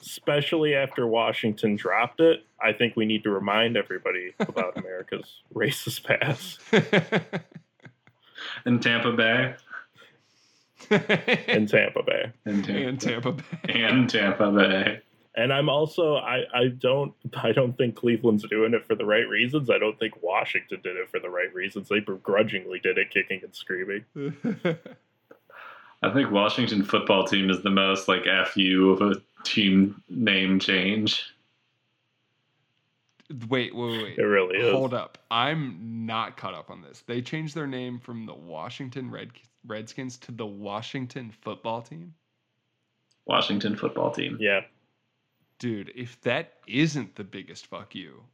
Especially 0.00 0.74
after 0.74 1.06
Washington 1.06 1.76
dropped 1.76 2.20
it, 2.20 2.44
I 2.60 2.72
think 2.72 2.96
we 2.96 3.06
need 3.06 3.22
to 3.24 3.30
remind 3.30 3.76
everybody 3.76 4.34
about 4.40 4.76
America's 4.76 5.42
racist 5.54 6.04
past. 6.04 6.60
In 8.66 8.80
Tampa 8.80 9.12
Bay? 9.12 9.54
in 10.90 11.66
Tampa 11.66 12.02
Bay. 12.02 12.32
In 12.44 12.62
Tampa, 12.62 12.88
and 12.88 13.00
Tampa 13.00 13.32
Bay. 13.32 13.42
and 13.68 14.10
Tampa 14.10 14.50
Bay. 14.50 15.00
And 15.34 15.52
I'm 15.52 15.68
also 15.70 16.16
I, 16.16 16.42
I 16.52 16.68
don't 16.68 17.14
I 17.36 17.52
don't 17.52 17.78
think 17.78 17.94
Cleveland's 17.94 18.46
doing 18.48 18.74
it 18.74 18.84
for 18.84 18.94
the 18.94 19.04
right 19.06 19.26
reasons. 19.28 19.70
I 19.70 19.78
don't 19.78 19.98
think 19.98 20.22
Washington 20.22 20.80
did 20.82 20.96
it 20.96 21.08
for 21.08 21.20
the 21.20 21.30
right 21.30 21.52
reasons. 21.54 21.88
They 21.88 22.00
begrudgingly 22.00 22.80
did 22.80 22.98
it 22.98 23.10
kicking 23.10 23.40
and 23.42 23.54
screaming. 23.54 24.04
I 26.02 26.10
think 26.12 26.30
Washington 26.30 26.84
football 26.84 27.24
team 27.24 27.48
is 27.48 27.62
the 27.62 27.70
most 27.70 28.08
like 28.08 28.24
FU 28.24 28.90
of 28.90 29.00
a 29.00 29.22
team 29.44 30.02
name 30.08 30.58
change. 30.58 31.24
wait, 33.48 33.74
wait, 33.74 34.02
wait. 34.02 34.18
It 34.18 34.22
really 34.22 34.58
is. 34.58 34.72
Hold 34.72 34.94
up. 34.94 35.18
I'm 35.30 36.04
not 36.04 36.36
caught 36.36 36.54
up 36.54 36.70
on 36.70 36.82
this. 36.82 37.02
They 37.06 37.22
changed 37.22 37.54
their 37.54 37.68
name 37.68 37.98
from 37.98 38.26
the 38.26 38.34
Washington 38.34 39.10
Red 39.10 39.30
Redskins 39.66 40.16
to 40.18 40.32
the 40.32 40.46
Washington 40.46 41.32
football 41.40 41.82
team. 41.82 42.14
Washington 43.26 43.76
football 43.76 44.10
team. 44.10 44.36
Yeah. 44.40 44.62
Dude, 45.60 45.92
if 45.94 46.20
that 46.22 46.54
isn't 46.66 47.14
the 47.14 47.22
biggest 47.22 47.66
fuck 47.66 47.94
you, 47.94 48.24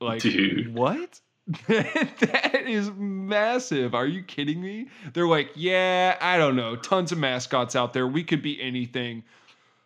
like, 0.00 0.22
Dude. 0.22 0.72
what? 0.72 1.20
that 1.68 2.64
is 2.66 2.90
massive. 2.96 3.94
Are 3.94 4.06
you 4.06 4.22
kidding 4.22 4.60
me? 4.60 4.88
They're 5.12 5.28
like, 5.28 5.50
yeah, 5.54 6.16
I 6.20 6.38
don't 6.38 6.56
know. 6.56 6.74
Tons 6.74 7.12
of 7.12 7.18
mascots 7.18 7.76
out 7.76 7.92
there. 7.92 8.06
We 8.06 8.24
could 8.24 8.42
be 8.42 8.60
anything. 8.60 9.22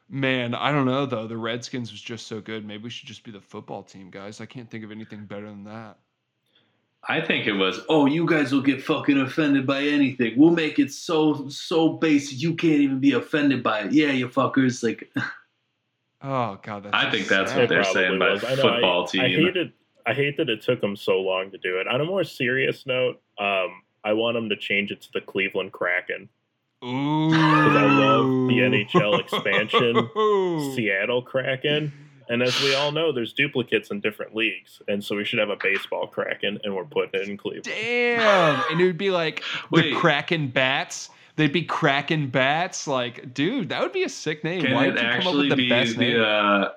Man, 0.09 0.55
I 0.55 0.73
don't 0.73 0.87
know 0.87 1.07
though. 1.07 1.27
The 1.27 1.37
Redskins 1.37 1.93
was 1.93 2.01
just 2.01 2.27
so 2.27 2.41
good. 2.41 2.67
Maybe 2.67 2.85
we 2.85 2.91
should 2.91 3.07
just 3.07 3.23
be 3.23 3.31
the 3.31 3.41
football 3.41 3.83
team, 3.83 4.11
guys. 4.11 4.41
I 4.41 4.47
can't 4.47 4.69
think 4.71 4.85
of 4.85 4.91
anything 4.91 5.27
better 5.27 5.47
than 5.47 5.65
that. 5.65 5.99
I 7.09 7.21
think 7.21 7.47
it 7.47 7.53
was, 7.53 7.81
oh, 7.89 8.07
you 8.07 8.27
guys 8.27 8.53
will 8.53 8.61
get 8.61 8.83
fucking 8.83 9.19
offended 9.19 9.67
by 9.67 9.83
anything. 9.83 10.35
We'll 10.37 10.51
make 10.51 10.79
it 10.79 10.93
so 10.93 11.49
so 11.49 11.91
basic 11.91 12.43
you 12.43 12.55
can't 12.55 12.81
even 12.81 13.01
be 13.01 13.13
offended 13.13 13.63
by 13.63 13.81
it. 13.81 13.93
Yeah, 13.93 14.11
you 14.11 14.29
fuckers. 14.29 14.83
Like 14.83 15.11
Oh 16.23 16.59
god, 16.63 16.85
that's 16.85 16.95
I 16.95 17.05
just 17.05 17.17
think 17.17 17.29
that's 17.29 17.53
what 17.53 17.65
It 17.65 17.69
they're 17.69 17.83
probably 17.83 18.03
saying 18.03 18.19
by 18.19 18.31
was. 18.33 18.45
I 18.45 18.55
know, 18.55 18.63
football 18.63 19.05
I, 19.05 19.07
team. 19.07 19.21
I 19.21 19.29
hate 19.29 19.57
it. 19.57 19.73
I 20.07 20.15
hate 20.15 20.37
that 20.39 20.49
it 20.49 20.63
took 20.63 20.81
them 20.81 20.97
so 20.97 21.21
long 21.21 21.51
to 21.51 21.59
do 21.59 21.79
it. 21.79 21.87
On 21.89 22.01
a 22.01 22.05
more 22.05 22.25
serious 22.25 22.87
note, 22.87 23.21
um, 23.39 23.83
I 24.05 24.13
want 24.13 24.35
them 24.35 24.49
to 24.49 24.57
change 24.57 24.91
it 24.91 25.01
to 25.03 25.09
the 25.13 25.21
Cleveland 25.21 25.73
Kraken. 25.73 26.29
Ooh. 26.85 27.29
Because 27.31 27.77
I 27.77 27.85
love 27.85 28.25
the 28.49 28.59
NHL 28.59 29.21
expansion. 29.21 30.09
Seattle 30.75 31.23
Kraken. 31.23 31.93
And 32.31 32.43
as 32.43 32.59
we 32.63 32.75
all 32.77 32.93
know, 32.93 33.13
there's 33.13 33.33
duplicates 33.33 33.91
in 33.91 34.01
different 34.01 34.37
leagues. 34.37 34.81
And 34.87 35.03
so 35.03 35.17
we 35.17 35.25
should 35.25 35.41
have 35.41 35.51
a 35.51 35.57
baseball 35.61 36.07
Kraken, 36.07 36.61
and 36.63 36.75
we're 36.75 36.85
putting 36.85 37.21
it 37.21 37.29
in 37.29 37.37
Cleveland. 37.37 37.65
Damn. 37.65 38.63
And 38.71 38.81
it 38.81 38.85
would 38.85 38.97
be 38.99 39.11
like 39.11 39.43
the 39.73 39.83
Wait. 39.83 39.97
Kraken 39.97 40.49
Bats. 40.49 41.11
They'd 41.37 41.53
be 41.53 41.65
Kraken 41.65 42.29
Bats. 42.29 42.87
Like, 42.87 43.35
dude, 43.35 43.71
that 43.71 43.81
would 43.83 43.93
be 43.93 44.05
a 44.05 44.09
sick 44.09 44.45
name. 44.45 44.63
Can 44.63 44.75
Why 44.75 44.87
it 44.87 44.93
did 44.93 44.97
you 44.97 45.01
come 45.01 45.11
up 45.11 45.17
actually 45.17 45.39
with 45.49 45.51
the 45.51 45.57
be 45.57 45.69
best 45.69 45.99
name? 45.99 46.21
uh, 46.21 46.69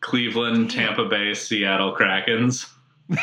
Cleveland, 0.00 0.70
Tampa 0.70 1.04
Bay, 1.04 1.34
Seattle 1.34 1.94
Krakens? 1.94 2.70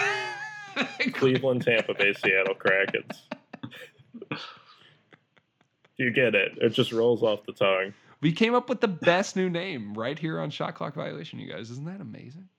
Cleveland, 1.14 1.64
Tampa 1.64 1.93
Bay, 1.93 2.14
Seattle 2.14 2.56
Krakens. 2.56 3.18
You 5.98 6.11
get 6.11 6.34
it. 6.34 6.57
It 6.57 6.69
just 6.69 6.91
rolls 6.91 7.22
off 7.22 7.45
the 7.45 7.53
tongue. 7.53 7.93
we 8.22 8.31
came 8.31 8.56
up 8.56 8.69
with 8.69 8.81
the 8.81 8.88
best 8.88 9.35
new 9.35 9.49
name 9.49 9.93
right 9.93 10.18
here 10.18 10.39
on 10.39 10.49
Shot 10.49 10.76
Clock 10.76 10.95
Violation, 10.95 11.38
you 11.39 11.52
guys. 11.52 11.69
Isn't 11.69 11.85
that 11.85 12.02
amazing? 12.02 12.49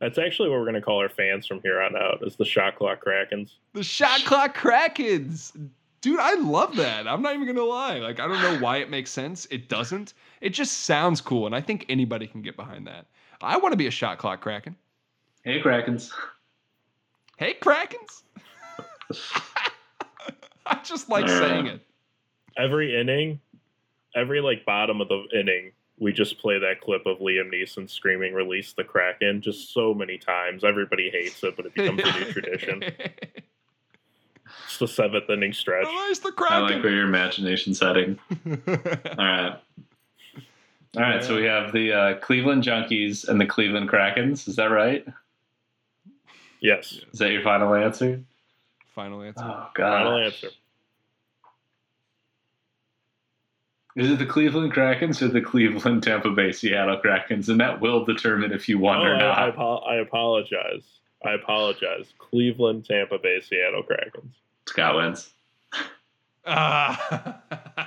That's 0.00 0.18
actually 0.18 0.50
what 0.50 0.60
we're 0.60 0.64
going 0.64 0.74
to 0.74 0.80
call 0.80 1.00
our 1.00 1.08
fans 1.08 1.46
from 1.46 1.60
here 1.62 1.80
on 1.80 1.96
out 1.96 2.22
is 2.24 2.36
the 2.36 2.44
Shot 2.44 2.76
Clock 2.76 3.04
Krakens. 3.04 3.54
The 3.72 3.82
Shot 3.82 4.24
Clock 4.24 4.56
Krakens. 4.56 5.52
Dude, 6.00 6.20
I 6.20 6.34
love 6.34 6.76
that. 6.76 7.08
I'm 7.08 7.22
not 7.22 7.34
even 7.34 7.46
gonna 7.46 7.62
lie. 7.62 7.98
Like, 7.98 8.20
I 8.20 8.28
don't 8.28 8.40
know 8.40 8.58
why 8.58 8.78
it 8.78 8.90
makes 8.90 9.10
sense. 9.10 9.46
It 9.50 9.68
doesn't. 9.68 10.14
It 10.40 10.50
just 10.50 10.84
sounds 10.84 11.20
cool, 11.20 11.46
and 11.46 11.54
I 11.54 11.60
think 11.60 11.86
anybody 11.88 12.26
can 12.26 12.42
get 12.42 12.56
behind 12.56 12.86
that. 12.86 13.06
I 13.40 13.56
want 13.56 13.72
to 13.72 13.76
be 13.76 13.86
a 13.86 13.90
shot 13.90 14.18
clock 14.18 14.40
kraken. 14.40 14.76
Hey, 15.44 15.60
Krakens. 15.60 16.10
Hey, 17.38 17.54
krakens. 17.60 18.22
I 20.66 20.80
just 20.82 21.08
like 21.08 21.28
saying 21.28 21.66
it. 21.66 21.80
Every 22.56 23.00
inning, 23.00 23.40
every 24.14 24.40
like 24.40 24.64
bottom 24.66 25.00
of 25.00 25.08
the 25.08 25.24
inning, 25.32 25.70
we 25.98 26.12
just 26.12 26.38
play 26.38 26.58
that 26.58 26.80
clip 26.80 27.06
of 27.06 27.18
Liam 27.18 27.52
Neeson 27.52 27.88
screaming 27.88 28.34
"Release 28.34 28.72
the 28.72 28.84
Kraken" 28.84 29.40
just 29.40 29.72
so 29.72 29.94
many 29.94 30.18
times. 30.18 30.64
Everybody 30.64 31.10
hates 31.10 31.42
it, 31.44 31.56
but 31.56 31.66
it 31.66 31.74
becomes 31.74 32.00
a 32.02 32.18
new 32.18 32.24
tradition. 32.32 32.82
It's 34.66 34.78
the 34.78 34.88
seventh 34.88 35.28
inning 35.30 35.52
stretch. 35.52 35.86
Release 35.86 36.18
the 36.20 36.32
I 36.38 36.58
like 36.58 36.66
kraken. 36.68 36.82
where 36.82 36.92
your 36.92 37.04
imagination 37.06 37.74
setting. 37.74 38.18
All 38.46 38.54
right. 39.16 39.56
All 40.96 41.02
right, 41.02 41.22
so 41.22 41.36
we 41.36 41.44
have 41.44 41.70
the 41.72 41.92
uh, 41.92 42.14
Cleveland 42.20 42.62
Junkies 42.62 43.28
and 43.28 43.40
the 43.40 43.46
Cleveland 43.46 43.90
Krakens. 43.90 44.48
Is 44.48 44.56
that 44.56 44.70
right? 44.70 45.06
Yes, 46.60 46.98
Is 47.12 47.18
that 47.20 47.30
your 47.30 47.42
final 47.42 47.74
answer? 47.74 48.20
Final 48.94 49.22
answer. 49.22 49.44
Oh, 49.44 49.68
God. 49.74 49.90
final 50.04 50.16
answer. 50.18 50.48
Is 53.96 54.10
it 54.10 54.18
the 54.18 54.26
Cleveland 54.26 54.72
Krakens 54.72 55.20
or 55.22 55.28
the 55.28 55.40
Cleveland 55.40 56.02
Tampa 56.04 56.30
Bay 56.30 56.52
Seattle 56.52 57.00
Krakens? 57.04 57.48
And 57.48 57.60
that 57.60 57.80
will 57.80 58.04
determine 58.04 58.52
if 58.52 58.68
you 58.68 58.78
won 58.78 58.98
Oh, 58.98 59.02
or 59.04 59.16
not. 59.18 59.38
I, 59.38 59.48
apo- 59.48 59.78
I 59.78 59.96
apologize. 59.96 60.97
I 61.24 61.32
apologize. 61.32 62.06
Cleveland, 62.18 62.84
Tampa 62.84 63.18
Bay, 63.18 63.40
Seattle 63.40 63.82
Krakens. 63.82 64.30
Scott 64.66 64.96
wins. 64.96 65.30
Ah. 66.46 67.40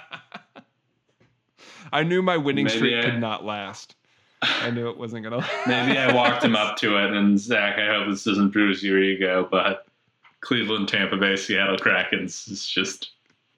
I 1.94 2.04
knew 2.04 2.22
my 2.22 2.38
winning 2.38 2.66
Maybe 2.66 2.78
streak 2.78 2.96
I- 3.06 3.10
could 3.12 3.20
not 3.20 3.46
last. 3.46 3.96
I 4.44 4.72
knew 4.72 4.90
it 4.90 4.98
wasn't 4.98 5.24
gonna. 5.24 5.48
Maybe 5.68 5.98
I 5.98 6.12
walked 6.16 6.44
him 6.44 6.56
up 6.56 6.76
to 6.78 6.98
it, 6.98 7.12
and 7.12 7.40
Zach, 7.40 7.78
I 7.78 7.94
hope 7.94 8.10
this 8.10 8.24
doesn't 8.24 8.50
bruise 8.50 8.82
your 8.84 8.98
ego, 9.02 9.48
but 9.52 9.86
Cleveland, 10.40 10.88
Tampa 10.88 11.16
Bay, 11.16 11.36
Seattle 11.36 11.78
Krakens 11.78 12.50
is 12.50 12.68
just 12.68 13.12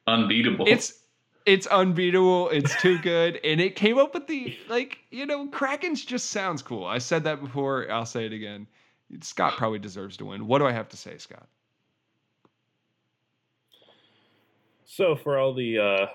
unbeatable. 0.07 0.67
It's 0.67 0.99
it's 1.45 1.67
unbeatable. 1.67 2.49
It's 2.49 2.75
too 2.81 2.97
good, 2.99 3.39
and 3.45 3.61
it 3.61 3.77
came 3.77 3.97
up 3.97 4.13
with 4.13 4.27
the 4.27 4.57
like 4.67 4.97
you 5.09 5.25
know 5.25 5.47
Krakens 5.47 6.05
just 6.05 6.31
sounds 6.31 6.61
cool. 6.61 6.83
I 6.85 6.97
said 6.97 7.23
that 7.23 7.39
before. 7.39 7.89
I'll 7.89 8.05
say 8.05 8.25
it 8.25 8.33
again. 8.33 8.67
Scott 9.21 9.53
probably 9.57 9.79
deserves 9.79 10.17
to 10.17 10.25
win. 10.25 10.47
What 10.47 10.59
do 10.59 10.65
I 10.65 10.71
have 10.71 10.89
to 10.89 10.97
say, 10.97 11.17
Scott? 11.17 11.47
So 14.85 15.15
for 15.15 15.37
all 15.37 15.53
the 15.53 15.79
uh, 15.79 16.07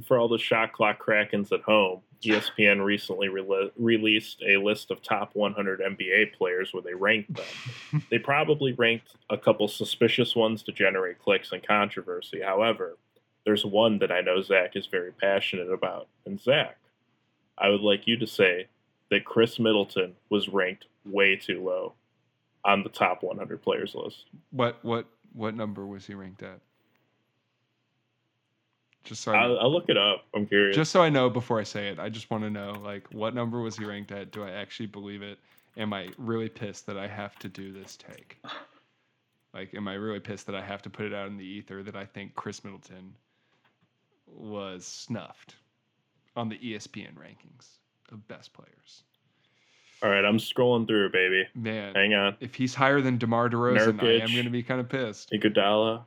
for 0.06 0.18
all 0.18 0.28
the 0.28 0.38
shot 0.38 0.72
clock 0.72 1.04
krakens 1.04 1.52
at 1.52 1.60
home, 1.62 2.00
ESPN 2.22 2.84
recently 2.84 3.28
rele- 3.28 3.70
released 3.76 4.42
a 4.46 4.56
list 4.56 4.90
of 4.90 5.02
top 5.02 5.34
100 5.34 5.80
NBA 5.80 6.34
players 6.34 6.72
where 6.72 6.82
they 6.82 6.94
ranked 6.94 7.34
them. 7.34 8.02
they 8.10 8.18
probably 8.18 8.72
ranked 8.72 9.16
a 9.30 9.36
couple 9.36 9.68
suspicious 9.68 10.34
ones 10.34 10.62
to 10.62 10.72
generate 10.72 11.20
clicks 11.20 11.52
and 11.52 11.66
controversy. 11.66 12.40
However, 12.40 12.96
there's 13.44 13.64
one 13.64 13.98
that 13.98 14.12
I 14.12 14.20
know 14.20 14.40
Zach 14.40 14.76
is 14.76 14.86
very 14.86 15.12
passionate 15.12 15.70
about. 15.70 16.08
And 16.26 16.40
Zach, 16.40 16.78
I 17.58 17.68
would 17.68 17.80
like 17.80 18.06
you 18.06 18.16
to 18.18 18.26
say 18.26 18.68
that 19.10 19.24
Khris 19.24 19.58
Middleton 19.58 20.14
was 20.30 20.48
ranked 20.48 20.86
way 21.04 21.36
too 21.36 21.62
low 21.62 21.94
on 22.64 22.82
the 22.82 22.88
top 22.88 23.22
100 23.22 23.62
players 23.62 23.94
list. 23.94 24.26
What 24.50 24.78
what 24.82 25.06
what 25.32 25.54
number 25.54 25.86
was 25.86 26.06
he 26.06 26.14
ranked 26.14 26.42
at? 26.42 26.60
Just 29.04 29.22
so 29.22 29.32
I 29.32 29.42
I'll, 29.42 29.58
I'll 29.60 29.72
look 29.72 29.88
it 29.88 29.96
up. 29.96 30.24
I'm 30.34 30.46
curious. 30.46 30.76
just 30.76 30.92
so 30.92 31.02
I 31.02 31.08
know 31.08 31.28
before 31.28 31.58
I 31.58 31.64
say 31.64 31.88
it, 31.88 31.98
I 31.98 32.08
just 32.08 32.30
want 32.30 32.44
to 32.44 32.50
know 32.50 32.72
like 32.84 33.12
what 33.12 33.34
number 33.34 33.60
was 33.60 33.76
he 33.76 33.84
ranked 33.84 34.12
at? 34.12 34.30
Do 34.30 34.44
I 34.44 34.50
actually 34.50 34.86
believe 34.86 35.22
it? 35.22 35.38
Am 35.76 35.92
I 35.92 36.08
really 36.18 36.48
pissed 36.48 36.86
that 36.86 36.98
I 36.98 37.08
have 37.08 37.38
to 37.40 37.48
do 37.48 37.72
this 37.72 37.96
take? 37.96 38.38
Like, 39.54 39.74
am 39.74 39.86
I 39.86 39.94
really 39.94 40.20
pissed 40.20 40.46
that 40.46 40.54
I 40.54 40.62
have 40.62 40.82
to 40.82 40.90
put 40.90 41.04
it 41.04 41.12
out 41.12 41.28
in 41.28 41.36
the 41.36 41.44
ether 41.44 41.82
that 41.82 41.96
I 41.96 42.06
think 42.06 42.34
Khris 42.34 42.64
Middleton 42.64 43.14
was 44.26 44.86
snuffed 44.86 45.56
on 46.36 46.48
the 46.48 46.58
ESPN 46.58 47.14
rankings 47.14 47.78
of 48.10 48.26
best 48.28 48.52
players? 48.54 49.02
All 50.02 50.10
right, 50.10 50.24
I'm 50.24 50.38
scrolling 50.38 50.86
through, 50.88 51.10
baby. 51.12 51.44
Man, 51.54 51.94
Hang 51.94 52.14
on. 52.14 52.36
if 52.40 52.56
he's 52.56 52.74
higher 52.74 53.00
than 53.00 53.18
DeMar 53.18 53.48
DeRozan, 53.50 54.02
I 54.02 54.24
am 54.24 54.32
going 54.32 54.44
to 54.44 54.50
be 54.50 54.62
kind 54.62 54.80
of 54.80 54.88
pissed. 54.88 55.30
Iguodala, 55.30 56.02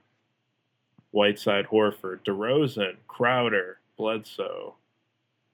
Whiteside, 1.12 1.66
Horford, 1.68 2.20
DeRozan, 2.28 2.98
Crowder, 3.08 3.80
Bledsoe, 3.98 4.76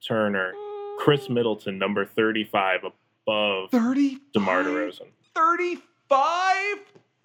Turner, 0.03 0.53
Khris 0.99 1.30
Middleton, 1.30 1.77
number 1.77 2.03
35, 2.03 2.80
above 3.27 3.69
30 3.69 4.18
DeMar 4.34 4.63
DeRozan. 4.63 5.07
35? 5.35 6.77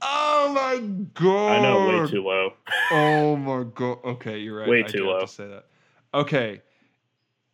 Oh 0.03 0.53
my 0.55 0.79
god. 1.15 1.53
I 1.53 1.63
know, 1.63 2.03
way 2.03 2.11
too 2.11 2.23
low. 2.23 2.53
Oh 2.93 3.37
my 3.37 3.65
god. 3.75 3.99
Okay, 4.05 4.39
you're 4.39 4.59
right. 4.61 4.69
Way 4.69 4.85
I 4.85 4.87
too 4.87 5.07
low. 5.07 5.21
to 5.21 5.27
say 5.27 5.49
that. 5.49 5.65
Okay. 6.13 6.61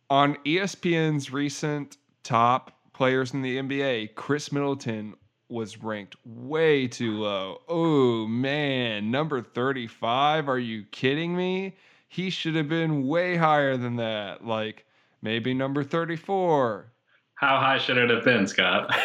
On 0.09 0.35
ESPN's 0.45 1.31
recent 1.31 1.97
top 2.23 2.72
players 2.93 3.33
in 3.33 3.41
the 3.41 3.57
NBA, 3.57 4.15
Khris 4.15 4.51
Middleton 4.51 5.15
was 5.49 5.77
ranked 5.77 6.15
way 6.25 6.87
too 6.87 7.17
low. 7.17 7.61
Oh 7.67 8.27
man, 8.27 9.11
number 9.11 9.41
35? 9.41 10.49
Are 10.49 10.59
you 10.59 10.83
kidding 10.91 11.35
me? 11.35 11.75
He 12.07 12.29
should 12.29 12.55
have 12.55 12.69
been 12.69 13.07
way 13.07 13.35
higher 13.35 13.77
than 13.77 13.97
that. 13.97 14.45
Like 14.45 14.85
maybe 15.21 15.53
number 15.53 15.83
34. 15.83 16.91
How 17.35 17.59
high 17.59 17.77
should 17.77 17.97
it 17.97 18.09
have 18.09 18.23
been, 18.23 18.47
Scott? 18.47 18.95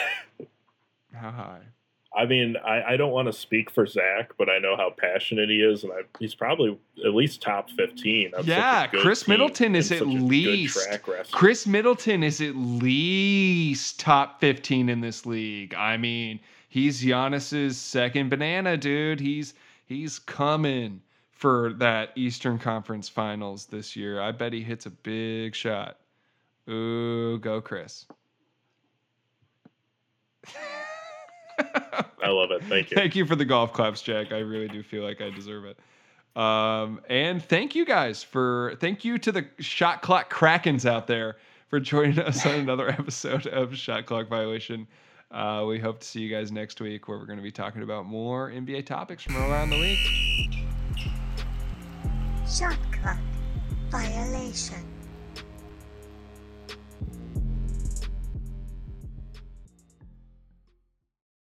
How 1.12 1.30
high? 1.30 1.62
I 2.16 2.24
mean, 2.24 2.56
I, 2.64 2.94
I 2.94 2.96
don't 2.96 3.12
want 3.12 3.26
to 3.26 3.32
speak 3.32 3.70
for 3.70 3.86
Zach, 3.86 4.32
but 4.38 4.48
I 4.48 4.58
know 4.58 4.76
how 4.76 4.90
passionate 4.96 5.50
he 5.50 5.56
is, 5.56 5.84
and 5.84 5.92
I, 5.92 6.00
he's 6.18 6.34
probably 6.34 6.78
at 7.04 7.14
least 7.14 7.42
top 7.42 7.70
15. 7.70 8.34
on 8.34 8.40
such 8.40 8.46
a 8.46 8.50
Yeah, 8.50 8.86
Khris 8.86 9.28
Middleton 9.28 9.74
is 9.76 9.92
at 9.92 9.98
such 9.98 10.08
a 10.08 10.10
good 10.12 10.22
least- 10.22 10.78
Khris 11.32 11.66
Middleton 11.66 12.22
is 12.22 12.40
at 12.40 12.56
least 12.56 14.00
top 14.00 14.40
15 14.40 14.88
in 14.88 15.00
this 15.02 15.26
league. 15.26 15.74
I 15.74 15.96
mean, 15.98 16.40
he's 16.68 17.02
Giannis's 17.02 17.76
second 17.76 18.30
banana, 18.30 18.76
dude. 18.78 19.20
He's 19.20 19.54
he's 19.84 20.18
coming 20.18 21.02
for 21.30 21.74
that 21.74 22.10
Eastern 22.16 22.58
Conference 22.58 23.08
Finals 23.08 23.66
this 23.66 23.94
year. 23.94 24.20
I 24.20 24.32
bet 24.32 24.52
he 24.52 24.62
hits 24.62 24.86
a 24.86 24.90
big 24.90 25.54
shot. 25.54 25.98
Ooh, 26.68 27.38
go 27.38 27.60
Khris. 27.60 28.06
I 32.22 32.28
love 32.28 32.50
it. 32.50 32.62
Thank 32.64 32.90
you. 32.90 32.96
Thank 32.96 33.16
you 33.16 33.26
for 33.26 33.36
the 33.36 33.44
golf 33.44 33.72
claps, 33.72 34.02
Jack. 34.02 34.32
I 34.32 34.38
really 34.38 34.68
do 34.68 34.82
feel 34.82 35.02
like 35.02 35.20
I 35.20 35.30
deserve 35.30 35.64
it. 35.64 35.78
Um, 36.40 37.00
and 37.08 37.42
thank 37.42 37.74
you 37.74 37.84
guys 37.84 38.22
for 38.22 38.76
thank 38.80 39.04
you 39.04 39.18
to 39.18 39.32
the 39.32 39.46
shot 39.58 40.02
clock 40.02 40.32
krakens 40.32 40.88
out 40.88 41.06
there 41.06 41.36
for 41.68 41.80
joining 41.80 42.18
us 42.18 42.44
on 42.46 42.54
another 42.54 42.88
episode 42.98 43.46
of 43.46 43.76
Shot 43.76 44.06
Clock 44.06 44.28
Violation. 44.28 44.86
Uh, 45.30 45.64
we 45.68 45.78
hope 45.78 46.00
to 46.00 46.06
see 46.06 46.20
you 46.20 46.34
guys 46.34 46.50
next 46.50 46.80
week 46.80 47.06
where 47.06 47.18
we're 47.18 47.26
going 47.26 47.38
to 47.38 47.42
be 47.42 47.50
talking 47.50 47.82
about 47.82 48.06
more 48.06 48.50
NBA 48.50 48.86
topics 48.86 49.22
from 49.22 49.36
around 49.36 49.70
the 49.70 49.76
league. 49.76 49.98
Shot 52.48 52.78
clock 52.92 53.18
violation. 53.90 54.97